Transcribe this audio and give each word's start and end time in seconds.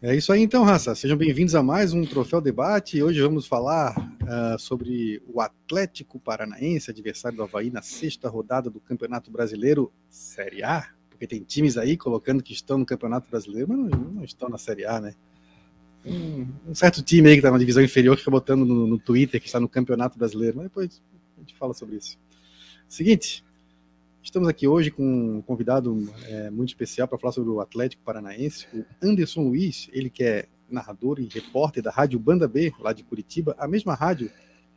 É 0.00 0.14
isso 0.14 0.32
aí 0.32 0.42
então, 0.42 0.62
raça. 0.62 0.94
Sejam 0.94 1.16
bem-vindos 1.16 1.56
a 1.56 1.62
mais 1.62 1.92
um 1.92 2.04
Troféu 2.04 2.40
Debate. 2.40 3.02
Hoje 3.02 3.20
vamos 3.20 3.48
falar 3.48 3.98
uh, 3.98 4.56
sobre 4.56 5.20
o 5.26 5.40
Atlético 5.40 6.20
Paranaense, 6.20 6.88
adversário 6.88 7.36
do 7.36 7.42
Havaí 7.42 7.68
na 7.68 7.82
sexta 7.82 8.28
rodada 8.28 8.70
do 8.70 8.78
Campeonato 8.78 9.28
Brasileiro 9.28 9.92
Série 10.08 10.62
A. 10.62 10.88
Porque 11.10 11.26
tem 11.26 11.42
times 11.42 11.76
aí 11.76 11.96
colocando 11.96 12.44
que 12.44 12.52
estão 12.52 12.78
no 12.78 12.86
Campeonato 12.86 13.28
Brasileiro, 13.28 13.66
mas 13.70 13.90
não, 13.90 13.98
não 13.98 14.24
estão 14.24 14.48
na 14.48 14.56
Série 14.56 14.86
A, 14.86 15.00
né? 15.00 15.14
Um, 16.06 16.46
um, 16.68 16.74
certo 16.76 17.02
time 17.02 17.30
aí 17.30 17.34
que 17.34 17.40
está 17.40 17.50
na 17.50 17.58
divisão 17.58 17.82
inferior 17.82 18.14
que 18.14 18.20
fica 18.20 18.30
botando 18.30 18.64
no, 18.64 18.86
no 18.86 19.00
Twitter 19.00 19.40
que 19.40 19.48
está 19.48 19.58
no 19.58 19.68
Campeonato 19.68 20.16
Brasileiro, 20.16 20.58
mas 20.58 20.66
depois 20.66 21.02
a 21.36 21.40
gente 21.40 21.56
fala 21.56 21.74
sobre 21.74 21.96
isso. 21.96 22.16
Seguinte, 22.88 23.44
Estamos 24.28 24.46
aqui 24.46 24.68
hoje 24.68 24.90
com 24.90 25.38
um 25.38 25.40
convidado 25.40 26.06
é, 26.26 26.50
muito 26.50 26.68
especial 26.68 27.08
para 27.08 27.16
falar 27.16 27.32
sobre 27.32 27.48
o 27.48 27.62
Atlético 27.62 28.02
Paranaense, 28.02 28.66
o 28.74 28.84
Anderson 29.02 29.40
Luiz, 29.40 29.88
ele 29.90 30.10
que 30.10 30.22
é 30.22 30.44
narrador 30.68 31.18
e 31.18 31.26
repórter 31.32 31.82
da 31.82 31.90
Rádio 31.90 32.18
Banda 32.18 32.46
B, 32.46 32.70
lá 32.78 32.92
de 32.92 33.02
Curitiba, 33.02 33.56
a 33.58 33.66
mesma 33.66 33.94
rádio 33.94 34.30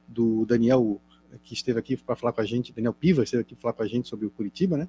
do 0.07 0.45
Daniel, 0.45 1.01
que 1.43 1.53
esteve 1.53 1.77
aqui 1.77 1.97
para 1.97 2.15
falar 2.15 2.31
com 2.31 2.39
a 2.39 2.45
gente, 2.45 2.71
Daniel 2.71 2.93
Piva, 2.93 3.23
esteve 3.23 3.41
aqui 3.41 3.53
para 3.53 3.61
falar 3.61 3.73
com 3.73 3.83
a 3.83 3.87
gente 3.87 4.07
sobre 4.07 4.25
o 4.25 4.29
Curitiba, 4.29 4.77
né? 4.77 4.87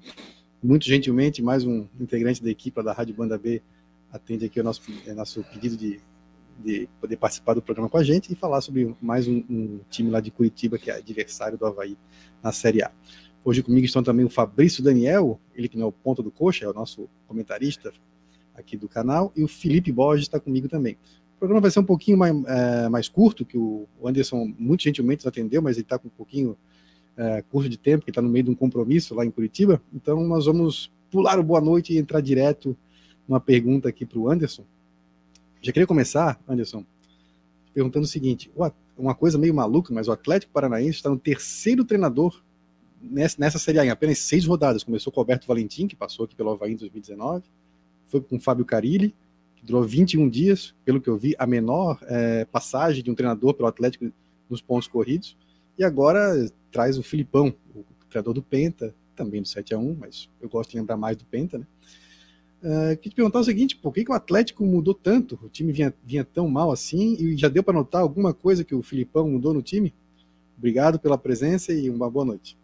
Muito 0.63 0.85
gentilmente, 0.85 1.41
mais 1.41 1.65
um 1.65 1.85
integrante 1.99 2.41
da 2.41 2.49
equipe 2.49 2.81
da 2.81 2.93
Rádio 2.93 3.13
Banda 3.13 3.37
B 3.37 3.61
atende 4.13 4.45
aqui 4.45 4.61
o 4.61 4.63
nosso, 4.63 4.81
é, 5.05 5.13
nosso 5.13 5.43
pedido 5.43 5.75
de, 5.75 5.99
de 6.63 6.87
poder 7.01 7.17
participar 7.17 7.53
do 7.53 7.61
programa 7.61 7.89
com 7.89 7.97
a 7.97 8.03
gente 8.03 8.31
e 8.31 8.35
falar 8.35 8.61
sobre 8.61 8.95
mais 9.01 9.27
um, 9.27 9.43
um 9.49 9.81
time 9.89 10.09
lá 10.09 10.21
de 10.21 10.31
Curitiba, 10.31 10.77
que 10.77 10.89
é 10.89 10.95
adversário 10.95 11.57
do 11.57 11.65
Havaí 11.65 11.97
na 12.41 12.53
Série 12.53 12.81
A. 12.81 12.89
Hoje 13.45 13.61
comigo 13.61 13.85
estão 13.85 14.01
também 14.01 14.25
o 14.25 14.29
Fabrício 14.29 14.81
Daniel, 14.81 15.37
ele 15.53 15.67
que 15.67 15.77
não 15.77 15.87
é 15.87 15.89
o 15.89 15.91
ponto 15.91 16.23
do 16.23 16.31
coxa, 16.31 16.63
é 16.63 16.69
o 16.69 16.73
nosso 16.73 17.09
comentarista 17.27 17.91
aqui 18.55 18.77
do 18.77 18.87
canal, 18.87 19.33
e 19.35 19.43
o 19.43 19.49
Felipe 19.49 19.91
Borges 19.91 20.23
está 20.23 20.39
comigo 20.39 20.69
também. 20.69 20.93
O 21.35 21.39
programa 21.39 21.59
vai 21.59 21.69
ser 21.69 21.81
um 21.81 21.83
pouquinho 21.83 22.17
mais, 22.17 22.33
é, 22.45 22.87
mais 22.87 23.09
curto, 23.09 23.43
que 23.43 23.57
o 23.57 23.85
Anderson 24.01 24.53
muito 24.57 24.83
gentilmente 24.83 25.25
nos 25.25 25.27
atendeu, 25.27 25.61
mas 25.61 25.75
ele 25.75 25.83
está 25.83 25.99
com 25.99 26.07
um 26.07 26.11
pouquinho 26.11 26.55
é, 27.17 27.41
curto 27.41 27.67
de 27.67 27.77
tempo, 27.77 27.99
porque 27.99 28.11
está 28.11 28.21
no 28.21 28.29
meio 28.29 28.45
de 28.45 28.51
um 28.51 28.55
compromisso 28.55 29.13
lá 29.13 29.25
em 29.25 29.31
Curitiba. 29.31 29.81
Então 29.93 30.25
nós 30.25 30.45
vamos 30.45 30.89
pular 31.11 31.37
o 31.37 31.43
boa 31.43 31.59
noite 31.59 31.93
e 31.93 31.97
entrar 31.97 32.21
direto 32.21 32.77
numa 33.27 33.41
pergunta 33.41 33.89
aqui 33.89 34.05
para 34.05 34.19
o 34.19 34.29
Anderson. 34.31 34.63
Já 35.61 35.73
queria 35.73 35.85
começar, 35.85 36.39
Anderson, 36.47 36.85
perguntando 37.73 38.05
o 38.05 38.09
seguinte: 38.09 38.49
uma 38.97 39.13
coisa 39.13 39.37
meio 39.37 39.53
maluca, 39.53 39.93
mas 39.93 40.07
o 40.07 40.13
Atlético 40.13 40.53
Paranaense 40.53 40.97
está 40.97 41.09
no 41.09 41.19
terceiro 41.19 41.83
treinador 41.83 42.41
nessa, 43.03 43.35
nessa 43.39 43.59
Série 43.59 43.79
A, 43.79 43.85
em 43.85 43.89
apenas 43.89 44.19
seis 44.19 44.45
rodadas. 44.45 44.83
Começou 44.83 45.11
com 45.11 45.19
o 45.19 45.21
Alberto 45.21 45.45
Valentim, 45.45 45.87
que 45.87 45.95
passou 45.95 46.25
aqui 46.25 46.35
pelo 46.35 46.51
Havaí 46.51 46.73
em 46.73 46.77
2019, 46.77 47.43
foi 48.07 48.21
com 48.21 48.37
o 48.37 48.39
Fábio 48.39 48.65
Carilli, 48.65 49.13
que 49.55 49.65
durou 49.65 49.83
21 49.83 50.29
dias, 50.29 50.73
pelo 50.85 51.01
que 51.01 51.09
eu 51.09 51.17
vi, 51.17 51.35
a 51.37 51.45
menor 51.45 51.99
é, 52.03 52.45
passagem 52.45 53.03
de 53.03 53.11
um 53.11 53.15
treinador 53.15 53.53
pelo 53.53 53.67
Atlético 53.67 54.11
nos 54.49 54.61
pontos 54.61 54.87
corridos, 54.87 55.35
e 55.77 55.83
agora 55.83 56.49
traz 56.71 56.97
o 56.97 57.03
Filipão, 57.03 57.53
o 57.75 57.83
treinador 58.09 58.33
do 58.33 58.41
Penta, 58.41 58.93
também 59.15 59.41
do 59.41 59.47
7 59.47 59.73
a 59.75 59.77
1 59.77 59.95
mas 59.99 60.29
eu 60.41 60.49
gosto 60.49 60.71
de 60.71 60.77
lembrar 60.77 60.97
mais 60.97 61.17
do 61.17 61.25
Penta, 61.25 61.57
né? 61.57 61.67
Uh, 62.63 62.95
queria 62.95 63.09
te 63.09 63.15
perguntar 63.15 63.39
o 63.39 63.43
seguinte, 63.43 63.75
por 63.75 63.93
que, 63.93 64.05
que 64.05 64.11
o 64.11 64.13
Atlético 64.13 64.63
mudou 64.63 64.93
tanto? 64.93 65.37
O 65.43 65.49
time 65.49 65.73
vinha, 65.73 65.93
vinha 66.01 66.23
tão 66.23 66.47
mal 66.47 66.71
assim 66.71 67.17
e 67.19 67.35
já 67.35 67.49
deu 67.49 67.61
para 67.61 67.73
notar 67.73 68.01
alguma 68.01 68.33
coisa 68.33 68.63
que 68.63 68.73
o 68.73 68.81
Filipão 68.81 69.29
mudou 69.29 69.53
no 69.53 69.61
time? 69.61 69.93
Obrigado 70.57 70.97
pela 70.97 71.17
presença 71.17 71.73
e 71.73 71.89
uma 71.89 72.09
boa 72.09 72.23
noite. 72.23 72.57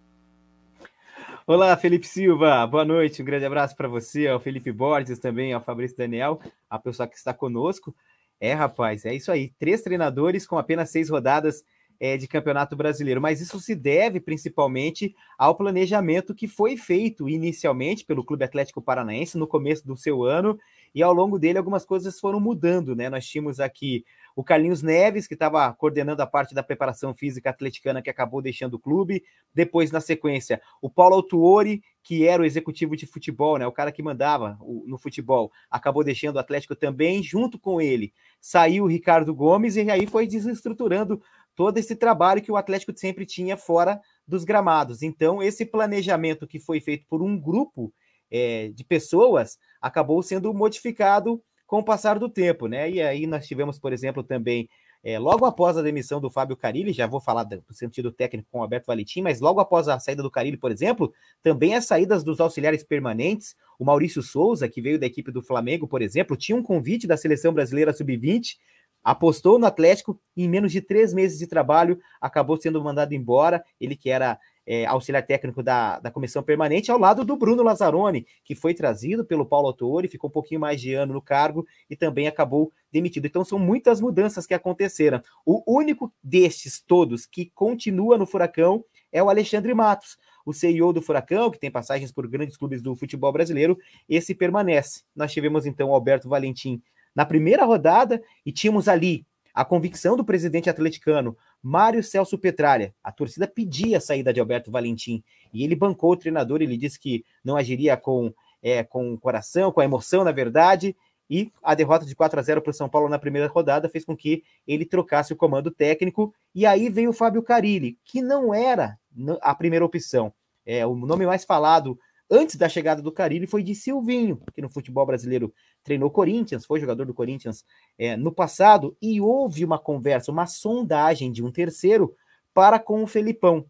Olá, 1.51 1.75
Felipe 1.75 2.05
Silva, 2.05 2.67
boa 2.67 2.85
noite, 2.85 3.23
um 3.23 3.25
grande 3.25 3.43
abraço 3.43 3.75
para 3.75 3.87
você, 3.87 4.27
ao 4.27 4.39
Felipe 4.39 4.71
Borges 4.71 5.17
também, 5.17 5.51
ao 5.51 5.59
Fabrício 5.59 5.97
Daniel, 5.97 6.39
a 6.69 6.77
pessoa 6.77 7.07
que 7.07 7.17
está 7.17 7.33
conosco. 7.33 7.95
É, 8.39 8.53
rapaz, 8.53 9.03
é 9.03 9.15
isso 9.15 9.31
aí, 9.31 9.51
três 9.57 9.81
treinadores 9.81 10.45
com 10.45 10.59
apenas 10.59 10.91
seis 10.91 11.09
rodadas 11.09 11.63
é, 11.99 12.17
de 12.17 12.27
Campeonato 12.27 12.75
Brasileiro, 12.75 13.19
mas 13.19 13.41
isso 13.41 13.59
se 13.59 13.73
deve 13.73 14.19
principalmente 14.19 15.15
ao 15.39 15.55
planejamento 15.55 16.35
que 16.35 16.47
foi 16.47 16.77
feito 16.77 17.27
inicialmente 17.27 18.05
pelo 18.05 18.23
Clube 18.23 18.45
Atlético 18.45 18.79
Paranaense 18.79 19.35
no 19.35 19.47
começo 19.47 19.87
do 19.87 19.97
seu 19.97 20.23
ano. 20.23 20.55
E 20.93 21.01
ao 21.01 21.13
longo 21.13 21.39
dele 21.39 21.57
algumas 21.57 21.83
coisas 21.83 22.19
foram 22.19 22.39
mudando, 22.39 22.95
né? 22.95 23.09
Nós 23.09 23.25
tínhamos 23.25 23.59
aqui 23.59 24.05
o 24.35 24.43
Carlinhos 24.43 24.81
Neves, 24.81 25.27
que 25.27 25.33
estava 25.33 25.73
coordenando 25.73 26.21
a 26.21 26.27
parte 26.27 26.53
da 26.53 26.63
preparação 26.63 27.13
física 27.13 27.49
atleticana, 27.49 28.01
que 28.01 28.09
acabou 28.09 28.41
deixando 28.41 28.75
o 28.75 28.79
clube. 28.79 29.23
Depois, 29.53 29.91
na 29.91 29.99
sequência, 29.99 30.61
o 30.81 30.89
Paulo 30.89 31.15
Autuori, 31.15 31.81
que 32.03 32.27
era 32.27 32.41
o 32.41 32.45
executivo 32.45 32.95
de 32.95 33.05
futebol, 33.05 33.57
né, 33.57 33.67
o 33.67 33.71
cara 33.71 33.91
que 33.91 34.01
mandava 34.01 34.57
no 34.85 34.97
futebol, 34.97 35.51
acabou 35.69 36.03
deixando 36.03 36.37
o 36.37 36.39
Atlético 36.39 36.75
também. 36.75 37.21
Junto 37.21 37.59
com 37.59 37.81
ele, 37.81 38.13
saiu 38.39 38.85
o 38.85 38.87
Ricardo 38.87 39.33
Gomes, 39.33 39.75
e 39.75 39.89
aí 39.89 40.07
foi 40.07 40.25
desestruturando 40.25 41.21
todo 41.55 41.77
esse 41.77 41.95
trabalho 41.95 42.41
que 42.41 42.51
o 42.51 42.55
Atlético 42.55 42.97
sempre 42.97 43.25
tinha 43.25 43.57
fora 43.57 43.99
dos 44.25 44.43
gramados. 44.43 45.03
Então, 45.03 45.43
esse 45.43 45.65
planejamento 45.65 46.47
que 46.47 46.59
foi 46.59 46.79
feito 46.79 47.05
por 47.07 47.21
um 47.21 47.37
grupo 47.37 47.93
é, 48.31 48.69
de 48.69 48.83
pessoas 48.83 49.57
acabou 49.81 50.21
sendo 50.21 50.53
modificado 50.53 51.43
com 51.69 51.77
o 51.77 51.83
passar 51.83 52.17
do 52.17 52.27
tempo, 52.27 52.65
né? 52.65 52.89
E 52.89 52.99
aí 52.99 53.27
nós 53.27 53.45
tivemos, 53.45 53.77
por 53.77 53.93
exemplo, 53.93 54.23
também, 54.23 54.67
é, 55.03 55.19
logo 55.19 55.45
após 55.45 55.77
a 55.77 55.83
demissão 55.83 56.19
do 56.19 56.27
Fábio 56.27 56.57
Carilli, 56.57 56.91
já 56.91 57.05
vou 57.05 57.21
falar 57.21 57.43
do 57.43 57.63
sentido 57.69 58.11
técnico 58.11 58.49
com 58.51 58.57
o 58.57 58.61
Alberto 58.63 58.87
Valentim, 58.87 59.21
mas 59.21 59.39
logo 59.39 59.59
após 59.59 59.87
a 59.87 59.99
saída 59.99 60.23
do 60.23 60.31
Carilli, 60.31 60.57
por 60.57 60.71
exemplo, 60.71 61.13
também 61.43 61.75
as 61.75 61.85
saídas 61.85 62.23
dos 62.23 62.39
auxiliares 62.39 62.83
permanentes, 62.83 63.55
o 63.77 63.85
Maurício 63.85 64.23
Souza, 64.23 64.67
que 64.67 64.81
veio 64.81 64.99
da 64.99 65.05
equipe 65.05 65.31
do 65.31 65.43
Flamengo, 65.43 65.87
por 65.87 66.01
exemplo, 66.01 66.35
tinha 66.35 66.57
um 66.57 66.63
convite 66.63 67.05
da 67.05 67.15
seleção 67.15 67.53
brasileira 67.53 67.93
sub-20, 67.93 68.57
apostou 69.03 69.59
no 69.59 69.67
Atlético 69.67 70.19
e 70.35 70.45
em 70.45 70.49
menos 70.49 70.71
de 70.71 70.81
três 70.81 71.13
meses 71.13 71.37
de 71.37 71.45
trabalho 71.45 71.99
acabou 72.19 72.57
sendo 72.57 72.83
mandado 72.83 73.13
embora. 73.13 73.63
Ele 73.79 73.95
que 73.95 74.09
era 74.09 74.39
é, 74.71 74.85
auxiliar 74.85 75.25
técnico 75.25 75.63
da, 75.63 75.99
da 75.99 76.11
comissão 76.11 76.43
permanente, 76.43 76.91
ao 76.91 76.99
lado 76.99 77.25
do 77.25 77.35
Bruno 77.35 77.63
Lazzaroni, 77.63 78.27
que 78.43 78.53
foi 78.53 78.75
trazido 78.75 79.25
pelo 79.25 79.43
Paulo 79.43 79.65
Autori, 79.65 80.07
ficou 80.07 80.29
um 80.29 80.31
pouquinho 80.31 80.61
mais 80.61 80.79
de 80.79 80.93
ano 80.93 81.11
no 81.11 81.21
cargo 81.23 81.65
e 81.89 81.95
também 81.95 82.27
acabou 82.27 82.71
demitido. 82.91 83.25
Então 83.25 83.43
são 83.43 83.57
muitas 83.57 83.99
mudanças 83.99 84.45
que 84.45 84.53
aconteceram. 84.53 85.23
O 85.43 85.63
único 85.65 86.13
destes 86.23 86.79
todos 86.79 87.25
que 87.25 87.51
continua 87.55 88.15
no 88.15 88.27
Furacão 88.27 88.85
é 89.11 89.23
o 89.23 89.29
Alexandre 89.31 89.73
Matos, 89.73 90.19
o 90.45 90.53
CEO 90.53 90.93
do 90.93 91.01
Furacão, 91.01 91.49
que 91.49 91.57
tem 91.57 91.71
passagens 91.71 92.11
por 92.11 92.27
grandes 92.27 92.55
clubes 92.55 92.79
do 92.79 92.95
futebol 92.95 93.33
brasileiro, 93.33 93.75
esse 94.07 94.35
permanece. 94.35 95.01
Nós 95.15 95.33
tivemos 95.33 95.65
então 95.65 95.89
o 95.89 95.95
Alberto 95.95 96.29
Valentim 96.29 96.79
na 97.15 97.25
primeira 97.25 97.65
rodada 97.65 98.21
e 98.45 98.51
tínhamos 98.51 98.87
ali 98.87 99.25
a 99.51 99.65
convicção 99.65 100.15
do 100.15 100.23
presidente 100.23 100.69
atleticano, 100.69 101.35
Mário 101.61 102.03
Celso 102.03 102.37
Petralha. 102.37 102.93
A 103.03 103.11
torcida 103.11 103.47
pedia 103.47 103.97
a 103.97 104.01
saída 104.01 104.33
de 104.33 104.39
Alberto 104.39 104.71
Valentim 104.71 105.23
e 105.53 105.63
ele 105.63 105.75
bancou 105.75 106.11
o 106.11 106.17
treinador. 106.17 106.61
Ele 106.61 106.77
disse 106.77 106.99
que 106.99 107.25
não 107.43 107.55
agiria 107.55 107.97
com, 107.97 108.33
é, 108.61 108.83
com 108.83 109.13
o 109.13 109.19
coração, 109.19 109.71
com 109.71 109.81
a 109.81 109.85
emoção, 109.85 110.23
na 110.23 110.31
verdade. 110.31 110.95
E 111.29 111.51
a 111.61 111.75
derrota 111.75 112.05
de 112.05 112.15
4 112.15 112.39
a 112.39 112.43
0 112.43 112.61
para 112.61 112.71
o 112.71 112.73
São 112.73 112.89
Paulo 112.89 113.07
na 113.07 113.19
primeira 113.19 113.47
rodada 113.47 113.87
fez 113.87 114.03
com 114.03 114.17
que 114.17 114.43
ele 114.67 114.85
trocasse 114.85 115.31
o 115.31 115.35
comando 115.35 115.69
técnico. 115.69 116.33
E 116.55 116.65
aí 116.65 116.89
veio 116.89 117.11
o 117.11 117.13
Fábio 117.13 117.43
Carilli, 117.43 117.97
que 118.03 118.21
não 118.21 118.53
era 118.53 118.97
a 119.41 119.53
primeira 119.53 119.85
opção. 119.85 120.33
É, 120.65 120.85
o 120.85 120.95
nome 120.95 121.25
mais 121.25 121.45
falado 121.45 121.99
antes 122.29 122.55
da 122.55 122.69
chegada 122.69 123.01
do 123.01 123.11
Carilli 123.11 123.47
foi 123.47 123.63
de 123.63 123.73
Silvinho, 123.73 124.41
que 124.53 124.61
no 124.61 124.69
futebol 124.69 125.05
brasileiro 125.05 125.53
treinou 125.83 126.09
Corinthians, 126.09 126.65
foi 126.65 126.79
jogador 126.79 127.05
do 127.05 127.13
Corinthians 127.13 127.65
é, 127.97 128.15
no 128.15 128.31
passado, 128.31 128.95
e 129.01 129.19
houve 129.19 129.63
uma 129.65 129.79
conversa, 129.79 130.31
uma 130.31 130.45
sondagem 130.45 131.31
de 131.31 131.43
um 131.43 131.51
terceiro 131.51 132.15
para 132.53 132.79
com 132.79 133.03
o 133.03 133.07
Felipão, 133.07 133.65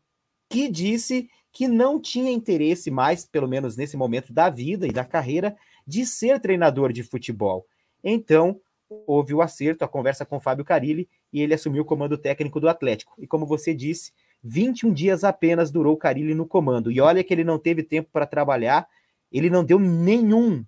que 0.50 0.70
disse 0.70 1.30
que 1.52 1.68
não 1.68 2.00
tinha 2.00 2.32
interesse 2.32 2.92
mais, 2.92 3.26
pelo 3.26 3.48
menos 3.48 3.76
nesse 3.76 3.98
momento 3.98 4.32
da 4.32 4.50
vida 4.50 4.88
e 4.88 4.92
da 4.92 5.04
carreira, 5.04 5.56
de 5.86 6.06
ser 6.06 6.40
treinador 6.40 6.94
de 6.94 7.04
futebol. 7.04 7.66
Então, 8.04 8.60
houve 9.06 9.34
o 9.34 9.42
acerto, 9.42 9.84
a 9.84 9.88
conversa 9.88 10.26
com 10.26 10.38
o 10.38 10.40
Fábio 10.40 10.66
Carilli, 10.66 11.10
e 11.32 11.42
ele 11.42 11.54
assumiu 11.54 11.84
o 11.84 11.86
comando 11.86 12.18
técnico 12.18 12.60
do 12.60 12.70
Atlético. 12.70 13.14
E 13.18 13.28
como 13.28 13.46
você 13.46 13.74
disse, 13.74 14.12
21 14.44 14.94
dias 14.94 15.24
apenas 15.24 15.70
durou 15.72 15.94
o 15.94 15.98
Carilli 15.98 16.34
no 16.34 16.48
comando. 16.48 16.92
E 16.92 17.00
olha 17.02 17.24
que 17.24 17.34
ele 17.34 17.44
não 17.44 17.60
teve 17.60 17.84
tempo 17.84 18.10
para 18.12 18.26
trabalhar, 18.26 18.88
ele 19.32 19.50
não 19.50 19.64
deu 19.64 19.80
nenhum, 19.80 20.66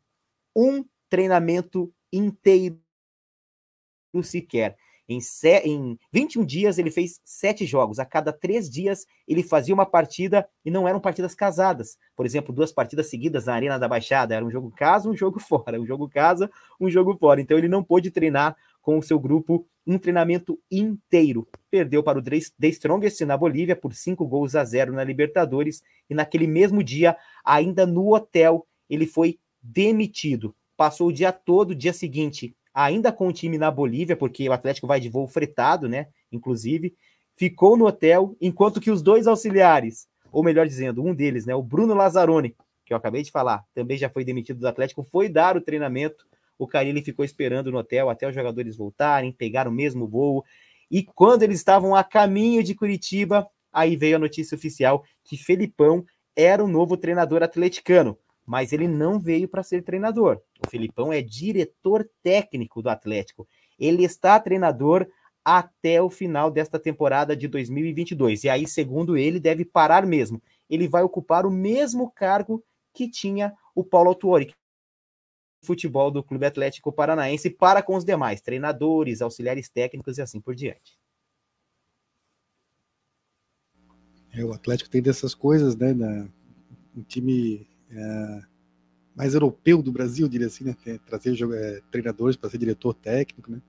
um 0.55 0.83
treinamento 1.11 1.93
inteiro 2.11 2.79
sequer. 4.23 4.77
Em, 5.09 5.19
em 5.65 5.99
21 6.13 6.45
dias, 6.45 6.77
ele 6.77 6.89
fez 6.89 7.19
sete 7.25 7.65
jogos. 7.65 7.99
A 7.99 8.05
cada 8.05 8.31
três 8.31 8.69
dias, 8.69 9.05
ele 9.27 9.43
fazia 9.43 9.73
uma 9.73 9.85
partida 9.85 10.47
e 10.63 10.71
não 10.71 10.87
eram 10.87 11.01
partidas 11.01 11.35
casadas. 11.35 11.97
Por 12.15 12.25
exemplo, 12.25 12.55
duas 12.55 12.71
partidas 12.71 13.09
seguidas 13.09 13.45
na 13.45 13.53
Arena 13.53 13.77
da 13.77 13.89
Baixada. 13.89 14.33
Era 14.33 14.45
um 14.45 14.49
jogo 14.49 14.71
casa, 14.71 15.09
um 15.09 15.15
jogo 15.15 15.37
fora. 15.43 15.79
Um 15.79 15.85
jogo 15.85 16.07
casa, 16.07 16.49
um 16.79 16.89
jogo 16.89 17.17
fora. 17.17 17.41
Então, 17.41 17.57
ele 17.57 17.67
não 17.67 17.83
pôde 17.83 18.09
treinar 18.09 18.55
com 18.81 18.97
o 18.97 19.03
seu 19.03 19.19
grupo 19.19 19.67
um 19.85 19.97
treinamento 19.97 20.57
inteiro. 20.71 21.45
Perdeu 21.69 22.01
para 22.01 22.19
o 22.19 22.23
The 22.23 22.67
Strongest 22.69 23.19
na 23.25 23.35
Bolívia 23.35 23.75
por 23.75 23.93
cinco 23.93 24.25
gols 24.25 24.55
a 24.55 24.63
zero 24.63 24.93
na 24.93 25.03
Libertadores. 25.03 25.83
E 26.09 26.15
naquele 26.15 26.47
mesmo 26.47 26.81
dia, 26.81 27.17
ainda 27.43 27.85
no 27.85 28.15
hotel, 28.15 28.65
ele 28.89 29.05
foi 29.05 29.39
demitido 29.61 30.55
passou 30.81 31.09
o 31.09 31.13
dia 31.13 31.31
todo, 31.31 31.75
dia 31.75 31.93
seguinte, 31.93 32.55
ainda 32.73 33.11
com 33.11 33.27
o 33.27 33.31
time 33.31 33.55
na 33.55 33.69
Bolívia, 33.69 34.17
porque 34.17 34.49
o 34.49 34.51
Atlético 34.51 34.87
vai 34.87 34.99
de 34.99 35.09
voo 35.09 35.27
fretado, 35.27 35.87
né? 35.87 36.07
Inclusive, 36.31 36.95
ficou 37.35 37.77
no 37.77 37.85
hotel, 37.85 38.35
enquanto 38.41 38.81
que 38.81 38.89
os 38.89 39.03
dois 39.03 39.27
auxiliares, 39.27 40.07
ou 40.31 40.43
melhor 40.43 40.65
dizendo, 40.65 41.05
um 41.05 41.13
deles, 41.13 41.45
né, 41.45 41.53
o 41.53 41.61
Bruno 41.61 41.93
Lazzaroni, 41.93 42.55
que 42.83 42.93
eu 42.93 42.97
acabei 42.97 43.21
de 43.21 43.29
falar, 43.29 43.63
também 43.75 43.95
já 43.95 44.09
foi 44.09 44.25
demitido 44.25 44.59
do 44.59 44.67
Atlético, 44.67 45.03
foi 45.03 45.29
dar 45.29 45.55
o 45.55 45.61
treinamento. 45.61 46.25
O 46.57 46.65
Carilli 46.67 47.03
ficou 47.03 47.23
esperando 47.23 47.71
no 47.71 47.77
hotel 47.77 48.09
até 48.09 48.27
os 48.27 48.33
jogadores 48.33 48.75
voltarem, 48.75 49.31
pegar 49.31 49.67
o 49.67 49.71
mesmo 49.71 50.07
voo. 50.07 50.43
E 50.89 51.03
quando 51.03 51.43
eles 51.43 51.59
estavam 51.59 51.95
a 51.95 52.03
caminho 52.03 52.63
de 52.63 52.73
Curitiba, 52.73 53.47
aí 53.71 53.95
veio 53.95 54.15
a 54.15 54.19
notícia 54.19 54.55
oficial 54.55 55.03
que 55.23 55.37
Felipão 55.37 56.03
era 56.35 56.63
o 56.63 56.67
novo 56.67 56.97
treinador 56.97 57.43
atleticano, 57.43 58.17
mas 58.51 58.73
ele 58.73 58.85
não 58.85 59.17
veio 59.17 59.47
para 59.47 59.63
ser 59.63 59.81
treinador. 59.81 60.41
O 60.61 60.69
Felipão 60.69 61.13
é 61.13 61.21
diretor 61.21 62.05
técnico 62.21 62.81
do 62.81 62.89
Atlético. 62.89 63.47
Ele 63.79 64.03
está 64.03 64.37
treinador 64.41 65.07
até 65.43 66.01
o 66.01 66.09
final 66.09 66.51
desta 66.51 66.77
temporada 66.77 67.33
de 67.33 67.47
2022. 67.47 68.43
E 68.43 68.49
aí, 68.49 68.67
segundo 68.67 69.15
ele, 69.15 69.39
deve 69.39 69.63
parar 69.63 70.05
mesmo. 70.05 70.43
Ele 70.69 70.85
vai 70.85 71.01
ocupar 71.01 71.45
o 71.45 71.49
mesmo 71.49 72.11
cargo 72.11 72.61
que 72.93 73.09
tinha 73.09 73.53
o 73.73 73.85
Paulo 73.85 74.09
Autuori, 74.09 74.53
futebol 75.63 76.11
do 76.11 76.21
Clube 76.21 76.45
Atlético 76.45 76.91
Paranaense, 76.91 77.49
para 77.49 77.81
com 77.81 77.95
os 77.95 78.03
demais 78.03 78.41
treinadores, 78.41 79.21
auxiliares 79.21 79.69
técnicos 79.69 80.17
e 80.17 80.21
assim 80.21 80.41
por 80.41 80.55
diante. 80.55 80.99
É, 84.33 84.43
o 84.43 84.51
Atlético 84.51 84.89
tem 84.89 85.01
dessas 85.01 85.33
coisas, 85.33 85.73
né? 85.73 85.93
Na, 85.93 86.27
um 86.93 87.03
time 87.03 87.70
é, 87.93 88.41
mais 89.15 89.33
europeu 89.33 89.81
do 89.81 89.91
Brasil, 89.91 90.27
diria 90.27 90.47
assim, 90.47 90.63
né? 90.63 90.75
Trazer 91.05 91.35
é, 91.53 91.81
treinadores 91.91 92.35
para 92.35 92.49
ser 92.49 92.57
diretor 92.57 92.93
técnico, 92.93 93.51
né? 93.51 93.61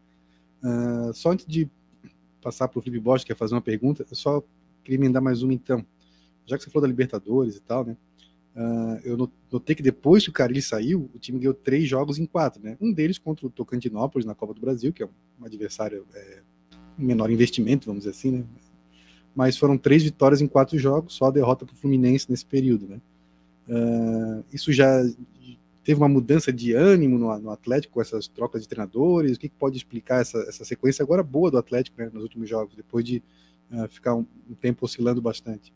Uh, 0.62 1.12
só 1.12 1.32
antes 1.32 1.44
de 1.44 1.68
passar 2.40 2.68
para 2.68 2.78
o 2.78 2.82
Felipe 2.82 3.02
Bosch, 3.02 3.22
que 3.22 3.28
quer 3.28 3.36
fazer 3.36 3.54
uma 3.54 3.60
pergunta, 3.60 4.06
eu 4.08 4.16
só 4.16 4.42
queria 4.84 4.98
emendar 4.98 5.22
mais 5.22 5.42
uma 5.42 5.52
então. 5.52 5.84
Já 6.46 6.56
que 6.56 6.64
você 6.64 6.70
falou 6.70 6.82
da 6.82 6.88
Libertadores 6.88 7.56
e 7.56 7.60
tal, 7.60 7.84
né? 7.84 7.96
Uh, 8.54 9.00
eu 9.02 9.30
notei 9.50 9.74
que 9.74 9.82
depois 9.82 10.24
que 10.24 10.30
o 10.30 10.32
Carilli 10.32 10.60
saiu, 10.60 11.10
o 11.14 11.18
time 11.18 11.38
ganhou 11.38 11.54
três 11.54 11.88
jogos 11.88 12.18
em 12.18 12.26
quatro, 12.26 12.62
né? 12.62 12.76
Um 12.80 12.92
deles 12.92 13.18
contra 13.18 13.46
o 13.46 13.50
Tocantinópolis 13.50 14.26
na 14.26 14.34
Copa 14.34 14.54
do 14.54 14.60
Brasil, 14.60 14.92
que 14.92 15.02
é 15.02 15.08
um 15.40 15.44
adversário 15.44 16.06
é, 16.14 16.42
menor 16.96 17.30
investimento, 17.30 17.86
vamos 17.86 18.04
dizer 18.04 18.10
assim, 18.10 18.30
né? 18.30 18.44
Mas 19.34 19.56
foram 19.56 19.78
três 19.78 20.02
vitórias 20.02 20.42
em 20.42 20.46
quatro 20.46 20.78
jogos, 20.78 21.14
só 21.14 21.26
a 21.26 21.30
derrota 21.30 21.64
para 21.64 21.74
o 21.74 21.76
Fluminense 21.76 22.30
nesse 22.30 22.44
período, 22.44 22.86
né? 22.86 23.00
Uh, 23.68 24.44
isso 24.52 24.72
já 24.72 25.02
teve 25.84 26.00
uma 26.00 26.08
mudança 26.08 26.52
de 26.52 26.72
ânimo 26.74 27.18
no, 27.18 27.38
no, 27.38 27.50
Atlético 27.50 27.94
com 27.94 28.00
essas 28.00 28.28
trocas 28.28 28.62
de 28.62 28.68
treinadores? 28.68 29.36
O 29.36 29.40
que, 29.40 29.48
que 29.48 29.56
pode 29.56 29.76
explicar 29.76 30.20
essa, 30.20 30.38
essa, 30.48 30.64
sequência 30.64 31.02
agora 31.02 31.22
boa 31.22 31.50
do 31.50 31.58
Atlético 31.58 32.00
né, 32.00 32.10
nos 32.12 32.22
últimos 32.22 32.48
jogos, 32.48 32.74
depois 32.74 33.04
de 33.04 33.22
uh, 33.70 33.88
ficar 33.88 34.14
um, 34.14 34.26
um 34.48 34.54
tempo 34.54 34.84
oscilando 34.84 35.20
bastante? 35.22 35.72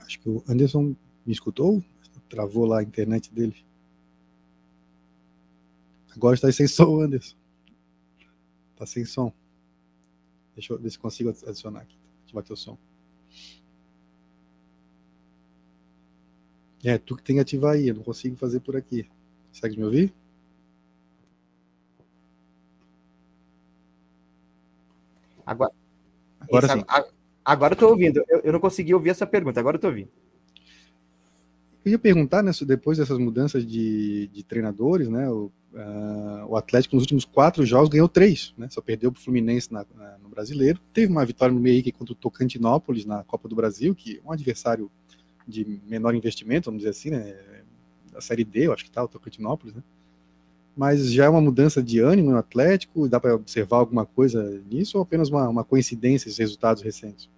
Acho 0.00 0.20
que 0.20 0.28
o 0.28 0.44
Anderson 0.48 0.94
me 1.26 1.32
escutou? 1.32 1.82
Travou 2.28 2.66
lá 2.66 2.80
a 2.80 2.82
internet 2.82 3.32
dele. 3.32 3.64
Agora 6.16 6.34
está 6.34 6.50
sem 6.52 6.66
som, 6.66 7.00
Anderson. 7.00 7.36
Está 8.72 8.86
sem 8.86 9.04
som. 9.04 9.32
Deixa 10.54 10.72
eu 10.72 10.78
ver 10.78 10.90
se 10.90 10.98
consigo 10.98 11.30
adicionar 11.30 11.80
aqui. 11.80 11.98
Ativar 12.24 12.44
teu 12.44 12.56
som. 12.56 12.78
É, 16.84 16.98
tu 16.98 17.16
que 17.16 17.22
tem 17.22 17.36
que 17.36 17.40
ativar 17.40 17.74
aí, 17.74 17.88
eu 17.88 17.94
não 17.94 18.02
consigo 18.02 18.36
fazer 18.36 18.60
por 18.60 18.76
aqui. 18.76 19.08
Consegue 19.48 19.78
me 19.78 19.84
ouvir? 19.84 20.14
Agora, 25.46 25.72
agora 26.40 26.68
sim. 26.68 26.84
Agora 27.44 27.74
eu 27.74 27.78
tô 27.78 27.88
ouvindo. 27.88 28.24
Eu, 28.28 28.40
eu 28.40 28.52
não 28.52 28.60
consegui 28.60 28.94
ouvir 28.94 29.10
essa 29.10 29.26
pergunta, 29.26 29.60
agora 29.60 29.76
eu 29.76 29.80
tô 29.80 29.88
ouvindo. 29.88 30.08
Eu 31.84 31.92
ia 31.92 31.98
perguntar, 31.98 32.42
né, 32.42 32.50
depois 32.66 32.96
dessas 32.96 33.18
mudanças 33.18 33.66
de, 33.66 34.28
de 34.28 34.42
treinadores, 34.42 35.08
né, 35.08 35.30
o, 35.30 35.52
uh, 35.74 36.46
o, 36.46 36.56
Atlético 36.56 36.96
nos 36.96 37.02
últimos 37.02 37.24
quatro 37.24 37.64
jogos 37.66 37.88
ganhou 37.88 38.08
três, 38.08 38.54
né, 38.56 38.68
só 38.70 38.80
perdeu 38.80 39.12
para 39.12 39.18
o 39.18 39.22
Fluminense 39.22 39.72
na, 39.72 39.84
na, 39.94 40.18
no 40.18 40.28
Brasileiro, 40.28 40.80
teve 40.92 41.10
uma 41.10 41.24
vitória 41.24 41.54
no 41.54 41.60
meio 41.60 41.82
contra 41.92 42.12
o 42.12 42.16
Tocantinópolis 42.16 43.04
na 43.04 43.24
Copa 43.24 43.48
do 43.48 43.54
Brasil, 43.54 43.94
que 43.94 44.18
é 44.18 44.28
um 44.28 44.32
adversário 44.32 44.90
de 45.46 45.80
menor 45.86 46.14
investimento, 46.14 46.66
vamos 46.66 46.80
dizer 46.80 46.90
assim, 46.90 47.10
né, 47.10 47.36
da 48.12 48.20
Série 48.20 48.44
D, 48.44 48.66
eu 48.66 48.72
acho 48.72 48.84
que 48.84 48.90
tá, 48.90 49.02
o 49.02 49.08
Tocantinópolis, 49.08 49.74
né, 49.74 49.82
mas 50.76 51.12
já 51.12 51.26
é 51.26 51.28
uma 51.28 51.40
mudança 51.40 51.82
de 51.82 52.00
ânimo 52.00 52.30
no 52.30 52.38
Atlético, 52.38 53.08
dá 53.08 53.20
para 53.20 53.34
observar 53.34 53.78
alguma 53.78 54.04
coisa 54.04 54.62
nisso 54.70 54.98
ou 54.98 55.02
apenas 55.02 55.28
uma, 55.28 55.48
uma 55.48 55.64
coincidência 55.64 56.28
esses 56.28 56.38
resultados 56.38 56.82
recentes? 56.82 57.28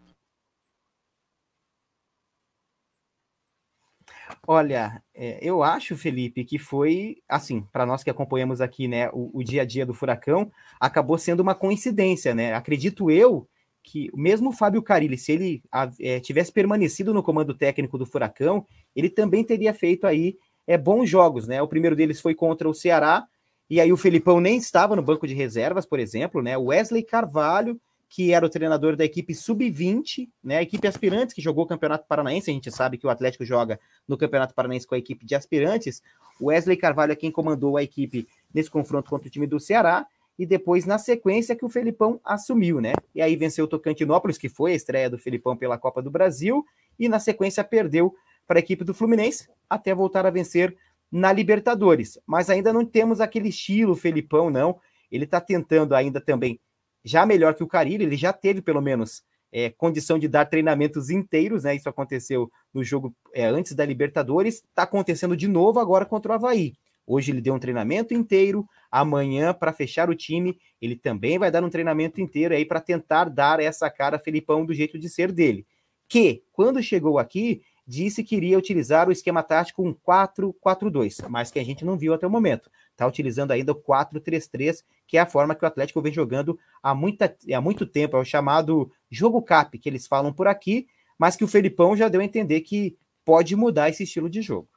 Olha, 4.46 5.02
é, 5.14 5.38
eu 5.43 5.62
acho, 5.62 5.96
Felipe, 5.96 6.44
que 6.44 6.58
foi 6.58 7.19
assim, 7.28 7.62
para 7.73 7.87
nós 7.87 8.02
que 8.02 8.11
acompanhamos 8.11 8.61
aqui, 8.61 8.88
né, 8.88 9.08
o, 9.12 9.31
o, 9.32 9.43
dia 9.43 9.62
a 9.62 9.64
dia 9.64 9.84
do 9.84 9.94
Furacão, 9.94 10.50
acabou 10.81 11.19
sendo 11.19 11.40
uma 11.40 11.55
coincidência, 11.55 12.34
né? 12.34 12.55
Acredito 12.55 13.11
eu 13.11 13.49
que 13.82 14.11
mesmo 14.14 14.50
o 14.50 14.52
Fábio 14.52 14.82
Carilli, 14.82 15.17
se 15.17 15.31
ele 15.31 15.62
é, 16.00 16.19
tivesse 16.19 16.52
permanecido 16.52 17.14
no 17.14 17.23
comando 17.23 17.55
técnico 17.55 17.96
do 17.96 18.05
Furacão, 18.05 18.67
ele 18.96 19.08
também 19.08 19.44
teria 19.44 19.73
feito 19.73 20.06
aí 20.08 20.37
é, 20.67 20.76
bons 20.76 21.08
jogos, 21.08 21.46
né? 21.46 21.62
O 21.62 21.69
primeiro 21.69 21.94
deles 21.94 22.20
foi 22.20 22.34
contra 22.34 22.69
o 22.69 22.75
Ceará, 22.75 23.25
e 23.70 23.81
aí 23.81 23.93
o 23.93 23.96
Felipão 23.96 24.40
nem 24.40 24.58
estava 24.58 24.96
no 24.96 25.02
banco 25.02 25.26
de 25.26 25.34
reservas, 25.34 25.87
por 25.87 26.00
exemplo, 26.00 26.43
né? 26.43 26.56
Wesley 26.56 27.05
Carvalho 27.05 27.81
que 28.08 28.32
era 28.32 28.47
o 28.47 28.49
treinador 28.49 28.97
da 28.97 29.05
equipe 29.05 29.35
sub-20, 29.35 30.29
né? 30.43 30.58
A 30.58 30.62
equipe 30.62 30.87
aspirantes 30.87 31.35
que 31.35 31.43
jogou 31.43 31.64
o 31.64 31.67
Campeonato 31.67 32.06
Paranaense. 32.06 32.50
A 32.50 32.55
gente 32.55 32.70
sabe 32.70 32.97
que 32.97 33.06
o 33.06 33.11
Atlético 33.11 33.44
joga 33.44 33.81
no 34.06 34.17
Campeonato 34.17 34.55
Paranaense 34.55 34.87
com 34.87 34.94
a 34.94 34.99
equipe 34.99 35.26
de 35.26 35.35
aspirantes. 35.35 36.03
O 36.41 36.47
Wesley 36.47 36.76
Carvalho 36.76 37.12
é 37.12 37.17
quem 37.17 37.31
comandou 37.31 37.76
a 37.76 37.82
equipe 37.82 38.26
nesse 38.55 38.70
confronto 38.70 39.11
contra 39.11 39.26
o 39.26 39.31
time 39.31 39.47
do 39.47 39.58
Ceará. 39.58 40.06
E 40.38 40.44
depois, 40.44 40.85
na 40.85 40.99
sequência, 40.99 41.56
que 41.56 41.64
o 41.64 41.69
Felipão 41.69 42.20
assumiu, 42.23 42.80
né? 42.80 42.92
E 43.14 43.23
aí 43.23 43.35
venceu 43.37 43.64
o 43.64 43.69
Tocantinópolis, 43.69 44.37
que 44.37 44.49
foi 44.49 44.73
a 44.73 44.75
estreia 44.75 45.09
do 45.09 45.19
Felipão 45.19 45.57
pela 45.57 45.78
Copa 45.78 46.02
do 46.02 46.11
Brasil, 46.11 46.64
e 46.99 47.09
na 47.09 47.19
sequência 47.19 47.64
perdeu 47.64 48.14
para 48.47 48.59
a 48.59 48.61
equipe 48.61 48.85
do 48.85 48.92
Fluminense, 48.92 49.49
até 49.69 49.95
voltar 49.95 50.26
a 50.26 50.30
vencer 50.30 50.76
na 51.11 51.33
Libertadores. 51.33 52.19
Mas 52.26 52.50
ainda 52.50 52.73
não 52.73 52.85
temos 52.85 53.21
aquele 53.21 53.49
estilo 53.49 53.97
Felipão, 53.97 54.50
não. 54.50 54.78
Ele 55.11 55.25
está 55.25 55.40
tentando 55.40 55.95
ainda 55.95 56.21
também 56.21 56.61
já 57.06 57.25
melhor 57.25 57.54
que 57.54 57.62
o 57.62 57.68
Carilli, 57.68 58.04
ele 58.04 58.16
já 58.16 58.32
teve 58.32 58.60
pelo 58.60 58.80
menos 58.80 59.22
é, 59.52 59.70
condição 59.70 60.18
de 60.18 60.26
dar 60.26 60.44
treinamentos 60.46 61.08
inteiros, 61.08 61.62
né? 61.62 61.76
Isso 61.76 61.88
aconteceu 61.88 62.50
no 62.75 62.82
jogo 62.82 63.14
é, 63.32 63.46
antes 63.46 63.75
da 63.75 63.86
Libertadores, 63.86 64.56
está 64.56 64.82
acontecendo 64.82 65.36
de 65.36 65.46
novo 65.46 65.78
agora 65.78 66.04
contra 66.04 66.32
o 66.32 66.34
Havaí. 66.34 66.75
Hoje 67.06 67.30
ele 67.30 67.40
deu 67.40 67.54
um 67.54 67.58
treinamento 67.60 68.12
inteiro, 68.12 68.66
amanhã, 68.90 69.54
para 69.54 69.72
fechar 69.72 70.10
o 70.10 70.16
time, 70.16 70.58
ele 70.82 70.96
também 70.96 71.38
vai 71.38 71.48
dar 71.48 71.62
um 71.62 71.70
treinamento 71.70 72.20
inteiro 72.20 72.52
aí 72.52 72.64
para 72.64 72.80
tentar 72.80 73.30
dar 73.30 73.60
essa 73.60 73.88
cara 73.88 74.18
Felipão 74.18 74.66
do 74.66 74.75
jeito 74.75 74.98
de 74.98 75.08
ser 75.08 75.30
dele. 75.30 75.64
Que, 76.08 76.42
quando 76.52 76.82
chegou 76.82 77.20
aqui, 77.20 77.62
disse 77.86 78.25
que 78.25 78.34
iria 78.34 78.58
utilizar 78.58 79.08
o 79.08 79.12
esquema 79.12 79.44
tático 79.44 79.86
um 79.86 79.94
4-4-2, 79.94 81.28
mas 81.28 81.52
que 81.52 81.60
a 81.60 81.64
gente 81.64 81.84
não 81.84 81.96
viu 81.96 82.12
até 82.12 82.26
o 82.26 82.30
momento 82.30 82.68
está 82.97 83.07
utilizando 83.07 83.53
ainda 83.53 83.73
o 83.73 83.75
4-3-3, 83.75 84.83
que 85.07 85.19
é 85.19 85.21
a 85.21 85.26
forma 85.26 85.55
que 85.55 85.65
o 85.65 85.69
Atlético 85.69 86.00
vem 86.00 86.12
jogando 86.12 86.59
há, 86.83 86.95
muita, 86.95 87.37
há 87.55 87.61
muito 87.61 87.87
tempo, 87.87 88.17
é 88.17 88.21
o 88.21 88.25
chamado 88.25 88.91
jogo 89.11 89.43
cap, 89.43 89.79
que 89.79 89.88
eles 89.88 90.07
falam 90.07 90.33
por 90.33 90.49
aqui, 90.49 90.88
mas 91.19 91.37
que 91.37 91.45
o 91.45 91.49
Felipão 91.49 91.97
já 91.97 92.09
deu 92.09 92.21
a 92.21 92.25
entender 92.25 92.62
que 92.62 92.97
pode 93.25 93.55
mudar 93.55 93.91
esse 93.91 94.03
estilo 94.03 94.29
de 94.29 94.43
jogo. 94.43 94.69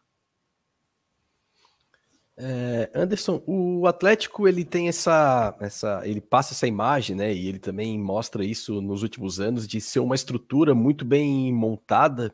É, 2.42 2.90
Anderson, 2.96 3.44
o 3.46 3.86
Atlético 3.86 4.48
ele 4.48 4.64
tem 4.64 4.88
essa, 4.88 5.54
essa, 5.60 6.02
ele 6.06 6.22
passa 6.22 6.54
essa 6.54 6.66
imagem, 6.66 7.14
né? 7.14 7.34
E 7.34 7.50
ele 7.50 7.60
também 7.60 8.00
mostra 8.00 8.46
isso 8.46 8.82
nos 8.82 9.04
últimos 9.04 9.42
anos 9.42 9.68
de 9.68 9.82
ser 9.82 10.00
uma 10.00 10.16
estrutura 10.16 10.74
muito 10.74 11.04
bem 11.04 11.52
montada 11.52 12.34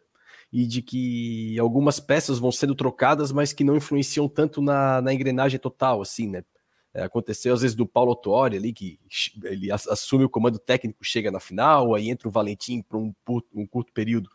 e 0.56 0.66
de 0.66 0.82
que 0.82 1.60
algumas 1.60 2.00
peças 2.00 2.40
vão 2.40 2.50
sendo 2.50 2.74
trocadas, 2.74 3.30
mas 3.30 3.52
que 3.52 3.62
não 3.62 3.76
influenciam 3.76 4.30
tanto 4.30 4.62
na, 4.62 5.02
na 5.02 5.14
engrenagem 5.14 5.60
total, 5.60 6.02
assim, 6.02 6.30
né? 6.30 6.46
É, 6.94 7.04
aconteceu 7.04 7.54
às 7.54 7.60
vezes 7.60 7.76
do 7.76 7.86
Paulo 7.86 8.16
Tuori 8.16 8.56
ali, 8.56 8.72
que 8.72 8.98
ele 9.44 9.70
assume 9.70 10.24
o 10.24 10.30
comando 10.30 10.58
técnico, 10.58 11.04
chega 11.04 11.30
na 11.30 11.42
final, 11.42 11.94
aí 11.94 12.10
entra 12.10 12.30
o 12.30 12.32
Valentim 12.32 12.82
para 12.82 12.98
um, 12.98 13.14
um 13.54 13.68
curto 13.68 13.92
período, 13.92 14.30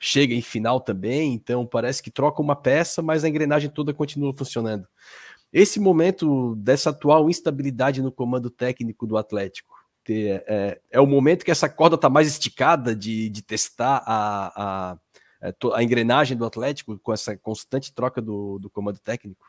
chega 0.00 0.32
em 0.32 0.40
final 0.40 0.80
também, 0.80 1.34
então 1.34 1.66
parece 1.66 2.02
que 2.02 2.10
troca 2.10 2.40
uma 2.40 2.56
peça, 2.56 3.02
mas 3.02 3.22
a 3.22 3.28
engrenagem 3.28 3.68
toda 3.68 3.92
continua 3.92 4.32
funcionando. 4.32 4.88
Esse 5.52 5.78
momento 5.78 6.56
dessa 6.56 6.88
atual 6.88 7.28
instabilidade 7.28 8.00
no 8.00 8.10
comando 8.10 8.48
técnico 8.48 9.06
do 9.06 9.18
Atlético, 9.18 9.76
ter. 10.06 10.44
É, 10.46 10.80
é 10.92 11.00
o 11.00 11.06
momento 11.06 11.44
que 11.44 11.50
essa 11.50 11.68
corda 11.68 11.96
está 11.96 12.08
mais 12.08 12.28
esticada 12.28 12.94
de, 12.94 13.28
de 13.28 13.42
testar 13.42 14.02
a, 14.06 14.52
a, 14.56 14.92
é, 14.92 14.98
a, 15.74 15.82
engrenagem 15.82 16.36
do 16.36 16.44
Atlético 16.44 16.98
com 16.98 17.12
essa 17.12 17.36
constante 17.36 17.92
troca 17.92 18.20
do, 18.20 18.58
do 18.58 18.70
comando 18.70 18.98
técnico? 18.98 19.46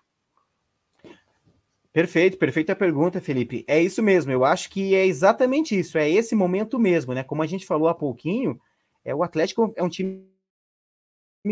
Perfeito, 1.92 2.38
perfeita 2.38 2.76
pergunta, 2.76 3.20
Felipe. 3.20 3.66
É 3.68 3.82
isso 3.82 4.04
mesmo, 4.04 4.32
eu 4.32 4.46
acho 4.46 4.70
que 4.70 4.94
é 4.94 5.06
exatamente 5.06 5.78
isso, 5.78 5.98
é 5.98 6.10
esse 6.10 6.36
momento 6.36 6.78
mesmo, 6.78 7.14
né? 7.14 7.24
Como 7.24 7.42
a 7.42 7.48
gente 7.48 7.66
falou 7.66 7.88
há 7.88 7.96
pouquinho, 7.96 8.60
é 9.04 9.16
o 9.16 9.24
Atlético 9.24 9.74
é 9.76 9.82
um 9.82 9.90
time 9.90 10.28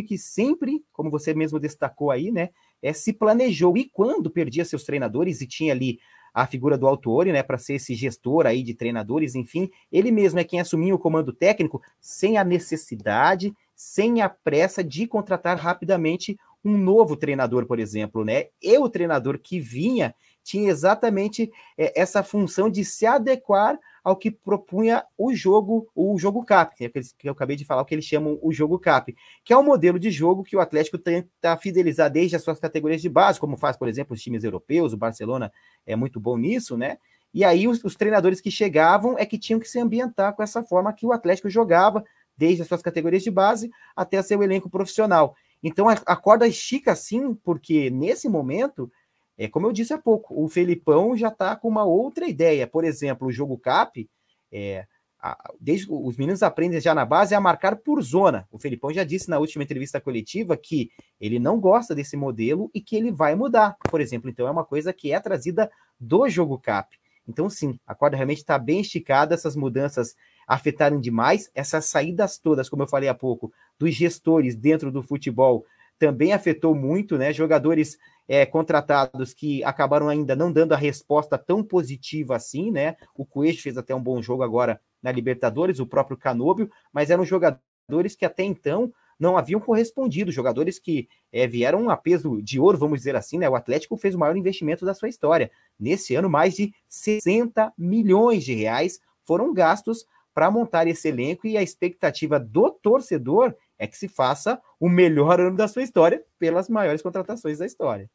que 0.07 0.17
sempre, 0.17 0.83
como 0.91 1.09
você 1.09 1.33
mesmo 1.33 1.59
destacou 1.59 2.11
aí, 2.11 2.31
né, 2.31 2.49
é, 2.81 2.91
se 2.93 3.13
planejou 3.13 3.77
e 3.77 3.89
quando 3.89 4.29
perdia 4.29 4.65
seus 4.65 4.83
treinadores 4.83 5.41
e 5.41 5.47
tinha 5.47 5.73
ali 5.73 5.99
a 6.35 6.45
figura 6.45 6.77
do 6.77 6.85
Autori, 6.85 7.31
né, 7.31 7.41
para 7.41 7.57
ser 7.57 7.75
esse 7.75 7.95
gestor 7.95 8.45
aí 8.45 8.61
de 8.61 8.73
treinadores, 8.73 9.35
enfim, 9.35 9.71
ele 9.89 10.11
mesmo 10.11 10.37
é 10.37 10.43
quem 10.43 10.59
assumia 10.59 10.93
o 10.93 10.99
comando 10.99 11.31
técnico 11.31 11.81
sem 12.01 12.37
a 12.37 12.43
necessidade, 12.43 13.55
sem 13.73 14.21
a 14.21 14.27
pressa 14.27 14.83
de 14.83 15.07
contratar 15.07 15.57
rapidamente 15.57 16.37
um 16.63 16.77
novo 16.77 17.15
treinador, 17.15 17.65
por 17.65 17.79
exemplo, 17.79 18.25
né? 18.25 18.47
E 18.61 18.77
o 18.77 18.89
treinador 18.89 19.39
que 19.39 19.61
vinha 19.61 20.13
tinha 20.43 20.69
exatamente 20.69 21.49
é, 21.77 21.99
essa 21.99 22.21
função 22.21 22.69
de 22.69 22.83
se 22.83 23.05
adequar 23.05 23.79
ao 24.05 24.15
que 24.15 24.29
propunha 24.29 25.03
o 25.17 25.33
jogo, 25.33 25.89
o 25.95 26.15
jogo 26.19 26.45
CAP, 26.45 26.75
que, 26.75 26.85
é 26.85 26.89
que 26.89 27.27
eu 27.27 27.31
acabei 27.31 27.55
de 27.55 27.65
falar, 27.65 27.81
o 27.81 27.85
que 27.85 27.95
eles 27.95 28.05
chamam 28.05 28.37
o 28.39 28.53
jogo 28.53 28.77
CAP, 28.77 29.15
que 29.43 29.51
é 29.51 29.57
um 29.57 29.63
modelo 29.63 29.97
de 29.97 30.11
jogo 30.11 30.43
que 30.43 30.55
o 30.55 30.59
Atlético 30.59 30.99
tenta 30.99 31.57
fidelizar 31.57 32.11
desde 32.11 32.35
as 32.35 32.43
suas 32.43 32.59
categorias 32.59 33.01
de 33.01 33.09
base, 33.09 33.39
como 33.39 33.57
faz, 33.57 33.75
por 33.75 33.87
exemplo, 33.87 34.13
os 34.13 34.21
times 34.21 34.43
europeus, 34.43 34.93
o 34.93 34.97
Barcelona 34.97 35.51
é 35.87 35.95
muito 35.95 36.19
bom 36.19 36.37
nisso, 36.37 36.77
né? 36.77 36.99
E 37.33 37.43
aí 37.43 37.67
os, 37.67 37.83
os 37.83 37.95
treinadores 37.95 38.39
que 38.39 38.51
chegavam 38.51 39.17
é 39.17 39.25
que 39.25 39.39
tinham 39.39 39.59
que 39.59 39.67
se 39.67 39.79
ambientar 39.79 40.35
com 40.35 40.43
essa 40.43 40.61
forma 40.61 40.93
que 40.93 41.07
o 41.07 41.11
Atlético 41.11 41.49
jogava, 41.49 42.05
desde 42.37 42.61
as 42.61 42.67
suas 42.67 42.83
categorias 42.83 43.23
de 43.23 43.31
base 43.31 43.71
até 43.95 44.21
seu 44.21 44.43
elenco 44.43 44.69
profissional. 44.69 45.35
Então 45.63 45.89
a, 45.89 45.93
a 46.05 46.15
corda 46.15 46.47
estica 46.47 46.91
assim, 46.91 47.33
porque 47.33 47.89
nesse 47.89 48.29
momento 48.29 48.91
é 49.37 49.47
como 49.47 49.67
eu 49.67 49.71
disse 49.71 49.93
há 49.93 49.97
pouco, 49.97 50.33
o 50.41 50.47
Felipão 50.47 51.15
já 51.15 51.27
está 51.27 51.55
com 51.55 51.67
uma 51.67 51.83
outra 51.83 52.27
ideia. 52.27 52.65
Por 52.65 52.85
exemplo, 52.85 53.27
o 53.27 53.31
jogo 53.31 53.57
CAP, 53.57 54.09
é, 54.51 54.85
a, 55.19 55.53
desde 55.59 55.87
os 55.89 56.15
meninos 56.17 56.41
aprendem 56.41 56.79
já 56.79 56.95
na 56.95 57.03
base 57.03 57.35
a 57.35 57.41
marcar 57.41 57.75
por 57.75 58.01
zona. 58.01 58.47
O 58.51 58.57
Felipão 58.57 58.93
já 58.93 59.03
disse 59.03 59.29
na 59.29 59.37
última 59.37 59.63
entrevista 59.63 59.99
coletiva 59.99 60.55
que 60.55 60.89
ele 61.19 61.39
não 61.39 61.59
gosta 61.59 61.93
desse 61.93 62.15
modelo 62.15 62.69
e 62.73 62.79
que 62.79 62.95
ele 62.95 63.11
vai 63.11 63.35
mudar. 63.35 63.75
Por 63.89 63.99
exemplo, 63.99 64.29
então 64.29 64.47
é 64.47 64.51
uma 64.51 64.63
coisa 64.63 64.93
que 64.93 65.11
é 65.11 65.19
trazida 65.19 65.69
do 65.99 66.29
jogo 66.29 66.57
CAP. 66.57 66.95
Então, 67.27 67.49
sim, 67.49 67.79
a 67.87 67.95
corda 67.95 68.15
realmente 68.15 68.37
está 68.37 68.57
bem 68.57 68.81
esticada, 68.81 69.33
essas 69.33 69.55
mudanças 69.55 70.15
afetaram 70.47 71.01
demais, 71.01 71.49
essas 71.55 71.85
saídas 71.85 72.37
todas, 72.37 72.69
como 72.69 72.83
eu 72.83 72.87
falei 72.87 73.09
há 73.09 73.15
pouco, 73.15 73.51
dos 73.79 73.95
gestores 73.95 74.55
dentro 74.55 74.91
do 74.91 75.01
futebol 75.01 75.65
também 75.97 76.33
afetou 76.33 76.75
muito, 76.75 77.17
né? 77.17 77.33
Jogadores 77.33 77.97
é, 78.27 78.45
contratados 78.45 79.33
que 79.33 79.63
acabaram 79.63 80.09
ainda 80.09 80.35
não 80.35 80.51
dando 80.51 80.73
a 80.73 80.77
resposta 80.77 81.37
tão 81.37 81.63
positiva 81.63 82.35
assim, 82.35 82.71
né? 82.71 82.95
O 83.15 83.25
Coelho 83.25 83.61
fez 83.61 83.77
até 83.77 83.93
um 83.93 84.01
bom 84.01 84.21
jogo 84.21 84.43
agora 84.43 84.79
na 85.01 85.11
Libertadores, 85.11 85.79
o 85.79 85.85
próprio 85.85 86.17
Canóbio, 86.17 86.69
mas 86.91 87.09
eram 87.09 87.23
jogadores 87.23 88.15
que 88.17 88.25
até 88.25 88.43
então 88.43 88.91
não 89.19 89.37
haviam 89.37 89.61
correspondido, 89.61 90.31
jogadores 90.31 90.77
que 90.77 91.07
é, 91.31 91.47
vieram 91.47 91.89
a 91.89 91.95
peso 91.95 92.41
de 92.41 92.59
ouro, 92.59 92.77
vamos 92.77 92.99
dizer 92.99 93.15
assim, 93.15 93.37
né? 93.37 93.47
O 93.47 93.55
Atlético 93.55 93.95
fez 93.95 94.15
o 94.15 94.19
maior 94.19 94.35
investimento 94.35 94.85
da 94.85 94.93
sua 94.93 95.07
história. 95.07 95.51
Nesse 95.79 96.15
ano, 96.15 96.29
mais 96.29 96.55
de 96.55 96.73
60 96.89 97.71
milhões 97.77 98.43
de 98.43 98.53
reais 98.53 98.99
foram 99.23 99.53
gastos 99.53 100.05
para 100.33 100.51
montar 100.51 100.85
esse 100.85 101.07
elenco 101.07 101.47
e 101.47 101.57
a 101.57 101.63
expectativa 101.63 102.37
do 102.37 102.69
torcedor 102.69 103.55
é 103.77 103.87
que 103.87 103.97
se 103.97 104.07
faça 104.07 104.61
o 104.79 104.89
melhor 104.89 105.39
ano 105.39 105.55
da 105.55 105.67
sua 105.67 105.83
história 105.83 106.23
pelas 106.39 106.69
maiores 106.69 107.01
contratações 107.01 107.59
da 107.59 107.65
história. 107.65 108.09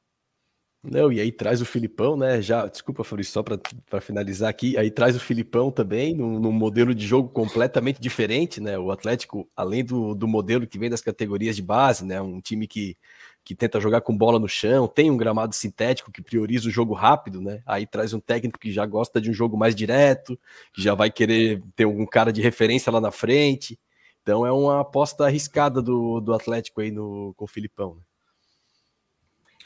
Não, 0.83 1.12
e 1.12 1.21
aí 1.21 1.31
traz 1.31 1.61
o 1.61 1.67
Filipão, 1.67 2.17
né? 2.17 2.40
Já, 2.40 2.67
desculpa, 2.67 3.05
Fabrício, 3.05 3.35
só 3.35 3.43
para 3.43 4.00
finalizar 4.00 4.49
aqui, 4.49 4.79
aí 4.79 4.90
traz 4.90 5.14
o 5.14 5.21
Filipão 5.21 5.71
também 5.71 6.14
num, 6.14 6.40
num, 6.40 6.52
modelo 6.52 6.95
de 6.95 7.07
jogo 7.07 7.29
completamente 7.29 8.00
diferente, 8.00 8.62
né? 8.62 8.79
O 8.79 8.90
Atlético, 8.90 9.47
além 9.55 9.85
do, 9.85 10.14
do 10.14 10.26
modelo 10.26 10.67
que 10.67 10.79
vem 10.79 10.88
das 10.88 11.02
categorias 11.02 11.55
de 11.55 11.61
base, 11.61 12.02
né? 12.02 12.19
Um 12.23 12.40
time 12.40 12.67
que, 12.67 12.97
que 13.45 13.55
tenta 13.55 13.79
jogar 13.79 14.00
com 14.00 14.17
bola 14.17 14.38
no 14.38 14.49
chão, 14.49 14.88
tem 14.88 15.11
um 15.11 15.19
gramado 15.19 15.55
sintético 15.55 16.11
que 16.11 16.23
prioriza 16.23 16.69
o 16.69 16.73
jogo 16.73 16.95
rápido, 16.95 17.43
né? 17.43 17.62
Aí 17.67 17.87
traz 17.87 18.14
um 18.14 18.21
técnico 18.21 18.59
que 18.59 18.73
já 18.73 18.87
gosta 18.87 19.21
de 19.21 19.29
um 19.31 19.35
jogo 19.35 19.59
mais 19.59 19.75
direto, 19.75 20.38
que 20.73 20.81
já 20.81 20.95
vai 20.95 21.11
querer 21.11 21.62
ter 21.76 21.85
um 21.85 22.07
cara 22.07 22.33
de 22.33 22.40
referência 22.40 22.90
lá 22.90 23.02
na 23.02 23.11
frente. 23.11 23.79
Então 24.23 24.47
é 24.47 24.53
uma 24.53 24.81
aposta 24.81 25.25
arriscada 25.25 25.81
do, 25.81 26.21
do 26.21 26.33
Atlético 26.33 26.81
aí 26.81 26.91
no, 26.91 27.35
com 27.37 27.45
o 27.45 27.49
Filipão. 27.49 27.95
Né? 27.95 28.03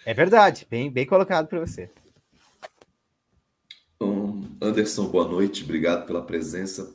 É 0.07 0.15
verdade, 0.15 0.67
bem, 0.71 0.91
bem 0.91 1.07
colocado 1.07 1.49
para 1.49 1.61
você. 1.61 1.91
Um, 4.01 4.45
Anderson, 4.61 5.09
boa 5.09 5.27
noite, 5.27 5.65
obrigado 5.65 6.07
pela 6.07 6.23
presença. 6.23 6.95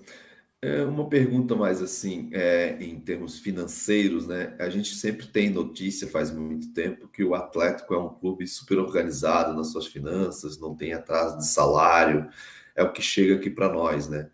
É 0.62 0.84
uma 0.84 1.08
pergunta 1.08 1.56
mais 1.56 1.82
assim, 1.82 2.30
é, 2.34 2.78
em 2.82 3.00
termos 3.00 3.39
financeiros, 3.39 4.28
né? 4.28 4.56
A 4.60 4.70
gente 4.70 4.94
sempre 4.94 5.25
tem 5.25 5.50
notícia 5.50 6.08
faz 6.08 6.32
muito 6.32 6.74
tempo 6.74 7.08
que 7.08 7.24
o 7.24 7.34
Atlético 7.34 7.94
é 7.94 7.98
um 7.98 8.10
clube 8.10 8.46
super 8.46 8.78
organizado 8.78 9.54
nas 9.54 9.72
suas 9.72 9.88
finanças, 9.88 10.60
não 10.60 10.75
tem 10.75 10.92
atraso 10.92 11.38
de 11.38 11.48
salário, 11.48 12.30
é 12.75 12.84
o 12.84 12.92
que 12.92 13.01
chega 13.01 13.36
aqui 13.36 13.50
para 13.50 13.72
nós, 13.72 14.10
né? 14.10 14.30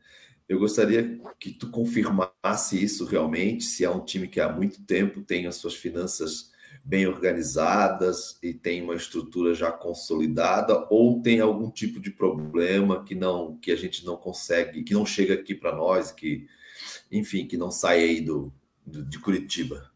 Eu 0.48 0.60
gostaria 0.60 1.20
que 1.40 1.52
tu 1.52 1.72
confirmasse 1.72 2.82
isso 2.82 3.06
realmente, 3.06 3.64
se 3.64 3.84
é 3.84 3.90
um 3.90 4.06
time 4.06 4.28
que 4.28 4.40
há 4.40 4.52
muito 4.52 4.84
tempo 4.84 5.24
tem 5.24 5.48
as 5.48 5.56
suas 5.56 5.74
finanças 5.74 6.54
bem 6.84 7.08
organizadas 7.08 8.38
e 8.44 8.54
tem 8.54 8.84
uma 8.84 8.94
estrutura 8.94 9.56
já 9.56 9.72
consolidada 9.72 10.86
ou 10.92 11.20
tem 11.20 11.40
algum 11.40 11.72
tipo 11.72 12.00
de 12.00 12.12
problema 12.12 13.04
que 13.04 13.16
não 13.16 13.58
que 13.58 13.72
a 13.72 13.76
gente 13.76 14.06
não 14.06 14.16
consegue, 14.16 14.84
que 14.84 14.94
não 14.94 15.04
chega 15.04 15.34
aqui 15.34 15.56
para 15.56 15.76
nós, 15.76 16.12
que 16.12 16.48
enfim, 17.12 17.48
que 17.48 17.58
não 17.58 17.72
sai 17.72 18.04
aí 18.04 18.22
do, 18.22 18.54
do 18.86 19.04
de 19.04 19.18
Curitiba. 19.18 19.90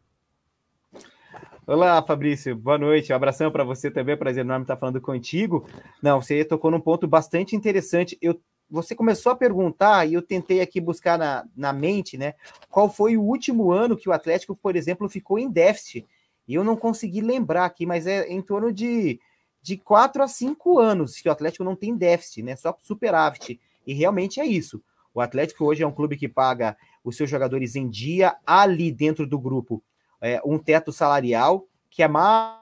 Olá, 1.64 2.02
Fabrício. 2.02 2.56
Boa 2.56 2.76
noite. 2.76 3.12
Um 3.12 3.16
abração 3.16 3.52
para 3.52 3.62
você 3.62 3.88
também. 3.88 4.16
Prazer 4.16 4.44
enorme 4.44 4.64
estar 4.64 4.76
falando 4.76 5.00
contigo. 5.00 5.68
Não, 6.02 6.20
você 6.20 6.44
tocou 6.44 6.68
num 6.68 6.80
ponto 6.80 7.06
bastante 7.06 7.54
interessante. 7.54 8.18
Eu 8.20 8.40
você 8.70 8.94
começou 8.94 9.32
a 9.32 9.36
perguntar 9.36 10.06
e 10.06 10.14
eu 10.14 10.22
tentei 10.22 10.60
aqui 10.60 10.80
buscar 10.80 11.18
na, 11.18 11.44
na 11.56 11.72
mente, 11.72 12.16
né? 12.16 12.34
Qual 12.68 12.88
foi 12.88 13.16
o 13.16 13.22
último 13.22 13.72
ano 13.72 13.96
que 13.96 14.08
o 14.08 14.12
Atlético, 14.12 14.54
por 14.54 14.76
exemplo, 14.76 15.08
ficou 15.08 15.38
em 15.38 15.50
déficit? 15.50 16.06
E 16.46 16.54
eu 16.54 16.62
não 16.62 16.76
consegui 16.76 17.20
lembrar 17.20 17.64
aqui, 17.64 17.84
mas 17.84 18.06
é 18.06 18.28
em 18.28 18.40
torno 18.40 18.72
de, 18.72 19.20
de 19.60 19.76
4 19.76 20.22
a 20.22 20.28
5 20.28 20.78
anos 20.78 21.16
que 21.16 21.28
o 21.28 21.32
Atlético 21.32 21.64
não 21.64 21.74
tem 21.74 21.96
déficit, 21.96 22.42
né? 22.42 22.54
Só 22.54 22.76
superávit. 22.80 23.60
E 23.86 23.92
realmente 23.92 24.40
é 24.40 24.46
isso. 24.46 24.82
O 25.12 25.20
Atlético 25.20 25.64
hoje 25.64 25.82
é 25.82 25.86
um 25.86 25.92
clube 25.92 26.16
que 26.16 26.28
paga 26.28 26.76
os 27.02 27.16
seus 27.16 27.28
jogadores 27.28 27.74
em 27.74 27.88
dia, 27.88 28.36
ali 28.46 28.92
dentro 28.92 29.26
do 29.26 29.38
grupo, 29.38 29.82
é, 30.20 30.40
um 30.44 30.58
teto 30.58 30.92
salarial 30.92 31.66
que 31.88 32.02
é 32.02 32.08
mais, 32.08 32.60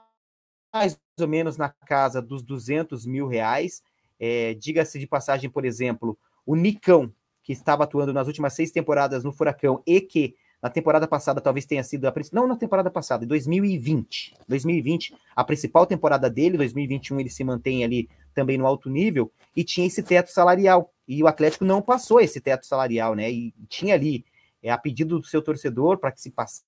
mais 0.73 0.99
ou 1.19 1.27
menos 1.27 1.57
na 1.57 1.69
casa 1.69 2.21
dos 2.21 2.41
200 2.41 3.05
mil 3.05 3.27
reais 3.27 3.83
é, 4.19 4.53
Diga-se 4.55 4.99
de 4.99 5.07
passagem, 5.07 5.49
por 5.49 5.65
exemplo, 5.65 6.17
o 6.45 6.55
Nicão, 6.55 7.13
que 7.43 7.53
estava 7.53 7.83
atuando 7.83 8.13
nas 8.13 8.27
últimas 8.27 8.53
seis 8.53 8.71
temporadas 8.71 9.23
no 9.23 9.31
Furacão 9.31 9.81
e 9.85 10.01
que 10.01 10.35
na 10.61 10.69
temporada 10.69 11.07
passada 11.07 11.39
talvez 11.39 11.65
tenha 11.65 11.83
sido 11.83 12.05
a 12.05 12.13
não 12.33 12.45
na 12.45 12.55
temporada 12.55 12.91
passada, 12.91 13.23
em 13.23 13.27
2020. 13.27 14.35
2020, 14.47 15.15
a 15.35 15.43
principal 15.43 15.85
temporada 15.85 16.29
dele, 16.29 16.57
2021 16.57 17.19
ele 17.21 17.29
se 17.29 17.43
mantém 17.43 17.83
ali 17.83 18.09
também 18.33 18.57
no 18.57 18.67
alto 18.67 18.89
nível 18.89 19.31
e 19.55 19.63
tinha 19.63 19.87
esse 19.87 20.03
teto 20.03 20.29
salarial. 20.29 20.93
E 21.07 21.23
o 21.23 21.27
Atlético 21.27 21.63
não 21.63 21.81
passou 21.81 22.19
esse 22.19 22.41
teto 22.41 22.65
salarial, 22.65 23.15
né? 23.15 23.31
E 23.31 23.53
tinha 23.69 23.95
ali 23.95 24.25
é, 24.61 24.69
a 24.69 24.77
pedido 24.77 25.17
do 25.19 25.25
seu 25.25 25.41
torcedor 25.41 25.97
para 25.97 26.11
que 26.11 26.21
se 26.21 26.31
passasse, 26.31 26.65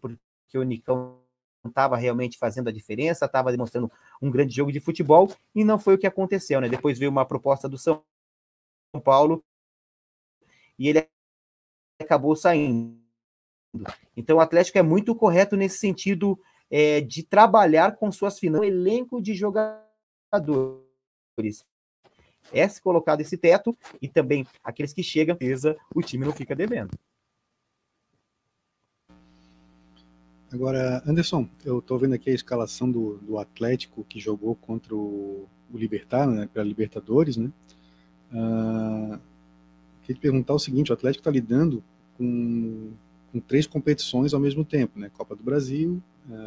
porque 0.00 0.58
o 0.58 0.62
Nicão 0.62 1.18
estava 1.68 1.96
realmente 1.96 2.38
fazendo 2.38 2.68
a 2.68 2.72
diferença, 2.72 3.26
estava 3.26 3.50
demonstrando 3.50 3.90
um 4.20 4.30
grande 4.30 4.54
jogo 4.54 4.72
de 4.72 4.80
futebol, 4.80 5.30
e 5.54 5.64
não 5.64 5.78
foi 5.78 5.94
o 5.94 5.98
que 5.98 6.06
aconteceu, 6.06 6.60
né? 6.60 6.68
Depois 6.68 6.98
veio 6.98 7.10
uma 7.10 7.24
proposta 7.24 7.68
do 7.68 7.78
São 7.78 8.02
Paulo 9.04 9.44
e 10.78 10.88
ele 10.88 11.06
acabou 12.00 12.34
saindo. 12.34 12.98
Então 14.16 14.38
o 14.38 14.40
Atlético 14.40 14.78
é 14.78 14.82
muito 14.82 15.14
correto 15.14 15.56
nesse 15.56 15.78
sentido 15.78 16.40
é, 16.70 17.00
de 17.00 17.22
trabalhar 17.22 17.96
com 17.96 18.10
suas 18.10 18.38
finanças, 18.38 18.66
um 18.66 18.70
elenco 18.70 19.20
de 19.20 19.34
jogadores. 19.34 19.76
É 22.52 22.66
se 22.66 22.80
colocado 22.80 23.20
esse 23.20 23.36
teto 23.36 23.76
e 24.00 24.08
também 24.08 24.46
aqueles 24.64 24.92
que 24.92 25.02
chegam, 25.02 25.36
o 25.94 26.00
time 26.00 26.24
não 26.24 26.32
fica 26.32 26.56
devendo. 26.56 26.90
Agora, 30.52 31.02
Anderson, 31.06 31.48
eu 31.64 31.78
estou 31.78 31.98
vendo 31.98 32.14
aqui 32.14 32.30
a 32.30 32.34
escalação 32.34 32.90
do, 32.90 33.18
do 33.18 33.38
Atlético 33.38 34.04
que 34.04 34.18
jogou 34.18 34.56
contra 34.56 34.94
o, 34.94 35.46
o 35.72 35.78
Libertar, 35.78 36.26
né, 36.26 36.48
pela 36.52 36.66
Libertadores, 36.66 37.36
né? 37.36 37.52
Uh, 38.32 39.18
queria 40.02 40.14
te 40.16 40.20
perguntar 40.20 40.54
o 40.54 40.58
seguinte: 40.58 40.90
o 40.90 40.94
Atlético 40.94 41.20
está 41.20 41.30
lidando 41.30 41.84
com, 42.18 42.90
com, 43.32 43.40
três 43.40 43.66
competições 43.66 44.34
ao 44.34 44.40
mesmo 44.40 44.64
tempo, 44.64 44.98
né? 44.98 45.08
Copa 45.12 45.36
do 45.36 45.42
Brasil, 45.42 46.02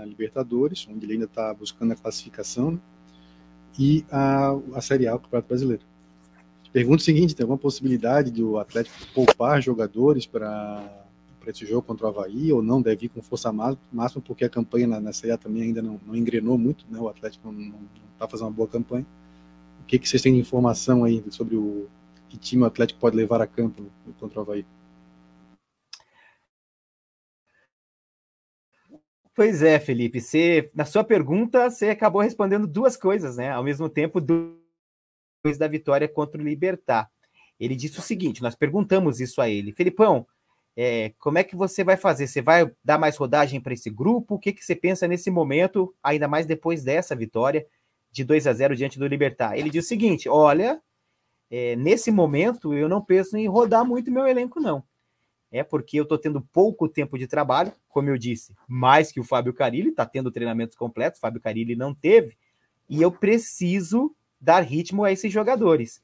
Libertadores, 0.05 0.87
onde 0.89 1.05
ele 1.05 1.13
ainda 1.13 1.25
está 1.25 1.53
buscando 1.53 1.91
a 1.91 1.95
classificação, 1.95 2.71
né? 2.71 2.79
e 3.77 4.05
a, 4.11 4.51
a 4.75 4.81
Série 4.81 5.07
A, 5.07 5.15
o 5.15 5.19
Campeonato 5.19 5.47
Brasileiro. 5.47 5.83
Te 6.61 6.71
pergunto 6.71 7.01
o 7.01 7.03
seguinte: 7.03 7.35
tem 7.35 7.43
alguma 7.43 7.57
possibilidade 7.57 8.31
do 8.31 8.57
Atlético 8.57 8.97
poupar 9.13 9.61
jogadores 9.61 10.25
para 10.25 11.02
para 11.43 11.51
esse 11.51 11.65
jogo 11.65 11.81
contra 11.81 12.05
o 12.05 12.09
Havaí, 12.09 12.53
ou 12.53 12.63
não 12.63 12.81
deve 12.81 13.07
ir 13.07 13.09
com 13.09 13.21
força 13.21 13.51
máxima, 13.51 14.23
porque 14.25 14.45
a 14.45 14.49
campanha 14.49 14.87
na, 14.87 15.01
na 15.01 15.11
Série 15.11 15.33
A 15.33 15.37
também 15.37 15.63
ainda 15.63 15.81
não, 15.81 15.99
não 16.05 16.15
engrenou 16.15 16.57
muito, 16.57 16.85
né? 16.89 16.97
o 16.97 17.09
Atlético 17.09 17.51
não 17.51 17.75
está 18.13 18.27
fazendo 18.27 18.47
uma 18.47 18.53
boa 18.53 18.67
campanha. 18.67 19.05
O 19.81 19.85
que, 19.85 19.99
que 19.99 20.07
vocês 20.07 20.21
têm 20.21 20.33
de 20.33 20.39
informação 20.39 21.03
aí 21.03 21.21
sobre 21.29 21.57
o 21.57 21.89
que 22.29 22.37
time 22.37 22.63
o 22.63 22.65
Atlético 22.65 22.99
pode 22.99 23.17
levar 23.17 23.41
a 23.41 23.47
campo 23.47 23.91
contra 24.17 24.39
o 24.39 24.41
Havaí? 24.41 24.65
Pois 29.35 29.61
é, 29.61 29.79
Felipe. 29.79 30.21
Você, 30.21 30.71
na 30.73 30.85
sua 30.85 31.03
pergunta, 31.03 31.69
você 31.69 31.89
acabou 31.89 32.21
respondendo 32.21 32.65
duas 32.65 32.95
coisas, 32.95 33.35
né? 33.35 33.51
Ao 33.51 33.63
mesmo 33.63 33.89
tempo, 33.89 34.21
depois 34.21 35.57
da 35.57 35.67
vitória 35.67 36.07
contra 36.07 36.39
o 36.39 36.43
Libertar. 36.43 37.11
Ele 37.59 37.75
disse 37.75 37.99
o 37.99 38.01
seguinte: 38.01 38.41
nós 38.41 38.55
perguntamos 38.55 39.19
isso 39.19 39.41
a 39.41 39.49
ele, 39.49 39.73
Felipão, 39.73 40.25
é, 40.75 41.13
como 41.19 41.37
é 41.37 41.43
que 41.43 41.55
você 41.55 41.83
vai 41.83 41.95
fazer? 41.95 42.27
Você 42.27 42.41
vai 42.41 42.69
dar 42.83 42.97
mais 42.97 43.15
rodagem 43.15 43.61
para 43.61 43.73
esse 43.73 43.89
grupo? 43.89 44.35
O 44.35 44.39
que, 44.39 44.51
que 44.51 44.65
você 44.65 44.75
pensa 44.75 45.07
nesse 45.07 45.29
momento, 45.29 45.93
ainda 46.01 46.27
mais 46.27 46.45
depois 46.45 46.83
dessa 46.83 47.15
vitória 47.15 47.65
de 48.11 48.23
2 48.23 48.47
a 48.47 48.53
0 48.53 48.75
diante 48.75 48.97
do 48.97 49.07
Libertar? 49.07 49.57
Ele 49.57 49.69
diz 49.69 49.85
o 49.85 49.87
seguinte: 49.87 50.27
olha, 50.27 50.81
é, 51.49 51.75
nesse 51.75 52.11
momento 52.11 52.73
eu 52.73 52.89
não 52.89 53.01
penso 53.01 53.37
em 53.37 53.47
rodar 53.47 53.85
muito 53.85 54.11
meu 54.11 54.25
elenco, 54.25 54.59
não. 54.59 54.83
É 55.51 55.63
porque 55.63 55.99
eu 55.99 56.03
estou 56.03 56.17
tendo 56.17 56.41
pouco 56.41 56.89
tempo 56.89 57.15
de 57.15 57.27
trabalho, 57.27 57.71
como 57.87 58.09
eu 58.09 58.17
disse, 58.17 58.55
mais 58.67 59.11
que 59.11 59.19
o 59.19 59.23
Fábio 59.23 59.53
Carilli, 59.53 59.89
está 59.89 60.03
tendo 60.03 60.31
treinamentos 60.31 60.75
completos, 60.75 61.19
Fábio 61.19 61.39
Carilli 61.39 61.75
não 61.75 61.93
teve, 61.93 62.35
e 62.89 62.99
eu 62.99 63.11
preciso 63.11 64.15
dar 64.41 64.61
ritmo 64.61 65.03
a 65.03 65.11
esses 65.11 65.31
jogadores. 65.31 66.01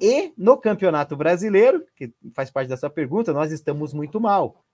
E 0.00 0.32
no 0.36 0.56
Campeonato 0.56 1.16
Brasileiro, 1.16 1.84
que 1.94 2.12
faz 2.34 2.50
parte 2.50 2.68
da 2.68 2.76
sua 2.76 2.90
pergunta, 2.90 3.32
nós 3.32 3.52
estamos 3.52 3.92
muito 3.92 4.20
mal. 4.20 4.64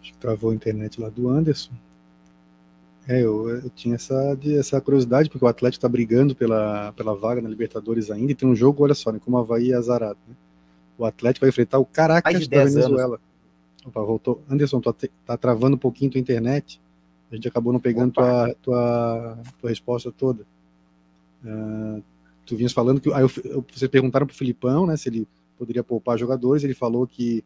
Acho 0.00 0.12
que 0.12 0.18
travou 0.18 0.50
a 0.50 0.54
internet 0.54 1.00
lá 1.00 1.08
do 1.08 1.28
Anderson. 1.28 1.72
É, 3.08 3.22
eu, 3.22 3.48
eu 3.48 3.70
tinha 3.70 3.94
essa, 3.94 4.38
essa 4.58 4.80
curiosidade, 4.82 5.30
porque 5.30 5.44
o 5.44 5.48
Atlético 5.48 5.78
está 5.78 5.88
brigando 5.88 6.36
pela, 6.36 6.92
pela 6.92 7.14
vaga 7.14 7.40
na 7.40 7.48
Libertadores 7.48 8.10
ainda, 8.10 8.32
e 8.32 8.34
tem 8.34 8.46
um 8.46 8.54
jogo, 8.54 8.84
olha 8.84 8.94
só, 8.94 9.10
né, 9.10 9.18
como 9.18 9.38
a 9.38 9.40
Havaí 9.40 9.72
é 9.72 9.74
azarado. 9.74 10.18
Né? 10.28 10.34
O 10.98 11.06
Atlético 11.06 11.44
vai 11.44 11.48
enfrentar 11.48 11.78
o 11.78 11.86
Caracas 11.86 12.46
da 12.46 12.64
Venezuela. 12.64 13.16
Anos. 13.16 13.27
Opa, 13.88 14.02
voltou. 14.02 14.42
Anderson, 14.48 14.80
tu 14.80 14.92
tá 15.24 15.36
travando 15.36 15.76
um 15.76 15.78
pouquinho 15.78 16.10
tua 16.10 16.20
internet. 16.20 16.80
A 17.30 17.34
gente 17.34 17.48
acabou 17.48 17.72
não 17.72 17.80
pegando 17.80 18.12
tua, 18.12 18.54
tua, 18.62 19.38
tua 19.58 19.70
resposta 19.70 20.12
toda. 20.12 20.46
Uh, 21.42 22.02
tu 22.44 22.54
vinhas 22.54 22.72
falando 22.72 23.00
que. 23.00 23.12
Aí 23.12 23.22
eu, 23.22 23.30
eu, 23.44 23.64
vocês 23.72 23.90
perguntaram 23.90 24.26
pro 24.26 24.36
Filipão, 24.36 24.86
né, 24.86 24.96
se 24.96 25.08
ele 25.08 25.26
poderia 25.58 25.82
poupar 25.82 26.18
jogadores. 26.18 26.64
Ele 26.64 26.74
falou 26.74 27.06
que, 27.06 27.42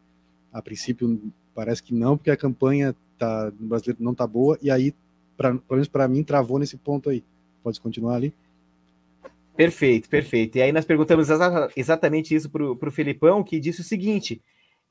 a 0.51 0.61
princípio, 0.61 1.21
parece 1.55 1.81
que 1.81 1.93
não, 1.93 2.17
porque 2.17 2.31
a 2.31 2.37
campanha 2.37 2.93
tá, 3.17 3.51
no 3.57 3.67
brasileiro 3.67 4.03
não 4.03 4.13
tá 4.13 4.27
boa. 4.27 4.57
E 4.61 4.69
aí, 4.69 4.93
pra, 5.37 5.51
pelo 5.51 5.63
menos 5.71 5.87
para 5.87 6.07
mim, 6.07 6.23
travou 6.23 6.59
nesse 6.59 6.77
ponto 6.77 7.09
aí. 7.09 7.23
Pode 7.63 7.79
continuar 7.79 8.15
ali? 8.15 8.33
Perfeito, 9.55 10.09
perfeito. 10.09 10.57
E 10.57 10.61
aí 10.61 10.71
nós 10.73 10.83
perguntamos 10.83 11.27
exatamente 11.75 12.35
isso 12.35 12.49
para 12.49 12.63
o 12.65 12.91
Felipão, 12.91 13.43
que 13.43 13.59
disse 13.59 13.81
o 13.81 13.83
seguinte: 13.83 14.41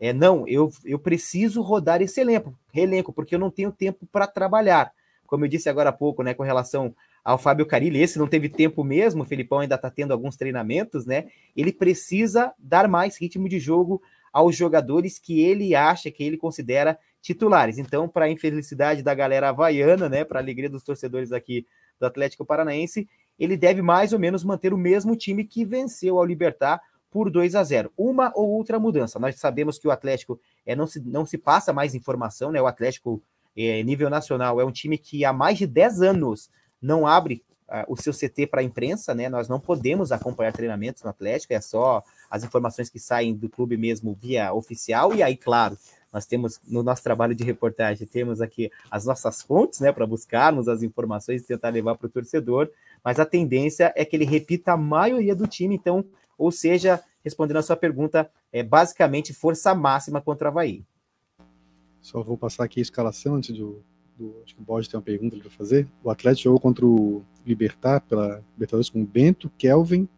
é, 0.02 0.12
não, 0.12 0.48
eu, 0.48 0.68
eu 0.84 0.98
preciso 0.98 1.62
rodar 1.62 2.02
esse 2.02 2.20
elenco, 2.20 3.12
porque 3.12 3.36
eu 3.36 3.38
não 3.38 3.52
tenho 3.52 3.70
tempo 3.70 4.04
para 4.10 4.26
trabalhar. 4.26 4.92
Como 5.28 5.44
eu 5.44 5.48
disse 5.48 5.68
agora 5.68 5.90
há 5.90 5.92
pouco, 5.92 6.24
né, 6.24 6.34
com 6.34 6.42
relação 6.42 6.92
ao 7.22 7.38
Fábio 7.38 7.64
Carilli, 7.64 8.00
esse 8.00 8.18
não 8.18 8.26
teve 8.26 8.48
tempo 8.48 8.82
mesmo, 8.82 9.22
o 9.22 9.24
Felipão 9.24 9.60
ainda 9.60 9.76
está 9.76 9.88
tendo 9.88 10.10
alguns 10.10 10.36
treinamentos, 10.36 11.06
né? 11.06 11.26
Ele 11.56 11.72
precisa 11.72 12.52
dar 12.58 12.88
mais 12.88 13.16
ritmo 13.16 13.48
de 13.48 13.60
jogo 13.60 14.02
aos 14.32 14.56
jogadores 14.56 15.20
que 15.20 15.40
ele 15.40 15.72
acha, 15.72 16.10
que 16.10 16.24
ele 16.24 16.36
considera 16.36 16.98
titulares. 17.20 17.78
Então, 17.78 18.08
para 18.08 18.24
a 18.24 18.28
infelicidade 18.28 19.04
da 19.04 19.14
galera 19.14 19.50
havaiana, 19.50 20.08
né, 20.08 20.24
para 20.24 20.40
a 20.40 20.42
alegria 20.42 20.68
dos 20.68 20.82
torcedores 20.82 21.30
aqui 21.30 21.64
do 22.00 22.06
Atlético 22.06 22.44
Paranaense, 22.44 23.08
ele 23.38 23.56
deve 23.56 23.82
mais 23.82 24.12
ou 24.12 24.18
menos 24.18 24.42
manter 24.42 24.74
o 24.74 24.78
mesmo 24.78 25.14
time 25.14 25.44
que 25.44 25.64
venceu 25.64 26.18
ao 26.18 26.24
Libertar 26.24 26.80
por 27.12 27.30
2 27.30 27.54
a 27.54 27.62
0. 27.62 27.92
Uma 27.96 28.32
ou 28.34 28.48
outra 28.48 28.80
mudança. 28.80 29.18
Nós 29.18 29.38
sabemos 29.38 29.78
que 29.78 29.86
o 29.86 29.90
Atlético 29.90 30.40
é, 30.64 30.74
não, 30.74 30.86
se, 30.86 30.98
não 31.00 31.26
se 31.26 31.36
passa 31.36 31.72
mais 31.72 31.94
informação, 31.94 32.50
né? 32.50 32.60
O 32.60 32.66
Atlético, 32.66 33.22
é, 33.54 33.82
nível 33.82 34.08
nacional, 34.08 34.58
é 34.58 34.64
um 34.64 34.72
time 34.72 34.96
que 34.96 35.24
há 35.24 35.32
mais 35.32 35.58
de 35.58 35.66
10 35.66 36.00
anos 36.00 36.48
não 36.80 37.06
abre 37.06 37.44
uh, 37.68 37.84
o 37.86 37.96
seu 37.96 38.12
CT 38.12 38.46
para 38.46 38.62
a 38.62 38.64
imprensa, 38.64 39.14
né? 39.14 39.28
Nós 39.28 39.46
não 39.46 39.60
podemos 39.60 40.10
acompanhar 40.10 40.52
treinamentos 40.52 41.02
no 41.02 41.10
Atlético, 41.10 41.52
é 41.52 41.60
só 41.60 42.02
as 42.30 42.42
informações 42.42 42.88
que 42.88 42.98
saem 42.98 43.34
do 43.34 43.48
clube 43.48 43.76
mesmo 43.76 44.16
via 44.20 44.52
oficial, 44.52 45.14
e 45.14 45.22
aí, 45.22 45.36
claro, 45.36 45.76
nós 46.10 46.26
temos 46.26 46.60
no 46.66 46.82
nosso 46.82 47.02
trabalho 47.02 47.34
de 47.34 47.44
reportagem, 47.44 48.06
temos 48.06 48.40
aqui 48.40 48.70
as 48.90 49.04
nossas 49.04 49.42
fontes, 49.42 49.80
né, 49.80 49.92
para 49.92 50.06
buscarmos 50.06 50.68
as 50.68 50.82
informações 50.82 51.42
e 51.42 51.46
tentar 51.46 51.68
levar 51.68 51.94
para 51.94 52.06
o 52.06 52.10
torcedor, 52.10 52.70
mas 53.04 53.20
a 53.20 53.24
tendência 53.24 53.92
é 53.96 54.04
que 54.04 54.16
ele 54.16 54.24
repita 54.24 54.72
a 54.72 54.76
maioria 54.76 55.34
do 55.34 55.46
time, 55.46 55.74
então 55.74 56.04
ou 56.38 56.50
seja, 56.50 57.02
respondendo 57.24 57.58
a 57.58 57.62
sua 57.62 57.76
pergunta, 57.76 58.30
é 58.52 58.62
basicamente 58.62 59.32
força 59.32 59.74
máxima 59.74 60.20
contra 60.20 60.48
o 60.48 60.50
Havaí. 60.50 60.84
Só 62.00 62.22
vou 62.22 62.36
passar 62.36 62.64
aqui 62.64 62.80
a 62.80 62.82
escalação 62.82 63.36
antes 63.36 63.56
do. 63.56 63.82
do 64.18 64.34
acho 64.44 64.54
que 64.54 64.60
o 64.60 64.64
Borges 64.64 64.88
tem 64.88 64.98
uma 64.98 65.04
pergunta 65.04 65.36
para 65.36 65.50
fazer. 65.50 65.86
O 66.02 66.10
Atlético 66.10 66.44
jogou 66.44 66.60
contra 66.60 66.84
o 66.84 67.24
Libertar 67.46 68.00
pela 68.00 68.42
Libertadores 68.54 68.90
com 68.90 69.04
Bento, 69.04 69.50
Kelvin, 69.56 70.08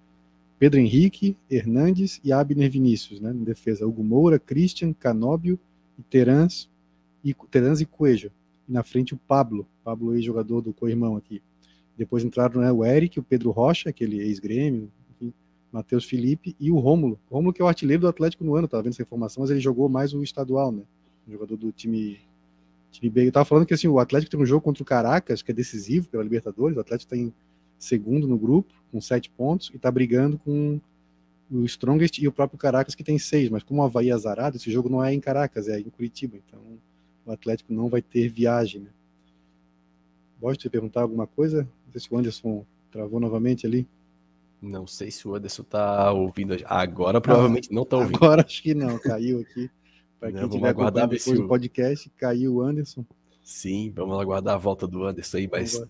Pedro 0.58 0.80
Henrique, 0.80 1.36
Hernandes 1.50 2.20
e 2.24 2.32
Abner 2.32 2.70
Vinícius, 2.70 3.20
né? 3.20 3.32
Na 3.32 3.44
defesa, 3.44 3.86
Hugo 3.86 4.02
Moura, 4.02 4.38
Christian, 4.38 4.92
Canóbio, 4.94 5.58
e 5.98 6.02
Terans 6.02 6.68
e 7.22 7.34
Terans 7.50 7.80
e 7.80 7.86
Coelho. 7.86 8.32
E 8.68 8.72
na 8.72 8.82
frente 8.82 9.14
o 9.14 9.16
Pablo, 9.16 9.66
Pablo 9.82 10.14
ex-jogador 10.14 10.60
do 10.60 10.72
co-irmão 10.72 11.16
aqui. 11.16 11.42
Depois 11.96 12.24
entraram 12.24 12.60
né, 12.60 12.72
o 12.72 12.84
Eric, 12.84 13.18
o 13.18 13.22
Pedro 13.22 13.50
Rocha, 13.50 13.90
aquele 13.90 14.20
ex-grêmio, 14.20 14.90
Matheus 15.74 16.04
Felipe 16.04 16.54
e 16.60 16.70
o 16.70 16.78
Rômulo. 16.78 17.18
O 17.28 17.34
Rômulo 17.34 17.52
que 17.52 17.60
é 17.60 17.64
o 17.64 17.66
artilheiro 17.66 18.02
do 18.02 18.06
Atlético 18.08 18.44
no 18.44 18.54
ano, 18.54 18.68
tava 18.68 18.84
vendo 18.84 18.92
essa 18.92 19.02
informação, 19.02 19.40
mas 19.40 19.50
ele 19.50 19.58
jogou 19.58 19.88
mais 19.88 20.14
o 20.14 20.22
estadual, 20.22 20.70
né? 20.70 20.84
O 21.26 21.32
jogador 21.32 21.56
do 21.56 21.72
time, 21.72 22.20
time 22.92 23.10
B. 23.10 23.26
Eu 23.26 23.32
tava 23.32 23.44
falando 23.44 23.66
que 23.66 23.74
assim, 23.74 23.88
o 23.88 23.98
Atlético 23.98 24.30
tem 24.30 24.40
um 24.40 24.46
jogo 24.46 24.60
contra 24.60 24.84
o 24.84 24.86
Caracas, 24.86 25.42
que 25.42 25.50
é 25.50 25.54
decisivo 25.54 26.08
pela 26.08 26.22
Libertadores. 26.22 26.76
O 26.76 26.80
Atlético 26.80 27.12
está 27.12 27.16
em 27.16 27.34
segundo 27.76 28.28
no 28.28 28.38
grupo, 28.38 28.72
com 28.92 29.00
sete 29.00 29.28
pontos, 29.28 29.68
e 29.72 29.76
está 29.76 29.90
brigando 29.90 30.38
com 30.38 30.80
o 31.50 31.64
Strongest 31.64 32.18
e 32.18 32.28
o 32.28 32.32
próprio 32.32 32.56
Caracas, 32.56 32.94
que 32.94 33.02
tem 33.02 33.18
seis. 33.18 33.50
Mas 33.50 33.64
como 33.64 33.82
o 33.82 33.84
Havaí 33.84 34.10
é 34.10 34.12
azarado, 34.12 34.56
esse 34.56 34.70
jogo 34.70 34.88
não 34.88 35.02
é 35.02 35.12
em 35.12 35.18
Caracas, 35.18 35.66
é 35.66 35.80
em 35.80 35.90
Curitiba. 35.90 36.36
Então 36.36 36.60
o 37.26 37.32
Atlético 37.32 37.72
não 37.72 37.88
vai 37.88 38.00
ter 38.00 38.28
viagem, 38.28 38.82
né? 38.82 38.90
Pode 40.40 40.56
te 40.56 40.70
perguntar 40.70 41.02
alguma 41.02 41.26
coisa? 41.26 41.68
Não 41.84 41.90
sei 41.90 42.00
se 42.00 42.14
o 42.14 42.16
Anderson 42.16 42.64
travou 42.92 43.18
novamente 43.18 43.66
ali. 43.66 43.88
Não 44.64 44.86
sei 44.86 45.10
se 45.10 45.26
o 45.28 45.34
Anderson 45.34 45.62
tá 45.62 46.12
ouvindo. 46.12 46.56
Agora 46.64 47.20
provavelmente 47.20 47.72
não, 47.72 47.84
tá 47.84 47.98
ouvindo. 47.98 48.16
Agora 48.16 48.44
acho 48.44 48.62
que 48.62 48.74
não, 48.74 48.98
caiu 48.98 49.40
aqui. 49.40 49.70
Para 50.18 50.32
quem 50.32 50.48
tiver 50.48 50.68
aguardar 50.68 51.06
depois 51.06 51.38
do 51.38 51.46
podcast, 51.46 52.10
caiu 52.16 52.54
o 52.54 52.62
Anderson. 52.62 53.04
Sim, 53.42 53.92
vamos 53.94 54.18
aguardar 54.18 54.54
a 54.54 54.58
volta 54.58 54.86
do 54.86 55.04
Anderson 55.04 55.36
aí, 55.36 55.48
mas 55.50 55.82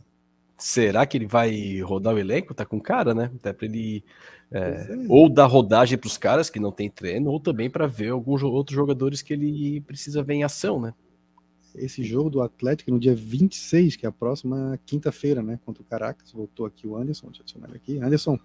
será 0.58 1.06
que 1.06 1.16
ele 1.16 1.26
vai 1.26 1.80
rodar 1.80 2.14
o 2.14 2.18
elenco? 2.18 2.52
Tá 2.52 2.64
com 2.64 2.80
cara, 2.80 3.14
né? 3.14 3.30
Até 3.36 3.52
para 3.52 3.66
ele 3.66 4.04
é, 4.50 4.58
é. 4.58 4.88
ou 5.08 5.28
dar 5.28 5.46
rodagem 5.46 5.98
para 5.98 6.06
os 6.06 6.16
caras 6.16 6.50
que 6.50 6.60
não 6.60 6.72
tem 6.72 6.90
treino, 6.90 7.30
ou 7.30 7.40
também 7.40 7.70
para 7.70 7.86
ver 7.86 8.10
alguns 8.10 8.42
outros 8.42 8.74
jogadores 8.74 9.22
que 9.22 9.32
ele 9.32 9.80
precisa 9.80 10.22
ver 10.22 10.34
em 10.34 10.44
ação, 10.44 10.80
né? 10.80 10.94
Esse 11.74 12.04
jogo 12.04 12.30
do 12.30 12.40
Atlético 12.40 12.92
no 12.92 13.00
dia 13.00 13.14
26, 13.14 13.96
que 13.96 14.06
é 14.06 14.08
a 14.08 14.12
próxima 14.12 14.78
quinta-feira, 14.86 15.42
né? 15.42 15.58
Contra 15.64 15.82
o 15.82 15.86
Caracas. 15.86 16.30
Voltou 16.30 16.66
aqui 16.66 16.86
o 16.86 16.96
Anderson, 16.96 17.26
deixa 17.26 17.40
eu 17.40 17.44
adicionar 17.44 17.74
aqui. 17.74 17.98
Anderson, 17.98 18.38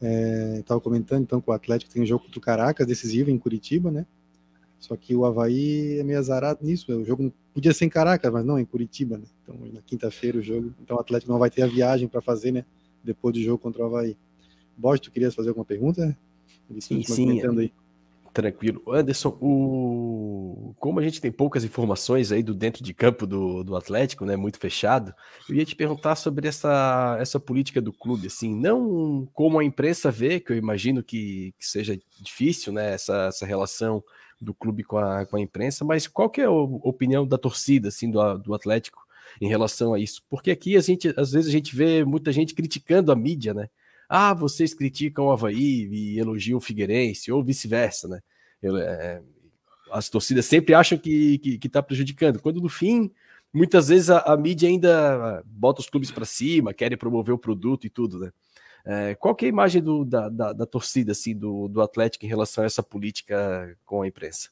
Estava 0.00 0.80
é, 0.80 0.82
comentando 0.82 1.22
então 1.22 1.40
que 1.40 1.48
o 1.48 1.52
Atlético 1.52 1.92
tem 1.92 2.02
um 2.02 2.06
jogo 2.06 2.24
contra 2.24 2.38
o 2.38 2.42
Caracas, 2.42 2.86
decisivo 2.86 3.30
em 3.30 3.38
Curitiba, 3.38 3.90
né? 3.90 4.06
Só 4.78 4.96
que 4.96 5.14
o 5.14 5.24
Havaí 5.24 5.98
é 5.98 6.02
meio 6.02 6.18
azarado 6.18 6.60
nisso. 6.62 6.94
O 6.94 7.04
jogo 7.04 7.32
podia 7.54 7.72
ser 7.72 7.86
em 7.86 7.88
Caracas, 7.88 8.30
mas 8.30 8.44
não, 8.44 8.58
em 8.58 8.66
Curitiba, 8.66 9.16
né? 9.16 9.24
Então, 9.42 9.56
na 9.72 9.80
quinta-feira 9.80 10.38
o 10.38 10.42
jogo. 10.42 10.74
Então, 10.82 10.96
o 10.96 11.00
Atlético 11.00 11.32
não 11.32 11.38
vai 11.38 11.48
ter 11.48 11.62
a 11.62 11.66
viagem 11.66 12.06
para 12.06 12.20
fazer, 12.20 12.52
né? 12.52 12.64
Depois 13.02 13.32
do 13.34 13.40
jogo 13.40 13.58
contra 13.58 13.82
o 13.82 13.86
Havaí. 13.86 14.16
Borges, 14.76 15.00
tu 15.00 15.10
querias 15.10 15.34
fazer 15.34 15.48
alguma 15.48 15.64
pergunta? 15.64 16.16
sim, 16.80 17.02
sim. 17.02 17.40
Aí. 17.40 17.72
Tranquilo. 18.34 18.82
Anderson, 18.88 19.38
o... 19.40 20.74
como 20.80 20.98
a 20.98 21.02
gente 21.04 21.20
tem 21.20 21.30
poucas 21.30 21.62
informações 21.62 22.32
aí 22.32 22.42
do 22.42 22.52
dentro 22.52 22.82
de 22.82 22.92
campo 22.92 23.28
do, 23.28 23.62
do 23.62 23.76
Atlético, 23.76 24.24
né, 24.24 24.34
muito 24.34 24.58
fechado, 24.58 25.14
eu 25.48 25.54
ia 25.54 25.64
te 25.64 25.76
perguntar 25.76 26.16
sobre 26.16 26.48
essa, 26.48 27.16
essa 27.20 27.38
política 27.38 27.80
do 27.80 27.92
clube, 27.92 28.26
assim, 28.26 28.52
não 28.52 29.28
como 29.32 29.60
a 29.60 29.64
imprensa 29.64 30.10
vê, 30.10 30.40
que 30.40 30.50
eu 30.50 30.56
imagino 30.56 31.00
que, 31.00 31.54
que 31.56 31.64
seja 31.64 31.96
difícil, 32.20 32.72
né, 32.72 32.94
essa, 32.94 33.26
essa 33.26 33.46
relação 33.46 34.02
do 34.40 34.52
clube 34.52 34.82
com 34.82 34.98
a, 34.98 35.24
com 35.24 35.36
a 35.36 35.40
imprensa, 35.40 35.84
mas 35.84 36.08
qual 36.08 36.28
que 36.28 36.40
é 36.40 36.46
a 36.46 36.50
opinião 36.50 37.24
da 37.24 37.38
torcida, 37.38 37.86
assim, 37.86 38.10
do, 38.10 38.38
do 38.38 38.52
Atlético 38.52 38.98
em 39.40 39.46
relação 39.46 39.94
a 39.94 40.00
isso? 40.00 40.24
Porque 40.28 40.50
aqui 40.50 40.76
a 40.76 40.80
gente, 40.80 41.14
às 41.16 41.30
vezes 41.30 41.48
a 41.48 41.52
gente 41.52 41.74
vê 41.76 42.04
muita 42.04 42.32
gente 42.32 42.52
criticando 42.52 43.12
a 43.12 43.16
mídia, 43.16 43.54
né, 43.54 43.68
ah, 44.08 44.34
vocês 44.34 44.74
criticam 44.74 45.26
o 45.26 45.32
Havaí 45.32 45.88
e 45.90 46.18
elogiam 46.18 46.58
o 46.58 46.60
Figueirense, 46.60 47.32
ou 47.32 47.42
vice-versa, 47.42 48.08
né? 48.08 48.20
Eu, 48.62 48.76
é, 48.76 49.22
as 49.90 50.08
torcidas 50.08 50.46
sempre 50.46 50.74
acham 50.74 50.98
que 50.98 51.34
está 51.34 51.42
que, 51.42 51.58
que 51.58 51.68
tá 51.68 51.82
prejudicando, 51.82 52.40
quando 52.40 52.60
no 52.60 52.68
fim, 52.68 53.10
muitas 53.52 53.88
vezes 53.88 54.10
a, 54.10 54.20
a 54.20 54.36
mídia 54.36 54.68
ainda 54.68 55.42
bota 55.46 55.80
os 55.80 55.88
clubes 55.88 56.10
para 56.10 56.24
cima, 56.24 56.74
querem 56.74 56.98
promover 56.98 57.34
o 57.34 57.38
produto 57.38 57.86
e 57.86 57.90
tudo, 57.90 58.18
né? 58.18 58.32
É, 58.86 59.14
qual 59.14 59.34
que 59.34 59.46
é 59.46 59.48
a 59.48 59.48
imagem 59.48 59.82
do, 59.82 60.04
da, 60.04 60.28
da, 60.28 60.52
da, 60.52 60.66
torcida, 60.66 61.12
assim, 61.12 61.34
do, 61.34 61.68
do 61.68 61.80
Atlético 61.80 62.26
em 62.26 62.28
relação 62.28 62.62
a 62.62 62.66
essa 62.66 62.82
política 62.82 63.76
com 63.84 64.02
a 64.02 64.06
imprensa? 64.06 64.50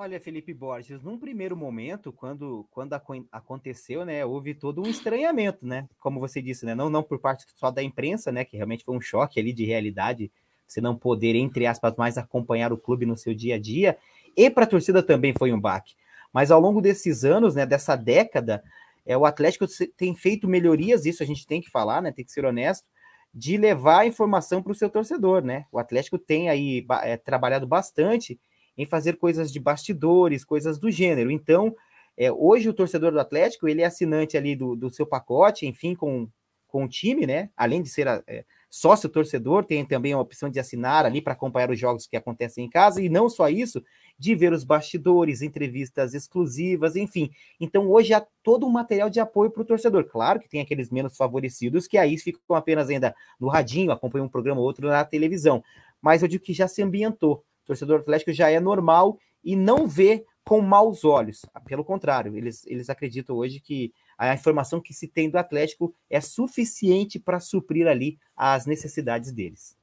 Olha, 0.00 0.20
Felipe 0.20 0.54
Borges, 0.54 1.02
num 1.02 1.18
primeiro 1.18 1.56
momento, 1.56 2.12
quando, 2.12 2.64
quando 2.70 2.92
aconteceu, 3.32 4.04
né, 4.04 4.24
houve 4.24 4.54
todo 4.54 4.80
um 4.80 4.88
estranhamento, 4.88 5.66
né? 5.66 5.88
Como 5.98 6.20
você 6.20 6.40
disse, 6.40 6.64
né? 6.64 6.72
Não, 6.72 6.88
não 6.88 7.02
por 7.02 7.18
parte 7.18 7.44
só 7.56 7.68
da 7.68 7.82
imprensa, 7.82 8.30
né? 8.30 8.44
Que 8.44 8.56
realmente 8.56 8.84
foi 8.84 8.96
um 8.96 9.00
choque 9.00 9.40
ali 9.40 9.52
de 9.52 9.64
realidade, 9.64 10.30
você 10.68 10.80
não 10.80 10.96
poder, 10.96 11.34
entre 11.34 11.66
aspas, 11.66 11.96
mais 11.96 12.16
acompanhar 12.16 12.72
o 12.72 12.78
clube 12.78 13.04
no 13.04 13.16
seu 13.16 13.34
dia 13.34 13.56
a 13.56 13.58
dia. 13.58 13.98
E 14.36 14.48
para 14.48 14.62
a 14.62 14.68
torcida 14.68 15.02
também 15.02 15.34
foi 15.36 15.52
um 15.52 15.60
baque. 15.60 15.96
Mas 16.32 16.52
ao 16.52 16.60
longo 16.60 16.80
desses 16.80 17.24
anos, 17.24 17.56
né, 17.56 17.66
dessa 17.66 17.96
década, 17.96 18.62
é, 19.04 19.18
o 19.18 19.26
Atlético 19.26 19.66
tem 19.96 20.14
feito 20.14 20.46
melhorias, 20.46 21.06
isso 21.06 21.24
a 21.24 21.26
gente 21.26 21.44
tem 21.44 21.60
que 21.60 21.70
falar, 21.70 22.00
né? 22.00 22.12
Tem 22.12 22.24
que 22.24 22.30
ser 22.30 22.44
honesto, 22.44 22.86
de 23.34 23.56
levar 23.56 24.02
a 24.02 24.06
informação 24.06 24.62
para 24.62 24.70
o 24.70 24.76
seu 24.76 24.88
torcedor, 24.88 25.42
né? 25.42 25.66
O 25.72 25.78
Atlético 25.80 26.20
tem 26.20 26.48
aí 26.48 26.86
é, 27.02 27.16
trabalhado 27.16 27.66
bastante 27.66 28.38
em 28.78 28.86
fazer 28.86 29.16
coisas 29.16 29.52
de 29.52 29.58
bastidores, 29.58 30.44
coisas 30.44 30.78
do 30.78 30.88
gênero. 30.88 31.32
Então, 31.32 31.74
é, 32.16 32.30
hoje 32.32 32.68
o 32.68 32.72
torcedor 32.72 33.10
do 33.10 33.20
Atlético, 33.20 33.68
ele 33.68 33.82
é 33.82 33.86
assinante 33.86 34.36
ali 34.36 34.54
do, 34.54 34.76
do 34.76 34.88
seu 34.88 35.04
pacote, 35.04 35.66
enfim, 35.66 35.96
com, 35.96 36.28
com 36.68 36.84
o 36.84 36.88
time, 36.88 37.26
né? 37.26 37.50
Além 37.56 37.82
de 37.82 37.88
ser 37.88 38.06
é, 38.26 38.44
sócio 38.70 39.08
torcedor, 39.08 39.64
tem 39.64 39.84
também 39.84 40.12
a 40.12 40.20
opção 40.20 40.48
de 40.48 40.60
assinar 40.60 41.04
ali 41.04 41.20
para 41.20 41.32
acompanhar 41.32 41.70
os 41.70 41.78
jogos 41.78 42.06
que 42.06 42.16
acontecem 42.16 42.64
em 42.64 42.70
casa, 42.70 43.02
e 43.02 43.08
não 43.08 43.28
só 43.28 43.48
isso, 43.48 43.82
de 44.16 44.34
ver 44.34 44.52
os 44.52 44.62
bastidores, 44.62 45.42
entrevistas 45.42 46.14
exclusivas, 46.14 46.94
enfim. 46.94 47.30
Então, 47.60 47.90
hoje 47.90 48.14
há 48.14 48.24
todo 48.42 48.66
um 48.66 48.70
material 48.70 49.10
de 49.10 49.18
apoio 49.18 49.50
para 49.50 49.62
o 49.62 49.66
torcedor. 49.66 50.04
Claro 50.04 50.38
que 50.38 50.48
tem 50.48 50.60
aqueles 50.60 50.90
menos 50.90 51.16
favorecidos 51.16 51.88
que 51.88 51.98
aí 51.98 52.16
ficam 52.16 52.56
apenas 52.56 52.88
ainda 52.90 53.14
no 53.40 53.48
radinho, 53.48 53.90
acompanham 53.90 54.26
um 54.26 54.30
programa 54.30 54.60
ou 54.60 54.66
outro 54.66 54.86
na 54.88 55.04
televisão. 55.04 55.64
Mas 56.00 56.22
eu 56.22 56.28
digo 56.28 56.44
que 56.44 56.52
já 56.52 56.68
se 56.68 56.82
ambientou 56.82 57.44
torcedor 57.68 58.00
atlético 58.00 58.32
já 58.32 58.50
é 58.50 58.58
normal 58.58 59.18
e 59.44 59.54
não 59.54 59.86
vê 59.86 60.24
com 60.44 60.60
maus 60.60 61.04
olhos. 61.04 61.42
Pelo 61.66 61.84
contrário, 61.84 62.36
eles, 62.36 62.66
eles 62.66 62.88
acreditam 62.90 63.36
hoje 63.36 63.60
que 63.60 63.92
a 64.16 64.34
informação 64.34 64.80
que 64.80 64.94
se 64.94 65.06
tem 65.06 65.30
do 65.30 65.36
Atlético 65.36 65.94
é 66.10 66.20
suficiente 66.20 67.20
para 67.20 67.38
suprir 67.38 67.86
ali 67.86 68.18
as 68.34 68.66
necessidades 68.66 69.30
deles. 69.30 69.77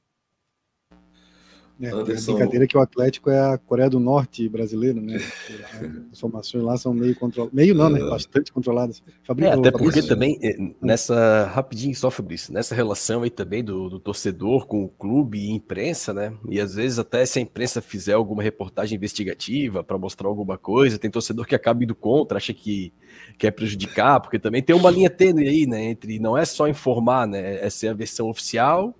É, 1.78 1.90
Anderson... 1.90 2.32
brincadeira 2.32 2.66
que 2.66 2.76
o 2.76 2.80
Atlético 2.80 3.28
é 3.28 3.38
a 3.38 3.58
Coreia 3.58 3.90
do 3.90 4.00
Norte 4.00 4.48
brasileira, 4.48 4.98
né? 4.98 5.18
As 6.10 6.18
formações 6.18 6.64
lá 6.64 6.76
são 6.78 6.94
meio 6.94 7.14
controladas. 7.14 7.54
Meio 7.54 7.74
não, 7.74 7.90
né? 7.90 8.00
Bastante 8.00 8.50
controladas. 8.50 9.02
Fabrício, 9.22 9.52
é, 9.52 9.58
até 9.58 9.70
porque 9.70 10.02
também, 10.02 10.38
eh, 10.42 10.56
nessa. 10.80 11.50
Rapidinho 11.52 11.94
só, 11.94 12.10
Fabrício, 12.10 12.52
nessa 12.52 12.74
relação 12.74 13.22
aí 13.22 13.30
também 13.30 13.62
do, 13.62 13.90
do, 13.90 14.00
torcedor 14.00 14.66
com 14.66 14.84
o 14.84 14.88
clube 14.88 15.38
e 15.38 15.50
imprensa, 15.50 16.14
né? 16.14 16.32
E 16.48 16.58
às 16.58 16.74
vezes, 16.74 16.98
até 16.98 17.26
se 17.26 17.38
a 17.38 17.42
imprensa 17.42 17.82
fizer 17.82 18.14
alguma 18.14 18.42
reportagem 18.42 18.96
investigativa 18.96 19.84
para 19.84 19.98
mostrar 19.98 20.28
alguma 20.28 20.56
coisa, 20.56 20.98
tem 20.98 21.10
torcedor 21.10 21.46
que 21.46 21.54
acaba 21.54 21.84
indo 21.84 21.94
contra, 21.94 22.38
acha 22.38 22.54
que 22.54 22.92
quer 23.36 23.50
prejudicar, 23.50 24.20
porque 24.20 24.38
também 24.38 24.62
tem 24.62 24.74
uma 24.74 24.90
linha 24.90 25.10
tênue 25.10 25.46
aí, 25.46 25.66
né? 25.66 25.84
Entre 25.84 26.18
não 26.18 26.38
é 26.38 26.44
só 26.46 26.66
informar, 26.68 27.26
né? 27.26 27.62
É 27.62 27.68
ser 27.68 27.88
a 27.88 27.94
versão 27.94 28.30
oficial 28.30 28.94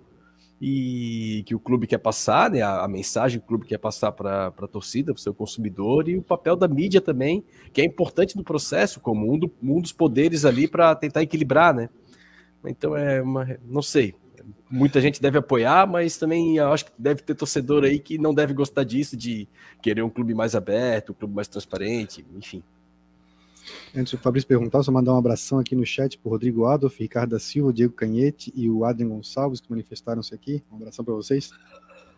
e 0.59 1.43
que 1.45 1.53
o 1.53 1.59
clube 1.59 1.85
quer 1.85 1.99
passar, 1.99 2.49
né, 2.49 2.61
a, 2.61 2.83
a 2.83 2.87
mensagem 2.87 3.39
que 3.39 3.45
o 3.45 3.47
clube 3.47 3.65
quer 3.65 3.77
passar 3.77 4.11
para 4.11 4.47
a 4.47 4.67
torcida, 4.67 5.13
para 5.13 5.19
o 5.19 5.21
seu 5.21 5.33
consumidor, 5.33 6.09
e 6.09 6.17
o 6.17 6.21
papel 6.21 6.55
da 6.55 6.67
mídia 6.67 6.99
também, 6.99 7.43
que 7.71 7.81
é 7.81 7.85
importante 7.85 8.35
no 8.35 8.43
processo, 8.43 8.99
como 8.99 9.31
um, 9.31 9.37
do, 9.37 9.51
um 9.61 9.79
dos 9.79 9.93
poderes 9.93 10.45
ali 10.45 10.67
para 10.67 10.95
tentar 10.95 11.21
equilibrar, 11.21 11.73
né? 11.73 11.89
Então 12.65 12.97
é 12.97 13.21
uma, 13.21 13.57
não 13.65 13.81
sei, 13.83 14.15
muita 14.69 14.99
gente 14.99 15.21
deve 15.21 15.37
apoiar, 15.37 15.87
mas 15.87 16.17
também 16.17 16.57
eu 16.57 16.71
acho 16.71 16.85
que 16.85 16.91
deve 16.97 17.21
ter 17.21 17.35
torcedor 17.35 17.83
aí 17.83 17.99
que 17.99 18.17
não 18.17 18.33
deve 18.33 18.53
gostar 18.53 18.83
disso, 18.83 19.15
de 19.15 19.47
querer 19.81 20.01
um 20.01 20.09
clube 20.09 20.33
mais 20.33 20.55
aberto, 20.55 21.11
um 21.11 21.15
clube 21.15 21.35
mais 21.35 21.47
transparente, 21.47 22.25
enfim. 22.35 22.63
Antes 23.95 24.11
do 24.11 24.19
Fabrício 24.19 24.47
perguntar, 24.47 24.83
só 24.83 24.91
mandar 24.91 25.13
um 25.13 25.17
abração 25.17 25.59
aqui 25.59 25.75
no 25.75 25.85
chat 25.85 26.17
para 26.17 26.29
Rodrigo 26.29 26.65
Adolf, 26.65 26.99
Ricardo 26.99 27.31
da 27.31 27.39
Silva, 27.39 27.73
Diego 27.73 27.93
Canhete 27.93 28.51
e 28.55 28.69
o 28.69 28.85
Adrian 28.85 29.09
Gonçalves, 29.09 29.59
que 29.59 29.69
manifestaram-se 29.69 30.33
aqui. 30.33 30.63
Um 30.71 30.75
abração 30.75 31.03
para 31.03 31.13
vocês. 31.13 31.51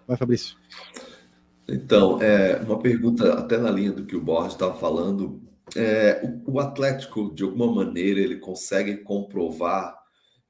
Vai, 0.08 0.18
Fabrício. 0.18 0.58
Então, 1.68 2.22
é, 2.22 2.58
uma 2.58 2.80
pergunta 2.80 3.34
até 3.34 3.58
na 3.58 3.70
linha 3.70 3.92
do 3.92 4.06
que 4.06 4.16
o 4.16 4.22
Borges 4.22 4.54
estava 4.54 4.74
falando. 4.76 5.42
É, 5.76 6.22
o, 6.24 6.54
o, 6.54 6.60
Atlético, 6.60 7.34
de 7.34 7.44
alguma 7.44 7.72
maneira, 7.72 8.20
ele 8.20 8.38
consegue 8.38 8.98
comprovar 8.98 9.96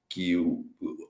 que 0.10 0.38
o, 0.38 0.66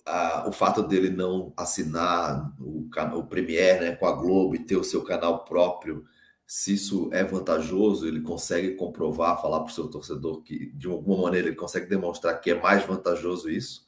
a, 0.05 0.49
o 0.49 0.51
fato 0.51 0.81
dele 0.81 1.09
não 1.09 1.53
assinar 1.55 2.51
o, 2.59 2.89
o 3.13 3.23
Premier 3.23 3.79
né, 3.79 3.95
com 3.95 4.07
a 4.07 4.11
Globo 4.11 4.55
e 4.55 4.65
ter 4.65 4.75
o 4.75 4.83
seu 4.83 5.03
canal 5.03 5.45
próprio 5.45 6.03
se 6.51 6.73
isso 6.73 7.11
é 7.13 7.23
vantajoso, 7.23 8.07
ele 8.07 8.21
consegue 8.21 8.71
comprovar, 8.71 9.39
falar 9.39 9.59
para 9.59 9.69
o 9.69 9.73
seu 9.73 9.87
torcedor 9.87 10.41
que, 10.41 10.71
de 10.73 10.87
alguma 10.87 11.21
maneira, 11.21 11.47
ele 11.47 11.55
consegue 11.55 11.85
demonstrar 11.85 12.41
que 12.41 12.49
é 12.49 12.59
mais 12.59 12.83
vantajoso 12.83 13.51
isso. 13.51 13.87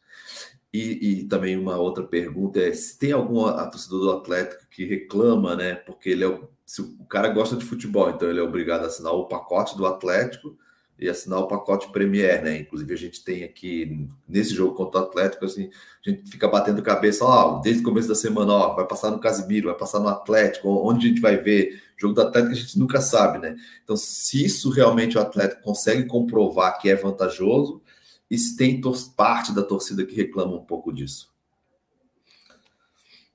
E, 0.71 1.21
e 1.21 1.24
também 1.24 1.58
uma 1.58 1.78
outra 1.78 2.04
pergunta 2.04 2.60
é 2.60 2.71
se 2.71 3.00
tem 3.00 3.13
algum 3.13 3.45
torcedor 3.71 4.02
do 4.02 4.12
Atlético 4.12 4.69
que 4.69 4.86
reclama, 4.86 5.56
né? 5.56 5.74
Porque 5.74 6.12
ele 6.12 6.24
é 6.24 6.39
se 6.63 6.84
o 6.84 7.04
cara 7.06 7.30
gosta 7.30 7.56
de 7.56 7.65
futebol, 7.65 8.12
então 8.12 8.30
ele 8.30 8.39
é 8.39 8.43
obrigado 8.43 8.84
a 8.84 8.88
assinar 8.88 9.12
o 9.12 9.26
pacote 9.26 9.76
do 9.76 9.88
Atlético 9.88 10.56
e 11.01 11.09
assinar 11.09 11.39
o 11.39 11.47
pacote 11.47 11.91
Premier, 11.91 12.43
né? 12.43 12.59
Inclusive 12.59 12.93
a 12.93 12.97
gente 12.97 13.23
tem 13.23 13.43
aqui 13.43 14.07
nesse 14.29 14.53
jogo 14.53 14.75
contra 14.75 15.01
o 15.01 15.03
Atlético, 15.03 15.45
assim, 15.45 15.71
a 16.05 16.09
gente 16.09 16.29
fica 16.29 16.47
batendo 16.47 16.83
cabeça, 16.83 17.25
ó, 17.25 17.59
desde 17.59 17.81
o 17.81 17.85
começo 17.85 18.07
da 18.07 18.13
semana, 18.13 18.53
ó, 18.53 18.75
vai 18.75 18.87
passar 18.87 19.09
no 19.09 19.19
Casimiro, 19.19 19.69
vai 19.69 19.77
passar 19.77 19.99
no 19.99 20.07
Atlético, 20.07 20.69
onde 20.69 21.07
a 21.07 21.09
gente 21.09 21.19
vai 21.19 21.37
ver 21.37 21.81
jogo 21.97 22.13
do 22.13 22.21
Atlético 22.21 22.53
a 22.53 22.55
gente 22.55 22.77
nunca 22.77 23.01
sabe, 23.01 23.39
né? 23.39 23.55
Então, 23.83 23.97
se 23.97 24.45
isso 24.45 24.69
realmente 24.69 25.17
o 25.17 25.21
Atlético 25.21 25.63
consegue 25.63 26.05
comprovar 26.05 26.79
que 26.79 26.87
é 26.87 26.95
vantajoso, 26.95 27.81
e 28.29 28.37
se 28.37 28.55
tem 28.55 28.79
parte 29.15 29.53
da 29.53 29.63
torcida 29.63 30.05
que 30.05 30.15
reclama 30.15 30.55
um 30.55 30.63
pouco 30.63 30.93
disso. 30.93 31.29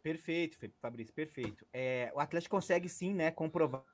Perfeito, 0.02 0.57
Fabrício, 0.81 1.12
perfeito. 1.12 1.66
É, 1.72 2.11
o 2.14 2.20
Atlético 2.20 2.55
consegue 2.55 2.88
sim, 2.88 3.12
né, 3.12 3.31
comprovar 3.31 3.85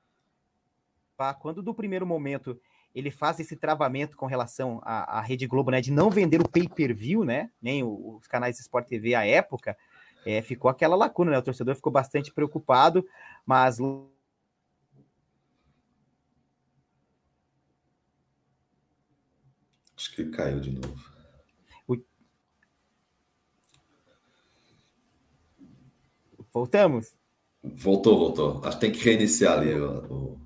quando 1.39 1.61
do 1.61 1.73
primeiro 1.73 2.05
momento 2.05 2.59
ele 2.93 3.11
faz 3.11 3.39
esse 3.39 3.55
travamento 3.55 4.15
com 4.15 4.25
relação 4.25 4.79
à, 4.83 5.19
à 5.19 5.21
Rede 5.21 5.47
Globo, 5.47 5.71
né, 5.71 5.81
de 5.81 5.91
não 5.91 6.09
vender 6.09 6.41
o 6.41 6.47
pay-per-view, 6.47 7.23
né, 7.23 7.49
nem 7.61 7.83
os 7.83 8.27
canais 8.27 8.59
Sport 8.59 8.87
TV 8.87 9.15
à 9.15 9.25
época, 9.25 9.75
é, 10.25 10.41
ficou 10.41 10.69
aquela 10.69 10.95
lacuna, 10.95 11.31
né, 11.31 11.37
o 11.37 11.43
torcedor 11.43 11.75
ficou 11.75 11.91
bastante 11.91 12.31
preocupado, 12.31 13.05
mas 13.45 13.79
Acho 19.95 20.15
que 20.15 20.25
caiu 20.31 20.59
de 20.59 20.71
novo. 20.71 21.13
Voltamos? 26.53 27.15
Voltou, 27.63 28.19
voltou. 28.19 28.61
Acho 28.63 28.77
que 28.77 28.81
tem 28.81 28.91
que 28.91 29.03
reiniciar 29.03 29.57
ali 29.57 29.73
o, 29.73 30.39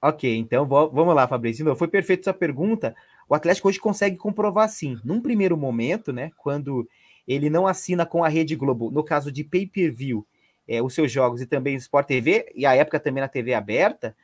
Ok, 0.00 0.36
então 0.36 0.66
vamos 0.66 1.14
lá, 1.14 1.26
Fabrício. 1.26 1.74
Foi 1.74 1.88
perfeita 1.88 2.24
sua 2.24 2.34
pergunta. 2.34 2.94
O 3.28 3.34
Atlético 3.34 3.68
hoje 3.68 3.80
consegue 3.80 4.16
comprovar 4.16 4.68
sim. 4.68 4.98
Num 5.04 5.20
primeiro 5.20 5.56
momento, 5.56 6.12
né, 6.12 6.30
quando 6.36 6.88
ele 7.26 7.50
não 7.50 7.66
assina 7.66 8.06
com 8.06 8.22
a 8.22 8.28
Rede 8.28 8.54
Globo, 8.54 8.90
no 8.90 9.02
caso 9.02 9.32
de 9.32 9.42
pay-per-view, 9.42 10.26
é, 10.68 10.82
os 10.82 10.94
seus 10.94 11.10
jogos 11.10 11.40
e 11.40 11.46
também 11.46 11.74
o 11.74 11.78
Sport 11.78 12.06
TV, 12.06 12.52
e 12.54 12.64
a 12.66 12.74
época 12.74 13.00
também 13.00 13.20
na 13.20 13.28
TV 13.28 13.54
aberta, 13.54 14.16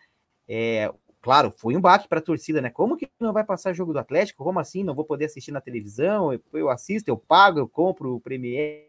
é, 0.49 0.93
claro, 1.21 1.51
foi 1.51 1.77
um 1.77 1.81
baque 1.81 2.09
para 2.09 2.19
a 2.19 2.23
torcida, 2.23 2.61
né? 2.61 2.71
Como 2.71 2.97
que 2.97 3.09
não 3.19 3.33
vai 3.33 3.45
passar 3.45 3.73
jogo 3.73 3.93
do 3.93 3.99
Atlético? 3.99 4.45
Como 4.45 4.61
assim? 4.61 4.85
Não 4.85 4.95
vou 4.95 5.05
poder 5.05 5.25
assistir 5.27 5.53
na 5.53 5.61
televisão? 5.61 6.33
Eu, 6.33 6.41
eu 6.53 6.69
assisto, 6.69 7.09
eu 7.09 7.17
pago, 7.17 7.59
eu 7.59 7.69
compro 7.69 8.15
o 8.15 8.21
Premiere, 8.21 8.89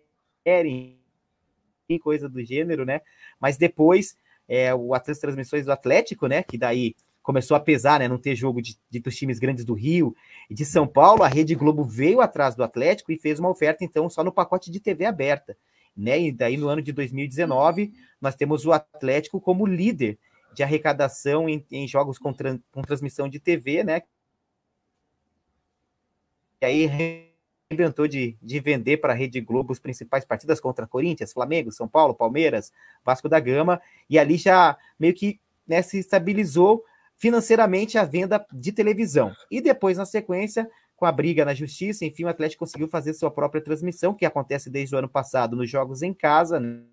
coisa 2.01 2.27
do 2.27 2.43
gênero, 2.43 2.85
né? 2.85 3.01
Mas 3.39 3.57
depois, 3.57 4.17
é, 4.53 4.73
o, 4.75 4.93
as 4.93 5.17
transmissões 5.17 5.65
do 5.65 5.71
Atlético, 5.71 6.27
né? 6.27 6.43
Que 6.43 6.59
daí 6.59 6.95
começou 7.23 7.57
a 7.57 7.59
pesar, 7.59 7.99
né? 7.99 8.07
Não 8.07 8.19
ter 8.19 8.35
jogo 8.35 8.61
de, 8.61 8.77
de, 8.87 8.99
dos 8.99 9.15
times 9.15 9.39
grandes 9.39 9.65
do 9.65 9.73
Rio 9.73 10.15
e 10.47 10.53
de 10.53 10.63
São 10.63 10.85
Paulo, 10.85 11.23
a 11.23 11.27
Rede 11.27 11.55
Globo 11.55 11.83
veio 11.83 12.21
atrás 12.21 12.53
do 12.53 12.63
Atlético 12.63 13.11
e 13.11 13.17
fez 13.17 13.39
uma 13.39 13.49
oferta, 13.49 13.83
então, 13.83 14.07
só 14.09 14.23
no 14.23 14.31
pacote 14.31 14.69
de 14.69 14.79
TV 14.79 15.05
aberta. 15.05 15.57
Né? 15.97 16.21
E 16.21 16.31
daí, 16.31 16.55
no 16.55 16.67
ano 16.67 16.83
de 16.83 16.91
2019, 16.91 17.93
nós 18.21 18.35
temos 18.35 18.63
o 18.65 18.71
Atlético 18.71 19.41
como 19.41 19.65
líder 19.65 20.19
de 20.53 20.61
arrecadação 20.61 21.49
em, 21.49 21.65
em 21.71 21.87
jogos 21.87 22.19
com, 22.19 22.31
tran, 22.31 22.59
com 22.71 22.83
transmissão 22.83 23.27
de 23.27 23.39
TV, 23.39 23.83
né? 23.83 24.03
E 26.61 26.65
aí 26.65 27.32
inventou 27.73 28.07
de, 28.07 28.37
de 28.41 28.59
vender 28.59 28.97
para 28.97 29.13
a 29.13 29.15
Rede 29.15 29.41
Globo 29.41 29.73
as 29.73 29.79
principais 29.79 30.23
partidas 30.23 30.59
contra 30.59 30.87
Corinthians, 30.87 31.33
Flamengo, 31.33 31.71
São 31.71 31.87
Paulo, 31.87 32.13
Palmeiras, 32.13 32.71
Vasco 33.03 33.27
da 33.27 33.39
Gama, 33.39 33.81
e 34.09 34.17
ali 34.17 34.37
já 34.37 34.77
meio 34.99 35.13
que 35.13 35.39
né, 35.67 35.81
se 35.81 35.99
estabilizou 35.99 36.83
financeiramente 37.17 37.97
a 37.97 38.05
venda 38.05 38.45
de 38.51 38.71
televisão. 38.71 39.31
E 39.49 39.61
depois, 39.61 39.97
na 39.97 40.05
sequência, 40.05 40.69
com 40.95 41.05
a 41.05 41.11
briga 41.11 41.45
na 41.45 41.53
justiça, 41.53 42.05
enfim, 42.05 42.23
o 42.23 42.29
Atlético 42.29 42.59
conseguiu 42.59 42.87
fazer 42.87 43.13
sua 43.13 43.31
própria 43.31 43.61
transmissão, 43.61 44.13
que 44.13 44.25
acontece 44.25 44.69
desde 44.69 44.95
o 44.95 44.97
ano 44.97 45.09
passado 45.09 45.55
nos 45.55 45.69
jogos 45.69 46.01
em 46.01 46.13
casa. 46.13 46.59
Né? 46.59 46.83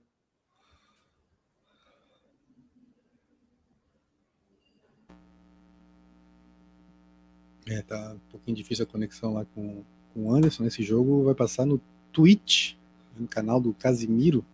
É, 7.68 7.82
tá 7.82 8.14
um 8.14 8.30
pouquinho 8.30 8.56
difícil 8.56 8.84
a 8.84 8.88
conexão 8.88 9.34
lá 9.34 9.44
com, 9.44 9.84
com 10.12 10.24
o 10.24 10.34
Anderson. 10.34 10.64
Esse 10.64 10.82
jogo 10.82 11.24
vai 11.24 11.34
passar 11.34 11.66
no 11.66 11.80
Twitch, 12.12 12.74
no 13.18 13.26
canal 13.26 13.60
do 13.60 13.72
Casimiro. 13.74 14.44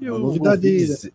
É 0.00 0.10
uma 0.10 0.18
novidade. 0.18 1.12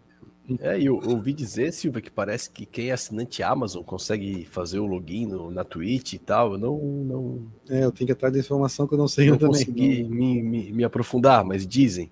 É, 0.59 0.79
e 0.79 0.85
eu 0.85 0.95
ouvi 0.95 1.31
dizer, 1.33 1.71
Silva, 1.71 2.01
que 2.01 2.09
parece 2.09 2.49
que 2.49 2.65
quem 2.65 2.89
é 2.89 2.91
assinante 2.91 3.43
Amazon 3.43 3.83
consegue 3.83 4.43
fazer 4.45 4.79
o 4.79 4.85
login 4.85 5.27
no, 5.27 5.51
na 5.51 5.63
Twitch 5.63 6.13
e 6.13 6.19
tal. 6.19 6.53
Eu 6.53 6.57
não, 6.57 6.77
não. 6.77 7.47
É, 7.69 7.85
eu 7.85 7.91
tenho 7.91 8.07
que 8.07 8.11
atrás 8.11 8.33
da 8.33 8.39
informação 8.39 8.87
que 8.87 8.93
eu 8.93 8.97
não 8.97 9.07
sei 9.07 9.29
não 9.29 9.37
também. 9.37 9.53
consegui 9.53 10.03
me, 10.03 10.41
me, 10.41 10.71
me, 10.71 10.83
aprofundar, 10.83 11.45
mas 11.45 11.65
dizem. 11.65 12.11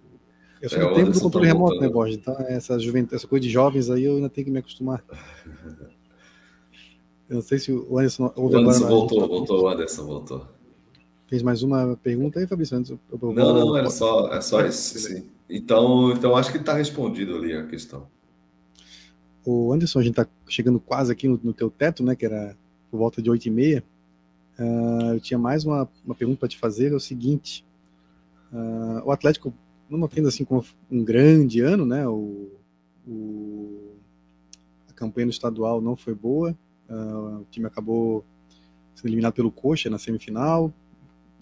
Eu 0.62 0.70
sou 0.70 0.80
é, 0.80 0.88
do 0.88 0.96
tempo 0.96 1.12
do 1.12 1.20
controle 1.20 1.48
remoto, 1.48 1.80
né, 1.80 1.90
Borges? 1.90 2.18
Então, 2.18 2.36
essa, 2.48 2.78
juventude, 2.80 3.16
essa 3.16 3.28
coisa 3.28 3.44
de 3.44 3.50
jovens 3.50 3.90
aí 3.90 4.04
eu 4.04 4.16
ainda 4.16 4.30
tenho 4.30 4.46
que 4.46 4.52
me 4.52 4.60
acostumar. 4.60 5.04
Eu 7.30 7.36
não 7.36 7.42
sei 7.44 7.60
se 7.60 7.72
o 7.72 8.00
Anderson. 8.00 8.34
O 8.36 8.48
Anderson 8.48 8.88
voltou, 8.88 9.28
voltou, 9.28 9.62
o 9.62 9.68
Anderson 9.68 10.04
voltou. 10.04 10.48
Fez 11.30 11.44
mais 11.44 11.62
uma 11.62 11.96
pergunta 11.96 12.40
aí, 12.40 12.48
Fabrício? 12.48 12.76
Antes, 12.76 12.90
eu, 12.90 13.00
eu, 13.12 13.34
não, 13.34 13.54
não, 13.54 13.78
era 13.78 13.92
só, 13.92 14.34
é 14.34 14.42
só 14.42 14.66
isso. 14.66 14.98
Sim. 14.98 15.28
Então, 15.48 16.12
então 16.12 16.36
acho 16.36 16.52
que 16.52 16.58
está 16.58 16.74
respondido 16.74 17.36
ali 17.36 17.54
a 17.54 17.68
questão. 17.68 18.08
O 19.46 19.72
Anderson, 19.72 20.00
a 20.00 20.02
gente 20.02 20.20
está 20.20 20.28
chegando 20.48 20.80
quase 20.80 21.12
aqui 21.12 21.28
no, 21.28 21.40
no, 21.44 21.54
teu 21.54 21.70
teto, 21.70 22.04
né? 22.04 22.16
Que 22.16 22.26
era 22.26 22.58
por 22.90 22.98
volta 22.98 23.22
de 23.22 23.30
8 23.30 23.46
e 23.46 23.52
meia. 23.52 23.84
Uh, 24.58 25.14
eu 25.14 25.20
tinha 25.20 25.38
mais 25.38 25.64
uma, 25.64 25.88
uma 26.04 26.16
pergunta 26.16 26.40
para 26.40 26.50
te 26.50 26.58
fazer, 26.58 26.94
é 26.94 26.96
o 26.96 27.00
seguinte. 27.00 27.64
Uh, 28.52 29.06
o 29.06 29.12
Atlético, 29.12 29.54
não 29.88 30.08
tendo 30.08 30.30
assim 30.30 30.44
como 30.44 30.66
um 30.90 31.04
grande 31.04 31.62
ano, 31.62 31.86
né? 31.86 32.08
O, 32.08 32.50
o, 33.08 33.94
a 34.90 34.94
campanha 34.94 35.28
no 35.28 35.32
estadual 35.32 35.80
não 35.80 35.96
foi 35.96 36.16
boa. 36.16 36.58
Uh, 36.90 37.42
o 37.42 37.48
time 37.52 37.68
acabou 37.68 38.26
sendo 38.96 39.10
eliminado 39.10 39.34
pelo 39.34 39.52
Coxa 39.52 39.92
na 39.92 40.00
semifinal. 40.00 40.74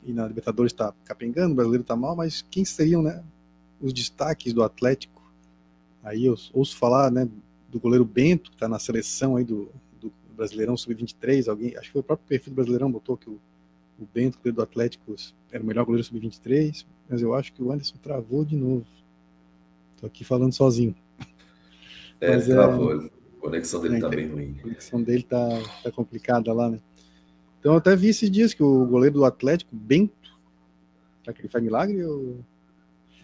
E 0.07 0.13
na 0.13 0.25
Libertadores 0.25 0.71
está 0.71 0.93
capengando, 1.03 1.51
o 1.51 1.55
brasileiro 1.55 1.81
está 1.81 1.95
mal, 1.95 2.15
mas 2.15 2.41
quem 2.49 2.63
seriam 2.63 3.03
né, 3.03 3.21
os 3.81 3.91
destaques 3.91 4.53
do 4.53 4.63
Atlético? 4.63 5.21
Aí 6.01 6.25
eu 6.25 6.35
ouço 6.53 6.77
falar 6.77 7.11
né, 7.11 7.27
do 7.69 7.77
goleiro 7.77 8.05
Bento, 8.05 8.49
que 8.49 8.55
está 8.55 8.69
na 8.69 8.79
seleção 8.79 9.35
aí 9.35 9.43
do, 9.43 9.69
do 9.99 10.09
Brasileirão 10.33 10.77
Sub-23, 10.77 11.49
alguém, 11.49 11.75
acho 11.75 11.87
que 11.87 11.91
foi 11.91 11.99
o 11.99 12.03
próprio 12.03 12.25
perfil 12.25 12.53
do 12.53 12.55
Brasileirão 12.55 12.89
botou 12.89 13.17
que 13.17 13.29
o, 13.29 13.37
o 13.99 14.07
Bento, 14.13 14.37
goleiro 14.37 14.55
do 14.55 14.61
Atlético, 14.61 15.13
era 15.51 15.61
o 15.61 15.65
melhor 15.65 15.83
goleiro 15.83 16.05
Sub-23, 16.05 16.85
mas 17.09 17.21
eu 17.21 17.33
acho 17.33 17.51
que 17.51 17.61
o 17.61 17.69
Anderson 17.69 17.97
travou 18.01 18.45
de 18.45 18.55
novo. 18.55 18.85
Estou 19.95 20.07
aqui 20.07 20.23
falando 20.23 20.53
sozinho. 20.53 20.95
É, 22.21 22.35
mas, 22.35 22.45
travou. 22.45 23.01
É, 23.01 23.05
a 23.05 23.39
conexão 23.39 23.81
dele 23.81 23.95
está 23.95 24.09
bem 24.09 24.27
ruim. 24.27 24.55
A 24.59 24.61
conexão 24.63 25.03
dele 25.03 25.19
está 25.19 25.47
tá 25.83 25.91
complicada 25.91 26.53
lá, 26.53 26.69
né? 26.69 26.79
Então 27.67 27.75
eu 27.75 27.79
até 27.79 27.97
vi 27.97 28.07
esses 28.07 28.31
dias 28.31 28.53
que 28.53 28.63
o 28.63 28.85
goleiro 28.85 29.15
do 29.15 29.25
Atlético, 29.25 29.75
Bento, 29.75 30.33
será 31.21 31.33
que 31.33 31.41
ele 31.41 31.49
faz 31.49 31.61
milagre? 31.61 32.01
Ou... 32.01 32.39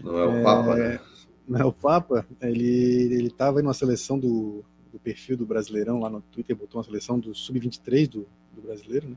Não 0.02 0.18
é 0.18 0.26
o 0.26 0.36
é, 0.36 0.44
Papa, 0.44 0.76
né? 0.76 1.00
Não 1.48 1.60
é 1.62 1.64
o 1.64 1.72
Papa, 1.72 2.28
ele 2.42 3.14
ele 3.14 3.28
estava 3.28 3.62
numa 3.62 3.74
seleção 3.74 4.20
do, 4.20 4.62
do, 4.92 5.00
perfil 5.00 5.38
do 5.38 5.46
Brasileirão 5.46 6.02
lá 6.02 6.10
no 6.10 6.20
Twitter, 6.20 6.58
botou 6.58 6.78
uma 6.78 6.84
seleção 6.84 7.18
do 7.18 7.34
sub-23 7.34 8.10
do, 8.10 8.28
do, 8.54 8.62
brasileiro, 8.64 9.08
né? 9.08 9.16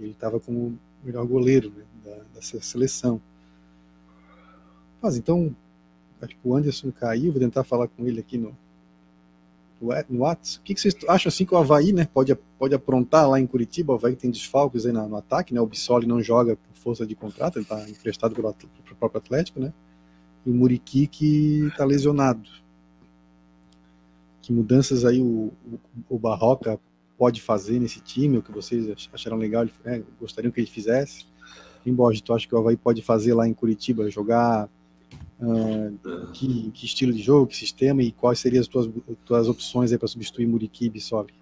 Ele 0.00 0.12
estava 0.12 0.40
como 0.40 0.78
melhor 1.04 1.26
goleiro 1.26 1.68
né, 1.68 1.84
da, 2.02 2.22
dessa 2.32 2.58
seleção. 2.62 3.20
Mas 5.02 5.18
então, 5.18 5.54
acho 6.22 6.34
que 6.34 6.40
o 6.42 6.56
Anderson 6.56 6.90
caiu, 6.90 7.32
vou 7.32 7.40
tentar 7.40 7.64
falar 7.64 7.86
com 7.88 8.06
ele 8.06 8.18
aqui 8.18 8.38
no, 8.38 8.56
no 10.08 10.20
WhatsApp. 10.20 10.60
O 10.60 10.62
que, 10.62 10.80
vocês 10.80 10.94
acham 11.08 11.28
assim 11.28 11.44
que 11.44 11.54
o 11.54 11.56
Havaí 11.56 11.92
né, 11.92 12.06
pode, 12.12 12.34
pode 12.58 12.74
aprontar 12.74 13.28
lá 13.28 13.40
em 13.40 13.46
Curitiba? 13.46 13.92
O 13.92 13.96
Havaí 13.96 14.16
tem 14.16 14.30
desfalques 14.30 14.86
aí 14.86 14.92
no, 14.92 15.16
ataque, 15.16 15.54
né? 15.54 15.60
O 15.60 15.66
Bissoli 15.66 16.06
não 16.06 16.22
joga 16.22 16.56
por 16.56 16.74
força 16.74 17.06
de 17.06 17.14
contrato, 17.14 17.56
ele 17.56 17.64
está 17.64 17.88
emprestado 17.88 18.34
pelo, 18.34 18.52
pelo 18.52 18.96
próprio 18.96 19.18
Atlético, 19.18 19.60
né? 19.60 19.72
e 20.44 20.50
o 20.50 20.54
Muriqui 20.54 21.06
que 21.06 21.66
está 21.66 21.84
lesionado. 21.84 22.48
Que 24.42 24.52
mudanças 24.52 25.04
aí 25.04 25.20
o, 25.20 25.52
o, 25.66 25.80
o, 26.10 26.18
Barroca 26.18 26.78
pode 27.16 27.40
fazer 27.40 27.80
nesse 27.80 28.00
time, 28.00 28.38
o 28.38 28.42
que 28.42 28.52
vocês 28.52 29.08
acharam 29.12 29.38
legal, 29.38 29.66
é, 29.84 30.02
gostariam 30.20 30.52
que 30.52 30.60
ele 30.60 30.66
fizesse? 30.66 31.26
Embora 31.86 32.16
tu 32.22 32.34
acha 32.34 32.46
que 32.46 32.54
o 32.54 32.58
Havaí 32.58 32.76
pode 32.76 33.00
fazer 33.02 33.32
lá 33.34 33.48
em 33.48 33.54
Curitiba, 33.54 34.10
jogar 34.10 34.68
uh, 35.40 36.32
que, 36.32 36.70
que, 36.72 36.86
estilo 36.86 37.12
de 37.12 37.22
jogo, 37.22 37.46
que 37.46 37.56
sistema 37.56 38.02
e 38.02 38.12
quais 38.12 38.38
seriam 38.38 38.60
as 38.60 38.68
tuas, 38.68 38.88
tuas 39.24 39.48
opções 39.48 39.92
aí 39.92 39.98
para 39.98 40.08
substituir 40.08 40.46
Muriqui 40.46 40.86
e 40.86 40.90
Bissoli? 40.90 41.34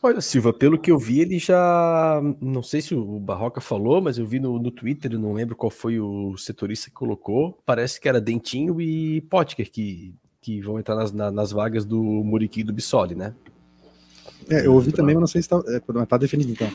Olha, 0.00 0.20
Silva, 0.20 0.52
pelo 0.52 0.78
que 0.78 0.90
eu 0.92 0.98
vi, 0.98 1.20
ele 1.20 1.38
já. 1.38 2.20
Não 2.40 2.62
sei 2.62 2.80
se 2.80 2.94
o 2.94 3.18
Barroca 3.18 3.60
falou, 3.60 4.00
mas 4.00 4.16
eu 4.16 4.24
vi 4.24 4.38
no, 4.38 4.56
no 4.58 4.70
Twitter, 4.70 5.18
não 5.18 5.32
lembro 5.32 5.56
qual 5.56 5.70
foi 5.70 5.98
o 5.98 6.36
setorista 6.36 6.88
que 6.88 6.94
colocou. 6.94 7.58
Parece 7.66 8.00
que 8.00 8.08
era 8.08 8.20
Dentinho 8.20 8.80
e 8.80 9.20
Potker 9.22 9.68
que, 9.68 10.14
que 10.40 10.60
vão 10.60 10.78
entrar 10.78 10.94
nas, 10.94 11.12
na, 11.12 11.32
nas 11.32 11.50
vagas 11.50 11.84
do 11.84 12.00
Muriqui 12.00 12.60
e 12.60 12.64
do 12.64 12.72
Bissoli, 12.72 13.16
né? 13.16 13.34
É, 14.48 14.66
eu 14.66 14.74
ouvi 14.74 14.92
também, 14.92 15.16
mas 15.16 15.20
não 15.20 15.26
sei 15.26 15.42
se 15.42 15.48
está 15.52 15.60
é, 15.66 16.06
tá 16.06 16.16
definido 16.16 16.52
então. 16.52 16.70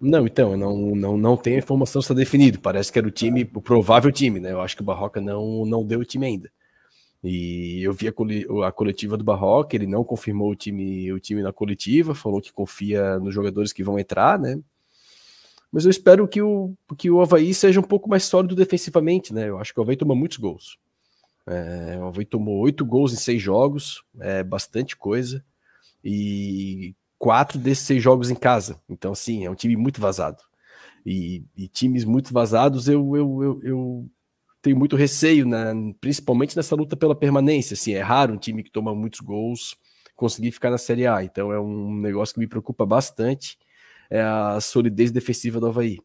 Não, 0.00 0.26
então, 0.26 0.56
não, 0.56 0.94
não, 0.94 1.16
não 1.16 1.36
tenho 1.36 1.56
a 1.56 1.58
informação 1.60 2.00
está 2.00 2.14
definido. 2.14 2.60
Parece 2.60 2.92
que 2.92 2.98
era 2.98 3.08
o 3.08 3.10
time, 3.10 3.48
o 3.54 3.60
provável 3.60 4.12
time, 4.12 4.40
né? 4.40 4.52
Eu 4.52 4.60
acho 4.60 4.76
que 4.76 4.82
o 4.82 4.84
Barroca 4.84 5.20
não, 5.20 5.64
não 5.64 5.84
deu 5.84 6.00
o 6.00 6.04
time 6.04 6.26
ainda. 6.26 6.50
E 7.22 7.82
eu 7.82 7.92
vi 7.94 8.06
a, 8.06 8.72
coletiva 8.72 9.16
do 9.16 9.24
Barroca, 9.24 9.74
ele 9.74 9.86
não 9.86 10.04
confirmou 10.04 10.50
o 10.50 10.54
time, 10.54 11.10
o 11.10 11.18
time 11.18 11.42
na 11.42 11.54
coletiva, 11.54 12.14
falou 12.14 12.40
que 12.40 12.52
confia 12.52 13.18
nos 13.18 13.32
jogadores 13.32 13.72
que 13.72 13.82
vão 13.82 13.98
entrar, 13.98 14.38
né? 14.38 14.60
Mas 15.72 15.86
eu 15.86 15.90
espero 15.90 16.28
que 16.28 16.42
o, 16.42 16.74
que 16.98 17.10
o 17.10 17.22
Havaí 17.22 17.54
seja 17.54 17.80
um 17.80 17.84
pouco 17.84 18.10
mais 18.10 18.24
sólido 18.24 18.54
defensivamente, 18.54 19.32
né? 19.32 19.48
Eu 19.48 19.58
acho 19.58 19.72
que 19.72 19.80
o 19.80 19.82
Havaí 19.82 19.96
toma 19.96 20.14
muitos 20.14 20.36
gols. 20.36 20.78
É, 21.46 21.98
o 21.98 22.04
Havaí 22.04 22.26
tomou 22.26 22.58
oito 22.58 22.84
gols 22.84 23.12
em 23.12 23.16
seis 23.16 23.40
jogos, 23.40 24.04
é 24.20 24.44
bastante 24.44 24.94
coisa. 24.94 25.42
E 26.04 26.94
quatro 27.24 27.58
desses 27.58 27.86
seis 27.86 28.02
jogos 28.02 28.30
em 28.30 28.34
casa. 28.34 28.78
Então, 28.86 29.12
assim, 29.12 29.46
é 29.46 29.50
um 29.50 29.54
time 29.54 29.74
muito 29.76 29.98
vazado. 29.98 30.42
E, 31.06 31.42
e 31.56 31.66
times 31.66 32.04
muito 32.04 32.34
vazados, 32.34 32.86
eu, 32.86 33.16
eu, 33.16 33.42
eu, 33.42 33.60
eu 33.62 34.10
tenho 34.60 34.76
muito 34.76 34.94
receio, 34.94 35.46
né, 35.46 35.72
principalmente 36.02 36.54
nessa 36.54 36.76
luta 36.76 36.94
pela 36.94 37.14
permanência. 37.14 37.72
Assim, 37.72 37.94
é 37.94 38.02
raro 38.02 38.34
um 38.34 38.36
time 38.36 38.62
que 38.62 38.70
toma 38.70 38.94
muitos 38.94 39.20
gols 39.20 39.74
conseguir 40.14 40.52
ficar 40.52 40.70
na 40.70 40.76
Série 40.76 41.06
A. 41.06 41.24
Então 41.24 41.50
é 41.50 41.58
um 41.58 41.94
negócio 41.94 42.34
que 42.34 42.40
me 42.40 42.46
preocupa 42.46 42.84
bastante, 42.84 43.56
é 44.10 44.20
a 44.20 44.60
solidez 44.60 45.10
defensiva 45.10 45.58
do 45.58 45.66
Havaí. 45.66 46.00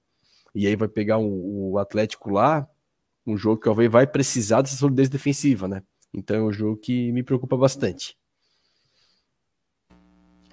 E 0.55 0.67
aí 0.67 0.75
vai 0.77 0.87
pegar 0.87 1.17
um, 1.17 1.73
o 1.73 1.77
Atlético 1.79 2.29
lá, 2.29 2.65
um 3.27 3.35
jogo 3.35 3.59
que 3.59 3.67
o 3.67 3.73
Havaí 3.73 3.89
vai 3.89 4.07
precisar 4.07 4.61
dessa 4.61 4.77
solidez 4.77 5.09
defensiva, 5.09 5.67
né? 5.67 5.83
Então 6.13 6.37
é 6.37 6.41
um 6.41 6.53
jogo 6.53 6.77
que 6.77 7.11
me 7.11 7.23
preocupa 7.23 7.57
bastante. 7.57 8.17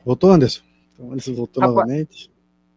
Voltou, 0.06 0.30
Anderson? 0.30 0.62
Então, 0.92 1.10
Anderson 1.10 1.34
voltou 1.34 1.60
Rapaz, 1.60 1.76
novamente. 1.76 2.30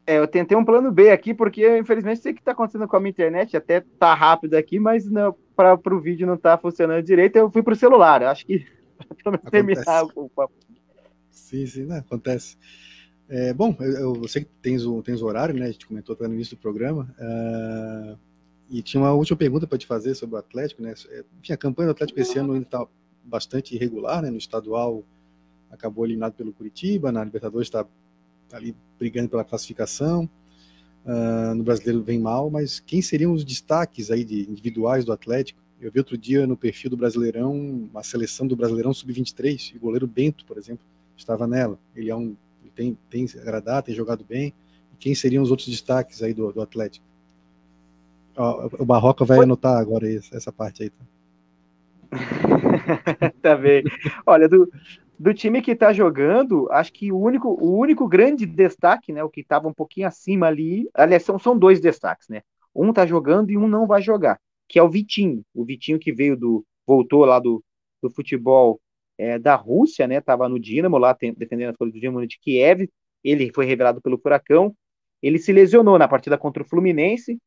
É, 0.08 0.18
eu 0.18 0.28
tentei 0.28 0.58
um 0.58 0.66
plano 0.66 0.92
B 0.92 1.12
aqui, 1.12 1.32
porque 1.32 1.78
infelizmente 1.78 2.22
sei 2.22 2.34
que 2.34 2.40
está 2.40 2.54
acontecendo 2.54 2.88
com 2.88 2.96
a 2.96 3.00
minha 3.00 3.12
internet, 3.12 3.56
até 3.56 3.82
tá 4.00 4.16
rápido 4.16 4.56
aqui, 4.56 4.80
mas 4.80 5.06
para 5.56 5.96
o 5.96 6.02
vídeo 6.02 6.26
não 6.26 6.36
tá 6.36 6.58
funcionando 6.58 7.06
direito, 7.06 7.36
eu 7.36 7.52
fui 7.52 7.62
para 7.62 7.74
o 7.74 7.78
celular. 7.78 8.24
Acho 8.24 8.48
que 8.48 8.66
para 9.24 9.38
terminar 9.38 10.06
o 10.16 10.28
papo. 10.28 10.56
Sim, 11.30 11.68
sim, 11.68 11.86
né? 11.86 12.00
acontece. 12.00 12.58
É, 13.30 13.54
bom, 13.54 13.76
eu, 13.80 14.16
eu 14.16 14.28
sei 14.28 14.44
que 14.44 14.50
tens 14.64 14.84
o, 14.84 15.04
tens 15.04 15.22
o 15.22 15.28
horário, 15.28 15.54
né? 15.54 15.68
A 15.68 15.72
gente 15.72 15.86
comentou 15.86 16.18
no 16.20 16.34
início 16.34 16.58
do 16.58 16.60
programa. 16.60 17.16
Uh, 17.20 18.18
E 18.72 18.82
tinha 18.82 19.02
uma 19.02 19.14
última 19.14 19.38
pergunta 19.38 19.68
para 19.68 19.78
te 19.78 19.86
fazer 19.86 20.16
sobre 20.16 20.36
o 20.36 20.40
Atlético, 20.40 20.82
né? 20.82 20.96
É, 21.10 21.24
enfim, 21.40 21.54
a 21.54 21.58
campanha 21.58 21.90
do 21.90 21.92
Atlético 21.92 22.20
esse 22.20 22.40
ano 22.40 22.54
ainda 22.54 22.66
está 22.66 22.88
bastante 23.24 23.76
irregular, 23.76 24.24
né? 24.24 24.32
No 24.32 24.38
estadual 24.38 25.04
acabou 25.72 26.06
eliminado 26.06 26.34
pelo 26.34 26.52
Curitiba, 26.52 27.12
na 27.12 27.24
Libertadores 27.24 27.68
está 27.68 27.86
tá 28.48 28.58
ali 28.58 28.76
brigando 28.98 29.30
pela 29.30 29.44
classificação. 29.44 30.30
Uh, 31.06 31.56
no 31.56 31.64
brasileiro 31.64 32.04
vem 32.04 32.20
mal, 32.20 32.50
mas 32.50 32.80
quem 32.80 33.02
seriam 33.02 33.32
os 33.32 33.44
destaques 33.44 34.12
aí 34.12 34.24
de 34.24 34.42
individuais 34.50 35.06
do 35.06 35.14
Atlético? 35.14 35.60
Eu 35.82 35.92
vi 35.92 36.00
outro 36.00 36.18
dia 36.18 36.46
no 36.46 36.58
perfil 36.58 36.90
do 36.90 36.98
Brasileirão, 36.98 37.54
uma 37.54 38.04
seleção 38.04 38.46
do 38.46 38.56
Brasileirão 38.56 38.94
Sub-23, 38.94 39.74
e 39.74 39.78
o 39.78 39.80
goleiro 39.80 40.06
Bento, 40.06 40.46
por 40.46 40.58
exemplo, 40.58 40.86
estava 41.16 41.48
nela. 41.48 41.80
Ele 41.96 42.10
é 42.10 42.16
um 42.16 42.36
ele 42.62 42.72
tem 42.76 42.98
tem 43.10 43.26
agradado, 43.42 43.86
tem 43.86 43.96
jogado 43.96 44.26
bem. 44.28 44.54
E 44.94 44.98
quem 45.00 45.16
seriam 45.16 45.42
os 45.42 45.52
outros 45.52 45.70
destaques 45.70 46.22
aí 46.22 46.34
do, 46.34 46.52
do 46.52 46.62
Atlético? 46.62 47.06
o 48.78 48.86
Barroca 48.86 49.26
vai 49.26 49.40
anotar 49.40 49.78
agora 49.78 50.08
essa 50.32 50.52
parte 50.52 50.84
aí. 50.84 50.90
Tá, 50.90 51.06
tá 53.42 53.56
bem. 53.58 53.84
Olha, 54.26 54.48
do, 54.48 54.72
do 55.20 55.34
time 55.34 55.62
que 55.62 55.72
está 55.72 55.92
jogando, 55.92 56.72
acho 56.72 56.94
que 56.94 57.12
o 57.12 57.20
único, 57.20 57.50
o 57.50 57.78
único 57.78 58.08
grande 58.08 58.46
destaque, 58.46 59.12
né, 59.12 59.22
o 59.22 59.30
que 59.30 59.42
estava 59.42 59.68
um 59.68 59.74
pouquinho 59.74 60.08
acima 60.08 60.48
ali, 60.48 60.90
aliás, 60.94 61.24
são, 61.24 61.38
são 61.38 61.60
dois 61.60 61.82
destaques, 61.82 62.30
né? 62.30 62.42
Um 62.74 62.92
está 62.92 63.06
jogando 63.06 63.52
e 63.52 63.58
um 63.58 63.68
não 63.68 63.86
vai 63.86 64.02
jogar, 64.02 64.40
que 64.66 64.80
é 64.80 64.84
o 64.84 64.90
Vitinho. 64.90 65.44
O 65.54 65.66
Vitinho 65.66 66.00
que 66.00 66.14
veio 66.14 66.38
do, 66.38 66.66
voltou 66.88 67.26
lá 67.26 67.38
do, 67.38 67.62
do 68.02 68.10
futebol 68.10 68.80
é, 69.18 69.38
da 69.38 69.56
Rússia, 69.56 70.08
né? 70.08 70.22
Tava 70.22 70.48
no 70.48 70.58
Dinamo 70.58 70.98
lá 70.98 71.14
tem, 71.14 71.34
defendendo 71.34 71.72
as 71.72 71.76
coisas 71.76 71.94
do 71.94 72.00
Dinamo 72.00 72.26
de 72.26 72.40
Kiev. 72.40 72.90
Ele 73.22 73.52
foi 73.54 73.66
revelado 73.66 74.02
pelo 74.02 74.18
Furacão. 74.18 74.74
Ele 75.22 75.38
se 75.38 75.52
lesionou 75.52 76.00
na 76.00 76.08
partida 76.08 76.38
contra 76.38 76.64
o 76.64 76.66
Fluminense. 76.66 77.38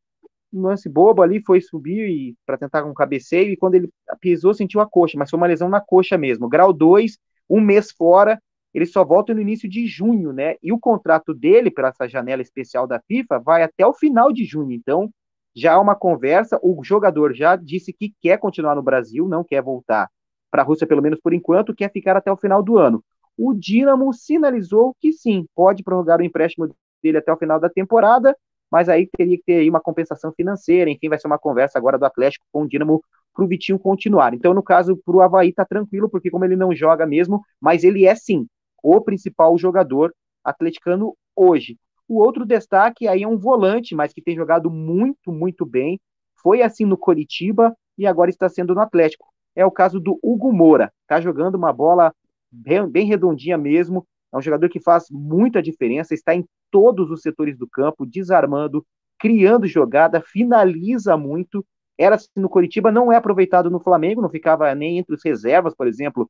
Um 0.52 0.62
lance 0.62 0.88
bobo 0.90 1.22
ali, 1.22 1.42
foi 1.42 1.62
subir 1.62 2.06
e 2.10 2.36
para 2.44 2.58
tentar 2.58 2.84
um 2.84 2.92
cabeceio 2.92 3.50
e 3.50 3.56
quando 3.56 3.76
ele 3.76 3.88
pisou 4.20 4.52
sentiu 4.52 4.80
a 4.82 4.86
coxa, 4.86 5.16
mas 5.16 5.30
foi 5.30 5.38
uma 5.38 5.46
lesão 5.46 5.70
na 5.70 5.80
coxa 5.80 6.18
mesmo. 6.18 6.46
Grau 6.46 6.74
2, 6.74 7.16
um 7.52 7.60
mês 7.60 7.90
fora, 7.92 8.40
ele 8.72 8.86
só 8.86 9.04
volta 9.04 9.34
no 9.34 9.40
início 9.40 9.68
de 9.68 9.86
junho, 9.86 10.32
né? 10.32 10.56
E 10.62 10.72
o 10.72 10.78
contrato 10.78 11.34
dele, 11.34 11.70
para 11.70 11.88
essa 11.88 12.08
janela 12.08 12.40
especial 12.40 12.86
da 12.86 13.00
FIFA, 13.06 13.38
vai 13.38 13.62
até 13.62 13.86
o 13.86 13.92
final 13.92 14.32
de 14.32 14.44
junho. 14.44 14.72
Então, 14.72 15.10
já 15.54 15.74
há 15.74 15.80
uma 15.80 15.94
conversa. 15.94 16.58
O 16.62 16.82
jogador 16.82 17.34
já 17.34 17.54
disse 17.54 17.92
que 17.92 18.14
quer 18.22 18.38
continuar 18.38 18.74
no 18.74 18.82
Brasil, 18.82 19.28
não 19.28 19.44
quer 19.44 19.62
voltar 19.62 20.08
para 20.50 20.62
a 20.62 20.64
Rússia, 20.64 20.86
pelo 20.86 21.02
menos 21.02 21.20
por 21.20 21.34
enquanto, 21.34 21.74
quer 21.74 21.90
ficar 21.92 22.16
até 22.16 22.32
o 22.32 22.36
final 22.36 22.62
do 22.62 22.78
ano. 22.78 23.04
O 23.36 23.54
Dinamo 23.54 24.12
sinalizou 24.12 24.94
que 25.00 25.12
sim, 25.12 25.46
pode 25.54 25.82
prorrogar 25.82 26.20
o 26.20 26.24
empréstimo 26.24 26.74
dele 27.02 27.18
até 27.18 27.32
o 27.32 27.36
final 27.36 27.58
da 27.58 27.68
temporada, 27.68 28.36
mas 28.70 28.88
aí 28.88 29.06
teria 29.06 29.36
que 29.36 29.44
ter 29.44 29.68
uma 29.68 29.80
compensação 29.80 30.32
financeira, 30.32 30.90
enfim, 30.90 31.08
vai 31.08 31.18
ser 31.18 31.26
uma 31.26 31.38
conversa 31.38 31.78
agora 31.78 31.98
do 31.98 32.04
Atlético 32.04 32.44
com 32.52 32.62
o 32.62 32.68
Dinamo 32.68 33.02
para 33.34 33.44
o 33.44 33.48
Vitinho 33.48 33.78
continuar. 33.78 34.34
Então, 34.34 34.52
no 34.52 34.62
caso, 34.62 34.96
para 34.96 35.16
o 35.16 35.20
Havaí 35.20 35.52
tá 35.52 35.64
tranquilo, 35.64 36.08
porque 36.08 36.30
como 36.30 36.44
ele 36.44 36.56
não 36.56 36.74
joga 36.74 37.06
mesmo, 37.06 37.42
mas 37.60 37.84
ele 37.84 38.04
é 38.06 38.14
sim 38.14 38.46
o 38.82 39.00
principal 39.00 39.56
jogador 39.56 40.14
atleticano 40.44 41.16
hoje. 41.36 41.78
O 42.08 42.18
outro 42.18 42.44
destaque 42.44 43.06
aí 43.06 43.22
é 43.22 43.28
um 43.28 43.38
volante, 43.38 43.94
mas 43.94 44.12
que 44.12 44.20
tem 44.20 44.36
jogado 44.36 44.70
muito, 44.70 45.32
muito 45.32 45.64
bem. 45.64 46.00
Foi 46.42 46.62
assim 46.62 46.84
no 46.84 46.96
Coritiba 46.96 47.74
e 47.96 48.06
agora 48.06 48.28
está 48.28 48.48
sendo 48.48 48.74
no 48.74 48.80
Atlético. 48.80 49.26
É 49.54 49.64
o 49.64 49.70
caso 49.70 50.00
do 50.00 50.18
Hugo 50.22 50.52
Moura. 50.52 50.92
Tá 51.06 51.20
jogando 51.20 51.54
uma 51.54 51.72
bola 51.72 52.12
bem, 52.50 52.86
bem 52.86 53.06
redondinha 53.06 53.56
mesmo. 53.56 54.06
É 54.32 54.36
um 54.36 54.42
jogador 54.42 54.68
que 54.68 54.80
faz 54.80 55.06
muita 55.10 55.62
diferença, 55.62 56.14
está 56.14 56.34
em 56.34 56.44
todos 56.70 57.10
os 57.10 57.20
setores 57.20 57.56
do 57.56 57.68
campo, 57.68 58.06
desarmando, 58.06 58.84
criando 59.18 59.66
jogada, 59.66 60.20
finaliza 60.20 61.16
muito 61.16 61.64
era 62.02 62.16
assim 62.16 62.28
no 62.36 62.48
Coritiba, 62.48 62.90
não 62.90 63.12
é 63.12 63.16
aproveitado 63.16 63.70
no 63.70 63.80
Flamengo, 63.80 64.22
não 64.22 64.28
ficava 64.28 64.74
nem 64.74 64.98
entre 64.98 65.14
os 65.14 65.24
reservas, 65.24 65.74
por 65.74 65.86
exemplo, 65.86 66.28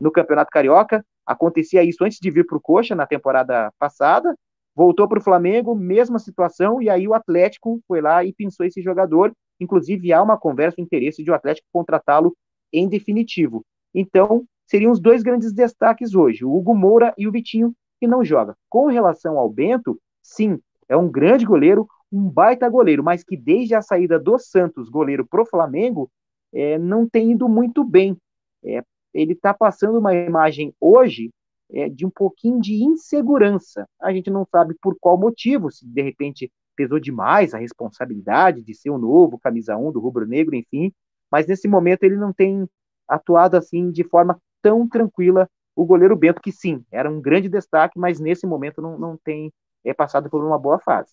no 0.00 0.10
Campeonato 0.10 0.50
Carioca. 0.50 1.04
Acontecia 1.26 1.82
isso 1.82 2.04
antes 2.04 2.18
de 2.20 2.30
vir 2.30 2.46
para 2.46 2.58
o 2.58 2.60
Coxa 2.60 2.94
na 2.94 3.06
temporada 3.06 3.72
passada. 3.78 4.34
Voltou 4.74 5.08
para 5.08 5.18
o 5.18 5.22
Flamengo, 5.22 5.74
mesma 5.74 6.18
situação, 6.18 6.82
e 6.82 6.90
aí 6.90 7.06
o 7.06 7.14
Atlético 7.14 7.80
foi 7.86 8.00
lá 8.00 8.24
e 8.24 8.32
pensou 8.32 8.66
esse 8.66 8.82
jogador. 8.82 9.32
Inclusive, 9.60 10.12
há 10.12 10.20
uma 10.20 10.36
conversa, 10.36 10.80
um 10.80 10.84
interesse 10.84 11.22
de 11.22 11.30
o 11.30 11.34
Atlético 11.34 11.68
contratá-lo 11.72 12.36
em 12.72 12.88
definitivo. 12.88 13.64
Então, 13.94 14.44
seriam 14.66 14.90
os 14.90 14.98
dois 14.98 15.22
grandes 15.22 15.52
destaques 15.52 16.14
hoje, 16.14 16.44
o 16.44 16.52
Hugo 16.52 16.74
Moura 16.74 17.14
e 17.16 17.28
o 17.28 17.32
Vitinho, 17.32 17.72
que 18.00 18.08
não 18.08 18.24
joga. 18.24 18.56
Com 18.68 18.86
relação 18.86 19.38
ao 19.38 19.48
Bento, 19.48 19.96
sim, 20.20 20.58
é 20.88 20.96
um 20.96 21.08
grande 21.08 21.46
goleiro, 21.46 21.86
um 22.14 22.28
baita 22.30 22.68
goleiro, 22.68 23.02
mas 23.02 23.24
que 23.24 23.36
desde 23.36 23.74
a 23.74 23.82
saída 23.82 24.18
do 24.18 24.38
Santos, 24.38 24.88
goleiro 24.88 25.26
pro 25.26 25.44
Flamengo, 25.44 26.08
é, 26.52 26.78
não 26.78 27.08
tem 27.08 27.32
ido 27.32 27.48
muito 27.48 27.82
bem. 27.82 28.16
É, 28.64 28.82
ele 29.12 29.32
está 29.32 29.52
passando 29.52 29.98
uma 29.98 30.14
imagem 30.14 30.72
hoje 30.80 31.30
é, 31.72 31.88
de 31.88 32.06
um 32.06 32.10
pouquinho 32.10 32.60
de 32.60 32.84
insegurança. 32.84 33.88
A 34.00 34.12
gente 34.12 34.30
não 34.30 34.46
sabe 34.46 34.74
por 34.80 34.96
qual 35.00 35.18
motivo, 35.18 35.72
se 35.72 35.84
de 35.86 36.02
repente 36.02 36.50
pesou 36.76 37.00
demais 37.00 37.52
a 37.52 37.58
responsabilidade 37.58 38.62
de 38.62 38.74
ser 38.74 38.90
o 38.90 38.98
novo 38.98 39.38
camisa 39.38 39.76
1 39.76 39.92
do 39.92 40.00
rubro-negro, 40.00 40.54
enfim, 40.54 40.92
mas 41.30 41.46
nesse 41.46 41.66
momento 41.66 42.04
ele 42.04 42.16
não 42.16 42.32
tem 42.32 42.68
atuado 43.08 43.56
assim 43.56 43.90
de 43.90 44.04
forma 44.04 44.40
tão 44.62 44.88
tranquila 44.88 45.48
o 45.76 45.84
goleiro 45.84 46.16
Bento, 46.16 46.40
que 46.40 46.52
sim, 46.52 46.84
era 46.92 47.10
um 47.10 47.20
grande 47.20 47.48
destaque, 47.48 47.98
mas 47.98 48.20
nesse 48.20 48.46
momento 48.46 48.80
não, 48.80 48.96
não 48.96 49.16
tem 49.16 49.52
é, 49.84 49.92
passado 49.92 50.30
por 50.30 50.44
uma 50.44 50.58
boa 50.58 50.78
fase. 50.78 51.12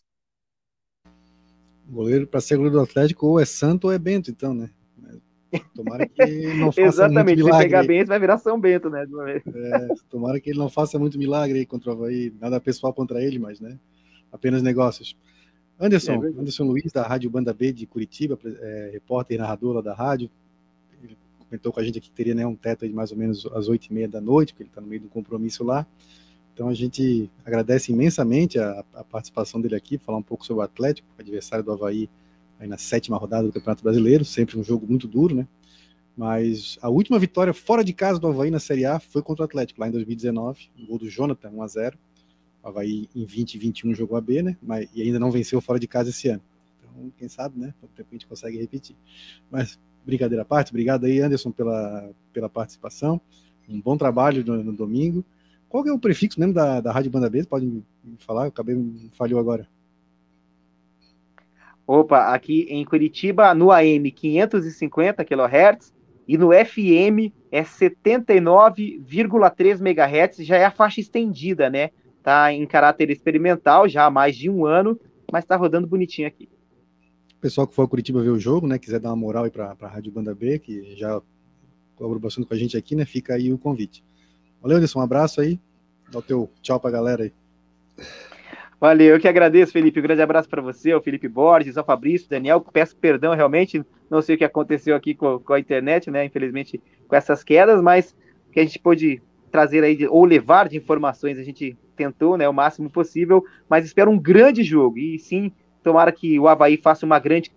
Goleiro 1.89 2.27
para 2.27 2.39
ser 2.41 2.55
goleiro 2.55 2.77
do 2.77 2.83
Atlético 2.83 3.27
ou 3.27 3.39
é 3.39 3.45
Santo 3.45 3.85
ou 3.85 3.93
é 3.93 3.99
Bento, 3.99 4.31
então, 4.31 4.53
né? 4.53 4.69
Tomara 5.75 6.07
que 6.07 6.53
não 6.55 6.71
faça 6.71 6.81
Exatamente, 6.81 7.43
muito 7.43 7.55
se 7.55 7.61
pegar 7.61 7.85
bem, 7.85 8.05
vai 8.05 8.19
virar 8.19 8.37
São 8.37 8.59
Bento, 8.59 8.89
né? 8.89 9.05
É, 9.05 9.87
tomara 10.09 10.39
que 10.39 10.49
ele 10.49 10.59
não 10.59 10.69
faça 10.69 10.97
muito 10.97 11.17
milagre 11.17 11.59
aí 11.59 11.65
contra 11.65 11.89
o 11.89 11.93
Havaí, 11.93 12.33
nada 12.39 12.59
pessoal 12.59 12.93
contra 12.93 13.21
ele, 13.21 13.37
mas, 13.37 13.59
né? 13.59 13.77
Apenas 14.31 14.61
negócios. 14.61 15.17
Anderson, 15.79 16.23
é 16.23 16.27
Anderson 16.27 16.63
Luiz, 16.63 16.91
da 16.91 17.05
Rádio 17.05 17.29
Banda 17.29 17.53
B 17.53 17.73
de 17.73 17.85
Curitiba, 17.85 18.39
é, 18.45 18.91
repórter 18.93 19.35
e 19.35 19.39
narrador 19.39 19.75
lá 19.75 19.81
da 19.81 19.93
rádio, 19.93 20.29
ele 21.03 21.17
comentou 21.39 21.73
com 21.73 21.79
a 21.79 21.83
gente 21.83 21.97
aqui 21.97 22.09
que 22.09 22.15
teria 22.15 22.35
né, 22.35 22.45
um 22.45 22.55
teto 22.55 22.87
de 22.87 22.93
mais 22.93 23.11
ou 23.11 23.17
menos 23.17 23.45
às 23.47 23.67
oito 23.67 23.87
e 23.87 23.93
meia 23.93 24.07
da 24.07 24.21
noite, 24.21 24.53
porque 24.53 24.63
ele 24.63 24.69
está 24.69 24.79
no 24.79 24.87
meio 24.87 25.01
do 25.01 25.09
compromisso 25.09 25.63
lá. 25.63 25.85
Então 26.61 26.69
a 26.69 26.75
gente 26.75 27.27
agradece 27.43 27.91
imensamente 27.91 28.59
a, 28.59 28.85
a, 28.93 29.03
participação 29.03 29.59
dele 29.59 29.73
aqui, 29.73 29.97
falar 29.97 30.19
um 30.19 30.21
pouco 30.21 30.45
sobre 30.45 30.61
o 30.61 30.63
Atlético, 30.63 31.07
adversário 31.17 31.65
do 31.65 31.71
Havaí 31.71 32.07
aí 32.59 32.67
na 32.67 32.77
sétima 32.77 33.17
rodada 33.17 33.47
do 33.47 33.51
Campeonato 33.51 33.83
Brasileiro, 33.83 34.23
sempre 34.23 34.59
um 34.59 34.63
jogo 34.63 34.85
muito 34.85 35.07
duro, 35.07 35.33
né? 35.33 35.47
Mas 36.15 36.77
a 36.79 36.87
última 36.87 37.17
vitória 37.17 37.51
fora 37.51 37.83
de 37.83 37.93
casa 37.93 38.19
do 38.19 38.27
Havaí 38.27 38.51
na 38.51 38.59
Série 38.59 38.85
A 38.85 38.99
foi 38.99 39.23
contra 39.23 39.41
o 39.41 39.45
Atlético, 39.45 39.81
lá 39.81 39.87
em 39.87 39.91
2019, 39.91 40.69
um 40.77 40.85
gol 40.85 40.99
do 40.99 41.09
Jonathan, 41.09 41.49
1 41.49 41.63
a 41.63 41.67
0 41.67 41.97
O 42.61 42.67
Havaí 42.67 43.09
em 43.15 43.21
2021 43.21 43.95
jogou 43.95 44.15
a 44.15 44.21
B, 44.21 44.43
né? 44.43 44.55
Mas, 44.61 44.87
e 44.93 45.01
ainda 45.01 45.17
não 45.17 45.31
venceu 45.31 45.59
fora 45.61 45.79
de 45.79 45.87
casa 45.87 46.11
esse 46.11 46.27
ano. 46.27 46.43
Então, 46.77 47.11
quem 47.17 47.27
sabe, 47.27 47.59
né? 47.59 47.73
De 47.81 47.87
repente 47.97 48.07
a 48.07 48.13
gente 48.13 48.27
consegue 48.27 48.59
repetir. 48.59 48.95
Mas, 49.49 49.79
brincadeira 50.05 50.43
à 50.43 50.45
parte, 50.45 50.69
obrigado 50.69 51.05
aí, 51.05 51.21
Anderson, 51.21 51.49
pela, 51.49 52.11
pela 52.31 52.47
participação. 52.47 53.19
Um 53.67 53.81
bom 53.81 53.97
trabalho 53.97 54.45
no, 54.45 54.63
no 54.63 54.73
domingo. 54.73 55.25
Qual 55.71 55.87
é 55.87 55.91
o 55.93 55.97
prefixo 55.97 56.37
mesmo 56.37 56.53
da, 56.53 56.81
da 56.81 56.91
Rádio 56.91 57.09
Banda 57.09 57.29
B? 57.29 57.45
Pode 57.45 57.65
me 57.65 57.81
falar? 58.17 58.43
Eu 58.43 58.49
acabei, 58.49 58.75
falhou 59.13 59.39
agora. 59.39 59.65
Opa, 61.87 62.33
aqui 62.33 62.63
em 62.69 62.83
Curitiba, 62.83 63.55
no 63.55 63.71
AM 63.71 64.11
550 64.11 65.23
kHz 65.23 65.93
e 66.27 66.37
no 66.37 66.49
FM 66.49 67.31
é 67.49 67.63
79,3 67.63 69.79
MHz, 69.79 70.45
já 70.45 70.57
é 70.57 70.65
a 70.65 70.71
faixa 70.71 70.99
estendida, 70.99 71.69
né? 71.69 71.91
Tá 72.21 72.51
em 72.51 72.67
caráter 72.67 73.09
experimental 73.09 73.87
já 73.87 74.05
há 74.05 74.09
mais 74.09 74.35
de 74.35 74.49
um 74.49 74.65
ano, 74.65 74.99
mas 75.31 75.45
tá 75.45 75.55
rodando 75.55 75.87
bonitinho 75.87 76.27
aqui. 76.27 76.49
Pessoal 77.39 77.65
que 77.65 77.73
for 77.73 77.83
a 77.83 77.87
Curitiba 77.87 78.21
ver 78.21 78.31
o 78.31 78.39
jogo, 78.39 78.67
né, 78.67 78.77
quiser 78.77 78.99
dar 78.99 79.11
uma 79.11 79.15
moral 79.15 79.45
aí 79.45 79.49
para 79.49 79.73
a 79.79 79.87
Rádio 79.87 80.11
Banda 80.11 80.35
B, 80.35 80.59
que 80.59 80.97
já 80.97 81.21
colaborou 81.95 82.21
bastante 82.21 82.45
com 82.45 82.53
a 82.53 82.57
gente 82.57 82.75
aqui, 82.75 82.93
né, 82.93 83.05
fica 83.05 83.35
aí 83.35 83.53
o 83.53 83.57
convite. 83.57 84.03
Valeu, 84.61 84.77
Anderson, 84.77 84.99
um 84.99 85.03
abraço 85.03 85.41
aí. 85.41 85.59
Dá 86.11 86.19
o 86.19 86.21
teu 86.21 86.49
tchau 86.61 86.79
pra 86.79 86.91
galera 86.91 87.23
aí. 87.23 87.33
Valeu, 88.79 89.15
eu 89.15 89.19
que 89.19 89.27
agradeço, 89.27 89.71
Felipe. 89.71 89.99
Um 89.99 90.03
grande 90.03 90.21
abraço 90.21 90.49
para 90.49 90.61
você, 90.61 90.91
ao 90.91 91.01
Felipe 91.01 91.27
Borges, 91.27 91.77
ao 91.77 91.85
Fabrício, 91.85 92.29
Daniel. 92.29 92.61
Peço 92.61 92.95
perdão, 92.95 93.33
realmente, 93.33 93.83
não 94.09 94.21
sei 94.21 94.35
o 94.35 94.37
que 94.37 94.43
aconteceu 94.43 94.95
aqui 94.95 95.15
com, 95.15 95.39
com, 95.39 95.53
a 95.53 95.59
internet, 95.59 96.11
né? 96.11 96.25
Infelizmente, 96.25 96.81
com 97.07 97.15
essas 97.15 97.43
quedas, 97.43 97.81
mas 97.81 98.15
que 98.51 98.59
a 98.59 98.63
gente 98.63 98.77
pôde 98.77 99.21
trazer 99.51 99.83
aí, 99.83 100.07
ou 100.07 100.25
levar 100.25 100.69
de 100.69 100.77
informações, 100.77 101.37
a 101.37 101.43
gente 101.43 101.77
tentou, 101.95 102.37
né, 102.37 102.47
o 102.47 102.53
máximo 102.53 102.89
possível, 102.89 103.43
mas 103.69 103.85
espero 103.85 104.09
um 104.09 104.17
grande 104.17 104.63
jogo. 104.63 104.97
E 104.97 105.17
sim, 105.19 105.51
tomara 105.83 106.11
que 106.11 106.39
o 106.39 106.47
Havaí 106.47 106.77
faça 106.77 107.05
uma 107.05 107.19
grande 107.19 107.51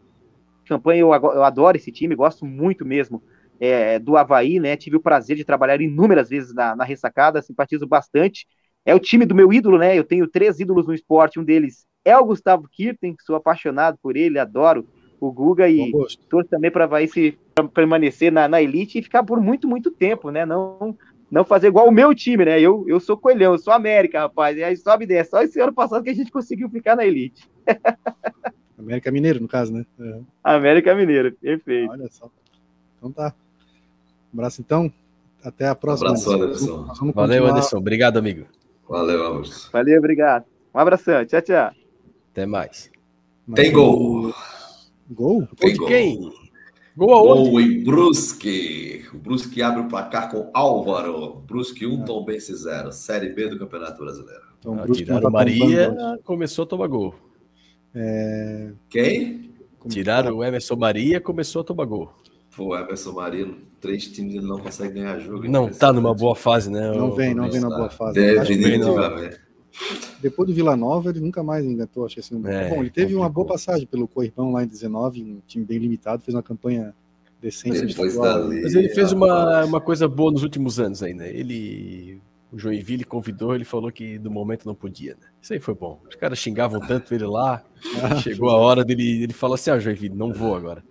campanha. 0.67 1.01
Eu, 1.01 1.13
eu 1.13 1.45
adoro 1.45 1.77
esse 1.77 1.93
time, 1.93 2.15
gosto 2.15 2.45
muito 2.47 2.85
mesmo 2.85 3.23
é, 3.67 3.99
do 3.99 4.17
Havaí, 4.17 4.61
né? 4.61 4.77
Tive 4.77 4.97
o 4.97 5.03
prazer 5.03 5.37
de 5.37 5.45
trabalhar 5.45 5.81
inúmeras 5.81 6.29
vezes 6.29 6.55
na, 6.55 6.75
na 6.77 6.85
ressacada, 6.85 7.43
simpatizo 7.43 7.87
bastante. 7.87 8.47
É 8.85 8.95
o 8.95 9.01
time 9.01 9.25
do 9.25 9.35
meu 9.35 9.53
ídolo, 9.53 9.79
né? 9.79 9.99
Eu 9.99 10.05
tenho 10.05 10.29
três 10.29 10.61
ídolos 10.61 10.87
no 10.87 10.95
esporte, 10.95 11.39
um 11.39 11.45
deles 11.45 11.87
é 12.05 12.17
o 12.17 12.25
Gustavo 12.25 12.69
Kirten, 12.71 13.17
sou 13.25 13.35
apaixonado 13.35 13.99
por 14.03 14.17
ele, 14.17 14.39
adoro 14.39 14.87
o 15.19 15.33
Guga 15.33 15.69
e 15.69 15.91
torço 16.29 16.51
também 16.51 16.71
para 16.71 16.87
vai 16.87 17.07
se 17.07 17.39
permanecer 17.73 18.31
na, 18.31 18.47
na 18.47 18.61
elite 18.61 18.99
e 18.99 19.03
ficar 19.03 19.23
por 19.23 19.41
muito, 19.41 19.67
muito 19.67 19.91
tempo, 19.91 20.31
né? 20.31 20.45
Não, 20.45 20.97
não 21.31 21.45
fazer 21.45 21.69
igual 21.69 21.89
o 21.89 21.93
meu 21.93 22.15
time, 22.15 22.45
né? 22.45 22.61
Eu, 22.61 22.85
eu 22.87 23.01
sou 23.01 23.17
coelhão, 23.17 23.53
eu 23.53 23.59
sou 23.59 23.73
América, 23.73 24.21
rapaz. 24.21 24.57
E 24.59 24.63
aí 24.63 24.77
sobe 24.77 25.07
desce. 25.07 25.31
Só 25.31 25.43
esse 25.43 25.59
ano 25.59 25.73
passado 25.73 26.05
que 26.05 26.11
a 26.11 26.15
gente 26.15 26.31
conseguiu 26.31 26.69
ficar 26.69 26.95
na 26.95 27.07
elite. 27.07 27.49
América 28.79 29.11
Mineiro, 29.11 29.41
no 29.41 29.49
caso, 29.49 29.73
né? 29.73 29.87
É. 29.99 30.21
América 30.43 30.95
Mineiro, 30.95 31.33
perfeito. 31.33 31.91
Olha 31.91 32.09
só. 32.11 32.31
Então 32.99 33.11
tá. 33.11 33.35
Um 34.35 34.39
abraço 34.39 34.61
então. 34.61 34.93
Até 35.45 35.69
a 35.69 35.75
próxima. 35.77 36.11
Um 36.11 36.13
abraço, 36.13 36.33
Anderson. 36.33 37.13
Valeu, 37.15 37.47
Anderson. 37.47 37.77
Obrigado, 37.77 38.17
amigo. 38.17 38.47
Valeu, 38.89 39.27
Anderson. 39.27 39.71
Valeu, 39.73 39.99
obrigado. 39.99 40.45
Um 40.75 40.79
abração. 40.79 41.25
Tchau, 41.25 41.41
tchau. 41.41 41.71
Até 42.33 42.45
mais. 42.45 42.91
Tem 43.55 43.71
gol. 43.71 44.35
Gol? 45.09 45.47
Tem 45.57 45.75
de 45.75 45.87
quem? 45.87 46.33
Gol 46.97 47.15
aonde? 47.15 47.51
Gol 47.51 47.61
em 47.61 47.85
Brusque. 47.85 49.05
O 49.15 49.19
Brusque 49.19 49.63
abre 49.63 49.83
o 49.83 49.89
placar 49.89 50.31
com 50.31 50.51
Álvaro. 50.53 51.43
Brusque 51.47 51.87
1, 51.87 52.05
Tom 52.05 52.25
Bense 52.25 52.55
0. 52.57 52.91
Série 52.91 53.29
B 53.29 53.49
do 53.49 53.59
Campeonato 53.59 54.03
Brasileiro. 54.03 54.43
Então, 54.59 54.79
ah, 54.81 54.87
tiraram 54.91 55.23
tá 55.23 55.31
Maria, 55.31 55.95
começou 56.25 56.65
a 56.65 56.67
tomar 56.67 56.87
gol. 56.87 57.15
É... 57.95 58.73
Quem? 58.89 59.51
Tiraram 59.89 60.39
o 60.39 60.43
Emerson 60.45 60.75
Maria, 60.75 61.21
começou 61.21 61.61
a 61.61 61.65
tomar 61.65 61.85
gol. 61.85 62.11
Pô, 62.57 62.77
Emerson 62.77 63.13
Maria, 63.13 63.49
três 63.81 64.07
times 64.09 64.35
ele 64.35 64.47
não 64.47 64.59
consegue 64.59 64.95
ganhar 64.95 65.19
jogo. 65.19 65.49
Não 65.49 65.69
tá 65.69 65.93
numa 65.93 66.15
boa 66.15 66.37
fase, 66.37 66.71
né? 66.71 66.93
Não 66.93 67.13
vem, 67.13 67.35
não 67.35 67.51
vem 67.51 67.61
na 67.61 67.69
boa 67.69 67.91
fase. 67.91 68.15
Definitivamente. 68.15 69.41
Depois 70.21 70.49
do 70.49 70.55
Vila 70.55 70.77
Nova, 70.77 71.11
ele 71.11 71.21
nunca 71.21 71.43
mais 71.43 71.65
engatou, 71.65 72.07
acho 72.07 72.21
assim. 72.21 72.41
É, 72.47 72.69
Bom, 72.69 72.77
ele 72.77 72.91
teve 72.91 73.07
complicou. 73.07 73.23
uma 73.23 73.29
boa 73.29 73.47
passagem 73.47 73.87
pelo 73.87 74.07
Corripão 74.07 74.53
lá 74.53 74.63
em 74.63 74.69
19, 74.69 75.23
um 75.23 75.41
time 75.47 75.65
bem 75.65 75.79
limitado, 75.79 76.23
fez 76.23 76.35
uma 76.35 76.43
campanha 76.43 76.95
decente. 77.43 77.95
Mas 77.97 78.75
ele 78.75 78.89
fez 78.91 79.13
uma, 79.13 79.65
uma 79.65 79.81
coisa 79.81 80.07
boa 80.07 80.31
nos 80.31 80.45
últimos 80.45 80.79
anos 80.79 81.03
ainda. 81.03 81.27
Ele, 81.27 82.21
o 82.53 82.59
Joinville 82.59 83.05
convidou, 83.05 83.55
ele 83.55 83.65
falou 83.65 83.91
que 83.91 84.17
do 84.17 84.31
momento 84.31 84.65
não 84.65 84.77
podia, 84.77 85.15
né? 85.21 85.27
Isso 85.43 85.53
aí 85.53 85.59
foi 85.59 85.75
bom. 85.75 86.01
Os 86.09 86.15
caras 86.15 86.39
xingavam 86.39 86.81
tanto 86.81 87.13
ele 87.13 87.27
lá, 87.27 87.65
chegou 88.23 88.51
a 88.51 88.57
hora 88.57 88.85
dele, 88.85 89.25
ele 89.25 89.33
falou 89.33 89.57
assim, 89.57 89.71
ah, 89.71 89.79
Joinville, 89.79 90.15
não 90.15 90.33
vou 90.33 90.55
agora. 90.55 90.83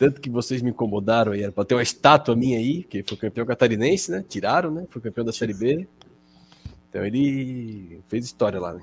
Tanto 0.00 0.18
que 0.18 0.30
vocês 0.30 0.62
me 0.62 0.70
incomodaram 0.70 1.32
aí, 1.32 1.42
era 1.42 1.52
pra 1.52 1.62
ter 1.62 1.74
uma 1.74 1.82
estátua 1.82 2.34
minha 2.34 2.56
aí, 2.56 2.84
que 2.84 3.02
foi 3.02 3.18
campeão 3.18 3.44
catarinense, 3.44 4.10
né? 4.10 4.24
Tiraram, 4.26 4.70
né? 4.70 4.86
Foi 4.88 5.02
campeão 5.02 5.26
da 5.26 5.30
Série 5.30 5.52
B. 5.52 5.86
Então 6.88 7.04
ele 7.04 8.00
fez 8.08 8.24
história 8.24 8.58
lá, 8.58 8.72
né? 8.72 8.82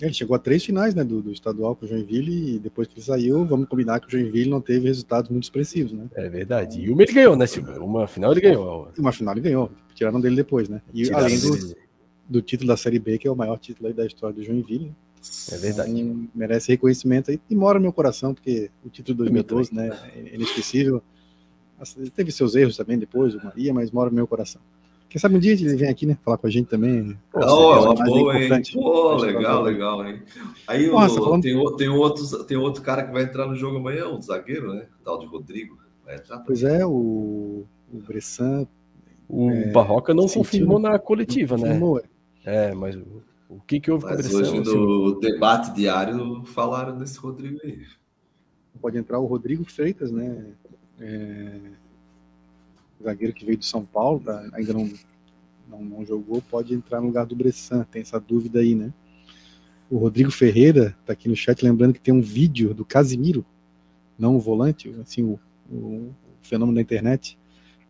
Ele 0.00 0.14
chegou 0.14 0.36
a 0.36 0.38
três 0.38 0.64
finais, 0.64 0.94
né, 0.94 1.02
do, 1.02 1.20
do 1.20 1.32
estadual 1.32 1.74
com 1.74 1.84
o 1.84 1.88
Joinville 1.88 2.54
e 2.54 2.58
depois 2.60 2.86
que 2.86 2.94
ele 2.94 3.04
saiu, 3.04 3.44
vamos 3.44 3.68
combinar 3.68 3.98
que 3.98 4.06
o 4.06 4.10
Joinville 4.10 4.48
não 4.48 4.60
teve 4.60 4.86
resultados 4.86 5.28
muito 5.28 5.42
expressivos, 5.42 5.90
né? 5.90 6.06
É 6.14 6.28
verdade. 6.28 6.82
E 6.82 6.88
uma 6.88 7.02
ele 7.02 7.12
ganhou, 7.12 7.34
né, 7.34 7.48
Silvio? 7.48 7.84
Uma 7.84 8.06
final 8.06 8.30
ele 8.30 8.40
ganhou. 8.40 8.88
Uma 8.96 9.10
final 9.10 9.34
ele 9.34 9.40
ganhou. 9.40 9.72
Tiraram 9.92 10.20
dele 10.20 10.36
depois, 10.36 10.68
né? 10.68 10.80
E 10.92 11.02
Tiraram 11.02 11.24
além 11.24 11.40
do, 11.40 11.76
do, 12.28 12.42
título 12.42 12.68
da 12.68 12.76
Série 12.76 13.00
B, 13.00 13.18
que 13.18 13.26
é 13.26 13.30
o 13.30 13.34
maior 13.34 13.58
título 13.58 13.88
aí 13.88 13.92
da 13.92 14.06
história 14.06 14.36
do 14.36 14.44
Joinville. 14.44 14.86
Né? 14.86 14.92
É 15.52 15.56
verdade. 15.56 15.90
Então, 15.90 16.28
merece 16.34 16.72
reconhecimento 16.72 17.30
aí 17.30 17.40
e 17.48 17.54
mora 17.54 17.78
no 17.78 17.82
meu 17.82 17.92
coração, 17.92 18.34
porque 18.34 18.70
o 18.84 18.88
título 18.88 19.16
de 19.16 19.30
2012, 19.30 19.74
né, 19.74 19.98
é 20.14 20.34
inesquecível. 20.34 21.02
Teve 22.14 22.30
seus 22.30 22.54
erros 22.54 22.76
também 22.76 22.98
depois, 22.98 23.34
o 23.34 23.44
Maria, 23.44 23.74
mas 23.74 23.90
mora 23.90 24.10
no 24.10 24.16
meu 24.16 24.26
coração. 24.26 24.60
Quem 25.08 25.20
sabe 25.20 25.36
um 25.36 25.38
dia 25.38 25.52
ele 25.52 25.76
vem 25.76 25.88
aqui, 25.88 26.06
né? 26.06 26.18
Falar 26.24 26.38
com 26.38 26.46
a 26.48 26.50
gente 26.50 26.66
também. 26.66 27.16
Pô, 27.30 27.38
oh, 27.40 27.92
uma 27.92 27.94
boa, 27.94 28.36
hein? 28.36 28.62
Pô, 28.72 29.14
legal, 29.14 29.62
legal, 29.62 30.04
hein? 30.04 30.22
Aí 30.66 30.88
Nossa, 30.88 31.20
o, 31.20 31.24
falando... 31.24 31.42
tem, 31.42 31.76
tem, 31.76 31.88
outro, 31.88 32.44
tem 32.44 32.56
outro 32.56 32.82
cara 32.82 33.04
que 33.04 33.12
vai 33.12 33.22
entrar 33.22 33.46
no 33.46 33.54
jogo 33.54 33.76
amanhã, 33.76 34.08
o 34.08 34.20
zagueiro, 34.20 34.74
né? 34.74 34.86
O 35.00 35.04
tal 35.04 35.20
de 35.20 35.26
Rodrigo. 35.26 35.78
pois 36.44 36.64
é, 36.64 36.84
o, 36.84 37.64
o 37.92 37.98
Bressan. 38.04 38.66
O 39.28 39.50
é, 39.50 39.70
Barroca 39.70 40.12
não 40.12 40.26
confirmou 40.26 40.80
na 40.80 40.98
coletiva, 40.98 41.56
né? 41.56 41.68
Confirmou, 41.68 42.02
é. 42.44 42.70
é, 42.70 42.74
mas 42.74 42.98
o, 43.56 43.60
que, 43.66 43.80
que 43.80 43.90
houve 43.90 44.04
mas 44.04 44.28
com 44.28 44.34
o 44.34 44.38
Bressan? 44.38 44.60
Hoje 44.60 44.70
no 44.70 45.20
debate 45.20 45.74
diário 45.74 46.44
falaram 46.46 46.98
desse 46.98 47.18
Rodrigo 47.18 47.58
aí. 47.64 47.82
Pode 48.80 48.98
entrar 48.98 49.18
o 49.18 49.26
Rodrigo 49.26 49.64
Freitas, 49.64 50.10
né? 50.10 50.52
É 50.98 51.60
zagueiro 53.04 53.34
que 53.34 53.44
veio 53.44 53.58
do 53.58 53.64
São 53.64 53.84
Paulo, 53.84 54.20
tá, 54.20 54.48
ainda 54.52 54.72
não, 54.72 54.90
não, 55.68 55.84
não, 55.84 56.06
jogou, 56.06 56.40
pode 56.42 56.74
entrar 56.74 57.00
no 57.00 57.08
lugar 57.08 57.26
do 57.26 57.36
Bressan, 57.36 57.84
tem 57.84 58.02
essa 58.02 58.18
dúvida 58.18 58.60
aí, 58.60 58.74
né? 58.74 58.92
O 59.90 59.98
Rodrigo 59.98 60.30
Ferreira 60.30 60.96
tá 61.04 61.12
aqui 61.12 61.28
no 61.28 61.36
chat 61.36 61.62
lembrando 61.62 61.92
que 61.92 62.00
tem 62.00 62.14
um 62.14 62.22
vídeo 62.22 62.72
do 62.72 62.84
Casimiro, 62.84 63.44
não 64.18 64.36
o 64.36 64.40
volante, 64.40 64.88
assim, 65.00 65.22
o, 65.22 65.38
o, 65.70 65.76
o 65.76 66.14
fenômeno 66.42 66.76
da 66.76 66.80
internet. 66.82 67.38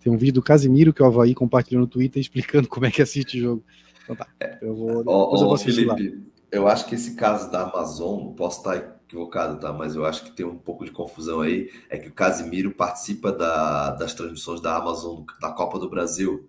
Tem 0.00 0.12
um 0.12 0.16
vídeo 0.16 0.34
do 0.34 0.42
Casimiro 0.42 0.92
que 0.92 1.02
o 1.02 1.06
Havaí 1.06 1.34
compartilhou 1.34 1.80
no 1.80 1.86
Twitter 1.86 2.20
explicando 2.20 2.66
como 2.68 2.84
é 2.84 2.90
que 2.90 3.00
assiste 3.00 3.38
o 3.38 3.40
jogo. 3.40 3.64
Então 4.04 4.14
tá, 4.14 4.28
eu 4.60 4.74
vou, 4.74 4.98
depois 4.98 5.40
eu 5.40 5.48
vou 5.48 5.58
Felipe, 5.58 6.24
eu 6.52 6.68
acho 6.68 6.86
que 6.86 6.94
esse 6.94 7.16
caso 7.16 7.50
da 7.50 7.62
Amazon, 7.62 8.32
posso 8.34 8.58
estar 8.58 8.76
equivocado, 8.76 9.58
tá? 9.58 9.72
Mas 9.72 9.96
eu 9.96 10.04
acho 10.04 10.24
que 10.24 10.30
tem 10.30 10.46
um 10.46 10.56
pouco 10.56 10.84
de 10.84 10.92
confusão 10.92 11.40
aí. 11.40 11.70
É 11.90 11.98
que 11.98 12.08
o 12.08 12.12
Casimiro 12.12 12.70
participa 12.70 13.32
da, 13.32 13.90
das 13.90 14.14
transmissões 14.14 14.60
da 14.60 14.76
Amazon 14.76 15.24
da 15.40 15.50
Copa 15.50 15.78
do 15.78 15.90
Brasil, 15.90 16.48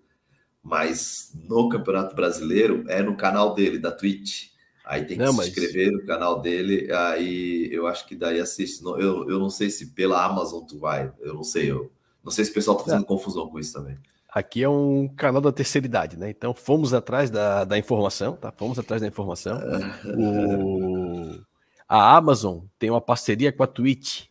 mas 0.62 1.32
no 1.48 1.68
Campeonato 1.68 2.14
Brasileiro 2.14 2.84
é 2.88 3.02
no 3.02 3.16
canal 3.16 3.54
dele, 3.54 3.78
da 3.78 3.90
Twitch. 3.90 4.50
Aí 4.84 5.04
tem 5.04 5.16
que 5.16 5.24
não, 5.24 5.32
se 5.32 5.38
mas... 5.38 5.48
inscrever 5.48 5.90
no 5.90 6.06
canal 6.06 6.40
dele, 6.40 6.92
aí 6.92 7.68
eu 7.72 7.88
acho 7.88 8.06
que 8.06 8.14
daí 8.14 8.38
assiste. 8.38 8.84
Eu, 8.84 9.28
eu 9.28 9.38
não 9.38 9.50
sei 9.50 9.70
se 9.70 9.86
pela 9.86 10.24
Amazon 10.24 10.64
tu 10.64 10.78
vai, 10.78 11.12
eu 11.20 11.34
não 11.34 11.42
sei. 11.42 11.72
Eu 11.72 11.90
não 12.22 12.30
sei 12.30 12.44
se 12.44 12.52
o 12.52 12.54
pessoal 12.54 12.76
tá 12.76 12.84
fazendo 12.84 13.00
não. 13.00 13.06
confusão 13.06 13.48
com 13.48 13.58
isso 13.58 13.72
também. 13.72 13.98
Aqui 14.36 14.62
é 14.62 14.68
um 14.68 15.08
canal 15.08 15.40
da 15.40 15.50
terceira 15.50 15.86
idade, 15.86 16.18
né? 16.18 16.28
Então 16.28 16.52
fomos 16.52 16.92
atrás 16.92 17.30
da, 17.30 17.64
da 17.64 17.78
informação, 17.78 18.36
tá? 18.36 18.52
Fomos 18.52 18.78
atrás 18.78 19.00
da 19.00 19.08
informação. 19.08 19.58
o 20.04 21.40
a 21.88 22.14
Amazon 22.16 22.64
tem 22.78 22.90
uma 22.90 23.00
parceria 23.00 23.50
com 23.50 23.62
a 23.62 23.66
Twitch. 23.66 24.26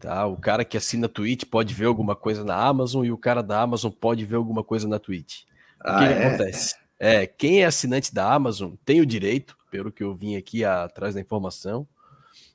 Tá? 0.00 0.26
O 0.26 0.36
cara 0.36 0.64
que 0.64 0.76
assina 0.76 1.06
a 1.06 1.08
Twitch 1.08 1.44
pode 1.44 1.72
ver 1.72 1.86
alguma 1.86 2.16
coisa 2.16 2.42
na 2.42 2.56
Amazon 2.56 3.04
e 3.04 3.12
o 3.12 3.16
cara 3.16 3.44
da 3.44 3.60
Amazon 3.60 3.92
pode 3.92 4.24
ver 4.24 4.34
alguma 4.34 4.64
coisa 4.64 4.88
na 4.88 4.98
Twitch. 4.98 5.42
Ah, 5.80 5.94
o 5.94 5.98
que, 5.98 6.04
é? 6.04 6.16
que 6.16 6.22
acontece? 6.24 6.74
É, 6.98 7.24
quem 7.24 7.62
é 7.62 7.66
assinante 7.66 8.12
da 8.12 8.32
Amazon 8.32 8.72
tem 8.84 9.00
o 9.00 9.06
direito, 9.06 9.56
pelo 9.70 9.92
que 9.92 10.02
eu 10.02 10.16
vim 10.16 10.34
aqui 10.34 10.64
atrás 10.64 11.14
da 11.14 11.20
informação. 11.20 11.86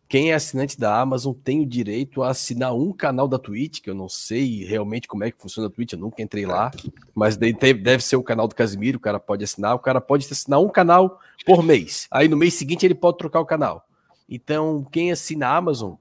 Quem 0.09 0.31
é 0.31 0.33
assinante 0.33 0.75
da 0.75 0.99
Amazon 0.99 1.35
tem 1.35 1.61
o 1.61 1.65
direito 1.67 2.23
a 2.23 2.31
assinar 2.31 2.73
um 2.73 2.91
canal 2.91 3.27
da 3.27 3.37
Twitch, 3.37 3.79
que 3.79 3.91
eu 3.91 3.93
não 3.93 4.09
sei 4.09 4.65
realmente 4.65 5.07
como 5.07 5.23
é 5.23 5.29
que 5.29 5.39
funciona 5.39 5.67
a 5.67 5.71
Twitch, 5.71 5.93
eu 5.93 5.99
nunca 5.99 6.23
entrei 6.23 6.47
lá, 6.47 6.71
mas 7.13 7.37
deve 7.37 8.01
ser 8.01 8.15
o 8.15 8.23
canal 8.23 8.47
do 8.47 8.55
Casimiro, 8.55 8.97
o 8.97 8.99
cara 8.99 9.19
pode 9.19 9.43
assinar, 9.43 9.75
o 9.75 9.79
cara 9.79 10.01
pode 10.01 10.25
assinar 10.25 10.59
um 10.59 10.67
canal 10.67 11.19
por 11.45 11.61
mês. 11.61 12.07
Aí 12.09 12.27
no 12.27 12.35
mês 12.35 12.55
seguinte 12.55 12.87
ele 12.87 12.95
pode 12.95 13.19
trocar 13.19 13.39
o 13.39 13.45
canal. 13.45 13.87
Então, 14.27 14.83
quem 14.91 15.11
assina 15.11 15.47
a 15.47 15.57
Amazon 15.57 15.93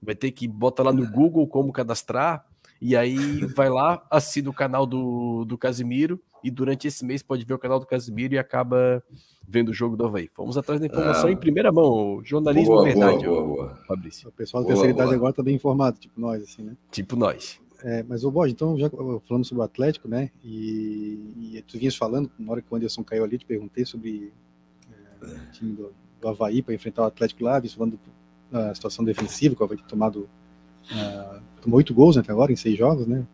vai 0.00 0.14
ter 0.14 0.30
que 0.30 0.46
botar 0.46 0.84
lá 0.84 0.92
no 0.92 1.10
Google 1.10 1.48
como 1.48 1.72
cadastrar, 1.72 2.46
e 2.80 2.94
aí 2.94 3.44
vai 3.46 3.68
lá, 3.68 4.06
assina 4.08 4.48
o 4.48 4.54
canal 4.54 4.86
do, 4.86 5.44
do 5.44 5.58
Casimiro, 5.58 6.22
e 6.42 6.50
durante 6.50 6.86
esse 6.86 7.04
mês 7.04 7.22
pode 7.22 7.44
ver 7.44 7.54
o 7.54 7.58
canal 7.58 7.78
do 7.78 7.86
Casimiro 7.86 8.34
e 8.34 8.38
acaba 8.38 9.02
vendo 9.46 9.70
o 9.70 9.72
jogo 9.74 9.96
do 9.96 10.06
Havaí. 10.06 10.30
Vamos 10.36 10.56
atrás 10.56 10.80
da 10.80 10.86
informação 10.86 11.28
ah, 11.28 11.32
em 11.32 11.36
primeira 11.36 11.70
mão, 11.72 12.20
jornalismo 12.24 12.74
boa, 12.74 12.84
verdade, 12.84 13.24
boa, 13.24 13.42
boa, 13.42 13.78
Fabrício. 13.86 14.28
O 14.28 14.32
pessoal 14.32 14.62
da 14.62 14.68
terceira 14.68 14.92
idade 14.92 15.14
agora 15.14 15.30
está 15.30 15.42
bem 15.42 15.54
informado, 15.54 15.98
tipo 15.98 16.20
nós, 16.20 16.42
assim, 16.42 16.62
né? 16.62 16.76
Tipo 16.90 17.16
nós. 17.16 17.60
É, 17.82 18.02
mas, 18.02 18.24
ô 18.24 18.30
Borges, 18.30 18.54
então, 18.54 18.78
já 18.78 18.88
falando 18.88 19.44
sobre 19.44 19.60
o 19.60 19.64
Atlético, 19.64 20.08
né, 20.08 20.30
e, 20.42 21.54
e 21.54 21.64
tu 21.66 21.78
vinhas 21.78 21.94
falando, 21.94 22.30
na 22.38 22.52
hora 22.52 22.62
que 22.62 22.72
o 22.72 22.76
Anderson 22.76 23.04
caiu 23.04 23.22
ali, 23.22 23.38
te 23.38 23.44
perguntei 23.44 23.84
sobre 23.84 24.32
é, 25.22 25.26
o 25.26 25.52
time 25.52 25.72
do, 25.72 25.92
do 26.20 26.28
Havaí 26.28 26.62
para 26.62 26.74
enfrentar 26.74 27.02
o 27.02 27.06
Atlético 27.06 27.44
lá, 27.44 27.60
falando 27.62 28.00
da 28.50 28.74
situação 28.74 29.04
defensiva, 29.04 29.54
que 29.54 29.62
o 29.62 29.64
Havaí 29.64 29.78
tomado 29.86 30.28
uh, 30.90 31.40
tomou 31.60 31.78
oito 31.78 31.92
gols 31.92 32.16
né, 32.16 32.22
até 32.22 32.32
agora 32.32 32.52
em 32.52 32.56
seis 32.56 32.76
jogos, 32.76 33.06
né? 33.06 33.26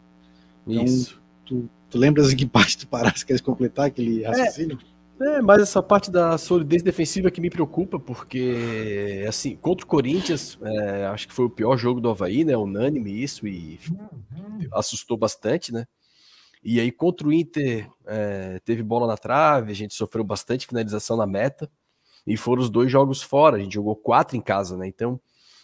Então, 0.67 0.85
Isso. 0.85 1.21
Tu, 1.45 1.69
tu 1.93 1.99
lembras 1.99 2.33
em 2.33 2.37
que 2.37 2.47
parte 2.49 2.79
tu 2.79 2.89
paraste, 2.89 3.27
queres 3.27 3.43
completar 3.43 3.87
aquele 3.87 4.25
raciocínio? 4.25 4.79
É, 5.21 5.27
é, 5.37 5.43
mas 5.43 5.63
essa 5.63 5.83
parte 5.83 6.11
da 6.11 6.37
solidez 6.39 6.83
defensiva 6.83 7.31
que 7.31 7.41
me 7.41 7.51
preocupa, 7.51 8.01
porque, 8.01 9.25
assim, 9.29 9.55
contra 9.55 9.85
o 9.85 9.89
Corinthians, 9.89 10.59
é, 10.63 11.07
acho 11.07 11.29
que 11.29 11.35
foi 11.35 11.45
o 11.45 11.51
pior 11.51 11.77
jogo 11.77 12.01
do 12.01 12.11
Havaí, 12.11 12.45
né? 12.45 12.57
Unânime 12.57 13.23
isso, 13.23 13.47
e 13.47 13.79
assustou 14.73 15.17
bastante, 15.17 15.73
né? 15.73 15.87
E 16.65 16.81
aí, 16.81 16.91
contra 16.91 17.27
o 17.27 17.33
Inter, 17.33 17.89
é, 18.07 18.61
teve 18.65 18.83
bola 18.83 19.07
na 19.07 19.17
trave, 19.17 19.71
a 19.71 19.75
gente 19.75 19.95
sofreu 19.95 20.25
bastante 20.25 20.67
finalização 20.67 21.17
na 21.17 21.27
meta 21.27 21.71
e 22.27 22.37
foram 22.37 22.63
os 22.63 22.71
dois 22.71 22.91
jogos 22.91 23.21
fora. 23.21 23.57
A 23.57 23.61
gente 23.61 23.75
jogou 23.75 23.97
quatro 23.97 24.37
em 24.37 24.41
casa, 24.41 24.77
né? 24.77 24.87
Então, 24.87 25.21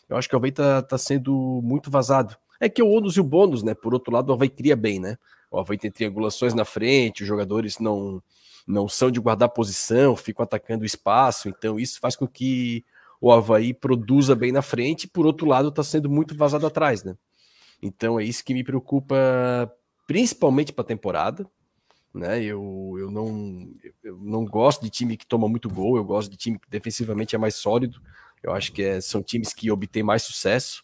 eu 0.09 0.17
acho 0.17 0.29
que 0.29 0.35
o 0.35 0.39
Havaí 0.39 0.53
tá, 0.53 0.83
tá 0.83 0.99
sendo 0.99 1.61
muito 1.63 1.91
vazado. 1.91 2.37
É 2.61 2.69
que 2.69 2.83
o 2.83 2.89
ônus 2.89 3.17
e 3.17 3.21
o 3.21 3.25
bônus, 3.25 3.63
né? 3.63 3.75
Por 3.75 3.95
outro 3.95 4.13
lado, 4.13 4.31
o 4.31 4.33
Havaí 4.33 4.49
cria 4.49 4.75
bem, 4.75 4.99
né? 4.99 5.17
O 5.51 5.59
Havaí 5.59 5.79
tem 5.79 5.91
triangulações 5.91 6.55
na 6.55 6.65
frente, 6.65 7.23
os 7.23 7.29
jogadores 7.29 7.79
não, 7.79 8.23
não 8.67 8.89
são 8.89 9.11
de 9.11 9.21
guardar 9.21 9.49
posição, 9.49 10.17
ficam 10.17 10.43
atacando 10.43 10.83
o 10.83 10.87
espaço, 10.87 11.49
então 11.49 11.79
isso 11.79 11.99
faz 12.01 12.15
com 12.15 12.27
que 12.27 12.85
o 13.21 13.33
Havaí 13.33 13.73
produza 13.75 14.35
bem 14.35 14.53
na 14.53 14.63
frente, 14.63 15.05
e 15.05 15.09
por 15.09 15.27
outro 15.27 15.47
lado 15.47 15.69
está 15.69 15.83
sendo 15.83 16.09
muito 16.09 16.37
vazado 16.37 16.67
atrás, 16.67 17.03
né? 17.03 17.17
Então 17.83 18.19
é 18.19 18.25
isso 18.25 18.45
que 18.45 18.55
me 18.55 18.65
preocupa 18.65 19.17
principalmente 20.07 20.73
para 20.73 20.83
a 20.83 20.87
temporada, 20.87 21.47
né? 22.13 22.43
Eu, 22.43 22.95
eu, 22.99 23.11
não, 23.11 23.71
eu 24.03 24.19
não 24.19 24.45
gosto 24.45 24.83
de 24.83 24.91
time 24.91 25.17
que 25.17 25.27
toma 25.27 25.49
muito 25.49 25.69
gol, 25.69 25.97
eu 25.97 26.05
gosto 26.05 26.31
de 26.31 26.37
time 26.37 26.59
que 26.59 26.69
defensivamente 26.69 27.35
é 27.35 27.39
mais 27.39 27.55
sólido. 27.55 28.01
Eu 28.43 28.53
acho 28.53 28.73
que 28.73 28.83
é, 28.83 29.01
são 29.01 29.23
times 29.23 29.53
que 29.53 29.71
obtêm 29.71 30.03
mais 30.03 30.23
sucesso. 30.23 30.83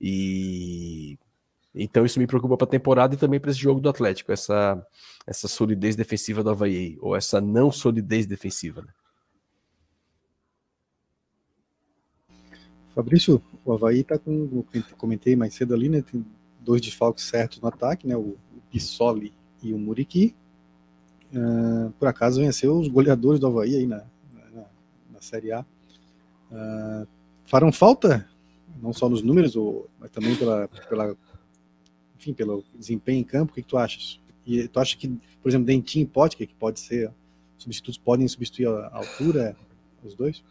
E 0.00 1.18
então 1.74 2.04
isso 2.06 2.18
me 2.18 2.26
preocupa 2.26 2.56
para 2.56 2.66
a 2.66 2.70
temporada 2.70 3.14
e 3.14 3.18
também 3.18 3.40
para 3.40 3.50
esse 3.50 3.58
jogo 3.60 3.80
do 3.80 3.88
Atlético, 3.88 4.30
essa, 4.30 4.86
essa 5.26 5.48
solidez 5.48 5.96
defensiva 5.96 6.42
do 6.42 6.50
Havaí, 6.50 6.96
ou 7.00 7.16
essa 7.16 7.40
não 7.40 7.72
solidez 7.72 8.26
defensiva. 8.26 8.82
Né? 8.82 8.88
Fabrício, 12.94 13.42
o 13.64 13.72
Havaí 13.72 14.00
está 14.00 14.16
com, 14.16 14.64
comentei 14.96 15.34
mais 15.34 15.54
cedo 15.54 15.74
ali, 15.74 15.88
né? 15.88 16.00
Tem 16.00 16.24
dois 16.60 16.80
desfalques 16.80 17.24
certos 17.24 17.60
no 17.60 17.66
ataque, 17.66 18.06
né? 18.06 18.16
O, 18.16 18.36
Pissoli 18.70 19.32
e 19.62 19.72
o 19.72 19.78
Muriqui. 19.78 20.34
Uh, 21.32 21.92
por 21.92 22.08
acaso 22.08 22.40
venceu 22.40 22.76
os 22.76 22.88
goleadores 22.88 23.38
do 23.38 23.46
Havaí 23.46 23.76
aí 23.76 23.86
na, 23.86 23.98
na, 24.32 24.64
na 25.12 25.20
Série 25.20 25.52
A. 25.52 25.64
Uh, 26.50 27.06
farão 27.44 27.70
falta, 27.70 28.28
não 28.82 28.92
só 28.92 29.08
nos 29.08 29.22
números, 29.22 29.54
ou, 29.54 29.88
mas 30.00 30.10
também 30.10 30.34
pela, 30.34 30.66
pela, 30.88 31.16
enfim, 32.24 32.32
pelo 32.32 32.64
desempenho 32.74 33.20
em 33.20 33.24
campo. 33.24 33.52
O 33.52 33.54
que, 33.54 33.62
que 33.62 33.68
tu 33.68 33.76
achas? 33.76 34.18
E 34.46 34.66
tu 34.68 34.80
acha 34.80 34.96
que, 34.96 35.08
por 35.42 35.48
exemplo, 35.48 35.66
Dentinho 35.66 36.04
e 36.04 36.06
Potker, 36.06 36.46
que 36.46 36.54
pode 36.54 36.80
ser 36.80 37.10
substitutos, 37.58 37.98
podem 37.98 38.26
substituir 38.26 38.66
a, 38.66 38.90
altura, 38.92 39.56
os 40.02 40.14
dois? 40.14 40.42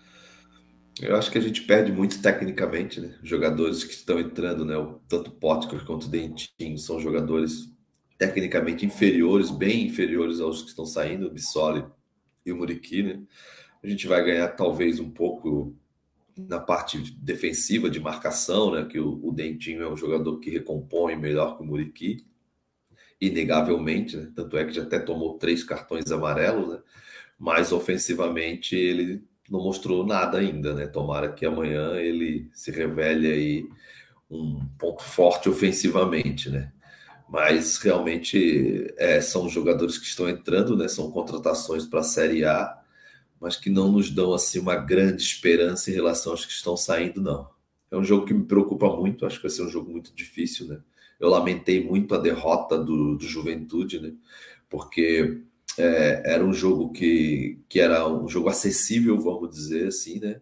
Eu 1.02 1.16
acho 1.16 1.32
que 1.32 1.38
a 1.38 1.42
gente 1.42 1.64
perde 1.64 1.92
muito 1.92 2.22
tecnicamente, 2.22 3.02
né? 3.02 3.16
Jogadores 3.24 3.84
que 3.84 3.94
estão 3.94 4.20
entrando, 4.20 4.64
né? 4.64 4.76
Tanto 5.08 5.32
Potker 5.32 5.84
quanto 5.86 6.08
Dentinho 6.08 6.78
são 6.78 7.00
jogadores 7.00 7.70
tecnicamente 8.18 8.86
inferiores, 8.86 9.50
bem 9.50 9.88
inferiores 9.88 10.40
aos 10.40 10.62
que 10.62 10.70
estão 10.70 10.86
saindo, 10.86 11.28
o 11.28 11.32
Bissoli 11.32 11.84
e 12.46 12.52
o 12.52 12.56
Muriqui, 12.56 13.04
né? 13.04 13.22
A 13.84 13.88
gente 13.88 14.08
vai 14.08 14.24
ganhar 14.24 14.48
talvez 14.50 15.00
um 15.00 15.10
pouco 15.10 15.76
na 16.38 16.60
parte 16.60 17.00
defensiva 17.18 17.90
de 17.90 18.00
marcação, 18.00 18.72
né? 18.72 18.86
Que 18.86 19.00
o, 19.00 19.20
o 19.24 19.32
Dentinho 19.32 19.84
é 19.84 19.90
um 19.92 19.98
jogador 19.98 20.40
que 20.40 20.50
recompõe 20.50 21.16
melhor 21.16 21.58
que 21.58 21.64
o 21.64 21.66
Muriqui, 21.66 22.26
inegavelmente, 23.20 24.18
né? 24.18 24.32
Tanto 24.36 24.58
é 24.58 24.66
que 24.66 24.74
já 24.74 24.84
até 24.84 25.00
tomou 25.00 25.38
três 25.38 25.64
cartões 25.64 26.12
amarelos, 26.12 26.70
né? 26.70 26.80
Mas 27.38 27.72
ofensivamente 27.72 28.76
ele 28.76 29.24
não 29.50 29.62
mostrou 29.62 30.06
nada 30.06 30.38
ainda, 30.40 30.74
né? 30.74 30.88
Tomara 30.88 31.32
que 31.32 31.46
amanhã 31.46 31.96
ele 31.96 32.50
se 32.54 32.72
revele 32.72 33.32
aí 33.32 33.70
um 34.30 34.66
ponto 34.78 35.04
forte 35.04 35.50
ofensivamente, 35.50 36.50
né? 36.50 36.72
Mas 37.30 37.78
realmente 37.78 38.94
é, 38.98 39.22
são 39.22 39.50
jogadores 39.50 39.98
que 39.98 40.06
estão 40.06 40.28
entrando, 40.28 40.76
né? 40.76 40.88
São 40.88 41.12
contratações 41.12 41.86
para 41.86 42.02
a 42.02 42.04
Série 42.04 42.46
A, 42.46 42.83
mas 43.44 43.58
que 43.58 43.70
não 43.70 43.92
nos 43.92 44.10
dão 44.10 44.34
assim 44.34 44.58
uma 44.58 44.78
grande 44.78 45.22
esperança 45.22 45.92
em 45.92 45.94
relação 45.94 46.32
aos 46.32 46.46
que 46.46 46.54
estão 46.54 46.78
saindo, 46.78 47.22
não. 47.22 47.50
É 47.92 47.98
um 47.98 48.04
jogo 48.04 48.26
que 48.26 48.34
me 48.34 48.46
preocupa 48.46 48.88
muito, 48.96 49.26
acho 49.26 49.36
que 49.36 49.44
vai 49.44 49.52
ser 49.52 49.64
um 49.64 49.70
jogo 49.70 49.92
muito 49.92 50.16
difícil, 50.16 50.66
né? 50.66 50.80
Eu 51.20 51.28
lamentei 51.28 51.84
muito 51.84 52.16
a 52.16 52.18
derrota 52.18 52.78
do, 52.78 53.18
do 53.18 53.28
Juventude, 53.28 54.00
né? 54.00 54.14
Porque 54.70 55.42
é, 55.78 56.24
era 56.34 56.46
um 56.46 56.54
jogo 56.54 56.94
que, 56.94 57.60
que 57.68 57.82
era 57.82 58.08
um 58.08 58.30
jogo 58.30 58.48
acessível, 58.48 59.20
vamos 59.20 59.50
dizer 59.50 59.90
assim, 59.90 60.22
né? 60.22 60.40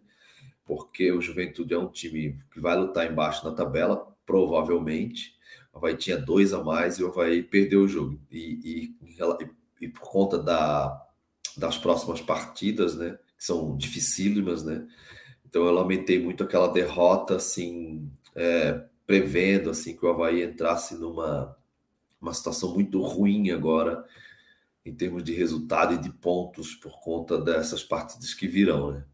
Porque 0.64 1.10
o 1.10 1.20
Juventude 1.20 1.74
é 1.74 1.78
um 1.78 1.88
time 1.88 2.38
que 2.52 2.60
vai 2.60 2.76
lutar 2.76 3.10
embaixo 3.10 3.44
na 3.44 3.52
tabela, 3.52 4.14
provavelmente. 4.24 5.34
O 5.72 5.78
Havaí 5.78 5.96
tinha 5.96 6.16
dois 6.16 6.52
a 6.52 6.62
mais 6.62 7.00
e 7.00 7.02
o 7.02 7.08
Havaí 7.08 7.42
perdeu 7.42 7.82
o 7.82 7.88
jogo. 7.88 8.20
E, 8.30 8.94
e, 9.10 9.86
e 9.86 9.88
por 9.88 10.08
conta 10.08 10.38
da, 10.38 11.11
das 11.56 11.78
próximas 11.78 12.20
partidas, 12.20 12.96
né? 12.96 13.18
Que 13.36 13.44
são 13.44 13.76
dificílimas, 13.76 14.62
né? 14.62 14.86
Então 15.46 15.64
eu 15.64 15.72
lamentei 15.72 16.22
muito 16.22 16.42
aquela 16.42 16.68
derrota, 16.68 17.36
assim, 17.36 18.10
é, 18.34 18.84
prevendo 19.06 19.70
assim 19.70 19.96
que 19.96 20.04
o 20.04 20.08
Havaí 20.08 20.42
entrasse 20.42 20.94
numa 20.96 21.56
uma 22.20 22.32
situação 22.32 22.72
muito 22.72 23.02
ruim 23.02 23.50
agora 23.50 24.06
em 24.86 24.94
termos 24.94 25.24
de 25.24 25.34
resultado 25.34 25.94
e 25.94 25.98
de 25.98 26.08
pontos 26.08 26.74
por 26.74 27.00
conta 27.00 27.36
dessas 27.40 27.82
partidas 27.82 28.32
que 28.32 28.46
virão, 28.46 28.92
né? 28.92 29.04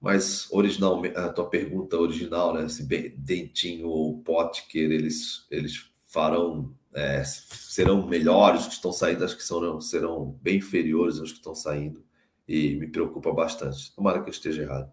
Mas 0.00 0.46
original, 0.52 1.02
a 1.16 1.30
tua 1.30 1.48
pergunta 1.48 1.96
original, 1.96 2.54
né? 2.54 2.68
Se 2.68 2.84
Dentinho 2.84 3.88
ou 3.88 4.18
Potker, 4.22 4.90
eles 4.90 5.46
eles 5.50 5.90
farão 6.06 6.74
é, 6.96 7.22
serão 7.24 8.06
melhores 8.06 8.62
os 8.62 8.68
que 8.68 8.74
estão 8.74 8.90
saindo, 8.90 9.22
acho 9.22 9.36
que 9.36 9.44
serão, 9.44 9.80
serão 9.82 10.38
bem 10.40 10.56
inferiores 10.56 11.20
aos 11.20 11.30
que 11.30 11.36
estão 11.36 11.54
saindo 11.54 12.02
e 12.48 12.74
me 12.76 12.86
preocupa 12.86 13.30
bastante. 13.32 13.94
Tomara 13.94 14.22
que 14.22 14.30
eu 14.30 14.32
esteja 14.32 14.62
errado. 14.62 14.90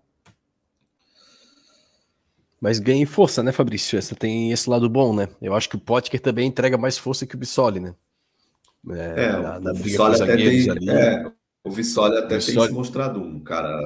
Mas 2.60 2.80
ganha 2.80 3.02
em 3.02 3.06
força, 3.06 3.42
né, 3.42 3.54
Fabrício? 3.54 3.98
Essa 3.98 4.16
tem 4.16 4.52
esse 4.52 4.70
lado 4.70 4.90
bom, 4.90 5.16
né? 5.16 5.30
Eu 5.42 5.54
acho 5.54 5.70
que 5.70 5.78
o 5.78 5.80
Potker 5.80 6.20
também 6.20 6.48
entrega 6.48 6.78
mais 6.78 6.98
força 6.98 7.26
que 7.26 7.36
o 7.36 7.38
Bissoli, 7.38 7.80
né? 7.80 7.96
É, 8.90 9.24
é 9.24 9.32
na, 9.32 9.60
na 9.62 9.72
o 9.72 9.76
Vissoli 9.76 10.22
até 10.22 10.36
tem. 10.36 10.90
É, 10.90 11.32
o 11.64 11.72
Vissoli 11.72 12.18
até 12.18 12.36
Vissoli... 12.36 12.58
tem 12.58 12.68
se 12.68 12.74
mostrado 12.74 13.22
um 13.22 13.40
cara 13.40 13.80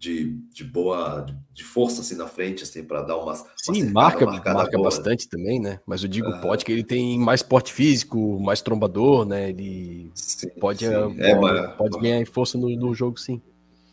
de, 0.00 0.34
de 0.50 0.64
boa, 0.64 1.26
de 1.52 1.62
força 1.62 2.00
assim 2.00 2.16
na 2.16 2.26
frente, 2.26 2.62
assim, 2.62 2.82
para 2.82 3.02
dar 3.02 3.18
uma. 3.18 3.34
Sim, 3.34 3.82
uma 3.82 3.92
marca, 3.92 4.24
marca 4.24 4.78
boa, 4.78 4.84
bastante 4.84 5.26
né? 5.26 5.28
também, 5.30 5.60
né? 5.60 5.78
Mas 5.86 6.02
eu 6.02 6.08
digo, 6.08 6.26
é. 6.26 6.40
pode 6.40 6.64
que 6.64 6.72
ele 6.72 6.82
tem 6.82 7.18
mais 7.18 7.42
porte 7.42 7.70
físico, 7.70 8.40
mais 8.40 8.62
trombador, 8.62 9.26
né? 9.26 9.50
Ele 9.50 10.10
sim, 10.14 10.48
pode, 10.58 10.86
sim. 10.86 10.90
Pode, 10.90 11.22
é, 11.22 11.38
mas... 11.38 11.76
pode 11.76 12.00
ganhar 12.00 12.26
força 12.26 12.56
no, 12.56 12.70
no 12.70 12.94
jogo, 12.94 13.20
sim. 13.20 13.42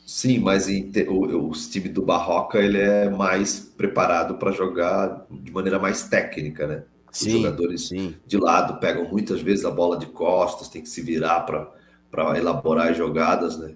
Sim, 0.06 0.40
mas 0.40 0.70
em, 0.70 0.90
o, 1.10 1.50
o 1.50 1.52
time 1.52 1.90
do 1.90 2.02
Barroca 2.02 2.58
ele 2.58 2.80
é 2.80 3.10
mais 3.10 3.60
preparado 3.60 4.36
para 4.36 4.54
jogar 4.54 5.26
de 5.30 5.52
maneira 5.52 5.78
mais 5.78 6.04
técnica, 6.04 6.66
né? 6.66 6.84
Sim, 7.12 7.28
Os 7.28 7.42
jogadores 7.42 7.88
sim. 7.90 8.16
de 8.26 8.38
lado 8.38 8.80
pegam 8.80 9.10
muitas 9.10 9.42
vezes 9.42 9.66
a 9.66 9.72
bola 9.72 9.98
de 9.98 10.06
costas, 10.06 10.70
tem 10.70 10.82
que 10.82 10.88
se 10.88 11.02
virar 11.02 11.42
para 11.42 12.38
elaborar 12.38 12.92
as 12.92 12.98
jogadas, 12.98 13.58
né? 13.58 13.76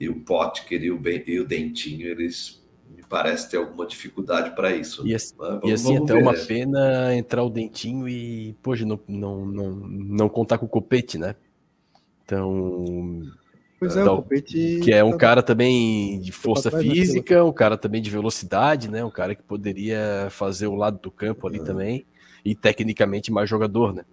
E 0.00 0.08
o 0.08 0.20
Potker 0.20 0.82
e 0.82 0.90
o, 0.90 0.98
ben, 0.98 1.22
e 1.26 1.40
o 1.40 1.46
Dentinho, 1.46 2.06
eles 2.06 2.62
me 2.88 3.02
parece 3.02 3.50
ter 3.50 3.56
alguma 3.56 3.86
dificuldade 3.86 4.54
para 4.54 4.74
isso. 4.74 5.06
E, 5.06 5.14
assim, 5.14 5.34
vamos, 5.36 5.68
e 5.68 5.72
assim 5.72 5.96
até 5.96 6.14
ver. 6.14 6.22
uma 6.22 6.34
pena 6.34 7.14
entrar 7.14 7.42
o 7.42 7.50
Dentinho 7.50 8.08
e, 8.08 8.54
poxa, 8.62 8.86
não, 8.86 9.00
não, 9.08 9.44
não, 9.46 9.70
não 9.70 10.28
contar 10.28 10.58
com 10.58 10.66
o 10.66 10.68
Copete, 10.68 11.18
né? 11.18 11.34
Então, 12.24 13.22
Pois 13.78 13.96
é, 13.96 14.00
então, 14.00 14.14
o 14.14 14.22
Copete. 14.22 14.80
Que 14.82 14.92
é 14.92 15.04
um 15.04 15.12
tá... 15.12 15.18
cara 15.18 15.42
também 15.42 16.20
de 16.20 16.32
força 16.32 16.70
física, 16.70 17.44
um 17.44 17.52
cara 17.52 17.76
também 17.76 18.02
de 18.02 18.10
velocidade, 18.10 18.90
né? 18.90 19.04
Um 19.04 19.10
cara 19.10 19.34
que 19.34 19.42
poderia 19.42 20.28
fazer 20.30 20.66
o 20.66 20.74
lado 20.74 20.98
do 20.98 21.10
campo 21.10 21.46
ali 21.46 21.60
também 21.60 22.04
e 22.44 22.54
tecnicamente 22.54 23.30
mais 23.30 23.48
jogador, 23.48 23.94
né? 23.94 24.04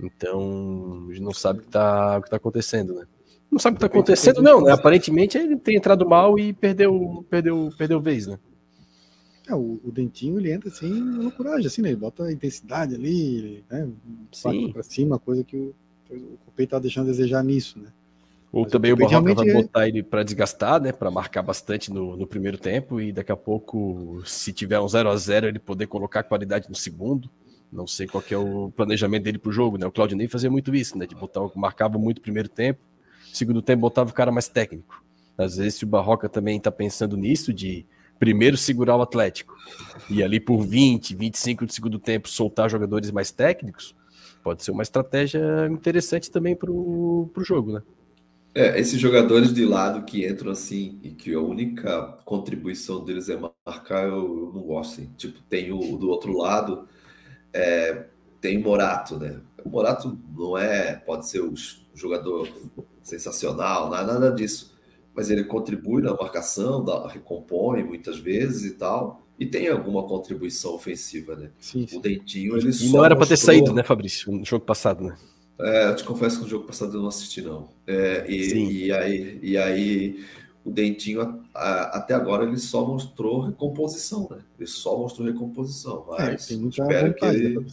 Então, 0.00 1.06
a 1.08 1.12
gente 1.12 1.22
não 1.22 1.32
sabe 1.32 1.60
o 1.60 1.62
que 1.62 1.68
está 1.68 2.20
tá 2.20 2.36
acontecendo, 2.36 2.94
né? 2.94 3.06
Não 3.56 3.60
sabe 3.60 3.76
o 3.76 3.78
que 3.78 3.86
está 3.86 3.98
acontecendo, 3.98 4.42
não, 4.42 4.60
né? 4.60 4.70
Aparentemente 4.70 5.38
ele 5.38 5.56
tem 5.56 5.76
entrado 5.76 6.06
mal 6.06 6.38
e 6.38 6.52
perdeu, 6.52 7.24
perdeu, 7.30 7.70
perdeu 7.78 7.98
vez, 7.98 8.26
né? 8.26 8.38
É, 9.48 9.54
o, 9.54 9.80
o, 9.82 9.90
Dentinho 9.90 10.38
ele 10.38 10.52
entra 10.52 10.68
assim, 10.68 10.92
loucuragem, 10.92 11.66
assim, 11.66 11.80
né? 11.80 11.88
Ele 11.88 11.96
bota 11.96 12.24
a 12.24 12.32
intensidade 12.32 12.94
ali, 12.94 13.64
né? 13.70 13.88
Sim. 14.30 14.72
Pra 14.72 14.82
cima, 14.82 15.18
coisa 15.18 15.42
que 15.42 15.56
o, 15.56 15.74
o 16.10 16.38
Copei 16.44 16.66
tá 16.66 16.78
deixando 16.78 17.04
a 17.04 17.10
desejar 17.12 17.42
nisso, 17.42 17.78
né? 17.78 17.88
Ou 18.52 18.64
Mas 18.64 18.72
também 18.72 18.92
o, 18.92 18.94
o 18.94 18.98
Barroca 18.98 19.34
vai 19.34 19.48
é 19.48 19.52
botar 19.54 19.88
ele 19.88 20.02
para 20.02 20.22
desgastar, 20.22 20.78
né? 20.78 20.92
Para 20.92 21.10
marcar 21.10 21.40
bastante 21.40 21.90
no, 21.90 22.14
no 22.14 22.26
primeiro 22.26 22.58
tempo 22.58 23.00
e 23.00 23.10
daqui 23.10 23.32
a 23.32 23.36
pouco, 23.36 24.20
se 24.26 24.52
tiver 24.52 24.78
um 24.80 24.88
0 24.88 25.08
a 25.08 25.16
0 25.16 25.46
ele 25.46 25.58
poder 25.58 25.86
colocar 25.86 26.24
qualidade 26.24 26.68
no 26.68 26.74
segundo. 26.74 27.30
Não 27.72 27.86
sei 27.86 28.06
qual 28.06 28.22
é 28.30 28.36
o 28.36 28.70
planejamento 28.76 29.22
dele 29.22 29.38
pro 29.38 29.50
jogo, 29.50 29.78
né? 29.78 29.86
O 29.86 29.92
Claudinei 29.92 30.28
fazia 30.28 30.50
muito 30.50 30.74
isso, 30.74 30.98
né? 30.98 31.06
De 31.06 31.14
botar, 31.14 31.40
marcava 31.54 31.96
muito 31.96 32.18
o 32.18 32.20
primeiro 32.20 32.50
tempo, 32.50 32.80
segundo 33.32 33.62
tempo 33.62 33.82
botava 33.82 34.10
o 34.10 34.14
cara 34.14 34.32
mais 34.32 34.48
técnico. 34.48 35.04
Às 35.36 35.56
vezes, 35.56 35.82
o 35.82 35.86
Barroca 35.86 36.28
também 36.28 36.58
tá 36.58 36.70
pensando 36.70 37.16
nisso, 37.16 37.52
de 37.52 37.86
primeiro 38.18 38.56
segurar 38.56 38.96
o 38.96 39.02
Atlético 39.02 39.54
e 40.08 40.22
ali 40.22 40.40
por 40.40 40.64
20, 40.64 41.14
25 41.14 41.66
de 41.66 41.74
segundo 41.74 41.98
tempo 41.98 42.28
soltar 42.28 42.70
jogadores 42.70 43.10
mais 43.10 43.30
técnicos, 43.30 43.94
pode 44.42 44.64
ser 44.64 44.70
uma 44.70 44.82
estratégia 44.82 45.66
interessante 45.70 46.30
também 46.30 46.56
pro, 46.56 47.30
pro 47.34 47.44
jogo, 47.44 47.72
né? 47.72 47.82
É, 48.54 48.80
esses 48.80 48.98
jogadores 48.98 49.52
de 49.52 49.66
lado 49.66 50.06
que 50.06 50.26
entram 50.26 50.50
assim 50.50 50.98
e 51.02 51.10
que 51.10 51.34
a 51.34 51.40
única 51.40 52.16
contribuição 52.24 53.04
deles 53.04 53.28
é 53.28 53.38
marcar, 53.66 54.04
eu, 54.04 54.14
eu 54.14 54.52
não 54.54 54.62
gosto. 54.62 54.92
Assim. 54.92 55.10
Tipo, 55.14 55.42
tem 55.42 55.70
o 55.72 55.98
do 55.98 56.08
outro 56.08 56.34
lado, 56.34 56.88
é, 57.52 58.06
tem 58.40 58.58
Morato, 58.58 59.18
né? 59.18 59.40
O 59.62 59.68
Morato 59.68 60.18
não 60.34 60.56
é, 60.56 60.94
pode 60.94 61.28
ser 61.28 61.42
um 61.42 61.52
jogador 61.96 62.48
sensacional, 63.02 63.88
não 63.90 63.96
é 63.96 64.04
nada 64.04 64.30
disso. 64.30 64.76
mas 65.14 65.30
ele 65.30 65.44
contribui 65.44 66.02
na 66.02 66.14
marcação, 66.14 66.84
dá, 66.84 67.08
recompõe 67.08 67.82
muitas 67.82 68.18
vezes 68.18 68.72
e 68.72 68.74
tal, 68.74 69.26
e 69.40 69.46
tem 69.46 69.68
alguma 69.68 70.06
contribuição 70.06 70.74
ofensiva, 70.74 71.34
né? 71.34 71.50
Sim, 71.58 71.86
sim. 71.86 71.96
O 71.96 72.00
Dentinho, 72.00 72.56
ele 72.56 72.70
E 72.70 72.88
não 72.90 73.04
era 73.04 73.16
para 73.16 73.26
ter 73.26 73.38
saído, 73.38 73.72
né, 73.72 73.82
Fabrício, 73.82 74.30
no 74.30 74.44
jogo 74.44 74.66
passado, 74.66 75.02
né? 75.02 75.16
É, 75.58 75.88
eu 75.88 75.96
te 75.96 76.04
confesso 76.04 76.36
que 76.36 76.44
no 76.44 76.50
jogo 76.50 76.66
passado 76.66 76.94
eu 76.94 77.00
não 77.00 77.08
assisti, 77.08 77.40
não. 77.40 77.70
É, 77.86 78.26
e, 78.28 78.86
e, 78.86 78.92
aí, 78.92 79.38
e 79.42 79.56
aí 79.56 80.24
o 80.62 80.70
Dentinho, 80.70 81.42
a, 81.54 81.96
até 81.96 82.12
agora, 82.12 82.44
ele 82.44 82.58
só 82.58 82.86
mostrou 82.86 83.40
recomposição, 83.40 84.28
né? 84.30 84.38
Ele 84.58 84.68
só 84.68 84.98
mostrou 84.98 85.26
recomposição, 85.26 86.04
é, 86.18 86.32
mas 86.32 86.50
é, 86.50 86.54
espero 86.54 87.14
que 87.14 87.24
ele... 87.24 87.58
Né, 87.58 87.66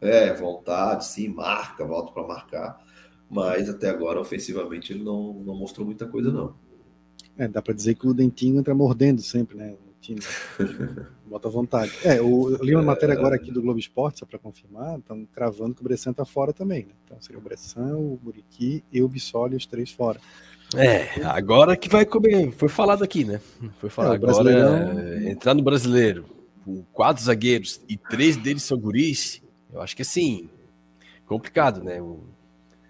é, 0.00 0.34
vontade, 0.34 1.04
sim, 1.04 1.28
marca, 1.28 1.84
volta 1.84 2.12
para 2.12 2.26
marcar, 2.26 2.84
mas 3.32 3.68
até 3.68 3.88
agora, 3.88 4.20
ofensivamente, 4.20 4.92
ele 4.92 5.02
não, 5.02 5.32
não 5.32 5.56
mostrou 5.56 5.86
muita 5.86 6.06
coisa, 6.06 6.30
não. 6.30 6.54
É, 7.36 7.48
dá 7.48 7.62
para 7.62 7.74
dizer 7.74 7.94
que 7.94 8.06
o 8.06 8.12
Dentinho 8.12 8.60
entra 8.60 8.74
mordendo 8.74 9.22
sempre, 9.22 9.56
né? 9.56 9.74
time. 10.02 10.20
Bota 11.24 11.48
vontade. 11.48 11.92
É, 12.04 12.20
o, 12.20 12.50
eu 12.50 12.62
li 12.62 12.74
uma 12.74 12.82
matéria 12.82 13.14
agora 13.14 13.36
aqui 13.36 13.50
do 13.50 13.62
Globo 13.62 13.78
Esporte, 13.78 14.18
só 14.18 14.26
para 14.26 14.38
confirmar, 14.38 14.98
estão 14.98 15.24
cravando 15.32 15.74
que 15.74 15.80
o 15.80 15.84
Bressan 15.84 16.12
tá 16.12 16.24
fora 16.24 16.52
também, 16.52 16.84
né? 16.84 16.92
Então 17.04 17.16
seria 17.22 17.38
o 17.38 17.42
Bressan, 17.42 17.96
o 17.96 18.20
Muriqui 18.22 18.84
e 18.92 19.00
o 19.00 19.08
Bissoli, 19.08 19.56
os 19.56 19.64
três 19.64 19.90
fora. 19.90 20.20
É, 20.76 21.22
agora 21.24 21.76
que 21.76 21.88
vai 21.88 22.04
comer, 22.04 22.50
foi 22.50 22.68
falado 22.68 23.02
aqui, 23.02 23.24
né? 23.24 23.40
Foi 23.78 23.88
falado 23.88 24.12
é, 24.12 24.16
agora 24.16 25.00
é, 25.00 25.30
entrar 25.30 25.54
no 25.54 25.62
brasileiro 25.62 26.26
com 26.64 26.82
quatro 26.92 27.22
zagueiros 27.22 27.80
e 27.88 27.96
três 27.96 28.36
deles 28.36 28.62
são 28.62 28.78
guris, 28.78 29.42
eu 29.72 29.80
acho 29.80 29.96
que 29.96 30.02
assim, 30.02 30.50
complicado, 31.26 31.82
né? 31.82 32.00
O, 32.00 32.20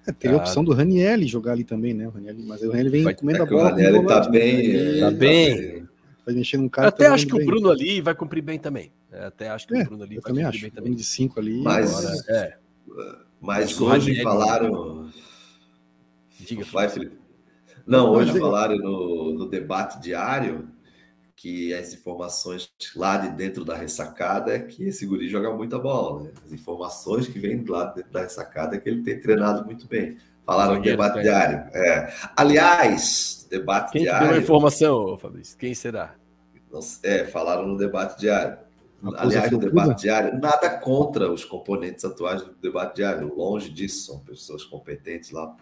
é, 0.06 0.12
teria 0.12 0.36
a 0.36 0.40
opção 0.40 0.64
do 0.64 0.72
Raniel 0.72 1.22
jogar 1.26 1.52
ali 1.52 1.64
também, 1.64 1.94
né? 1.94 2.06
O 2.08 2.10
Raniel, 2.10 2.34
mas 2.44 2.62
o 2.62 2.70
Raniel 2.70 2.90
vem 2.90 3.04
vai, 3.04 3.14
comendo 3.14 3.38
é 3.38 3.42
a 3.42 3.46
bola. 3.46 3.62
O 3.62 3.70
Raniel 3.70 4.06
tá 4.06 4.28
bem, 4.28 5.00
tá 5.00 5.10
bem. 5.10 5.86
Vai 6.24 6.34
mexer 6.34 6.56
num 6.56 6.68
cara. 6.68 6.88
Até 6.88 7.06
acho 7.06 7.26
que 7.26 7.34
bem. 7.34 7.42
o 7.42 7.46
Bruno 7.46 7.70
ali 7.70 8.00
vai 8.00 8.14
cumprir 8.14 8.42
bem 8.42 8.58
também. 8.58 8.92
É, 9.10 9.26
até 9.26 9.48
acho 9.48 9.66
que 9.66 9.74
é, 9.74 9.82
o 9.82 9.84
Bruno 9.84 10.04
ali 10.04 10.16
vai 10.16 10.22
cumprir 10.22 10.46
acho. 10.46 10.60
bem 10.60 10.70
também. 10.70 10.94
de 10.94 11.04
cinco 11.04 11.38
ali. 11.38 11.60
Mas, 11.62 11.94
agora, 11.94 12.24
é. 12.28 12.56
mas 13.40 13.80
hoje 13.80 14.22
falaram. 14.22 15.10
Diga, 16.40 16.64
vai, 16.64 16.88
Felipe. 16.88 17.16
Não, 17.86 18.10
hoje 18.10 18.38
falaram 18.38 18.76
no, 18.76 19.34
no 19.34 19.48
debate 19.48 20.00
diário 20.00 20.68
que 21.42 21.74
as 21.74 21.92
informações 21.92 22.70
lá 22.94 23.16
de 23.16 23.30
dentro 23.30 23.64
da 23.64 23.74
ressacada 23.74 24.54
é 24.54 24.60
que 24.60 24.84
esse 24.84 25.04
guri 25.04 25.28
joga 25.28 25.52
muita 25.52 25.76
bola. 25.76 26.22
Né? 26.22 26.30
As 26.46 26.52
informações 26.52 27.26
que 27.26 27.36
vêm 27.40 27.64
lá 27.64 27.86
de 27.86 27.96
dentro 27.96 28.12
da 28.12 28.20
ressacada 28.20 28.76
é 28.76 28.78
que 28.78 28.88
ele 28.88 29.02
tem 29.02 29.18
treinado 29.18 29.64
muito 29.64 29.88
bem. 29.88 30.18
Falaram 30.46 30.76
no 30.76 30.82
debate 30.82 31.14
tem. 31.14 31.22
diário. 31.24 31.68
É. 31.74 32.14
Aliás, 32.36 33.44
debate 33.50 33.90
Quem 33.90 34.02
diário. 34.02 34.20
Quem 34.20 34.28
deu 34.28 34.38
a 34.38 34.42
informação, 34.42 35.18
Fabrício? 35.18 35.58
Quem 35.58 35.74
será? 35.74 36.14
É, 37.02 37.24
falaram 37.24 37.66
no 37.66 37.76
debate 37.76 38.20
diário. 38.20 38.58
Aliás, 39.16 39.50
no 39.50 39.58
debate 39.58 40.02
diário, 40.02 40.38
nada 40.38 40.78
contra 40.78 41.28
os 41.28 41.44
componentes 41.44 42.04
atuais 42.04 42.40
do 42.42 42.54
debate 42.54 42.96
diário, 42.96 43.34
longe 43.34 43.68
disso, 43.68 44.06
são 44.06 44.20
pessoas 44.20 44.62
competentes 44.62 45.32
lá. 45.32 45.56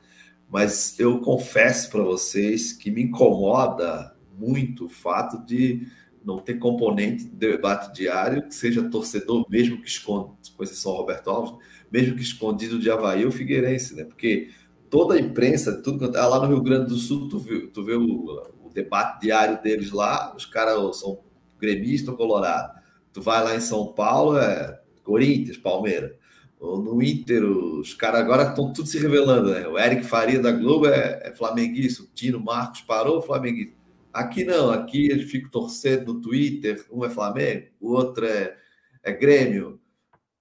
Mas 0.46 1.00
eu 1.00 1.20
confesso 1.20 1.90
para 1.90 2.02
vocês 2.02 2.70
que 2.74 2.90
me 2.90 3.04
incomoda 3.04 4.14
muito 4.40 4.86
o 4.86 4.88
fato 4.88 5.44
de 5.44 5.86
não 6.24 6.38
ter 6.38 6.54
componente 6.54 7.24
de 7.24 7.36
debate 7.36 7.94
diário 7.94 8.46
que 8.46 8.54
seja 8.54 8.88
torcedor, 8.88 9.46
mesmo 9.48 9.80
que 9.80 9.88
esconde, 9.88 10.32
com 10.56 10.62
exceção 10.62 10.92
Roberto 10.92 11.30
Alves, 11.30 11.54
mesmo 11.90 12.14
que 12.14 12.22
escondido 12.22 12.78
de 12.78 12.90
Havaí 12.90 13.24
ou 13.24 13.32
Figueirense, 13.32 13.94
né? 13.94 14.04
Porque 14.04 14.50
toda 14.88 15.14
a 15.14 15.20
imprensa, 15.20 15.80
tudo 15.82 15.98
que 15.98 16.12
tá 16.12 16.26
lá 16.26 16.40
no 16.40 16.48
Rio 16.48 16.62
Grande 16.62 16.88
do 16.88 16.96
Sul, 16.96 17.28
tu 17.28 17.38
vê, 17.38 17.66
tu 17.68 17.84
vê 17.84 17.94
o, 17.94 18.42
o 18.64 18.70
debate 18.72 19.20
diário 19.22 19.62
deles 19.62 19.90
lá, 19.90 20.34
os 20.36 20.44
caras 20.44 20.98
são 20.98 21.20
gremista 21.58 22.10
ou 22.10 22.16
colorado. 22.16 22.78
Tu 23.12 23.20
vai 23.20 23.42
lá 23.42 23.56
em 23.56 23.60
São 23.60 23.92
Paulo, 23.92 24.38
é 24.38 24.80
Corinthians, 25.02 25.56
Palmeiras. 25.56 26.12
No 26.60 27.02
Inter, 27.02 27.42
os 27.42 27.94
caras 27.94 28.20
agora 28.20 28.50
estão 28.50 28.70
tudo 28.70 28.86
se 28.86 28.98
revelando, 28.98 29.50
né? 29.50 29.66
O 29.66 29.78
Eric 29.78 30.04
Faria 30.04 30.38
da 30.40 30.52
Globo 30.52 30.86
é, 30.86 31.20
é 31.24 31.34
flamenguista, 31.34 32.02
o 32.02 32.06
Tino 32.14 32.38
Marcos 32.38 32.82
parou, 32.82 33.22
flamenguista. 33.22 33.79
Aqui 34.12 34.44
não, 34.44 34.70
aqui 34.70 35.08
eles 35.08 35.30
ficam 35.30 35.50
torcendo 35.50 36.14
no 36.14 36.20
Twitter, 36.20 36.84
um 36.90 37.04
é 37.04 37.10
Flamengo, 37.10 37.66
o 37.80 37.92
outro 37.92 38.26
é, 38.26 38.56
é 39.02 39.12
Grêmio, 39.12 39.80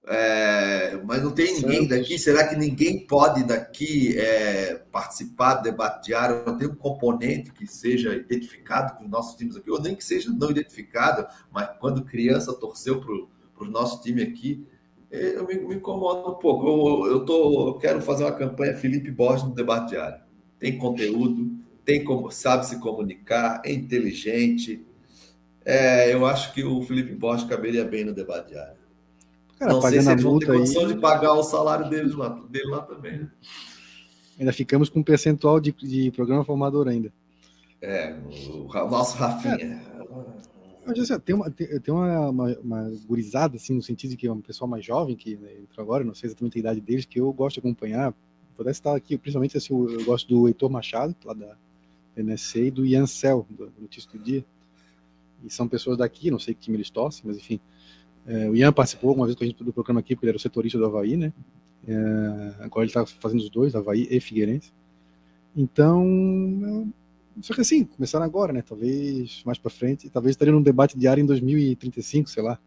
é, 0.06 1.00
mas 1.04 1.22
não 1.22 1.30
tem 1.30 1.54
ninguém 1.54 1.86
daqui. 1.86 2.18
Será 2.18 2.48
que 2.48 2.56
ninguém 2.56 3.06
pode 3.06 3.44
daqui 3.44 4.18
é, 4.18 4.82
participar 4.90 5.54
do 5.54 5.62
debate 5.62 6.06
diário? 6.06 6.42
Não 6.44 6.56
tem 6.56 6.66
um 6.66 6.74
componente 6.74 7.52
que 7.52 7.66
seja 7.66 8.14
identificado 8.14 8.96
com 8.96 9.04
os 9.04 9.10
nossos 9.10 9.36
times 9.36 9.56
aqui, 9.56 9.70
ou 9.70 9.80
nem 9.80 9.94
que 9.94 10.04
seja 10.04 10.30
não 10.32 10.50
identificado, 10.50 11.26
mas 11.52 11.68
quando 11.78 12.04
criança 12.04 12.52
torceu 12.52 13.00
para 13.00 13.64
o 13.64 13.70
nosso 13.70 14.02
time 14.02 14.22
aqui, 14.22 14.66
é, 15.12 15.36
eu 15.36 15.46
me, 15.46 15.54
me 15.54 15.74
incomodo 15.76 16.30
um 16.30 16.34
pouco. 16.34 16.66
Eu, 16.66 17.12
eu, 17.12 17.24
tô, 17.24 17.68
eu 17.68 17.74
quero 17.74 18.00
fazer 18.00 18.24
uma 18.24 18.32
campanha 18.32 18.76
Felipe 18.76 19.10
Borges 19.10 19.46
no 19.46 19.54
debate 19.54 19.90
diário. 19.90 20.20
Tem 20.58 20.76
conteúdo, 20.78 21.59
tem 21.84 22.04
como 22.04 22.30
sabe 22.30 22.66
se 22.66 22.78
comunicar, 22.78 23.62
é 23.64 23.72
inteligente. 23.72 24.84
É, 25.64 26.12
eu 26.12 26.26
acho 26.26 26.52
que 26.52 26.64
o 26.64 26.82
Felipe 26.82 27.14
Borges 27.14 27.48
caberia 27.48 27.84
bem 27.84 28.04
no 28.04 28.14
debate 28.14 28.50
diário. 28.50 28.80
Cara, 29.58 29.72
não 29.72 29.82
sei 29.82 30.00
se 30.00 30.10
eles 30.10 30.22
vão 30.22 30.38
ter 30.38 30.46
condição 30.46 30.86
aí... 30.86 30.94
de 30.94 31.00
pagar 31.00 31.34
o 31.34 31.42
salário 31.42 31.88
deles 31.90 32.14
lá, 32.14 32.28
dele 32.48 32.68
lá 32.70 32.80
também. 32.82 33.18
Né? 33.20 33.30
Ainda 34.38 34.52
ficamos 34.52 34.88
com 34.88 35.00
um 35.00 35.02
percentual 35.02 35.60
de, 35.60 35.70
de 35.72 36.10
programa 36.12 36.44
formador 36.44 36.88
ainda. 36.88 37.12
É, 37.82 38.16
o, 38.48 38.66
o 38.66 38.90
nosso 38.90 39.18
Rafinha. 39.18 39.82
É, 40.86 41.00
assim, 41.00 41.20
tem 41.20 41.34
uma, 41.34 41.50
tem, 41.50 41.80
tem 41.80 41.94
uma, 41.94 42.30
uma, 42.30 42.58
uma, 42.58 42.92
gurizada, 43.06 43.56
assim, 43.56 43.74
no 43.74 43.82
sentido 43.82 44.10
de 44.10 44.16
que 44.16 44.26
é 44.26 44.32
um 44.32 44.40
pessoal 44.40 44.68
mais 44.68 44.84
jovem 44.84 45.14
que 45.14 45.36
né, 45.36 45.52
entrou 45.60 45.84
agora, 45.84 46.04
não 46.04 46.14
sei 46.14 46.28
exatamente 46.28 46.56
a 46.56 46.60
idade 46.60 46.80
deles, 46.80 47.04
que 47.04 47.20
eu 47.20 47.30
gosto 47.32 47.54
de 47.54 47.60
acompanhar. 47.60 48.14
Vou 48.56 48.68
estar 48.68 48.94
aqui, 48.94 49.16
principalmente 49.16 49.56
assim, 49.56 49.74
eu 49.74 50.04
gosto 50.04 50.28
do 50.28 50.48
Heitor 50.48 50.70
Machado, 50.70 51.14
lá 51.24 51.34
da 51.34 51.56
NSC, 52.16 52.66
e 52.66 52.70
do 52.70 52.84
Ian 52.84 53.06
Cel, 53.06 53.46
do 53.50 53.72
Notícia 53.78 54.10
do 54.10 54.18
Dia. 54.18 54.44
E 55.44 55.50
são 55.50 55.66
pessoas 55.66 55.98
daqui, 55.98 56.30
não 56.30 56.38
sei 56.38 56.54
que 56.54 56.60
time 56.60 56.76
eles 56.76 56.90
torcem, 56.90 57.22
mas 57.24 57.36
enfim, 57.36 57.60
é, 58.26 58.48
o 58.48 58.54
Ian 58.54 58.72
participou 58.72 59.14
uma 59.14 59.26
vez 59.26 59.36
com 59.36 59.44
a 59.44 59.46
gente 59.46 59.62
do 59.62 59.72
programa 59.72 60.00
aqui, 60.00 60.14
porque 60.14 60.26
ele 60.26 60.30
era 60.30 60.36
o 60.36 60.40
setorista 60.40 60.78
do 60.78 60.84
Havaí, 60.84 61.16
né? 61.16 61.32
É, 61.86 62.64
agora 62.64 62.84
ele 62.84 62.90
está 62.90 63.06
fazendo 63.06 63.40
os 63.40 63.48
dois, 63.48 63.74
Havaí 63.74 64.06
e 64.10 64.20
Figueirense. 64.20 64.72
Então, 65.56 66.92
só 67.40 67.54
que 67.54 67.60
assim, 67.60 67.84
começaram 67.84 68.24
agora, 68.24 68.52
né? 68.52 68.62
Talvez 68.62 69.42
mais 69.44 69.58
para 69.58 69.70
frente, 69.70 70.10
talvez 70.10 70.34
estaria 70.34 70.52
num 70.52 70.62
debate 70.62 70.98
diário 70.98 71.22
em 71.22 71.26
2035, 71.26 72.28
sei 72.28 72.42
lá. 72.42 72.58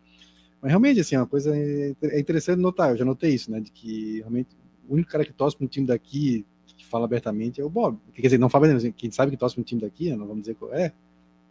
Mas 0.61 0.71
realmente, 0.71 0.99
assim, 0.99 1.15
uma 1.15 1.27
coisa 1.27 1.55
é, 1.55 1.93
é 2.01 2.19
interessante 2.19 2.59
notar, 2.59 2.91
eu 2.91 2.97
já 2.97 3.05
notei 3.05 3.33
isso, 3.33 3.51
né? 3.51 3.59
De 3.59 3.71
que 3.71 4.19
realmente 4.19 4.55
o 4.87 4.93
único 4.93 5.09
cara 5.09 5.23
que 5.23 5.33
torce 5.33 5.55
para 5.55 5.65
um 5.65 5.69
time 5.69 5.85
daqui, 5.85 6.45
fala 6.93 7.05
abertamente, 7.05 7.59
é 7.59 7.63
o 7.63 7.69
Bob. 7.69 7.97
Quer 8.13 8.21
dizer, 8.21 8.37
não 8.37 8.49
fala 8.49 8.71
assim, 8.71 8.91
quem 8.91 9.09
sabe 9.09 9.31
que 9.31 9.37
torce 9.37 9.55
para 9.55 9.61
um 9.61 9.65
time 9.65 9.81
daqui, 9.81 10.11
né? 10.11 10.15
não 10.15 10.27
vamos 10.27 10.43
dizer 10.43 10.53
qual 10.53 10.71
é, 10.71 10.93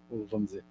ou 0.09 0.25
vamos 0.31 0.51
dizer. 0.51 0.65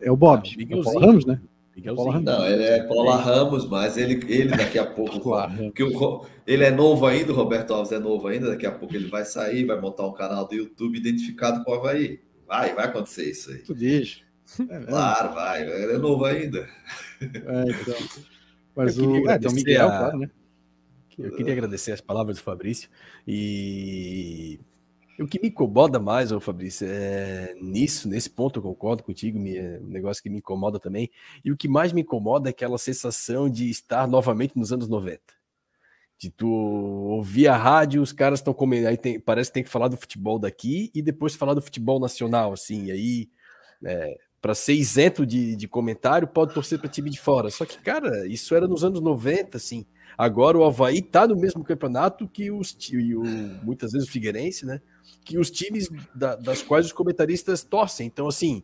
É 0.00 0.10
o 0.10 0.16
Bob, 0.16 0.48
é 0.48 0.74
o 0.74 0.82
Paulo 0.82 1.00
Ramos, 1.00 1.26
né? 1.26 1.40
Miguelzinho. 1.76 2.20
Não, 2.20 2.46
ele 2.46 2.64
é 2.64 2.82
Paula 2.82 3.16
Ramos, 3.16 3.68
mas 3.68 3.96
ele, 3.96 4.24
ele 4.32 4.50
daqui 4.50 4.78
a 4.78 4.86
pouco. 4.86 5.30
porque 5.56 5.82
o, 5.82 6.26
ele 6.46 6.64
é 6.64 6.70
novo 6.70 7.06
ainda, 7.06 7.32
o 7.32 7.34
Roberto 7.34 7.72
Alves 7.72 7.92
é 7.92 7.98
novo 7.98 8.26
ainda, 8.26 8.50
daqui 8.50 8.66
a 8.66 8.72
pouco 8.72 8.94
ele 8.94 9.08
vai 9.08 9.24
sair, 9.24 9.64
vai 9.64 9.80
montar 9.80 10.06
um 10.06 10.12
canal 10.12 10.46
do 10.46 10.54
YouTube 10.54 10.98
identificado 10.98 11.64
com 11.64 11.70
o 11.70 11.74
Havaí. 11.74 12.20
Vai, 12.46 12.74
vai 12.74 12.86
acontecer 12.86 13.30
isso 13.30 13.50
aí. 13.50 13.58
Tu 13.58 13.74
diz. 13.74 14.22
É 14.68 14.80
claro, 14.80 15.34
vai, 15.34 15.62
ele 15.62 15.92
é 15.92 15.98
novo 15.98 16.24
ainda. 16.24 16.68
É, 17.22 17.70
então. 17.70 17.94
Mas 18.74 18.98
o. 18.98 19.28
É, 19.28 19.38
tem 19.38 19.50
o 19.50 19.54
Miguel, 19.54 19.86
a... 19.86 19.98
claro, 19.98 20.18
né? 20.18 20.30
Eu 21.22 21.36
queria 21.36 21.52
agradecer 21.52 21.92
as 21.92 22.00
palavras 22.00 22.38
do 22.38 22.42
Fabrício 22.42 22.88
e 23.26 24.58
o 25.18 25.26
que 25.26 25.40
me 25.40 25.48
incomoda 25.48 25.98
mais, 25.98 26.32
ô 26.32 26.40
Fabrício, 26.40 26.86
é 26.88 27.54
nisso, 27.60 28.08
nesse 28.08 28.30
ponto 28.30 28.58
eu 28.58 28.62
concordo 28.62 29.02
contigo, 29.02 29.38
me, 29.38 29.56
é 29.56 29.78
um 29.78 29.88
negócio 29.88 30.22
que 30.22 30.30
me 30.30 30.38
incomoda 30.38 30.80
também. 30.80 31.10
E 31.44 31.52
o 31.52 31.56
que 31.56 31.68
mais 31.68 31.92
me 31.92 32.00
incomoda 32.00 32.48
é 32.48 32.50
aquela 32.50 32.78
sensação 32.78 33.48
de 33.48 33.68
estar 33.68 34.08
novamente 34.08 34.56
nos 34.56 34.72
anos 34.72 34.88
90. 34.88 35.20
De 36.18 36.30
tu 36.30 36.48
ouvir 36.48 37.48
a 37.48 37.56
rádio, 37.56 38.02
os 38.02 38.12
caras 38.12 38.40
estão 38.40 38.54
comendo, 38.54 38.88
aí 38.88 38.96
tem, 38.96 39.20
parece 39.20 39.50
que 39.50 39.54
tem 39.54 39.64
que 39.64 39.70
falar 39.70 39.88
do 39.88 39.96
futebol 39.96 40.38
daqui 40.38 40.90
e 40.94 41.02
depois 41.02 41.34
falar 41.34 41.54
do 41.54 41.62
futebol 41.62 42.00
nacional, 42.00 42.52
assim, 42.52 42.86
e 42.86 42.90
aí, 42.90 43.30
é, 43.84 44.18
para 44.40 44.54
ser 44.54 44.74
isento 44.74 45.26
de, 45.26 45.54
de 45.54 45.68
comentário, 45.68 46.28
pode 46.28 46.54
torcer 46.54 46.78
para 46.78 46.88
time 46.88 47.10
de 47.10 47.20
fora. 47.20 47.50
Só 47.50 47.66
que, 47.66 47.78
cara, 47.78 48.26
isso 48.26 48.54
era 48.54 48.66
nos 48.66 48.84
anos 48.84 49.00
90, 49.00 49.56
assim. 49.58 49.86
Agora 50.20 50.58
o 50.58 50.64
Havaí 50.64 51.00
tá 51.00 51.26
no 51.26 51.34
mesmo 51.34 51.64
campeonato 51.64 52.28
que 52.28 52.50
os, 52.50 52.76
e 52.92 53.14
o, 53.14 53.22
muitas 53.62 53.92
vezes 53.92 54.06
o 54.06 54.12
Figueirense, 54.12 54.66
né? 54.66 54.78
que 55.24 55.38
os 55.38 55.50
times 55.50 55.88
da, 56.14 56.36
das 56.36 56.62
quais 56.62 56.84
os 56.84 56.92
comentaristas 56.92 57.62
torcem. 57.64 58.06
Então, 58.06 58.28
assim, 58.28 58.62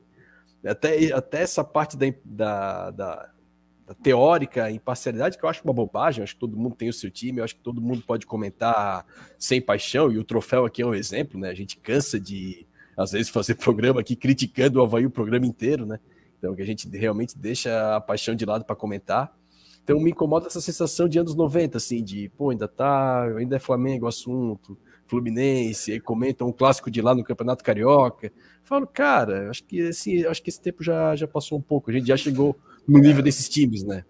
até, 0.62 1.14
até 1.14 1.40
essa 1.40 1.64
parte 1.64 1.96
da, 1.96 2.12
da, 2.22 2.90
da, 2.90 3.30
da 3.86 3.94
teórica 3.94 4.70
imparcialidade, 4.70 5.38
que 5.38 5.44
eu 5.46 5.48
acho 5.48 5.64
uma 5.64 5.72
bobagem, 5.72 6.22
acho 6.22 6.34
que 6.34 6.40
todo 6.40 6.58
mundo 6.58 6.76
tem 6.76 6.90
o 6.90 6.92
seu 6.92 7.10
time, 7.10 7.40
acho 7.40 7.56
que 7.56 7.62
todo 7.62 7.80
mundo 7.80 8.02
pode 8.06 8.26
comentar 8.26 9.06
sem 9.38 9.58
paixão, 9.58 10.12
e 10.12 10.18
o 10.18 10.24
troféu 10.24 10.66
aqui 10.66 10.82
é 10.82 10.86
um 10.86 10.94
exemplo, 10.94 11.40
né? 11.40 11.48
A 11.48 11.54
gente 11.54 11.78
cansa 11.78 12.20
de 12.20 12.66
às 12.94 13.12
vezes, 13.12 13.30
fazer 13.30 13.54
programa 13.56 14.02
aqui 14.02 14.14
criticando 14.14 14.78
o 14.78 14.82
Havaí 14.82 15.06
o 15.06 15.10
programa 15.10 15.46
inteiro, 15.46 15.86
né? 15.86 15.98
Então, 16.38 16.54
que 16.54 16.60
a 16.60 16.66
gente 16.66 16.86
realmente 16.88 17.38
deixa 17.38 17.96
a 17.96 18.00
paixão 18.00 18.34
de 18.34 18.44
lado 18.44 18.62
para 18.62 18.76
comentar. 18.76 19.34
Então, 19.86 20.00
me 20.00 20.10
incomoda 20.10 20.48
essa 20.48 20.60
sensação 20.60 21.08
de 21.08 21.16
anos 21.16 21.36
90, 21.36 21.76
assim, 21.76 22.02
de, 22.02 22.28
pô, 22.36 22.50
ainda 22.50 22.66
tá, 22.66 23.22
ainda 23.38 23.54
é 23.54 23.58
Flamengo 23.60 24.06
o 24.06 24.08
assunto, 24.08 24.76
Fluminense, 25.06 25.92
aí 25.92 26.00
comentam 26.00 26.48
um 26.48 26.52
clássico 26.52 26.90
de 26.90 27.00
lá 27.00 27.14
no 27.14 27.22
Campeonato 27.22 27.62
Carioca. 27.62 28.32
Falo, 28.64 28.84
cara, 28.84 29.48
acho 29.48 29.62
que 29.62 29.78
esse, 29.78 30.26
acho 30.26 30.42
que 30.42 30.50
esse 30.50 30.60
tempo 30.60 30.82
já, 30.82 31.14
já 31.14 31.28
passou 31.28 31.56
um 31.56 31.62
pouco, 31.62 31.88
a 31.88 31.92
gente 31.92 32.08
já 32.08 32.16
chegou 32.16 32.56
no 32.84 32.98
nível 32.98 33.22
desses 33.22 33.48
times, 33.48 33.84
né? 33.84 34.04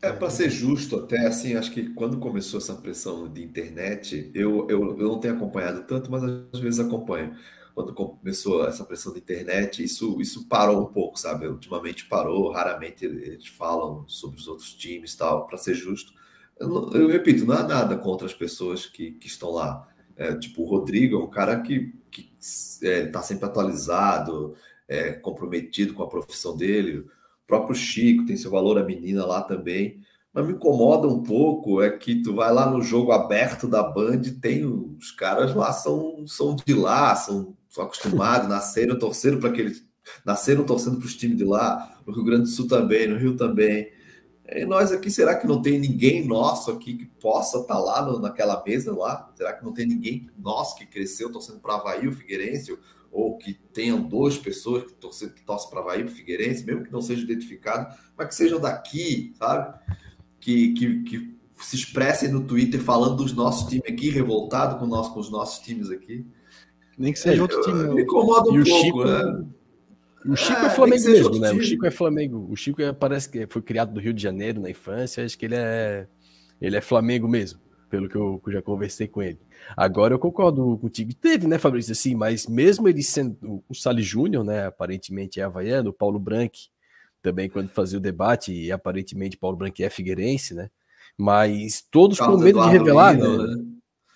É, 0.00 0.10
para 0.10 0.30
ser 0.30 0.48
justo, 0.48 0.96
até 0.96 1.26
assim, 1.26 1.54
acho 1.54 1.70
que 1.70 1.90
quando 1.90 2.16
começou 2.16 2.56
essa 2.56 2.74
pressão 2.74 3.28
de 3.28 3.44
internet, 3.44 4.30
eu, 4.32 4.66
eu, 4.70 4.98
eu 4.98 5.08
não 5.08 5.20
tenho 5.20 5.34
acompanhado 5.34 5.82
tanto, 5.82 6.10
mas 6.10 6.22
às 6.54 6.58
vezes 6.58 6.80
acompanho. 6.80 7.36
Quando 7.76 7.92
começou 7.92 8.66
essa 8.66 8.86
pressão 8.86 9.12
de 9.12 9.18
internet, 9.18 9.84
isso, 9.84 10.18
isso 10.18 10.48
parou 10.48 10.80
um 10.80 10.86
pouco, 10.86 11.20
sabe? 11.20 11.46
Ultimamente 11.46 12.06
parou, 12.06 12.50
raramente 12.50 13.04
eles 13.04 13.48
falam 13.48 14.02
sobre 14.08 14.38
os 14.38 14.48
outros 14.48 14.72
times 14.72 15.14
tal, 15.14 15.46
para 15.46 15.58
ser 15.58 15.74
justo. 15.74 16.10
Eu, 16.58 16.90
eu, 16.94 17.06
repito, 17.06 17.44
não 17.44 17.54
há 17.54 17.62
nada 17.62 17.98
contra 17.98 18.26
as 18.26 18.32
pessoas 18.32 18.86
que, 18.86 19.10
que 19.10 19.26
estão 19.26 19.50
lá. 19.50 19.86
É, 20.16 20.34
tipo, 20.34 20.62
o 20.62 20.64
Rodrigo 20.64 21.16
é 21.16 21.22
um 21.22 21.28
cara 21.28 21.60
que 21.60 21.92
está 22.40 22.86
é, 22.86 23.06
tá 23.08 23.20
sempre 23.20 23.44
atualizado, 23.44 24.54
é, 24.88 25.12
comprometido 25.12 25.92
com 25.92 26.02
a 26.02 26.08
profissão 26.08 26.56
dele. 26.56 27.00
O 27.00 27.06
próprio 27.46 27.76
Chico 27.76 28.24
tem 28.24 28.38
seu 28.38 28.50
valor, 28.50 28.78
a 28.78 28.84
menina 28.84 29.26
lá 29.26 29.42
também. 29.42 30.00
Mas 30.32 30.46
me 30.46 30.52
incomoda 30.54 31.06
um 31.08 31.22
pouco 31.22 31.82
é 31.82 31.90
que 31.90 32.22
tu 32.22 32.34
vai 32.34 32.50
lá 32.52 32.70
no 32.70 32.80
jogo 32.80 33.12
aberto 33.12 33.68
da 33.68 33.82
Band, 33.82 34.22
tem 34.40 34.64
os 34.64 35.10
caras 35.10 35.54
lá 35.54 35.72
são, 35.72 36.26
são 36.26 36.54
de 36.54 36.74
lá, 36.74 37.14
são, 37.16 37.56
são 37.76 37.84
acostumados, 37.84 38.48
nasceram 38.48 38.98
torcendo 38.98 39.38
para 39.38 39.50
aqueles 39.50 39.84
nasceram 40.24 40.64
torcendo 40.64 40.98
para 40.98 41.06
os 41.06 41.16
times 41.16 41.36
de 41.36 41.44
lá, 41.44 42.00
no 42.06 42.12
Rio 42.12 42.24
Grande 42.24 42.42
do 42.42 42.48
Sul 42.48 42.68
também, 42.68 43.08
no 43.08 43.16
Rio 43.16 43.36
também. 43.36 43.90
E 44.48 44.64
nós 44.64 44.92
aqui, 44.92 45.10
será 45.10 45.34
que 45.34 45.46
não 45.46 45.60
tem 45.60 45.78
ninguém 45.78 46.24
nosso 46.24 46.70
aqui 46.70 46.94
que 46.94 47.06
possa 47.06 47.58
estar 47.58 47.74
tá 47.74 47.80
lá 47.80 48.04
no, 48.04 48.20
naquela 48.20 48.62
mesa 48.64 48.94
lá? 48.94 49.32
Será 49.34 49.52
que 49.52 49.64
não 49.64 49.72
tem 49.72 49.86
ninguém 49.86 50.30
nosso 50.38 50.76
que 50.76 50.86
cresceu 50.86 51.32
torcendo 51.32 51.58
para 51.58 51.74
Havaí, 51.74 52.06
o 52.06 52.12
Figueirense, 52.12 52.78
ou 53.10 53.36
que 53.36 53.54
tenham 53.54 54.00
duas 54.00 54.38
pessoas 54.38 54.84
que 54.84 54.92
torcem, 54.94 55.28
que 55.30 55.44
torcem 55.44 55.70
para 55.70 55.80
Havaí, 55.80 56.04
o 56.04 56.08
Figueirense, 56.08 56.64
mesmo 56.64 56.84
que 56.84 56.92
não 56.92 57.02
seja 57.02 57.22
identificado, 57.22 57.92
mas 58.16 58.28
que 58.28 58.34
sejam 58.36 58.60
daqui, 58.60 59.34
sabe? 59.36 59.76
Que, 60.38 60.74
que, 60.74 61.02
que 61.02 61.36
se 61.60 61.74
expressem 61.74 62.30
no 62.30 62.44
Twitter 62.44 62.80
falando 62.80 63.16
dos 63.16 63.32
nossos 63.32 63.68
times 63.68 63.90
aqui, 63.90 64.10
revoltado 64.10 64.78
com, 64.78 64.86
nós, 64.86 65.08
com 65.08 65.18
os 65.18 65.30
nossos 65.30 65.58
times 65.58 65.90
aqui. 65.90 66.24
Nem 66.98 67.12
que 67.12 67.18
seja 67.18 67.42
outro 67.42 67.60
time. 67.62 67.94
Me 67.94 68.02
incomoda 68.02 68.50
um 68.50 68.60
e 68.60 68.64
pouco, 68.64 68.84
Chico, 68.84 69.04
né? 69.04 69.44
O 70.24 70.36
Chico 70.36 70.60
é, 70.60 70.66
é 70.66 70.70
Flamengo 70.70 71.08
mesmo, 71.08 71.38
né? 71.38 71.52
O 71.52 71.62
Chico 71.62 71.86
é 71.86 71.90
Flamengo. 71.90 72.48
O 72.50 72.56
Chico 72.56 72.82
é, 72.82 72.92
parece 72.92 73.28
que 73.28 73.46
foi 73.48 73.62
criado 73.62 73.94
no 73.94 74.00
Rio 74.00 74.12
de 74.12 74.22
Janeiro 74.22 74.60
na 74.60 74.70
infância. 74.70 75.24
Acho 75.24 75.38
que 75.38 75.44
ele 75.44 75.54
é, 75.56 76.06
ele 76.60 76.76
é 76.76 76.80
Flamengo 76.80 77.28
mesmo, 77.28 77.60
pelo 77.88 78.08
que 78.08 78.16
eu, 78.16 78.40
que 78.42 78.48
eu 78.48 78.54
já 78.54 78.62
conversei 78.62 79.06
com 79.06 79.22
ele. 79.22 79.38
Agora 79.76 80.14
eu 80.14 80.18
concordo 80.18 80.76
contigo. 80.78 81.14
Teve, 81.14 81.46
né, 81.46 81.58
Fabrício, 81.58 81.92
assim, 81.92 82.14
mas 82.14 82.46
mesmo 82.46 82.88
ele 82.88 83.02
sendo 83.02 83.62
o 83.68 83.74
Sali 83.74 84.02
Júnior, 84.02 84.44
né, 84.44 84.66
aparentemente 84.66 85.40
é 85.40 85.44
havaiano, 85.44 85.90
o 85.90 85.92
Paulo 85.92 86.18
Branco 86.18 86.56
também 87.26 87.48
quando 87.48 87.68
fazia 87.68 87.98
o 87.98 88.00
debate, 88.00 88.52
e 88.52 88.70
aparentemente 88.70 89.36
Paulo 89.36 89.56
Branco 89.56 89.82
é 89.82 89.90
figueirense, 89.90 90.54
né? 90.54 90.70
Mas 91.18 91.84
todos 91.90 92.18
Carlos 92.18 92.36
com 92.36 92.44
medo 92.44 92.58
Eduardo 92.58 92.72
de 92.72 92.78
revelar, 92.78 93.16
Lino, 93.16 93.38
né? 93.38 93.54
né? 93.54 93.64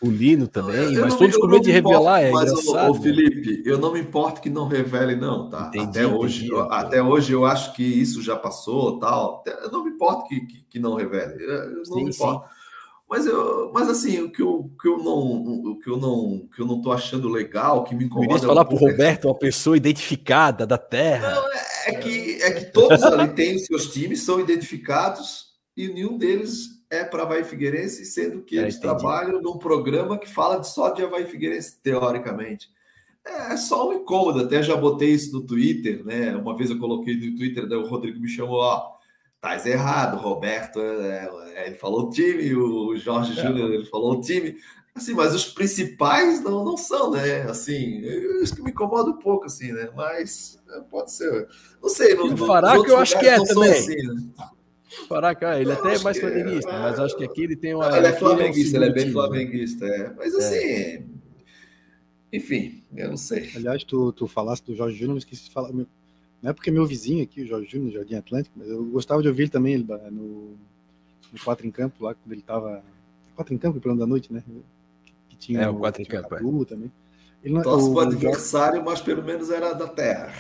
O 0.03 0.09
Lino 0.11 0.49
também, 0.49 0.95
eu 0.95 1.03
mas 1.03 1.15
todos 1.15 1.37
com 1.37 1.47
medo 1.47 1.63
de 1.63 1.71
revelar, 1.71 2.23
é 2.23 2.31
mas, 2.31 2.51
engraçado. 2.51 2.91
Ô, 2.91 2.95
né? 2.95 3.01
Felipe, 3.03 3.63
eu 3.67 3.77
não 3.77 3.93
me 3.93 4.01
importo 4.01 4.41
que 4.41 4.49
não 4.49 4.67
revele, 4.67 5.15
não, 5.15 5.51
tá? 5.51 5.69
Entendi, 5.69 5.99
até, 5.99 6.07
hoje, 6.07 6.47
entendi, 6.47 6.67
até 6.71 7.03
hoje 7.03 7.33
eu 7.33 7.45
acho 7.45 7.75
que 7.75 7.83
isso 7.83 8.23
já 8.23 8.35
passou, 8.35 8.99
tal. 8.99 9.45
Eu 9.63 9.71
não 9.71 9.85
me 9.85 9.91
importo 9.91 10.27
que, 10.27 10.41
que, 10.41 10.65
que 10.71 10.79
não 10.79 10.95
revele. 10.95 11.45
Eu 11.45 11.77
não 11.77 11.85
sim, 11.85 12.05
me 12.05 12.11
importo. 12.11 12.49
Sim. 12.49 12.61
Mas, 13.11 13.27
eu, 13.27 13.73
mas 13.75 13.89
assim, 13.91 14.23
o 14.23 14.31
que 14.31 14.41
eu, 14.41 14.71
que 14.81 14.89
eu 14.89 14.97
não 14.99 15.19
o 15.19 15.79
que 15.81 15.91
eu 15.91 15.97
não 15.97 16.49
que 16.55 16.63
eu 16.63 16.67
não 16.67 16.81
tô 16.81 16.93
achando 16.93 17.29
legal, 17.29 17.83
que 17.83 17.93
me 17.93 18.05
incomoda. 18.05 18.35
Eu 18.35 18.39
falar 18.39 18.63
é 18.63 18.65
para 18.65 18.75
o 18.75 18.79
Roberto, 18.79 19.25
uma 19.27 19.35
pessoa 19.35 19.77
identificada 19.77 20.65
da 20.65 20.79
Terra. 20.79 21.35
Não, 21.35 21.53
é, 21.53 21.65
é, 21.87 21.95
que, 21.97 22.41
é 22.41 22.53
que 22.53 22.65
todos 22.67 23.03
ali 23.03 23.29
têm 23.35 23.57
os 23.57 23.67
seus 23.67 23.93
times, 23.93 24.23
são 24.23 24.41
identificados 24.41 25.47
e 25.77 25.89
nenhum 25.89 26.17
deles 26.17 26.80
é 26.91 27.05
para 27.05 27.23
Havaí 27.23 27.45
Figueirense, 27.45 28.05
sendo 28.05 28.43
que 28.43 28.59
é, 28.59 28.63
eles 28.63 28.77
entendi. 28.77 28.95
trabalham 28.95 29.41
num 29.41 29.57
programa 29.57 30.19
que 30.19 30.29
fala 30.29 30.63
só 30.65 30.91
de 30.91 31.03
Havaí 31.03 31.25
Figueirense, 31.25 31.79
teoricamente. 31.81 32.69
É, 33.25 33.53
é 33.53 33.57
só 33.57 33.89
um 33.89 33.93
incômodo, 33.93 34.41
até 34.41 34.63
já 34.63 34.77
botei 34.77 35.11
isso 35.11 35.33
no 35.33 35.47
Twitter, 35.47 36.05
né? 36.05 36.35
Uma 36.37 36.57
vez 36.57 36.69
eu 36.69 36.79
coloquei 36.79 37.15
no 37.15 37.37
Twitter, 37.37 37.69
daí 37.69 37.79
o 37.79 37.87
Rodrigo 37.87 38.19
me 38.19 38.29
chamou, 38.29 38.59
ó, 38.59 38.97
tá 39.41 39.57
errado, 39.67 40.21
Roberto, 40.21 40.81
é, 40.81 41.31
é, 41.55 41.67
ele 41.69 41.77
falou 41.77 42.09
o 42.09 42.11
time, 42.11 42.55
o 42.55 42.97
Jorge 42.97 43.39
é. 43.39 43.43
Júnior, 43.43 43.71
ele 43.73 43.87
falou 43.87 44.19
o 44.19 44.21
time, 44.21 44.57
assim, 44.95 45.15
mas 45.15 45.33
os 45.33 45.47
principais 45.47 46.43
não, 46.43 46.65
não 46.65 46.77
são, 46.77 47.13
né? 47.13 47.43
Assim, 47.43 48.01
isso 48.43 48.57
que 48.57 48.63
me 48.63 48.71
incomoda 48.71 49.11
um 49.11 49.19
pouco, 49.19 49.47
assim, 49.47 49.71
né? 49.71 49.91
Mas 49.95 50.61
é, 50.71 50.81
pode 50.81 51.13
ser, 51.13 51.49
não 51.81 51.89
sei. 51.89 52.15
No, 52.15 52.37
Fará 52.37 52.83
que 52.83 52.91
eu 52.91 52.99
acho 52.99 53.19
que 53.19 53.29
é 53.29 53.37
também. 53.45 53.71
Assim, 53.71 53.97
né? 53.97 54.31
Caraca, 55.09 55.61
ele 55.61 55.73
até 55.73 55.95
é 55.95 55.99
mais 56.01 56.19
flamenguista, 56.19 56.73
mas 56.73 56.99
acho 56.99 57.17
que 57.17 57.25
aqui 57.25 57.45
ele 57.45 57.57
tem 57.57 57.75
uma. 57.75 57.97
Ele 57.97 58.07
é 58.07 58.13
flamenguista, 58.13 58.77
ele 58.77 58.87
é 58.87 58.93
bem 58.93 59.13
flamenguista, 59.13 59.87
é. 59.87 60.13
Mas 60.17 60.35
assim, 60.35 60.57
é. 60.57 61.03
enfim, 62.33 62.83
eu 62.97 63.11
não 63.11 63.17
sei. 63.17 63.51
Aliás, 63.55 63.85
tu, 63.85 64.13
tu 64.13 64.27
falaste 64.27 64.65
do 64.65 64.75
Jorge 64.75 64.97
Júnior, 64.97 65.15
eu 65.15 65.19
esqueci 65.19 65.45
de 65.45 65.51
falar. 65.51 65.73
Não 65.73 65.87
é 66.51 66.53
porque 66.53 66.71
é 66.71 66.73
meu 66.73 66.87
vizinho 66.87 67.23
aqui, 67.23 67.43
o 67.43 67.47
Jorge 67.47 67.71
Júnior, 67.71 67.93
Jardim 67.93 68.15
Atlântico, 68.17 68.59
mas 68.59 68.69
eu 68.69 68.85
gostava 68.87 69.23
de 69.23 69.29
ouvir 69.29 69.43
ele 69.43 69.51
também 69.51 69.75
ele, 69.75 69.87
no, 70.11 70.57
no 71.33 71.39
Quatro 71.45 71.67
em 71.67 71.71
Campo, 71.71 72.05
lá 72.05 72.15
quando 72.15 72.33
ele 72.33 72.43
tava. 72.43 72.83
Quatro 73.37 73.55
em 73.55 73.59
Campo, 73.59 73.81
plano 73.81 73.99
da 73.99 74.07
noite, 74.07 74.33
né? 74.33 74.43
Que 75.29 75.37
tinha 75.37 75.63
é, 75.63 75.69
o 75.69 75.77
Quatro 75.77 76.03
em 76.03 76.07
Campo. 76.07 76.35
É. 76.35 76.65
também. 76.65 76.91
Ele 77.45 77.55
não, 77.55 77.63
Torce 77.63 77.89
o, 77.89 77.93
o 77.93 78.01
adversário, 78.01 78.85
mas 78.85 79.01
pelo 79.01 79.23
menos 79.23 79.51
era 79.51 79.73
da 79.73 79.87
terra. 79.87 80.33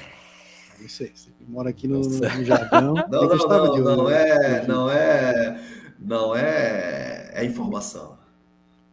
Não 0.80 0.88
sei, 0.88 1.12
você 1.14 1.30
mora 1.46 1.70
aqui 1.70 1.86
no, 1.86 2.00
no 2.00 2.44
Jardão. 2.44 2.94
Não, 3.10 3.22
não, 3.22 3.36
não, 3.36 3.74
de 3.74 3.80
não, 3.82 4.10
é, 4.10 4.66
não 4.66 4.90
é, 4.90 5.60
não 5.98 6.36
é, 6.36 7.30
é 7.34 7.44
informação. 7.44 8.18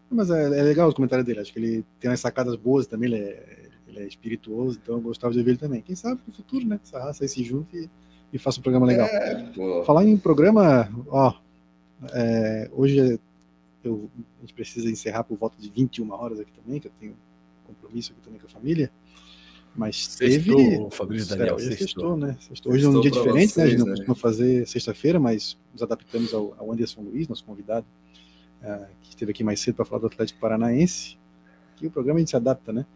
Mas 0.09 0.29
é, 0.29 0.43
é, 0.43 0.63
legal 0.63 0.87
os 0.87 0.93
comentários 0.93 1.25
dele, 1.25 1.39
acho 1.39 1.51
que 1.51 1.59
ele 1.59 1.85
tem 1.99 2.09
umas 2.09 2.19
sacadas 2.19 2.55
boas 2.55 2.87
também, 2.87 3.11
ele 3.11 3.23
é, 3.23 3.69
ele 3.87 3.99
é 3.99 4.07
espirituoso, 4.07 4.79
então 4.81 4.95
eu 4.95 5.01
gostava 5.01 5.33
de 5.33 5.41
ver 5.43 5.51
ele 5.51 5.57
também. 5.59 5.81
Quem 5.81 5.95
sabe 5.95 6.21
no 6.25 6.33
futuro, 6.33 6.65
né? 6.65 6.79
Essa 6.83 6.99
raça 6.99 7.23
aí 7.23 7.27
se 7.27 7.43
junte 7.43 7.75
e, 7.77 7.89
e 8.33 8.37
faça 8.37 8.59
um 8.59 8.63
programa 8.63 8.85
legal. 8.85 9.07
É, 9.07 9.51
Falar 9.85 10.05
em 10.05 10.17
programa, 10.17 10.89
ó, 11.07 11.33
é, 12.13 12.69
hoje 12.71 13.19
eu, 13.83 14.09
a 14.37 14.41
gente 14.41 14.53
precisa 14.53 14.89
encerrar 14.89 15.23
por 15.23 15.37
volta 15.37 15.59
de 15.59 15.69
21 15.69 16.11
horas 16.11 16.39
aqui 16.39 16.51
também, 16.51 16.79
que 16.79 16.87
eu 16.87 16.91
tenho 16.99 17.15
compromisso 17.65 18.11
aqui 18.11 18.21
também 18.21 18.39
com 18.39 18.47
a 18.47 18.49
família. 18.49 18.91
Mas 19.77 20.07
sextou, 20.07 20.57
teve. 20.57 20.89
Fabrício 20.89 21.29
Daniel, 21.29 21.55
é, 21.55 21.59
sextou. 21.59 21.77
sextou, 21.77 22.17
né? 22.17 22.35
Sextou. 22.39 22.73
Hoje 22.73 22.85
é 22.85 22.89
um 22.89 22.99
dia 22.99 23.11
diferente, 23.11 23.53
vocês, 23.53 23.57
né? 23.57 23.63
A 23.63 23.69
gente 23.69 23.79
não 23.79 23.85
né? 23.85 23.91
costuma 23.91 24.15
fazer 24.15 24.67
sexta-feira, 24.67 25.19
mas 25.19 25.55
nos 25.71 25.83
adaptamos 25.83 26.33
ao, 26.33 26.55
ao, 26.57 26.71
Anderson 26.71 27.01
Luiz, 27.01 27.27
nosso 27.27 27.45
convidado, 27.45 27.85
uh, 28.63 28.87
que 29.03 29.09
esteve 29.09 29.31
aqui 29.31 29.43
mais 29.43 29.59
cedo 29.59 29.75
para 29.75 29.85
falar 29.85 30.01
do 30.01 30.07
Atlético 30.07 30.39
Paranaense. 30.39 31.15
Que 31.75 31.85
o 31.85 31.91
programa 31.91 32.17
a 32.17 32.21
gente 32.21 32.31
se 32.31 32.35
adapta, 32.35 32.73
né? 32.73 32.87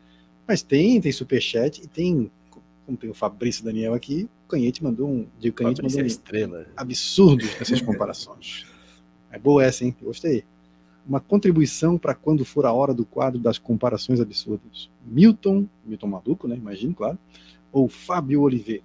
Mas 0.48 0.64
tem, 0.64 1.00
tem 1.00 1.12
superchat 1.12 1.84
e 1.84 1.88
tem, 1.88 2.32
como 2.84 2.98
tem 2.98 3.12
o 3.12 3.14
Fabrício 3.14 3.64
Daniel 3.64 3.94
aqui, 3.94 4.28
o 4.46 4.50
Canhete 4.50 4.84
mandou 4.84 5.08
um. 5.08 5.28
Digo, 5.40 5.56
Canhete 5.56 5.84
mandou 5.84 6.00
é 6.00 6.04
um 6.04 6.08
estrela. 6.08 6.66
absurdo 6.76 7.46
nessas 7.60 7.80
comparações. 7.80 8.66
É 9.32 9.38
boa 9.38 9.64
essa, 9.64 9.86
hein? 9.86 9.96
Gostei 10.02 10.44
uma 11.08 11.20
contribuição 11.20 11.98
para 11.98 12.14
quando 12.14 12.46
for 12.46 12.66
a 12.66 12.74
hora 12.74 12.94
do 12.94 13.06
quadro 13.06 13.40
das 13.40 13.58
comparações 13.58 14.20
absurdas. 14.20 14.90
Milton, 15.06 15.68
Milton 15.86 16.08
Maluco, 16.08 16.48
né? 16.48 16.56
Imagino, 16.56 16.94
claro, 16.94 17.18
ou 17.72 17.88
Fábio 17.88 18.42
Oliveira. 18.42 18.84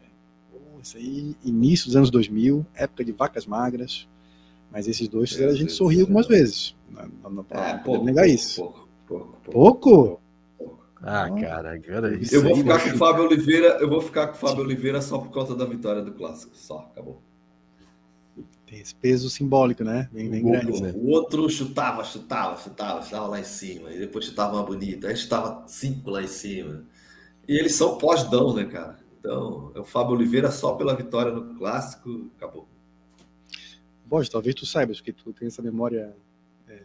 Oh, 0.52 0.80
isso 0.80 0.96
aí, 0.96 1.36
início 1.44 1.86
dos 1.86 1.96
anos 1.96 2.10
2000, 2.10 2.64
época 2.74 3.04
de 3.04 3.12
vacas 3.12 3.46
magras, 3.46 4.08
mas 4.70 4.88
esses 4.88 5.08
dois 5.08 5.30
fizeram 5.30 5.52
a 5.52 5.56
gente 5.56 5.72
sorrir 5.72 6.00
algumas 6.00 6.26
vezes. 6.26 6.74
Não, 6.90 7.08
não, 7.22 7.30
não 7.30 7.46
é, 7.50 7.78
pouco, 7.78 8.04
negar 8.04 8.28
isso. 8.28 8.60
Pouco? 8.60 8.88
Pouco? 9.06 9.36
pouco? 9.44 10.20
pouco. 10.58 10.86
Ah, 11.02 11.30
cara, 11.30 11.74
agora 11.74 12.16
isso 12.16 12.34
Eu 12.34 12.42
vou 12.42 12.56
ficar 12.56 12.82
com 12.82 12.88
o 12.88 12.98
Fábio 12.98 13.24
Oliveira, 13.24 13.78
eu 13.80 13.88
vou 13.88 14.00
ficar 14.00 14.28
com 14.28 14.34
o 14.34 14.36
Fábio 14.36 14.64
Oliveira 14.64 15.00
só 15.00 15.18
por 15.18 15.30
conta 15.30 15.54
da 15.54 15.64
vitória 15.64 16.02
do 16.02 16.12
clássico. 16.12 16.56
Só, 16.56 16.88
acabou. 16.90 17.22
Tem 18.66 18.80
esse 18.80 18.94
peso 18.94 19.30
simbólico, 19.30 19.84
né? 19.84 20.08
Bem, 20.12 20.28
bem 20.28 20.44
o, 20.44 20.50
grande. 20.50 20.82
Né? 20.82 20.92
O 20.96 21.08
outro 21.10 21.48
chutava, 21.48 22.02
chutava, 22.02 22.60
chutava, 22.60 23.02
chutava 23.02 23.26
lá 23.28 23.40
em 23.40 23.44
cima. 23.44 23.92
E 23.92 23.98
depois 23.98 24.24
chutava 24.24 24.54
uma 24.56 24.64
bonita. 24.64 25.08
Aí 25.08 25.16
chutava 25.16 25.62
cinco 25.68 26.10
lá 26.10 26.22
em 26.22 26.26
cima. 26.26 26.84
E 27.48 27.56
eles 27.56 27.74
são 27.74 27.96
pós-dão, 27.96 28.52
né, 28.52 28.64
cara? 28.64 28.98
Então, 29.18 29.72
é 29.74 29.80
o 29.80 29.84
Fábio 29.84 30.14
Oliveira 30.14 30.50
só 30.50 30.74
pela 30.74 30.94
vitória 30.94 31.32
no 31.32 31.54
clássico, 31.56 32.30
acabou. 32.36 32.68
Borges, 34.04 34.28
talvez 34.28 34.54
tu 34.54 34.66
saibas, 34.66 34.98
porque 34.98 35.12
tu 35.12 35.32
tem 35.32 35.48
essa 35.48 35.60
memória 35.60 36.14
é, 36.68 36.80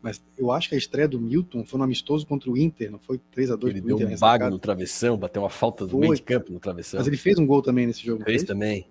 Mas 0.00 0.22
eu 0.38 0.52
acho 0.52 0.68
que 0.68 0.76
a 0.76 0.78
estreia 0.78 1.08
do 1.08 1.20
Milton 1.20 1.64
foi 1.64 1.78
no 1.78 1.84
amistoso 1.84 2.24
contra 2.26 2.48
o 2.48 2.56
Inter, 2.56 2.92
não 2.92 2.98
foi 2.98 3.20
3 3.32 3.50
a 3.50 3.56
2 3.56 3.74
Ele 3.74 3.80
deu 3.80 3.96
Inter, 3.96 4.08
um 4.08 4.18
bago 4.18 4.48
no 4.48 4.58
travessão, 4.58 5.16
bateu 5.16 5.42
uma 5.42 5.50
falta 5.50 5.84
do 5.84 5.92
foi. 5.92 6.00
meio 6.00 6.14
de 6.14 6.22
campo 6.22 6.52
no 6.52 6.60
travessão. 6.60 6.98
Mas 6.98 7.08
ele 7.08 7.16
fez 7.16 7.38
um 7.38 7.46
gol 7.46 7.60
também 7.60 7.86
nesse 7.86 8.04
jogo. 8.04 8.22
Fez, 8.22 8.42
fez? 8.42 8.44
também. 8.44 8.88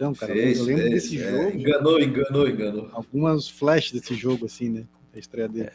Então, 0.00 0.14
cara, 0.14 0.32
fez, 0.32 0.58
eu 0.58 0.64
lembro 0.64 0.82
fez, 0.84 0.94
desse 0.94 1.22
é, 1.22 1.30
jogo. 1.30 1.58
Enganou, 1.58 2.00
enganou, 2.00 2.48
enganou. 2.48 2.88
Algumas 2.90 3.50
flashes 3.50 3.92
desse 3.92 4.14
jogo, 4.14 4.46
assim, 4.46 4.70
né? 4.70 4.86
A 5.14 5.18
estreia 5.18 5.46
dele. 5.46 5.66
É. 5.66 5.74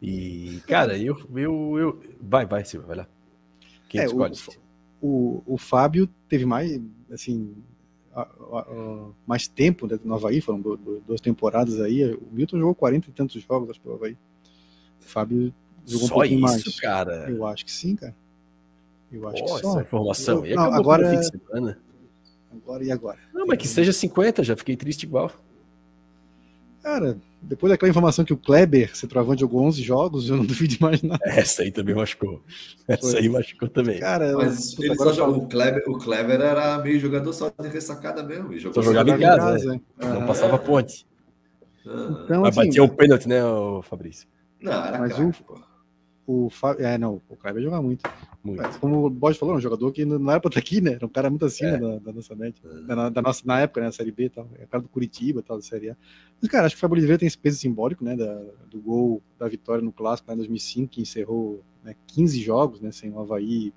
E, 0.00 0.62
cara, 0.66 0.96
eu, 0.96 1.14
eu, 1.36 1.78
eu. 1.78 2.02
Vai, 2.18 2.46
vai, 2.46 2.64
Silvio, 2.64 2.88
vai 2.88 2.96
lá. 2.96 3.08
Quem 3.86 4.00
é, 4.00 4.06
escolhe? 4.06 4.34
O, 5.02 5.42
o, 5.46 5.54
o 5.54 5.58
Fábio 5.58 6.08
teve 6.26 6.46
mais, 6.46 6.80
assim, 7.12 7.54
mais 9.26 9.46
tempo 9.46 9.86
né, 9.86 10.00
no 10.02 10.14
Havaí, 10.14 10.40
foram 10.40 10.62
duas 11.06 11.20
temporadas 11.20 11.82
aí. 11.82 12.14
O 12.14 12.28
Milton 12.32 12.58
jogou 12.58 12.74
40 12.74 13.10
e 13.10 13.12
tantos 13.12 13.42
jogos, 13.42 13.68
acho, 13.68 13.80
pelo 13.82 13.96
Havaí. 13.96 14.16
O 15.02 15.04
Fábio 15.04 15.52
jogou 15.86 16.08
só 16.08 16.14
um 16.14 16.18
pouquinho 16.18 16.46
isso, 16.46 16.64
mais. 16.64 16.80
cara? 16.80 17.30
Eu 17.30 17.46
acho 17.46 17.66
que 17.66 17.72
sim, 17.72 17.94
cara. 17.94 18.16
Eu 19.12 19.28
acho 19.28 19.44
Pô, 19.44 19.54
que 19.54 19.60
só. 19.60 19.70
Essa 19.70 19.82
informação. 19.82 20.46
Eu, 20.46 20.56
não, 20.56 20.72
agora, 20.72 21.20
agora 22.62 22.84
e 22.84 22.90
agora? 22.90 23.18
Não, 23.32 23.46
mas 23.46 23.58
que 23.58 23.68
seja 23.68 23.92
50, 23.92 24.42
já 24.42 24.56
fiquei 24.56 24.76
triste 24.76 25.04
igual. 25.04 25.30
Cara, 26.82 27.16
depois 27.40 27.70
daquela 27.70 27.88
informação 27.88 28.24
que 28.24 28.32
o 28.32 28.36
Kleber, 28.36 28.94
centroavante, 28.94 29.40
jogou 29.40 29.62
11 29.62 29.82
jogos, 29.82 30.28
eu 30.28 30.36
não 30.36 30.44
duvido 30.46 30.76
mais 30.80 31.02
nada. 31.02 31.20
Essa 31.24 31.62
aí 31.62 31.70
também 31.70 31.94
machucou. 31.94 32.42
Essa 32.86 33.12
Foi. 33.12 33.20
aí 33.20 33.28
machucou 33.28 33.68
também. 33.68 34.00
Cara, 34.00 34.34
Mas 34.36 34.78
ele 34.78 34.94
só 34.94 35.12
jogou, 35.12 35.44
o, 35.44 35.48
Kleber, 35.48 35.82
o 35.86 35.98
Kleber 35.98 36.40
era 36.40 36.78
meio 36.78 37.00
jogador 37.00 37.32
só 37.32 37.50
de 37.58 37.68
ressacada 37.68 38.22
mesmo. 38.22 38.58
Jogou 38.58 38.82
só 38.82 38.82
jogava 38.82 39.10
em 39.10 39.18
casa, 39.18 39.40
casa 39.40 39.80
é. 40.00 40.06
não 40.06 40.26
passava 40.26 40.58
ponte. 40.58 41.06
Então, 41.80 42.42
Mas 42.42 42.56
assim, 42.56 42.68
batia 42.68 42.82
o 42.82 42.88
pênalti, 42.88 43.28
né, 43.28 43.40
Fabrício? 43.82 44.26
Não, 44.60 44.84
era 44.84 44.98
Mas 44.98 45.14
craque, 45.14 45.42
o, 45.42 45.44
pô. 45.44 45.60
O 46.26 46.48
Fábio, 46.48 46.86
é, 46.86 46.96
não, 46.96 47.20
o 47.28 47.36
Kleber 47.36 47.62
joga 47.62 47.82
muito. 47.82 48.02
muito. 48.42 48.62
Mas, 48.62 48.76
como 48.78 49.04
o 49.06 49.10
Bode 49.10 49.38
falou, 49.38 49.54
é 49.54 49.58
um 49.58 49.60
jogador 49.60 49.92
que 49.92 50.06
não 50.06 50.30
era 50.30 50.40
pra 50.40 50.48
estar 50.48 50.60
aqui, 50.60 50.80
né? 50.80 50.92
Era 50.94 51.04
um 51.04 51.08
cara 51.08 51.28
muito 51.28 51.44
acima 51.44 51.76
é. 51.76 51.78
da, 51.78 51.98
da, 51.98 52.12
nossa 52.12 52.34
média. 52.34 52.62
É. 52.64 52.80
Da, 52.82 53.08
da, 53.10 53.22
nossa, 53.22 53.42
na 53.44 53.60
época, 53.60 53.80
né? 53.80 53.86
Na 53.86 53.92
Série 53.92 54.10
B 54.10 54.24
e 54.24 54.30
tal. 54.30 54.48
É 54.58 54.64
o 54.64 54.68
cara 54.68 54.82
do 54.82 54.88
Curitiba 54.88 55.40
e 55.40 55.42
tal, 55.42 55.58
da 55.58 55.62
Série 55.62 55.90
A. 55.90 55.96
Mas, 56.40 56.50
cara, 56.50 56.66
acho 56.66 56.76
que 56.76 56.78
o 56.78 56.80
Fábio 56.80 56.94
Oliveira 56.94 57.18
tem 57.18 57.26
esse 57.26 57.36
peso 57.36 57.58
simbólico, 57.58 58.02
né? 58.02 58.16
Da, 58.16 58.42
do 58.70 58.80
gol 58.80 59.22
da 59.38 59.46
vitória 59.48 59.84
no 59.84 59.92
Clássico 59.92 60.28
né, 60.28 60.34
em 60.34 60.38
2005, 60.38 60.88
que 60.88 61.02
encerrou 61.02 61.62
né, 61.84 61.94
15 62.06 62.40
jogos, 62.40 62.80
né? 62.80 62.90
Sem 62.90 63.10
o 63.10 63.20
Havaí 63.20 63.72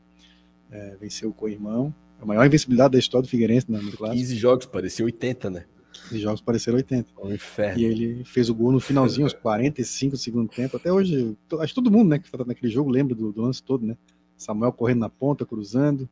é, 0.71 0.95
vencer 0.99 1.27
o 1.27 1.33
co-irmão. 1.33 1.93
A 2.21 2.25
maior 2.25 2.45
invencibilidade 2.45 2.93
da 2.93 2.99
história 2.99 3.23
do 3.23 3.29
Figueirense 3.29 3.69
né, 3.69 3.79
no 3.79 3.91
Clássico. 3.91 4.21
15 4.21 4.35
jogos, 4.37 4.65
parecia 4.65 5.03
80, 5.03 5.49
né? 5.49 5.65
Os 6.11 6.19
jogos 6.19 6.41
pareceram 6.41 6.77
80. 6.77 7.09
Um 7.21 7.33
inferno. 7.33 7.79
E 7.79 7.85
ele 7.85 8.23
fez 8.23 8.49
o 8.49 8.55
gol 8.55 8.71
no 8.71 8.79
finalzinho, 8.79 9.25
aos 9.25 9.33
45 9.33 10.11
do 10.11 10.17
segundo 10.17 10.49
tempo. 10.49 10.77
Até 10.77 10.91
hoje, 10.91 11.35
acho 11.59 11.67
que 11.67 11.75
todo 11.75 11.91
mundo 11.91 12.09
né, 12.09 12.19
que 12.19 12.25
está 12.25 12.43
naquele 12.45 12.71
jogo 12.71 12.89
lembra 12.89 13.15
do, 13.15 13.31
do, 13.31 13.41
lance 13.41 13.61
todo, 13.61 13.85
né? 13.85 13.97
Samuel 14.37 14.71
correndo 14.71 14.99
na 14.99 15.09
ponta, 15.09 15.45
cruzando. 15.45 16.07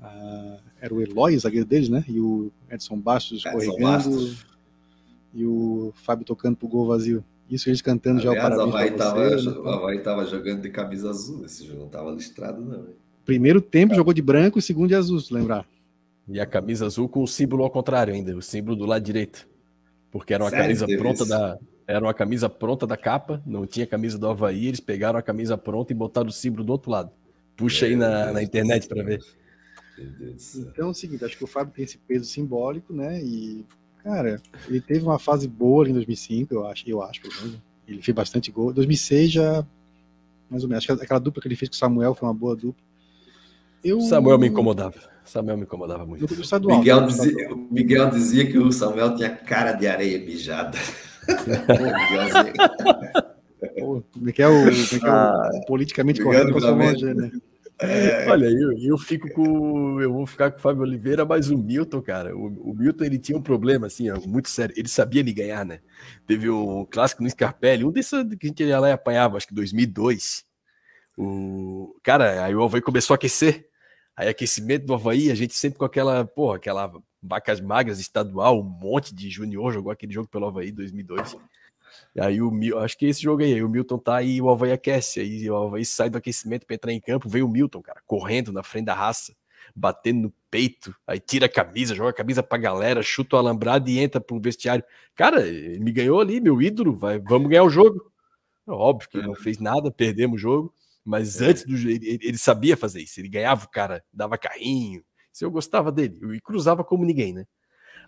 Ah, 0.00 0.58
era 0.80 0.94
o 0.94 1.00
Eloy, 1.00 1.36
o 1.36 1.40
zagueiro 1.40 1.66
deles, 1.66 1.88
né? 1.88 2.04
E 2.08 2.20
o 2.20 2.50
Edson 2.70 2.98
Bastos 2.98 3.44
escorregando. 3.44 4.36
E 5.34 5.44
o 5.44 5.92
Fábio 5.94 6.24
tocando 6.24 6.56
pro 6.56 6.68
gol 6.68 6.86
vazio. 6.86 7.22
Isso 7.50 7.68
eles 7.68 7.80
cantando 7.80 8.20
Aliás, 8.20 8.36
já 8.36 8.40
o 8.40 8.42
parabéns. 8.42 8.74
Havaí 8.74 8.90
tava, 8.92 9.30
você, 9.30 9.48
o 9.48 9.68
Havaí 9.68 9.98
tava 10.00 10.26
jogando 10.26 10.62
de 10.62 10.70
camisa 10.70 11.10
azul 11.10 11.38
nesse 11.38 11.66
jogo, 11.66 11.80
não 11.80 11.88
tava 11.88 12.10
listrado, 12.10 12.60
não. 12.60 12.86
Primeiro 13.24 13.60
tempo 13.60 13.94
jogou 13.94 14.12
de 14.12 14.22
branco 14.22 14.58
e 14.58 14.62
segundo 14.62 14.88
de 14.88 14.94
azul, 14.94 15.20
se 15.20 15.32
lembrar. 15.32 15.66
E 16.28 16.38
a 16.40 16.46
camisa 16.46 16.86
azul 16.86 17.08
com 17.08 17.22
o 17.22 17.26
símbolo 17.26 17.64
ao 17.64 17.70
contrário 17.70 18.12
ainda, 18.12 18.36
o 18.36 18.42
símbolo 18.42 18.76
do 18.76 18.84
lado 18.84 19.02
direito. 19.02 19.48
Porque 20.10 20.34
era 20.34 20.44
uma 20.44 20.50
Sério, 20.50 20.64
camisa 20.64 20.86
pronta 20.86 21.22
isso? 21.22 21.28
da. 21.28 21.58
Era 21.86 22.04
uma 22.04 22.12
camisa 22.12 22.50
pronta 22.50 22.86
da 22.86 22.98
capa, 22.98 23.42
não 23.46 23.66
tinha 23.66 23.86
camisa 23.86 24.18
do 24.18 24.28
Havaí, 24.28 24.66
eles 24.66 24.80
pegaram 24.80 25.18
a 25.18 25.22
camisa 25.22 25.56
pronta 25.56 25.90
e 25.90 25.96
botaram 25.96 26.28
o 26.28 26.32
símbolo 26.32 26.62
do 26.62 26.70
outro 26.72 26.90
lado. 26.90 27.10
Puxa 27.56 27.86
é, 27.86 27.88
aí 27.88 27.96
na, 27.96 28.30
na 28.30 28.42
internet 28.42 28.86
para 28.86 29.02
ver. 29.02 29.20
Então 29.98 30.88
é 30.88 30.90
o 30.90 30.94
seguinte, 30.94 31.24
acho 31.24 31.36
que 31.36 31.44
o 31.44 31.46
Fábio 31.46 31.72
tem 31.74 31.84
esse 31.84 31.96
peso 31.98 32.26
simbólico, 32.26 32.92
né? 32.92 33.22
E, 33.22 33.64
cara, 34.04 34.40
ele 34.68 34.82
teve 34.82 35.02
uma 35.02 35.18
fase 35.18 35.48
boa 35.48 35.88
em 35.88 35.94
2005, 35.94 36.54
eu 36.54 36.66
acho, 36.66 36.88
eu 36.88 37.02
acho, 37.02 37.22
pelo 37.22 37.34
menos. 37.36 37.58
Ele 37.86 38.02
fez 38.02 38.14
bastante 38.14 38.52
gol. 38.52 38.70
2006 38.70 39.32
já, 39.32 39.66
mais 40.50 40.62
ou 40.62 40.68
menos. 40.68 40.84
Acho 40.84 40.94
que 40.94 41.04
aquela 41.04 41.18
dupla 41.18 41.40
que 41.40 41.48
ele 41.48 41.56
fez 41.56 41.70
com 41.70 41.74
o 41.74 41.78
Samuel 41.78 42.14
foi 42.14 42.28
uma 42.28 42.34
boa 42.34 42.54
dupla. 42.54 42.84
Eu... 43.88 44.00
Samuel 44.02 44.38
me 44.38 44.48
incomodava. 44.48 44.94
Samuel 45.24 45.56
me 45.56 45.64
incomodava 45.64 46.06
muito. 46.06 46.32
Estadual, 46.40 46.78
Miguel, 46.78 47.06
dizia, 47.06 47.48
Miguel 47.70 48.10
dizia 48.10 48.46
que 48.46 48.58
o 48.58 48.72
Samuel 48.72 49.14
tinha 49.14 49.30
cara 49.30 49.72
de 49.72 49.86
areia 49.86 50.18
mijada. 50.18 50.78
Pô, 53.78 54.02
como 54.12 54.28
é 54.28 54.32
que 54.32 54.42
é 54.42 54.48
o, 54.48 54.68
é 54.68 54.70
é 54.70 55.00
ah, 55.04 55.50
politicamente 55.66 56.22
correto 56.22 56.52
com 56.52 56.58
longe, 56.58 57.14
né? 57.14 57.30
É. 57.80 58.28
Olha, 58.28 58.46
eu, 58.46 58.76
eu 58.76 58.98
fico 58.98 59.30
com. 59.32 60.00
Eu 60.00 60.12
vou 60.12 60.26
ficar 60.26 60.50
com 60.50 60.58
o 60.58 60.60
Fábio 60.60 60.82
Oliveira, 60.82 61.24
mas 61.24 61.48
o 61.48 61.56
Milton, 61.56 62.02
cara, 62.02 62.36
o, 62.36 62.46
o 62.70 62.74
Milton 62.74 63.04
ele 63.04 63.18
tinha 63.18 63.38
um 63.38 63.42
problema, 63.42 63.86
assim, 63.86 64.10
ó, 64.10 64.18
muito 64.26 64.48
sério. 64.48 64.74
Ele 64.76 64.88
sabia 64.88 65.20
ele 65.20 65.32
ganhar, 65.32 65.64
né? 65.64 65.78
Teve 66.26 66.50
um 66.50 66.84
clássico 66.84 67.22
no 67.22 67.30
Scarpelli, 67.30 67.84
um 67.84 67.92
desses 67.92 68.10
que 68.36 68.46
a 68.46 68.48
gente 68.48 68.64
ia 68.64 68.80
lá 68.80 68.88
e 68.88 68.92
apanhava, 68.92 69.36
acho 69.36 69.46
que 69.46 69.54
2002. 69.54 70.44
O... 71.16 71.96
Cara, 72.02 72.44
aí 72.44 72.54
o 72.54 72.62
Havaí 72.62 72.80
começou 72.80 73.14
a 73.14 73.16
aquecer. 73.16 73.67
Aí 74.18 74.26
aquecimento 74.26 74.84
do 74.84 74.94
Havaí, 74.94 75.30
a 75.30 75.34
gente 75.36 75.54
sempre 75.54 75.78
com 75.78 75.84
aquela, 75.84 76.24
porra, 76.24 76.56
aquela 76.56 76.92
vacas 77.22 77.60
magras 77.60 78.00
estadual, 78.00 78.58
um 78.58 78.64
monte 78.64 79.14
de 79.14 79.30
junior 79.30 79.72
jogou 79.72 79.92
aquele 79.92 80.12
jogo 80.12 80.26
pelo 80.26 80.46
Havaí 80.46 80.72
2002. 80.72 81.36
E 82.16 82.20
aí 82.20 82.42
o 82.42 82.50
Milton, 82.50 82.80
acho 82.80 82.98
que 82.98 83.06
esse 83.06 83.22
jogo 83.22 83.44
aí, 83.44 83.62
o 83.62 83.68
Milton 83.68 83.96
tá 83.96 84.16
aí 84.16 84.42
o 84.42 84.50
Havaí 84.50 84.72
aquece, 84.72 85.20
aí 85.20 85.48
o 85.48 85.56
Havaí 85.56 85.84
sai 85.84 86.10
do 86.10 86.18
aquecimento 86.18 86.66
para 86.66 86.74
entrar 86.74 86.92
em 86.92 87.00
campo, 87.00 87.28
vem 87.28 87.44
o 87.44 87.48
Milton, 87.48 87.80
cara, 87.80 88.02
correndo 88.08 88.52
na 88.52 88.64
frente 88.64 88.86
da 88.86 88.94
raça, 88.94 89.36
batendo 89.72 90.22
no 90.22 90.34
peito, 90.50 90.92
aí 91.06 91.20
tira 91.20 91.46
a 91.46 91.48
camisa, 91.48 91.94
joga 91.94 92.10
a 92.10 92.12
camisa 92.12 92.42
pra 92.42 92.58
galera, 92.58 93.00
chuta 93.04 93.36
o 93.36 93.38
alambrado 93.38 93.88
e 93.88 94.00
entra 94.00 94.20
pro 94.20 94.40
vestiário. 94.40 94.82
Cara, 95.14 95.46
ele 95.46 95.78
me 95.78 95.92
ganhou 95.92 96.20
ali, 96.20 96.40
meu 96.40 96.60
ídolo, 96.60 96.96
vai, 96.96 97.20
vamos 97.20 97.48
ganhar 97.48 97.62
o 97.62 97.70
jogo. 97.70 98.10
Óbvio 98.66 99.08
que 99.08 99.18
ele 99.18 99.28
não 99.28 99.36
fez 99.36 99.60
nada, 99.60 99.92
perdemos 99.92 100.38
o 100.38 100.42
jogo. 100.42 100.74
Mas 101.08 101.40
é. 101.40 101.46
antes 101.46 101.64
do 101.64 101.74
ele, 101.74 102.18
ele 102.20 102.36
sabia 102.36 102.76
fazer 102.76 103.00
isso. 103.00 103.18
Ele 103.18 103.30
ganhava 103.30 103.64
o 103.64 103.70
cara, 103.70 104.04
dava 104.12 104.36
carrinho. 104.36 105.02
Isso 105.32 105.42
eu 105.42 105.50
gostava 105.50 105.90
dele. 105.90 106.18
E 106.36 106.40
cruzava 106.40 106.84
como 106.84 107.02
ninguém, 107.02 107.32
né? 107.32 107.46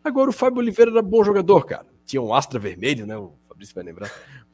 Agora 0.05 0.29
o 0.29 0.33
Fábio 0.35 0.59
Oliveira 0.59 0.91
era 0.91 1.01
bom 1.01 1.25
jogador, 1.25 1.65
cara. 1.65 1.87
Tinha 2.05 2.21
um 2.21 2.35
Astra 2.35 2.59
vermelho, 2.59 3.07
né? 3.07 3.17
O 3.17 3.39
Fabrício 3.49 3.75
vai 3.75 3.85
lembrar. 3.85 4.13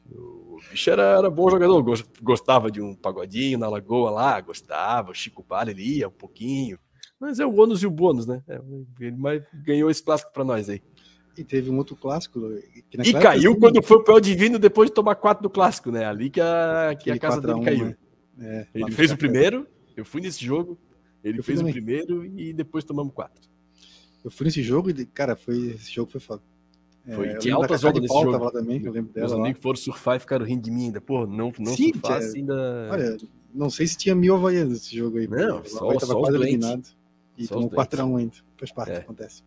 O 0.09 0.59
bicho 0.71 0.89
era, 0.89 1.03
era 1.17 1.29
bom 1.29 1.49
jogador. 1.49 1.83
Gostava 2.21 2.71
de 2.71 2.81
um 2.81 2.95
pagodinho 2.95 3.59
na 3.59 3.67
lagoa 3.67 4.09
lá, 4.11 4.39
gostava. 4.39 5.11
O 5.11 5.13
Chico 5.13 5.43
Palha 5.43 5.71
ele 5.71 5.97
ia 5.97 6.07
um 6.07 6.11
pouquinho. 6.11 6.79
Mas 7.19 7.41
é 7.41 7.45
o 7.45 7.53
ônus 7.53 7.83
e 7.83 7.87
o 7.87 7.91
bônus, 7.91 8.25
né? 8.25 8.41
É, 8.47 8.61
ele 9.01 9.17
ganhou 9.65 9.89
esse 9.89 10.01
clássico 10.01 10.31
para 10.31 10.45
nós 10.45 10.69
aí. 10.69 10.81
E 11.37 11.43
teve 11.43 11.69
um 11.69 11.77
outro 11.77 11.97
clássico. 11.97 12.39
e 13.03 13.13
caiu 13.13 13.59
quando 13.59 13.83
foi 13.83 13.97
o 13.97 14.03
Pé 14.03 14.19
Divino 14.21 14.57
depois 14.57 14.89
de 14.89 14.95
tomar 14.95 15.15
quatro 15.15 15.43
do 15.43 15.49
clássico, 15.49 15.91
né? 15.91 16.05
Ali 16.05 16.29
que 16.29 16.39
a, 16.39 16.95
que 16.97 17.11
a 17.11 17.19
casa 17.19 17.41
dele 17.41 17.61
caiu. 17.61 17.85
Né? 17.87 17.97
É, 18.39 18.67
ele 18.73 18.91
fez 18.91 19.11
o 19.11 19.17
primeiro, 19.17 19.67
eu 19.95 20.05
fui 20.05 20.21
nesse 20.21 20.43
jogo, 20.43 20.77
ele 21.23 21.39
eu 21.39 21.43
fez 21.43 21.61
o 21.61 21.65
primeiro 21.65 22.25
e 22.25 22.53
depois 22.53 22.83
tomamos 22.83 23.13
quatro. 23.13 23.41
Eu 24.23 24.31
fui 24.31 24.45
nesse 24.45 24.61
jogo 24.61 24.89
e, 24.89 25.05
cara, 25.05 25.35
foi, 25.35 25.71
esse 25.71 25.91
jogo 25.91 26.11
foi 26.11 26.21
foda. 26.21 26.41
Foi, 27.15 27.29
é, 27.29 27.37
tinha 27.37 27.55
altas 27.55 27.83
ondas 27.83 28.01
nesse 28.01 28.13
jogo. 28.13 28.31
Lá 28.37 28.51
também, 28.51 28.83
eu 28.83 28.91
lembro 28.91 29.13
dela. 29.13 29.27
Os 29.27 29.33
amigos 29.33 29.61
foram 29.61 29.77
surfar 29.77 30.17
e 30.17 30.19
ficaram 30.19 30.45
rindo 30.45 30.63
de 30.63 30.71
mim 30.71 30.85
ainda. 30.85 30.99
Pô, 30.99 31.25
não, 31.25 31.53
não 31.57 31.73
Sim, 31.73 31.93
surfasse 31.93 32.33
tinha, 32.33 32.41
ainda. 32.41 32.89
Olha, 32.91 33.17
não 33.53 33.69
sei 33.69 33.87
se 33.87 33.97
tinha 33.97 34.13
mil 34.13 34.35
havaianos 34.35 34.73
nesse 34.73 34.95
jogo 34.95 35.17
aí. 35.17 35.27
Não, 35.27 35.63
só, 35.63 35.97
só 35.99 36.19
quase 36.19 36.37
eliminado. 36.37 36.87
E 37.37 37.47
só 37.47 37.55
tomou 37.55 37.69
4x1 37.69 38.19
ainda. 38.19 38.33
Faz 38.57 38.71
parte, 38.71 38.91
é. 38.91 38.97
acontece. 38.97 39.43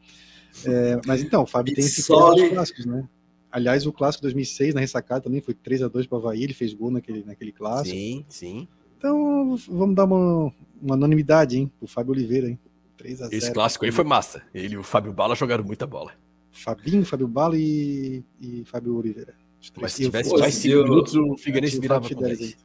É, 0.65 1.01
mas 1.07 1.23
então, 1.23 1.43
o 1.43 1.47
Fábio 1.47 1.75
tem 1.75 1.85
esse 1.85 2.07
clássicos, 2.07 2.87
né? 2.87 3.07
Aliás, 3.53 3.85
o 3.85 3.93
clássico 3.93 4.23
2006 4.23 4.75
na 4.75 4.81
ressacada 4.81 5.21
também 5.23 5.41
foi 5.41 5.55
3x2 5.55 6.09
para 6.09 6.17
o 6.17 6.21
Havaí, 6.21 6.45
ele 6.45 6.55
fez 6.55 6.73
gol 6.73 6.91
naquele, 6.91 7.25
naquele 7.25 7.53
clássico. 7.53 7.97
Sim, 7.97 8.25
sim. 8.29 8.69
Então, 9.01 9.57
vamos 9.67 9.95
dar 9.95 10.05
uma, 10.05 10.53
uma 10.81 10.95
anonimidade, 10.95 11.57
hein? 11.57 11.73
O 11.81 11.87
Fábio 11.87 12.13
Oliveira, 12.13 12.51
hein? 12.51 12.59
3 12.99 13.23
a 13.23 13.25
0 13.29 13.35
Esse 13.35 13.51
clássico 13.51 13.87
aí 13.87 13.91
foi 13.91 14.05
massa. 14.05 14.43
Ele 14.53 14.75
e 14.75 14.77
o 14.77 14.83
Fábio 14.83 15.11
Bala 15.11 15.35
jogaram 15.35 15.65
muita 15.65 15.87
bola. 15.87 16.13
Fabinho, 16.53 17.03
Fábio 17.07 17.27
Bala 17.27 17.57
e, 17.57 18.23
e 18.39 18.63
Fábio 18.67 18.95
Oliveira. 18.95 19.33
Mas 19.81 19.95
se 19.95 20.05
tivesse 20.05 20.37
mais 20.37 20.55
5 20.55 20.83
minutos, 20.83 21.15
o 21.15 21.35
Figueirense 21.39 21.81
virava 21.81 22.07
com 22.07 22.21
10. 22.21 22.59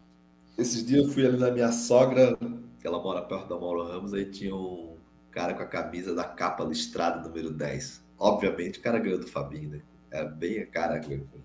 Esses 0.57 0.85
dias 0.85 1.05
eu 1.05 1.11
fui 1.13 1.25
ali 1.25 1.37
na 1.37 1.51
minha 1.51 1.71
sogra, 1.71 2.37
que 2.81 2.85
ela 2.85 3.01
mora 3.01 3.21
perto 3.21 3.47
da 3.47 3.57
Mauro 3.57 3.87
Ramos, 3.87 4.13
aí 4.13 4.25
tinha 4.25 4.53
um 4.53 4.97
cara 5.31 5.53
com 5.53 5.63
a 5.63 5.65
camisa 5.65 6.13
da 6.13 6.25
capa 6.25 6.65
listrada 6.65 7.25
número 7.25 7.49
10. 7.49 8.03
Obviamente 8.19 8.79
o 8.79 8.81
cara 8.81 8.99
ganhou 8.99 9.19
do 9.19 9.27
Fabinho, 9.27 9.69
né? 9.69 9.81
Era 10.11 10.25
bem 10.25 10.59
a 10.59 10.65
cara, 10.65 11.01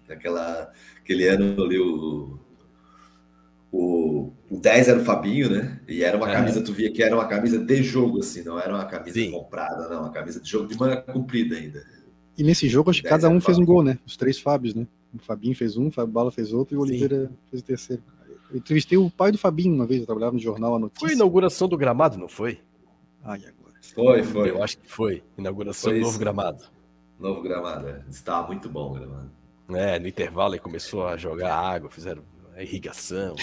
naquela, 0.09 0.73
aquele 0.99 1.29
ano 1.29 1.63
ali 1.63 1.79
o 1.79 2.41
o, 3.73 4.33
o 4.51 4.59
10 4.59 4.89
era 4.89 5.01
o 5.01 5.05
Fabinho, 5.05 5.51
né? 5.51 5.81
E 5.89 6.03
era 6.03 6.17
uma 6.17 6.29
é. 6.29 6.33
camisa, 6.33 6.63
tu 6.63 6.73
via 6.73 6.91
que 6.91 7.03
era 7.03 7.15
uma 7.15 7.27
camisa 7.27 7.59
de 7.59 7.83
jogo, 7.83 8.19
assim, 8.19 8.43
não 8.43 8.59
era 8.59 8.75
uma 8.75 8.85
camisa 8.85 9.21
Sim. 9.21 9.31
comprada, 9.31 9.89
não, 9.89 10.01
uma 10.01 10.11
camisa 10.11 10.41
de 10.41 10.51
jogo 10.51 10.67
de 10.67 10.77
manga 10.77 11.01
comprida 11.03 11.57
ainda. 11.57 11.85
E 12.37 12.43
nesse 12.43 12.69
jogo, 12.69 12.91
acho 12.91 13.03
que 13.03 13.09
cada 13.09 13.29
um 13.29 13.41
fez 13.41 13.59
um 13.59 13.65
gol, 13.65 13.83
né? 13.83 13.99
Os 14.05 14.17
três 14.17 14.41
Fábios, 14.41 14.75
né? 14.75 14.87
O 15.15 15.19
Fabinho 15.19 15.55
fez 15.55 15.77
um, 15.77 15.89
o 15.89 15.91
Fábio 15.91 16.13
Bala 16.13 16.31
fez 16.31 16.53
outro 16.53 16.75
e 16.75 16.79
o 16.79 16.81
Oliveira 16.81 17.27
Sim. 17.27 17.37
fez 17.51 17.63
o 17.63 17.65
terceiro. 17.65 18.03
Eu 18.51 18.57
entrevistei 18.57 18.99
o 18.99 19.11
pai 19.11 19.31
do 19.31 19.39
Fabinho 19.39 19.75
uma 19.75 19.87
vez, 19.87 20.01
eu 20.01 20.07
trabalhava 20.07 20.33
no 20.33 20.41
jornal 20.41 20.75
A 20.75 20.79
Notícia. 20.79 21.01
Foi 21.01 21.11
a 21.11 21.15
inauguração 21.15 21.69
do 21.69 21.77
gramado, 21.77 22.19
não 22.19 22.29
foi? 22.29 22.61
E 23.23 23.27
agora? 23.27 23.51
Foi, 23.95 24.23
foi. 24.25 24.51
Eu 24.51 24.63
acho 24.63 24.79
que 24.79 24.91
foi. 24.91 25.23
Inauguração 25.39 25.91
foi 25.91 26.01
do 26.01 26.07
novo 26.07 26.19
gramado. 26.19 26.65
Novo 27.19 27.43
gramado, 27.43 27.89
é. 27.89 28.03
Estava 28.11 28.49
muito 28.49 28.69
bom 28.69 28.91
o 28.91 28.95
gramado. 28.95 29.31
É, 29.69 29.99
no 29.99 30.09
intervalo 30.09 30.55
ele 30.55 30.61
começou 30.61 31.07
a 31.07 31.17
jogar 31.17 31.55
água, 31.55 31.91
fizeram 31.91 32.23
a 32.61 32.63
irrigação. 32.63 33.35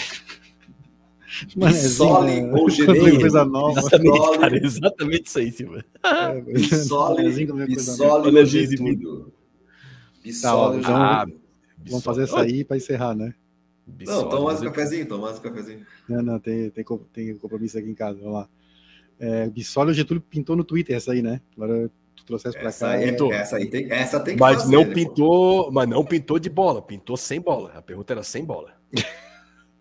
Bissoli 1.56 2.40
né? 2.40 2.52
ou 2.52 2.70
Geneiro. 2.70 3.20
coisa 3.20 3.44
nova. 3.44 3.78
Exatamente, 3.78 4.38
cara, 4.38 4.66
exatamente 4.66 5.26
isso 5.26 5.38
aí, 5.38 5.52
Silva. 5.52 5.84
É, 6.04 6.40
Bissoli 6.40 7.26
ou 7.26 7.32
Getúlio. 8.46 9.32
Bissoli 10.22 10.82
ah, 10.86 11.26
Vamos 11.86 12.04
fazer 12.04 12.22
essa 12.22 12.40
aí 12.40 12.64
para 12.64 12.76
encerrar, 12.76 13.14
né? 13.14 13.34
Bissoli, 13.86 14.22
não, 14.22 14.28
toma 14.28 14.44
mais 14.44 14.62
um 14.62 14.64
cafezinho, 14.66 15.06
toma 15.06 15.26
mais 15.26 15.38
um 15.38 15.42
cafezinho. 15.42 15.86
Não, 16.08 16.22
não, 16.22 16.38
tem, 16.38 16.70
tem, 16.70 16.84
tem 17.12 17.36
compromisso 17.36 17.78
aqui 17.78 17.88
em 17.88 17.94
casa, 17.94 18.18
vamos 18.18 18.34
lá. 18.34 18.48
É, 19.18 19.48
Bissoli 19.48 19.88
ou 19.88 19.94
Getúlio 19.94 20.22
pintou 20.22 20.54
no 20.54 20.64
Twitter 20.64 20.96
essa 20.96 21.12
aí, 21.12 21.22
né? 21.22 21.40
Agora 21.56 21.90
tu 22.14 22.24
trouxeste 22.24 22.58
para 22.58 22.72
cá. 22.72 22.90
Aí, 22.90 23.04
é, 23.04 23.34
essa 23.34 23.56
aí 23.56 23.66
tem, 23.66 23.90
essa 23.90 24.20
tem 24.20 24.34
que 24.34 24.40
mas 24.40 24.62
fazer, 24.62 24.76
não 24.76 24.84
né, 24.84 24.94
pintou, 24.94 25.72
mas 25.72 25.88
não 25.88 26.04
pintou 26.04 26.38
de 26.38 26.48
bola, 26.48 26.80
pintou 26.80 27.16
sem 27.16 27.40
bola. 27.40 27.72
A 27.74 27.82
pergunta 27.82 28.12
era 28.12 28.22
sem 28.22 28.44
bola. 28.44 28.77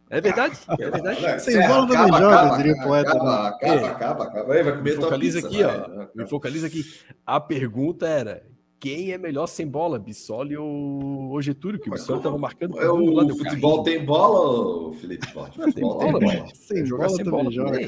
É 0.10 0.22
verdade, 0.22 0.58
é 0.80 0.90
verdade. 0.90 1.42
Sem 1.42 1.68
bola 1.68 1.88
também 1.88 2.18
joga, 2.18 2.58
diria 2.58 2.74
o 2.74 2.84
poeta. 2.84 3.12
Acaba, 3.12 3.26
né? 3.26 3.48
acaba, 3.50 3.88
acaba, 3.88 4.24
acaba. 4.24 4.54
Aí, 4.54 4.64
vai 4.64 4.78
comer 4.78 4.96
me 4.96 5.02
focaliza 5.02 5.42
pizza, 5.42 5.48
aqui, 5.48 5.64
ó. 5.64 6.08
Me 6.16 6.28
focaliza 6.28 6.68
aqui. 6.68 6.86
A 7.26 7.40
pergunta 7.42 8.08
era: 8.08 8.42
quem 8.80 9.12
é 9.12 9.18
melhor 9.18 9.48
sem 9.48 9.68
bola, 9.68 10.00
Bissoli 10.00 10.56
ou, 10.56 11.32
ou 11.32 11.42
Getúlio? 11.42 11.78
Que 11.78 11.90
o 11.90 11.92
Bissoli 11.92 12.20
estava 12.20 12.38
marcando. 12.38 12.80
É, 12.80 12.90
o, 12.90 13.22
o 13.22 13.36
futebol 13.38 13.84
tem 13.84 14.06
bola, 14.06 14.94
Felipe 14.94 15.28
Forte? 15.28 15.60
Tem 15.74 15.84
bola, 15.84 16.00
tem 16.00 16.12
bola. 16.12 16.48
Sem 16.56 16.86
jogar 16.86 17.10
sem 17.10 17.26
bola. 17.26 17.52
Joga. 17.52 17.88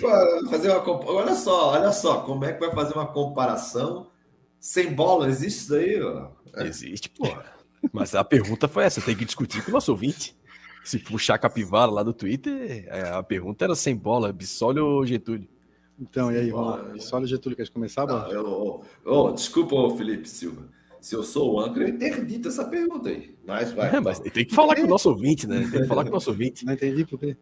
Fazer 0.50 0.72
uma, 0.72 1.12
olha 1.12 1.36
só, 1.36 1.70
olha 1.72 1.92
só, 1.94 2.22
como 2.22 2.44
é 2.44 2.52
que 2.52 2.60
vai 2.60 2.76
fazer 2.76 2.96
uma 2.96 3.08
comparação 3.08 4.08
sem 4.60 4.94
bola? 4.94 5.30
Existe 5.30 5.60
isso 5.60 5.70
daí? 5.72 6.02
Ó? 6.02 6.28
Existe, 6.66 7.10
porra. 7.10 7.46
Mas 7.94 8.14
a 8.14 8.26
pergunta 8.26 8.68
foi 8.68 8.84
essa: 8.84 9.00
tem 9.00 9.16
que 9.16 9.24
discutir 9.24 9.64
com 9.64 9.72
o 9.72 9.74
nosso 9.76 9.92
ouvinte 9.92 10.38
se 10.90 10.98
puxar 10.98 11.36
a 11.36 11.38
capivara 11.38 11.92
lá 11.92 12.02
do 12.02 12.14
Twitter, 12.14 12.88
é, 12.88 13.10
a 13.12 13.22
pergunta 13.22 13.64
era 13.64 13.76
sem 13.76 13.96
bola, 13.96 14.34
Bissoli 14.34 14.80
ou 14.80 15.06
Getúlio? 15.06 15.48
Então, 16.00 16.32
e 16.32 16.38
aí, 16.38 16.52
lá. 16.52 16.78
Bissoli 16.78 17.26
ou 17.26 17.28
Getúlio, 17.28 17.56
quer 17.56 17.70
começar? 17.70 18.08
Não, 18.08 18.32
eu, 18.32 18.82
oh, 19.06 19.32
desculpa, 19.32 19.76
Felipe 19.96 20.28
Silva. 20.28 20.68
Se 21.00 21.16
eu 21.16 21.22
sou 21.22 21.54
o 21.54 21.60
âncora, 21.60 21.88
eu 21.88 21.90
interdito 21.90 22.48
essa 22.48 22.66
pergunta 22.66 23.08
aí. 23.08 23.36
Mas 23.46 23.72
vai. 23.72 23.96
É, 23.96 24.00
mas 24.00 24.20
tem 24.20 24.44
que 24.44 24.54
falar 24.54 24.76
com 24.76 24.82
o 24.82 24.88
nosso 24.88 25.10
ouvinte, 25.10 25.46
né? 25.48 25.70
Tem 25.72 25.82
que 25.82 25.88
falar 25.88 26.04
com 26.04 26.10
o 26.10 26.14
nosso 26.14 26.32
ouvinte. 26.32 26.66
Não 26.66 26.74
entendi 26.74 27.06
por 27.06 27.20
quê. 27.20 27.38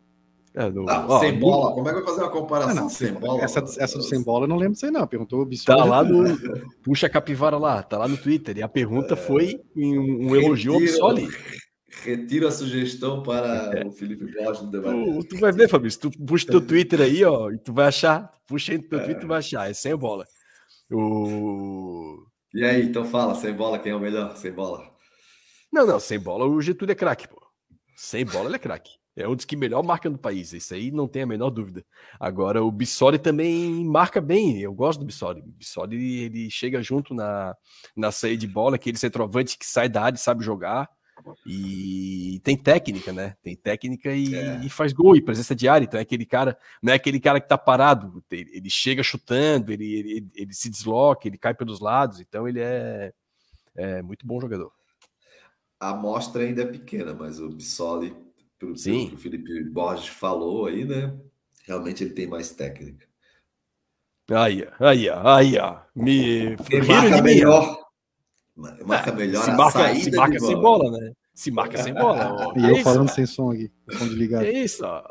É, 0.54 0.70
no, 0.70 0.84
não, 0.84 1.08
ó, 1.08 1.20
sem 1.20 1.38
bola, 1.38 1.74
como 1.74 1.88
é 1.88 1.94
que 1.94 2.00
vai 2.00 2.08
fazer 2.08 2.22
uma 2.22 2.32
comparação 2.32 2.76
não, 2.76 2.84
não, 2.84 2.90
sem 2.90 3.14
bola? 3.14 3.44
Essa, 3.44 3.60
essa 3.78 3.98
do 3.98 4.04
sem 4.04 4.22
bola 4.24 4.46
eu 4.46 4.48
não 4.50 4.58
lembro 4.58 4.74
disso 4.74 4.86
aí, 4.86 4.92
não. 4.92 5.08
Perguntou 5.08 5.42
o 5.42 5.46
Bissoli. 5.46 5.78
Tá 5.78 5.86
lá 5.86 6.04
no. 6.04 6.38
Puxa 6.84 7.08
a 7.08 7.10
capivara 7.10 7.58
lá, 7.58 7.82
tá 7.82 7.98
lá 7.98 8.08
no 8.08 8.18
Twitter. 8.18 8.58
E 8.58 8.62
a 8.62 8.68
pergunta 8.68 9.14
é, 9.14 9.18
foi 9.18 9.62
um, 9.76 10.30
um 10.30 10.36
elogio 10.36 10.74
ao 10.74 10.80
Bissoli. 10.80 11.30
Retiro 11.90 12.48
a 12.48 12.52
sugestão 12.52 13.24
para 13.24 13.78
é. 13.78 13.84
o 13.88 13.92
Felipe 13.92 14.26
Borges 14.26 14.62
no 14.62 14.72
debate. 14.72 14.98
Tu, 14.98 15.28
tu, 15.30 15.38
vai 15.38 15.52
ver, 15.52 15.70
Fabrício. 15.70 16.02
Tu 16.02 16.12
puxa 16.12 16.48
teu 16.48 16.60
Twitter 16.66 17.02
aí, 17.02 17.24
ó, 17.24 17.50
e 17.50 17.58
tu 17.58 17.74
vai 17.74 17.88
achar. 17.88 18.32
Puxa 18.48 18.74
aí 18.74 18.80
teu 18.80 19.00
é. 19.00 19.04
Twitter 19.04 19.24
e 19.24 19.28
vai 19.28 19.40
achar. 19.40 19.70
É 19.70 19.74
sem 19.74 19.96
bola. 19.96 20.26
O... 20.92 22.26
E 22.54 22.64
aí, 22.64 22.84
então 22.84 23.06
fala, 23.06 23.36
sem 23.36 23.54
bola, 23.54 23.80
quem 23.80 23.92
é 23.92 23.96
o 23.96 24.00
melhor? 24.00 24.36
Sem 24.36 24.52
bola. 24.52 24.90
Não, 25.72 25.86
não, 25.86 26.00
sem 26.00 26.20
bola 26.20 26.46
o 26.46 26.62
Getúlio 26.62 26.92
é 26.92 26.96
craque, 26.96 27.28
pô. 27.28 27.42
Sem 27.96 28.26
bola 28.26 28.48
ele 28.48 28.56
é 28.56 28.60
craque. 28.60 28.92
É 29.16 29.28
um 29.28 29.36
dos 29.36 29.46
que 29.46 29.56
melhor 29.56 29.84
marca 29.84 30.08
no 30.10 30.18
país. 30.18 30.54
Isso 30.54 30.76
aí 30.76 30.92
não 30.92 31.08
tem 31.08 31.24
a 31.24 31.26
menor 31.26 31.50
dúvida. 31.50 31.84
Agora, 32.20 32.64
o 32.64 32.72
Bissoli 32.72 33.18
também 33.18 33.84
marca 33.84 34.22
bem. 34.22 34.60
Eu 34.62 34.72
gosto 34.72 35.00
do 35.00 35.06
Bissoli. 35.08 35.42
O 35.42 35.54
Bissoli, 35.58 36.24
ele 36.24 36.52
chega 36.52 36.84
junto 36.84 37.16
na, 37.16 37.56
na 37.96 38.12
saída 38.12 38.38
de 38.38 38.48
bola, 38.48 38.76
aquele 38.76 38.98
centroavante 38.98 39.58
que 39.58 39.66
sai 39.66 39.90
da 39.90 40.04
área 40.04 40.16
e 40.16 40.20
sabe 40.20 40.46
jogar. 40.46 40.88
E 41.46 42.40
tem 42.44 42.58
técnica, 42.58 43.12
né? 43.12 43.36
Tem 43.42 43.56
técnica 43.56 44.14
e, 44.14 44.36
é. 44.36 44.60
e, 44.64 44.70
faz 44.70 44.94
gol 44.94 45.16
e 45.16 45.22
presença 45.22 45.56
diária. 45.56 45.86
Então 45.86 46.00
é 46.00 46.04
aquele 46.04 46.26
cara, 46.26 46.58
não 46.82 46.94
é 46.94 46.96
aquele 46.96 47.20
cara 47.20 47.40
que 47.40 47.48
tá 47.48 47.58
parado. 47.58 48.24
Ele 48.32 48.70
chega 48.70 49.04
chutando, 49.04 49.72
ele, 49.72 49.94
ele, 49.94 50.28
ele 50.34 50.54
se 50.54 50.70
desloca, 50.70 51.28
ele 51.28 51.38
cai 51.38 51.54
pelos 51.54 51.80
lados. 51.80 52.20
Então 52.20 52.48
ele 52.48 52.60
é, 52.62 53.14
é 53.76 54.02
muito 54.02 54.26
bom 54.26 54.40
jogador. 54.40 54.72
A 55.80 55.90
amostra 55.92 56.44
ainda 56.44 56.64
é 56.64 56.66
pequena, 56.66 57.14
mas 57.14 57.40
o 57.40 57.50
Bissoli, 57.50 58.16
pelo 58.58 58.74
que 58.74 59.14
o 59.14 59.18
Felipe 59.18 59.64
Borges 59.66 60.08
falou 60.08 60.66
aí, 60.66 60.84
né? 60.84 61.16
Realmente 61.66 62.04
ele 62.04 62.14
tem 62.14 62.28
mais 62.28 62.52
técnica. 62.52 63.06
Aí, 64.30 64.68
aí, 64.80 65.10
aí. 65.10 65.56
Me 65.96 66.58
ele 66.70 66.88
marca 66.88 67.22
melhor. 67.22 67.77
Marca 68.58 69.12
melhor 69.12 69.44
se 69.44 69.52
marca, 69.52 69.96
se 69.96 70.12
marca 70.12 70.40
sem 70.40 70.56
bola. 70.56 70.84
bola, 70.84 71.00
né? 71.00 71.12
Se 71.32 71.52
marca 71.52 71.78
sem 71.78 71.94
bola. 71.94 72.54
e 72.58 72.64
eu 72.66 72.72
isso, 72.72 72.84
falando 72.84 73.10
sem 73.10 73.26
som 73.28 73.52
aqui, 73.52 73.72
som 73.92 74.08
desligado. 74.08 74.46
É 74.46 74.52
isso, 74.52 74.84
ó. 74.84 75.04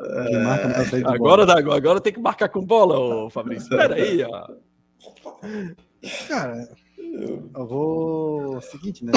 marca 0.43 1.13
agora, 1.13 1.45
bola. 1.45 1.77
agora 1.77 2.01
tem 2.01 2.11
que 2.11 2.19
marcar 2.19 2.49
com 2.49 2.65
bola, 2.65 2.99
ô 2.99 3.29
Fabrício. 3.29 3.73
Espera 3.73 3.95
aí, 3.95 4.21
ó. 4.21 4.49
Cara, 6.27 6.69
eu 7.55 7.65
vou. 7.65 8.59
Seguinte, 8.59 9.05
né? 9.05 9.13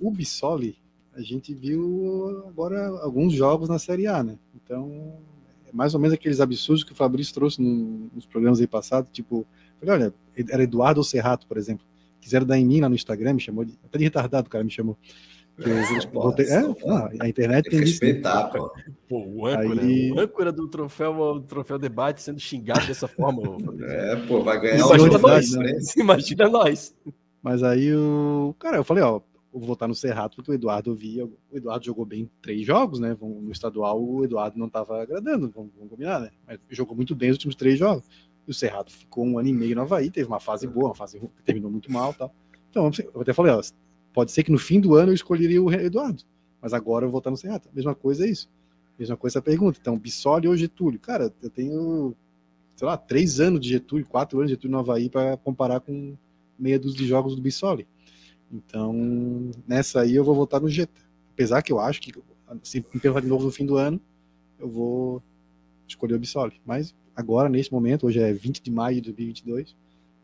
O 0.00 0.10
Bissoli, 0.10 0.76
a 1.14 1.20
gente 1.20 1.54
viu 1.54 2.44
agora 2.48 2.88
alguns 3.00 3.32
jogos 3.32 3.68
na 3.68 3.78
Série 3.78 4.08
A, 4.08 4.24
né? 4.24 4.36
Então, 4.56 5.20
é 5.68 5.72
mais 5.72 5.94
ou 5.94 6.00
menos 6.00 6.14
aqueles 6.14 6.40
absurdos 6.40 6.82
que 6.82 6.92
o 6.92 6.96
Fabrício 6.96 7.32
trouxe 7.32 7.62
nos 7.62 8.26
programas 8.26 8.58
aí 8.60 8.66
passados, 8.66 9.08
tipo, 9.12 9.46
olha, 9.86 10.12
era 10.50 10.64
Eduardo 10.64 10.98
ou 10.98 11.04
Serrato, 11.04 11.46
por 11.46 11.56
exemplo 11.56 11.86
quiseram 12.20 12.46
dar 12.46 12.58
em 12.58 12.64
mim 12.64 12.80
lá 12.80 12.88
no 12.88 12.94
Instagram, 12.94 13.34
me 13.34 13.40
chamou 13.40 13.64
de. 13.64 13.78
Até 13.84 13.98
de 13.98 14.04
retardado, 14.04 14.46
o 14.46 14.50
cara 14.50 14.64
me 14.64 14.70
chamou. 14.70 14.96
É, 15.58 16.60
não, 16.62 17.10
a 17.20 17.28
internet 17.28 17.68
tem 17.68 17.80
isso. 17.80 17.90
Respeitar, 17.90 18.48
pô. 18.48 18.72
pô. 19.06 19.24
o 19.26 19.46
âncora, 19.46 19.82
Aí... 19.82 20.10
o 20.10 20.18
âncora 20.18 20.52
do 20.52 20.66
troféu, 20.68 21.34
do 21.34 21.42
troféu 21.42 21.78
debate 21.78 22.22
sendo 22.22 22.40
xingado 22.40 22.86
dessa 22.86 23.06
forma. 23.06 23.42
é, 23.82 24.16
pô, 24.26 24.42
vai 24.42 24.58
ganhar 24.58 24.78
Imagina 24.78 25.18
nós. 25.18 25.52
Né? 25.52 25.78
Imagina 25.96 26.48
nós. 26.48 26.94
Mas 27.42 27.62
aí 27.62 27.94
o. 27.94 28.54
Cara, 28.58 28.78
eu 28.78 28.84
falei, 28.84 29.02
ó, 29.02 29.20
vou 29.52 29.62
votar 29.62 29.88
no 29.88 29.94
Serrato 29.94 30.36
porque 30.36 30.50
o 30.50 30.54
Eduardo 30.54 30.94
via. 30.94 31.26
O 31.26 31.36
Eduardo 31.52 31.84
jogou 31.84 32.06
bem 32.06 32.30
três 32.40 32.64
jogos, 32.64 32.98
né? 32.98 33.16
No 33.20 33.50
estadual 33.50 34.02
o 34.02 34.24
Eduardo 34.24 34.58
não 34.58 34.66
estava 34.66 35.02
agradando, 35.02 35.50
vamos, 35.50 35.72
vamos 35.74 35.90
combinar, 35.90 36.20
né? 36.20 36.30
Mas 36.46 36.58
jogou 36.70 36.96
muito 36.96 37.14
bem 37.14 37.30
os 37.30 37.36
últimos 37.36 37.54
três 37.54 37.78
jogos. 37.78 38.04
E 38.46 38.50
o 38.50 38.54
Cerrado 38.54 38.90
ficou 38.90 39.24
um 39.24 39.38
ano 39.38 39.48
e 39.48 39.52
meio 39.52 39.74
no 39.74 39.82
Havaí, 39.82 40.10
teve 40.10 40.26
uma 40.26 40.40
fase 40.40 40.66
boa, 40.66 40.88
uma 40.88 40.94
fase 40.94 41.20
que 41.20 41.42
terminou 41.44 41.70
muito 41.70 41.90
mal 41.90 42.12
tal. 42.14 42.34
Então, 42.70 42.90
eu 43.14 43.20
até 43.20 43.32
falei, 43.32 43.52
ó, 43.52 43.60
pode 44.12 44.32
ser 44.32 44.42
que 44.42 44.52
no 44.52 44.58
fim 44.58 44.80
do 44.80 44.94
ano 44.94 45.10
eu 45.10 45.14
escolheria 45.14 45.62
o 45.62 45.72
Eduardo, 45.72 46.22
mas 46.60 46.72
agora 46.72 47.04
eu 47.04 47.10
vou 47.10 47.18
estar 47.18 47.30
no 47.30 47.36
Cerrado. 47.36 47.68
Mesma 47.72 47.94
coisa 47.94 48.26
é 48.26 48.30
isso. 48.30 48.48
Mesma 48.98 49.16
coisa 49.16 49.38
essa 49.38 49.42
pergunta. 49.42 49.78
Então, 49.80 49.98
Bissoli 49.98 50.46
ou 50.46 50.56
Getúlio? 50.56 51.00
Cara, 51.00 51.32
eu 51.42 51.48
tenho, 51.48 52.14
sei 52.76 52.86
lá, 52.86 52.96
três 52.96 53.40
anos 53.40 53.60
de 53.60 53.70
Getúlio, 53.70 54.06
quatro 54.06 54.38
anos 54.38 54.50
de 54.50 54.54
Getúlio 54.54 54.72
no 54.72 54.78
Havaí 54.78 55.08
para 55.08 55.36
comparar 55.38 55.80
com 55.80 56.16
meia 56.58 56.78
dos 56.78 56.94
de 56.94 57.06
jogos 57.06 57.34
do 57.34 57.40
Bissoli. 57.40 57.88
Então, 58.52 59.50
nessa 59.66 60.00
aí 60.02 60.14
eu 60.14 60.24
vou 60.24 60.34
votar 60.34 60.60
no 60.60 60.68
Jeta. 60.68 61.00
Apesar 61.32 61.62
que 61.62 61.72
eu 61.72 61.80
acho 61.80 62.00
que, 62.00 62.12
se 62.62 62.84
me 62.92 63.00
perguntar 63.00 63.22
de 63.22 63.28
novo 63.28 63.44
no 63.44 63.50
fim 63.50 63.64
do 63.64 63.76
ano, 63.76 63.98
eu 64.58 64.68
vou 64.68 65.22
escolher 65.88 66.14
o 66.14 66.18
Bissoli. 66.18 66.60
Mas 66.66 66.94
agora, 67.14 67.48
nesse 67.48 67.72
momento, 67.72 68.06
hoje 68.06 68.20
é 68.20 68.32
20 68.32 68.62
de 68.62 68.70
maio 68.70 68.96
de 68.96 69.12
2022, 69.12 69.76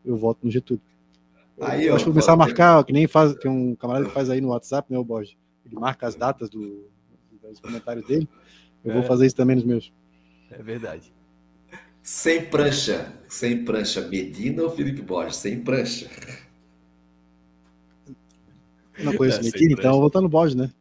eu 0.05 0.17
voto 0.17 0.39
no 0.43 0.51
Getúlio. 0.51 0.81
Aí, 1.59 1.87
eu 1.87 1.95
acho 1.95 2.03
que 2.03 2.09
vou 2.09 2.13
começar 2.13 2.33
a 2.33 2.37
marcar, 2.37 2.83
que 2.83 2.93
nem 2.93 3.07
faz, 3.07 3.33
tem 3.35 3.49
um 3.49 3.75
camarada 3.75 4.05
que 4.05 4.13
faz 4.13 4.29
aí 4.29 4.39
no 4.39 4.49
WhatsApp, 4.49 4.91
né, 4.91 4.97
o 4.97 5.03
Borges? 5.03 5.35
Ele 5.65 5.75
marca 5.75 6.07
as 6.07 6.15
datas 6.15 6.49
do, 6.49 6.87
dos 7.41 7.59
comentários 7.59 8.05
dele. 8.05 8.27
Eu 8.83 8.91
é. 8.91 8.93
vou 8.93 9.03
fazer 9.03 9.25
isso 9.25 9.35
também 9.35 9.55
nos 9.55 9.65
meus. 9.65 9.91
É 10.51 10.61
verdade. 10.61 11.11
Sem 12.01 12.45
prancha. 12.45 13.13
Sem 13.27 13.65
prancha. 13.65 14.01
Medina 14.07 14.63
ou 14.63 14.69
Felipe 14.69 15.01
Borges? 15.01 15.35
Sem 15.37 15.59
prancha. 15.59 16.07
Não 19.03 19.13
conheço 19.15 19.39
é, 19.39 19.43
Medina, 19.43 19.73
então 19.73 19.85
eu 19.85 19.91
vou 19.93 20.01
votar 20.01 20.21
no 20.21 20.29
Borges, 20.29 20.55
né? 20.55 20.71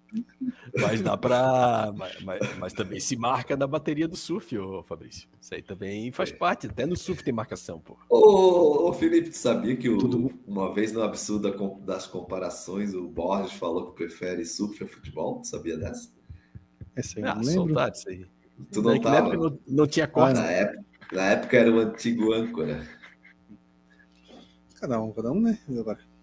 Mas 0.81 1.01
dá 1.01 1.17
para. 1.17 1.93
Mas, 1.97 2.21
mas, 2.23 2.59
mas, 2.59 2.73
também 2.73 3.01
se 3.01 3.17
marca 3.17 3.57
na 3.57 3.67
bateria 3.67 4.07
do 4.07 4.17
surf, 4.17 4.57
ô 4.59 4.83
Fabrício. 4.83 5.29
Isso 5.41 5.55
aí 5.55 5.63
também 5.63 6.13
faz 6.13 6.31
é. 6.31 6.35
parte. 6.35 6.67
Até 6.67 6.85
no 6.85 6.97
surf 6.97 7.23
tem 7.23 7.33
marcação, 7.33 7.81
pô. 7.81 7.97
Ô, 8.09 8.89
ô 8.89 8.93
Felipe, 8.93 9.31
tu 9.31 9.37
sabia 9.37 9.77
que 9.77 9.89
o, 9.89 9.99
Tudo... 9.99 10.33
uma 10.47 10.73
vez 10.75 10.93
no 10.93 11.03
absurdo 11.03 11.51
das 11.81 12.07
comparações, 12.07 12.95
o 12.95 13.09
Borges 13.09 13.53
falou 13.53 13.91
que 13.93 13.97
prefere 13.97 14.45
surf 14.45 14.83
a 14.85 14.87
futebol? 14.87 15.41
Tu 15.41 15.49
sabia 15.49 15.77
dessa? 15.77 16.11
Essa 16.95 17.19
aí 17.19 17.25
ah, 17.25 17.35
não 17.35 17.43
lembro. 17.43 17.75
Saudade, 17.75 17.99
isso 17.99 18.09
aí. 18.09 18.27
Tu 18.73 18.83
não, 18.83 19.01
tava? 19.01 19.37
Não, 19.37 19.59
não, 19.67 19.87
tinha 19.87 20.07
corte. 20.07 20.39
Ah, 20.39 20.43
na, 20.43 20.51
época, 20.51 20.85
na 21.13 21.23
época 21.25 21.57
era 21.57 21.71
o 21.71 21.79
antigo 21.79 22.33
âncora. 22.33 22.87
Cada 24.81 25.01
um, 25.01 25.13
cada 25.13 25.33
um, 25.33 25.41
né? 25.41 25.59
Agora. 25.69 26.16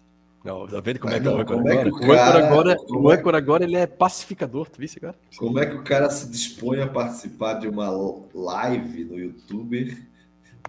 Não, 0.44 0.66
tá 0.66 0.78
vendo 0.78 1.00
como 1.00 1.14
é 1.14 1.18
que 1.18 1.26
é 1.26 1.30
o? 1.30 1.36
O 1.36 2.12
agora, 2.12 2.76
o 2.90 3.10
âncora 3.10 3.38
agora 3.38 3.64
ele 3.64 3.76
é 3.76 3.86
pacificador, 3.86 4.68
tu 4.68 4.82
isso 4.84 4.98
agora? 4.98 5.18
Como 5.38 5.58
é 5.58 5.64
que 5.64 5.74
o 5.74 5.82
cara 5.82 6.10
se 6.10 6.30
dispõe 6.30 6.82
a 6.82 6.86
participar 6.86 7.54
de 7.54 7.66
uma 7.66 7.88
live 8.34 9.04
no 9.04 9.18
YouTube 9.18 10.06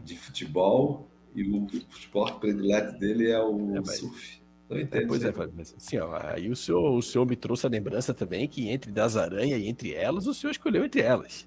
de 0.01 0.17
futebol 0.17 1.09
e 1.36 1.43
o 1.43 1.67
esporte 1.91 2.39
predileto 2.39 2.97
dele 2.97 3.30
é 3.30 3.41
o 3.41 3.76
é, 3.76 3.82
mas... 3.82 3.97
surf? 3.97 4.41
Não 4.69 4.80
entendo. 4.80 5.03
É, 5.03 5.07
pois 5.07 5.23
é, 5.26 5.34
mas 5.53 5.76
assim, 5.78 5.97
ó, 5.97 6.17
aí 6.23 6.49
o 6.49 6.55
senhor, 6.55 6.97
o 6.97 7.01
senhor 7.01 7.28
me 7.28 7.36
trouxe 7.36 7.67
a 7.67 7.69
lembrança 7.69 8.13
também 8.13 8.47
que 8.47 8.69
entre 8.69 8.91
das 8.91 9.17
aranhas 9.17 9.59
e 9.59 9.67
entre 9.67 9.93
elas, 9.93 10.26
o 10.26 10.34
senhor 10.34 10.51
escolheu 10.51 10.86
entre 10.86 11.01
elas. 11.01 11.45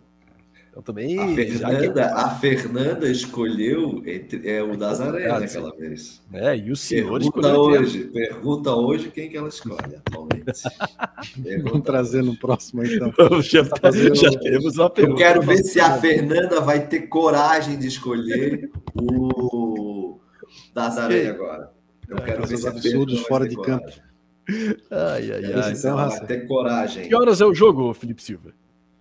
Então 0.79 0.95
também. 0.95 1.19
A 1.19 1.35
Fernanda, 1.35 2.15
a 2.15 2.31
Fernanda 2.31 3.11
escolheu 3.11 4.01
entre, 4.07 4.49
é, 4.49 4.63
o 4.63 4.77
das 4.77 5.01
aranhas 5.01 5.41
naquela 5.41 5.75
vez. 5.77 6.23
É, 6.33 6.57
e 6.57 6.71
o 6.71 6.77
senhor 6.77 7.19
pergunta. 7.19 7.59
Hoje, 7.59 8.05
pergunta 8.05 8.75
hoje 8.75 9.11
quem 9.11 9.29
que 9.29 9.37
ela 9.37 9.49
escolhe 9.49 9.97
atualmente. 9.97 10.63
Vamos 11.65 11.83
trazer 11.83 12.23
no 12.23 12.37
próximo, 12.37 12.85
então. 12.85 13.13
já, 13.43 13.65
tá 13.65 13.91
já 13.91 14.31
temos 14.39 14.79
uma 14.79 14.89
pergunta. 14.89 15.21
Eu 15.21 15.27
quero 15.27 15.43
ver 15.43 15.65
se 15.65 15.81
a 15.81 15.99
Fernanda 15.99 16.61
vai 16.61 16.87
ter 16.87 17.09
coragem 17.09 17.77
de 17.77 17.89
escolher 17.89 18.71
o 18.95 20.21
aranhas 20.77 21.31
agora. 21.31 21.73
Eu 22.09 22.17
quero 22.19 22.47
ver 22.47 22.57
se 22.57 22.69
absurdos 22.69 23.21
fora 23.23 23.49
de 23.49 23.57
campo. 23.57 23.91
Ai, 24.91 25.33
ai, 25.33 25.45
ai. 25.45 25.75
Vai 25.75 26.27
ter 26.27 26.47
coragem. 26.47 27.09
Que 27.09 27.15
horas 27.17 27.41
é 27.41 27.45
o 27.45 27.53
jogo, 27.53 27.93
Felipe 27.93 28.23
Silva? 28.23 28.53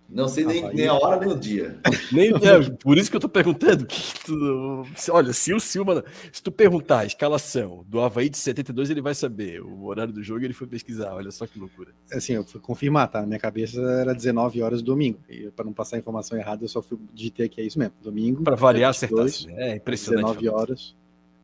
Não 0.08 0.26
sei 0.26 0.44
nem, 0.44 0.72
nem 0.72 0.86
a 0.86 0.94
hora 0.94 1.20
nem 1.20 1.34
o 1.34 1.38
dia. 1.38 1.78
Nem, 2.10 2.30
é, 2.30 2.70
por 2.82 2.96
isso 2.96 3.10
que 3.10 3.16
eu 3.16 3.20
tô 3.20 3.28
perguntando. 3.28 3.84
Que 3.84 4.14
tu, 4.24 4.86
olha, 5.10 5.34
se 5.34 5.52
o 5.52 5.60
Silva. 5.60 6.02
Se 6.32 6.42
tu 6.42 6.50
perguntar 6.50 7.00
a 7.00 7.04
escalação 7.04 7.84
do 7.86 8.00
Havaí 8.00 8.30
de 8.30 8.38
72, 8.38 8.88
ele 8.88 9.02
vai 9.02 9.14
saber. 9.14 9.60
O 9.60 9.84
horário 9.84 10.12
do 10.12 10.22
jogo 10.22 10.42
ele 10.42 10.54
foi 10.54 10.66
pesquisar. 10.66 11.12
Olha 11.12 11.30
só 11.30 11.46
que 11.46 11.58
loucura. 11.58 11.92
Assim, 12.10 12.32
eu 12.32 12.44
fui 12.44 12.58
confirmar, 12.58 13.08
tá? 13.08 13.20
Na 13.20 13.26
minha 13.26 13.38
cabeça 13.38 13.82
era 13.82 14.14
19 14.14 14.62
horas 14.62 14.80
domingo. 14.80 15.18
E 15.28 15.50
para 15.50 15.66
não 15.66 15.74
passar 15.74 15.96
a 15.96 15.98
informação 15.98 16.38
errada, 16.38 16.64
eu 16.64 16.68
só 16.68 16.80
fui 16.80 16.98
digitei 17.12 17.48
que 17.48 17.60
é 17.60 17.64
isso 17.64 17.78
mesmo. 17.78 17.94
Domingo. 18.02 18.42
Para 18.42 18.56
variar, 18.56 18.90
acertar. 18.90 19.26
É 19.56 19.76
impressionante. 19.76 20.38
19 20.38 20.48
horas. 20.48 20.96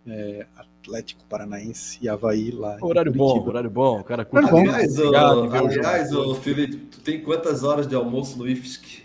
É, 0.07 0.47
Atlético 0.85 1.25
Paranaense 1.25 1.99
e 2.03 2.09
Havaí 2.09 2.51
lá. 2.51 2.77
Horário 2.81 3.11
bom, 3.11 3.47
horário 3.47 3.71
bom. 3.71 4.03
Cara, 4.03 4.25
curte. 4.25 4.49
Aliás, 4.51 4.99
o, 4.99 5.15
aliás 5.17 6.13
o 6.13 6.35
Felipe, 6.35 6.77
tu 6.77 7.01
tem 7.01 7.23
quantas 7.23 7.65
horas 7.65 7.87
de 7.87 7.95
almoço 7.95 8.39
no 8.39 8.47
IFSC? 8.47 9.03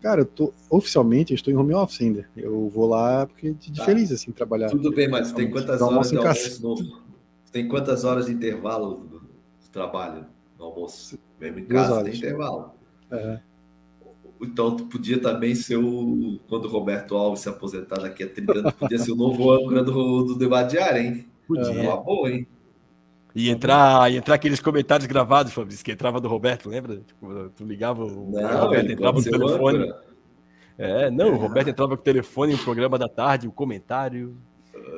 Cara, 0.00 0.22
eu 0.22 0.26
tô, 0.26 0.52
oficialmente 0.70 1.32
eu 1.32 1.34
estou 1.34 1.52
em 1.52 1.56
home 1.56 1.74
office 1.74 2.00
ainda. 2.00 2.28
Eu 2.36 2.68
vou 2.68 2.86
lá 2.88 3.26
porque 3.26 3.52
de 3.52 3.72
tá. 3.74 3.84
feliz 3.84 4.10
assim 4.10 4.32
trabalhar. 4.32 4.70
Tudo 4.70 4.92
bem, 4.92 5.08
mas 5.08 5.32
tem 5.32 5.50
quantas 5.50 5.82
horas 5.82 6.10
de 6.10 6.16
almoço 6.16 6.62
no, 6.62 7.02
Tem 7.52 7.68
quantas 7.68 8.04
horas 8.04 8.26
de 8.26 8.32
intervalo 8.32 9.22
de 9.60 9.68
trabalho 9.70 10.26
no 10.58 10.64
almoço? 10.64 11.18
Mesmo 11.38 11.58
em 11.58 11.64
casa 11.66 12.04
tem 12.04 12.14
intervalo. 12.14 12.72
É. 13.10 13.40
Então, 14.40 14.76
tu 14.76 14.84
podia 14.84 15.20
também 15.20 15.54
ser 15.54 15.76
o. 15.76 16.38
Quando 16.48 16.66
o 16.66 16.68
Roberto 16.68 17.16
Alves 17.16 17.40
se 17.40 17.48
aposentar 17.48 18.00
daqui 18.00 18.22
a 18.22 18.28
30 18.28 18.52
anos, 18.52 18.72
podia 18.74 18.98
ser 18.98 19.12
o 19.12 19.16
novo 19.16 19.50
âncora 19.50 19.82
do, 19.82 20.24
do 20.24 20.38
debate 20.38 20.72
diário, 20.72 21.02
hein? 21.02 21.26
Podia. 21.46 21.70
Uma 21.70 21.96
boa, 21.96 22.30
hein? 22.30 22.46
E 23.34 23.50
entrar, 23.50 24.10
e 24.10 24.16
entrar 24.16 24.34
aqueles 24.34 24.60
comentários 24.60 25.06
gravados, 25.06 25.52
Fabrício, 25.52 25.84
que 25.84 25.92
entrava 25.92 26.20
do 26.20 26.28
Roberto, 26.28 26.70
lembra? 26.70 26.96
Tipo, 26.96 27.50
tu 27.54 27.64
ligava, 27.64 28.04
o 28.04 28.30
não, 28.30 28.60
Roberto 28.60 28.90
entrava 28.90 29.18
no 29.18 29.24
telefone. 29.24 29.94
É, 30.78 31.10
não, 31.10 31.32
o 31.32 31.36
Roberto 31.36 31.68
entrava 31.68 31.96
com 31.96 32.00
o 32.00 32.04
telefone, 32.04 32.54
o 32.54 32.58
programa 32.58 32.98
da 32.98 33.08
tarde, 33.08 33.46
o 33.46 33.52
comentário 33.52 34.36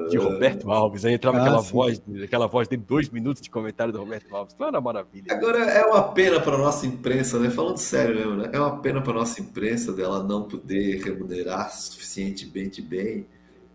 de 0.09 0.17
Roberto 0.17 0.71
Alves. 0.71 1.05
Aí 1.05 1.15
entrava 1.15 1.39
ah, 1.39 1.43
aquela 1.43 1.61
voz, 1.61 2.03
aquela 2.23 2.47
voz 2.47 2.69
de 2.69 2.77
dois 2.77 3.09
minutos 3.09 3.43
de 3.43 3.51
comentário 3.51 3.93
do 3.93 3.99
Roberto 3.99 4.35
Alves. 4.35 4.55
Não 4.59 4.69
era 4.69 4.81
maravilha. 4.81 5.33
Agora 5.33 5.59
é 5.59 5.85
uma 5.85 6.13
pena 6.13 6.41
para 6.41 6.57
nossa 6.57 6.87
imprensa, 6.87 7.39
né? 7.39 7.51
Falando 7.51 7.79
sério 7.79 8.15
mesmo, 8.15 8.37
né? 8.37 8.51
É 8.53 8.59
uma 8.59 8.79
pena 8.79 9.01
para 9.01 9.13
nossa 9.13 9.41
imprensa 9.41 9.93
dela 9.93 10.23
não 10.23 10.45
poder 10.45 11.03
remunerar 11.03 11.71
suficientemente 11.71 12.83
bem 12.83 13.27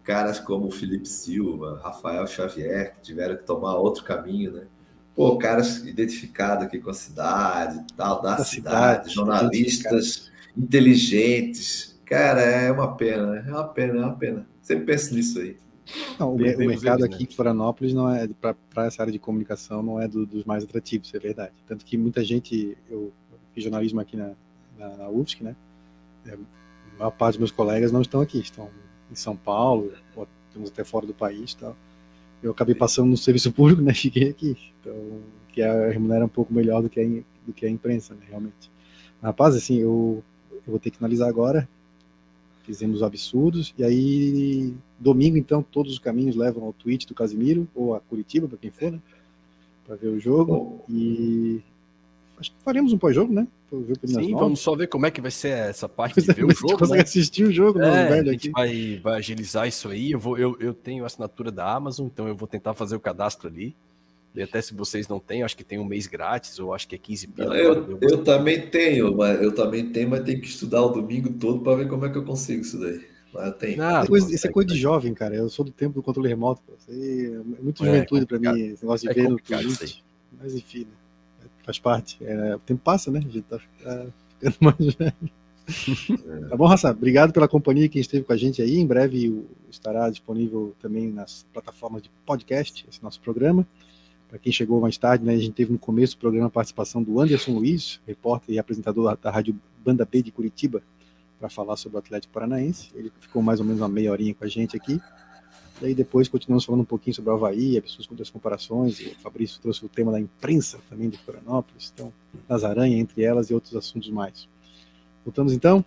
caras 0.03 0.39
como 0.39 0.69
Felipe 0.69 1.07
Silva, 1.07 1.79
Rafael 1.81 2.27
Xavier, 2.27 2.93
que 2.93 3.01
tiveram 3.01 3.37
que 3.37 3.43
tomar 3.43 3.75
outro 3.75 4.03
caminho, 4.03 4.51
né? 4.51 4.63
Pô, 5.15 5.37
caras 5.37 5.77
identificados 5.85 6.65
aqui 6.65 6.79
com 6.79 6.89
a 6.89 6.93
cidade, 6.93 7.85
tal, 7.95 8.21
da, 8.21 8.35
da 8.35 8.43
cidade, 8.43 9.09
cidade, 9.09 9.13
jornalistas 9.13 10.31
inteligentes. 10.57 11.99
Cara, 12.05 12.41
é 12.41 12.71
uma 12.71 12.95
pena, 12.95 13.27
né? 13.27 13.45
É 13.47 13.51
uma 13.51 13.67
pena, 13.67 13.93
é 13.93 14.05
uma 14.05 14.15
pena. 14.15 14.47
Sempre 14.61 14.85
penso 14.85 15.13
nisso 15.13 15.39
aí. 15.39 15.57
Não, 16.19 16.33
o, 16.33 16.37
mercado 16.37 17.03
aqui 17.03 17.23
né? 17.23 17.27
em 17.29 17.33
Florianópolis 17.33 17.93
não 17.93 18.09
é 18.09 18.27
para 18.39 18.85
essa 18.85 19.01
área 19.01 19.11
de 19.11 19.19
comunicação 19.19 19.83
não 19.83 19.99
é 19.99 20.07
do, 20.07 20.25
dos 20.25 20.45
mais 20.45 20.63
atrativos, 20.63 21.13
é 21.13 21.19
verdade. 21.19 21.53
Tanto 21.67 21.83
que 21.83 21.97
muita 21.97 22.23
gente, 22.23 22.77
eu 22.89 23.11
fiz 23.53 23.63
jornalismo 23.63 23.99
aqui 23.99 24.15
na, 24.15 24.31
na, 24.77 24.97
na 24.97 25.09
UFSC, 25.09 25.43
né? 25.43 25.55
É, 26.25 26.33
a 26.33 26.97
maior 26.97 27.11
parte 27.11 27.33
dos 27.33 27.39
meus 27.39 27.51
colegas 27.51 27.91
não 27.91 28.01
estão 28.01 28.21
aqui, 28.21 28.39
estão 28.39 28.69
em 29.11 29.15
São 29.15 29.35
Paulo, 29.35 29.91
ou 30.15 30.27
temos 30.53 30.69
até 30.69 30.83
fora 30.83 31.05
do 31.05 31.13
país, 31.13 31.53
tal. 31.53 31.75
Eu 32.41 32.51
acabei 32.51 32.75
passando 32.75 33.09
no 33.09 33.17
serviço 33.17 33.51
público, 33.51 33.81
né? 33.81 33.93
Fiquei 33.95 34.29
aqui, 34.29 34.57
então 34.79 35.21
que 35.49 35.61
a 35.61 35.89
remunera 35.89 36.25
um 36.25 36.29
pouco 36.29 36.51
melhor 36.51 36.81
do 36.81 36.89
que 36.89 36.99
a, 36.99 37.03
do 37.45 37.53
que 37.53 37.65
a 37.65 37.69
imprensa, 37.69 38.15
né? 38.15 38.21
Realmente. 38.27 38.71
Rapaz, 39.21 39.55
assim, 39.55 39.77
eu, 39.77 40.23
eu 40.51 40.61
vou 40.65 40.79
ter 40.79 40.89
que 40.89 40.97
analisar 40.99 41.29
agora 41.29 41.67
fizemos 42.63 43.03
absurdos, 43.03 43.73
e 43.77 43.83
aí 43.83 44.73
domingo 44.99 45.37
então 45.37 45.61
todos 45.61 45.93
os 45.93 45.99
caminhos 45.99 46.35
levam 46.35 46.63
ao 46.63 46.73
tweet 46.73 47.07
do 47.07 47.13
Casimiro, 47.13 47.67
ou 47.75 47.95
a 47.95 47.99
Curitiba, 47.99 48.47
para 48.47 48.57
quem 48.57 48.71
for, 48.71 48.91
né? 48.91 48.99
Para 49.85 49.95
ver 49.95 50.07
o 50.07 50.19
jogo, 50.19 50.81
e 50.89 51.61
acho 52.39 52.51
que 52.51 52.57
faremos 52.63 52.93
um 52.93 52.97
pós-jogo, 52.97 53.33
né? 53.33 53.47
Sim, 54.05 54.33
vamos 54.33 54.59
só 54.59 54.75
ver 54.75 54.87
como 54.87 55.05
é 55.05 55.11
que 55.11 55.19
vai 55.19 55.31
ser 55.31 55.49
essa 55.49 55.89
parte 55.89 56.21
de 56.21 56.31
ver 56.31 56.45
o 56.45 56.53
jogo. 56.53 56.77
consegue 56.77 56.97
né? 56.97 57.03
assistir 57.03 57.43
o 57.43 57.51
jogo, 57.51 57.81
é, 57.81 58.07
velho 58.07 58.29
a 58.29 58.33
gente 58.33 58.51
vai, 58.51 58.99
vai, 59.01 59.17
agilizar 59.17 59.67
isso 59.67 59.89
aí. 59.89 60.11
Eu, 60.11 60.19
vou, 60.19 60.37
eu, 60.37 60.55
eu 60.59 60.73
tenho 60.73 61.05
assinatura 61.05 61.51
da 61.51 61.73
Amazon, 61.73 62.05
então 62.05 62.27
eu 62.27 62.35
vou 62.35 62.47
tentar 62.47 62.73
fazer 62.75 62.95
o 62.95 62.99
cadastro 62.99 63.47
ali. 63.47 63.75
E 64.35 64.41
até 64.41 64.61
se 64.61 64.73
vocês 64.73 65.07
não 65.07 65.19
têm, 65.19 65.43
acho 65.43 65.55
que 65.55 65.63
tem 65.63 65.77
um 65.77 65.85
mês 65.85 66.07
grátis, 66.07 66.57
ou 66.57 66.73
acho 66.73 66.87
que 66.87 66.95
é 66.95 66.97
15 66.97 67.27
pila. 67.27 67.55
Eu, 67.55 67.99
eu 68.01 68.23
também 68.23 68.67
tenho, 68.67 69.15
mas 69.15 69.39
eu 69.41 69.53
também 69.53 69.91
tenho, 69.91 70.09
mas 70.09 70.23
tenho 70.23 70.41
que 70.41 70.47
estudar 70.47 70.81
o 70.81 70.89
domingo 70.89 71.33
todo 71.33 71.61
para 71.61 71.77
ver 71.77 71.87
como 71.87 72.05
é 72.05 72.09
que 72.09 72.17
eu 72.17 72.25
consigo 72.25 72.61
isso 72.61 72.79
daí. 72.79 73.05
Mas 73.31 73.45
eu 73.45 73.53
tenho. 73.53 73.83
Ah, 73.83 74.05
coisa, 74.07 74.33
isso 74.33 74.47
é 74.47 74.51
coisa 74.51 74.69
de 74.69 74.79
jovem, 74.79 75.13
cara. 75.13 75.35
Eu 75.35 75.49
sou 75.49 75.63
do 75.63 75.71
tempo 75.71 75.93
do 75.93 76.01
controle 76.01 76.29
remoto. 76.29 76.61
É 76.89 77.61
muito 77.61 77.83
é, 77.83 77.87
juventude 77.87 78.25
para 78.25 78.39
mim, 78.39 78.59
esse 78.59 78.83
negócio 78.83 79.07
de 79.07 79.19
é 79.19 79.23
ver 79.23 79.29
no 79.29 79.37
Twitch. 79.37 79.99
Mas 80.41 80.55
enfim, 80.55 80.79
né? 80.79 81.47
faz 81.63 81.77
parte. 81.77 82.17
É, 82.21 82.55
o 82.55 82.59
tempo 82.59 82.81
passa, 82.83 83.11
né? 83.11 83.19
A 83.19 83.21
gente 83.21 83.41
tá 83.43 83.59
ficando 83.59 84.55
mais 84.61 84.77
velho. 84.95 86.49
Tá 86.49 86.57
bom, 86.57 86.65
Raça? 86.65 86.91
Obrigado 86.91 87.31
pela 87.31 87.47
companhia 87.47 87.87
que 87.87 87.99
esteve 87.99 88.25
com 88.25 88.33
a 88.33 88.37
gente 88.37 88.61
aí. 88.61 88.77
Em 88.77 88.85
breve 88.85 89.45
estará 89.69 90.09
disponível 90.09 90.75
também 90.81 91.11
nas 91.11 91.45
plataformas 91.53 92.01
de 92.01 92.09
podcast, 92.25 92.85
esse 92.89 93.01
nosso 93.01 93.21
programa. 93.21 93.65
Para 94.33 94.39
quem 94.39 94.51
chegou 94.51 94.81
mais 94.81 94.97
tarde, 94.97 95.23
né, 95.23 95.35
a 95.35 95.37
gente 95.37 95.51
teve 95.51 95.71
no 95.71 95.77
começo 95.77 96.15
do 96.15 96.19
programa 96.19 96.47
a 96.47 96.49
participação 96.49 97.03
do 97.03 97.21
Anderson 97.21 97.51
Luiz, 97.51 98.01
repórter 98.07 98.55
e 98.55 98.57
apresentador 98.57 99.15
da 99.15 99.29
Rádio 99.29 99.55
Banda 99.85 100.07
B 100.11 100.23
de 100.23 100.31
Curitiba, 100.31 100.81
para 101.39 101.49
falar 101.49 101.77
sobre 101.77 101.97
o 101.97 101.99
Atlético 101.99 102.33
Paranaense. 102.33 102.89
Ele 102.95 103.11
ficou 103.19 103.43
mais 103.43 103.59
ou 103.59 103.65
menos 103.67 103.79
uma 103.79 103.87
meia 103.87 104.11
horinha 104.11 104.33
com 104.33 104.43
a 104.43 104.47
gente 104.47 104.75
aqui. 104.75 104.99
E 105.79 105.85
aí 105.85 105.93
depois 105.93 106.27
continuamos 106.27 106.65
falando 106.65 106.81
um 106.81 106.85
pouquinho 106.85 107.13
sobre 107.15 107.29
o 107.29 107.33
Havaí, 107.35 107.79
pessoas 107.79 108.07
com 108.07 108.19
as 108.19 108.31
comparações. 108.31 108.99
o 109.01 109.19
Fabrício 109.19 109.61
trouxe 109.61 109.85
o 109.85 109.87
tema 109.87 110.11
da 110.11 110.19
imprensa 110.19 110.79
também 110.89 111.09
de 111.09 111.17
Florianópolis, 111.19 111.93
então, 111.93 112.11
das 112.49 112.63
aranhas, 112.63 112.99
entre 112.99 113.21
elas 113.21 113.51
e 113.51 113.53
outros 113.53 113.75
assuntos 113.75 114.09
mais. 114.09 114.49
Voltamos 115.23 115.53
então, 115.53 115.85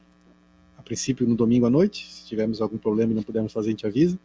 a 0.79 0.83
princípio 0.83 1.27
no 1.27 1.35
domingo 1.35 1.67
à 1.67 1.71
noite. 1.71 2.13
Se 2.13 2.27
tivermos 2.27 2.63
algum 2.63 2.79
problema 2.79 3.11
e 3.11 3.15
não 3.17 3.25
pudermos 3.25 3.53
fazer, 3.53 3.67
a 3.67 3.71
gente 3.73 3.87
avisa. 3.89 4.17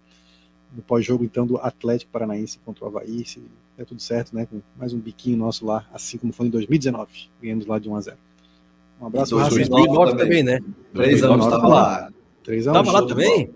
No 0.76 0.82
pós-jogo, 0.82 1.24
então, 1.24 1.46
do 1.46 1.58
Atlético 1.58 2.12
Paranaense 2.12 2.60
contra 2.66 2.86
o 2.86 2.88
Havaí. 2.88 3.26
Se 3.26 3.44
é 3.78 3.84
tudo 3.84 4.02
certo, 4.02 4.34
né? 4.36 4.46
Com 4.46 4.62
mais 4.78 4.94
um 4.94 5.00
biquinho 5.00 5.38
nosso 5.38 5.66
lá, 5.66 5.86
assim 5.94 6.18
como 6.18 6.32
foi 6.32 6.48
em 6.48 6.50
2019. 6.50 7.10
Ganhamos 7.42 7.66
lá 7.66 7.78
de 7.78 7.90
1 7.90 7.96
a 7.96 8.02
0 8.02 8.18
Um 9.02 9.06
abraço. 9.08 9.36
2009 9.36 10.18
também, 10.18 10.44
né? 10.44 10.60
Três 10.94 11.24
anos 11.24 11.46
estava 11.46 11.68
lá. 11.68 12.10
Três 12.44 12.68
anos. 12.68 12.80
Tava 12.80 13.02
lá 13.02 13.08
também? 13.08 13.52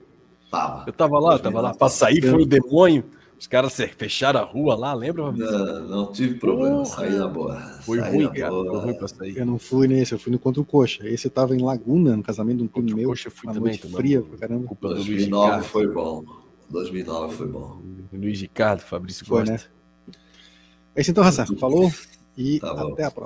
Tava. 0.52 0.84
Eu 0.88 0.94
tava 0.94 1.20
lá, 1.20 1.34
eu 1.34 1.40
tava 1.40 1.62
lá. 1.62 1.74
Pra 1.74 1.90
sair 1.90 2.22
foi 2.22 2.42
o 2.42 2.46
demônio. 2.46 3.04
Os 3.38 3.48
caras 3.48 3.76
fecharam 3.98 4.40
a 4.40 4.44
rua 4.44 4.76
lá, 4.76 4.94
lembra? 4.94 5.32
Não, 5.32 5.88
não 5.88 6.12
tive 6.12 6.36
problema, 6.36 6.84
Porra. 6.84 6.86
saí 6.86 7.16
na 7.16 7.28
boa. 7.28 7.56
Foi 7.82 8.00
saí 8.00 8.16
ruim, 8.16 8.32
cara. 8.32 8.50
Boa. 8.50 8.72
Foi 8.72 8.80
ruim 8.80 8.94
pra 8.94 9.08
sair. 9.10 9.38
Eu 9.38 9.46
não 9.46 9.60
fui 9.60 9.88
nesse, 9.88 10.14
eu 10.14 10.20
fui 10.20 10.32
no 10.32 10.40
contra 10.40 10.62
o 10.62 10.66
Coxa. 10.66 11.08
Esse 11.08 11.28
eu 11.28 11.32
tava 11.32 11.56
em 11.56 11.62
Laguna, 11.62 12.16
no 12.16 12.24
casamento 12.24 12.58
de 12.60 12.64
um 12.64 12.68
primo 12.68 12.96
meu. 12.96 13.10
Coxa 13.10 13.30
fui 13.30 13.54
também. 13.54 13.78
fria 13.78 14.22
pra 14.22 14.38
caramba. 14.38 14.70
2009 14.82 15.68
foi 15.68 15.88
bom. 15.88 16.24
2009 16.70 17.36
foi 17.36 17.48
bom. 17.48 17.82
Luiz 18.12 18.42
Ricardo, 18.42 18.82
Fabrício 18.82 19.26
foi, 19.26 19.40
Costa. 19.40 19.54
Né? 19.54 20.16
É 20.96 21.02
isso 21.02 21.12
então, 21.12 21.24
Raça. 21.24 21.46
Falou 21.58 21.92
e 22.38 22.60
tá 22.60 22.72
até 22.72 23.04
a 23.04 23.12
próxima. 23.12 23.24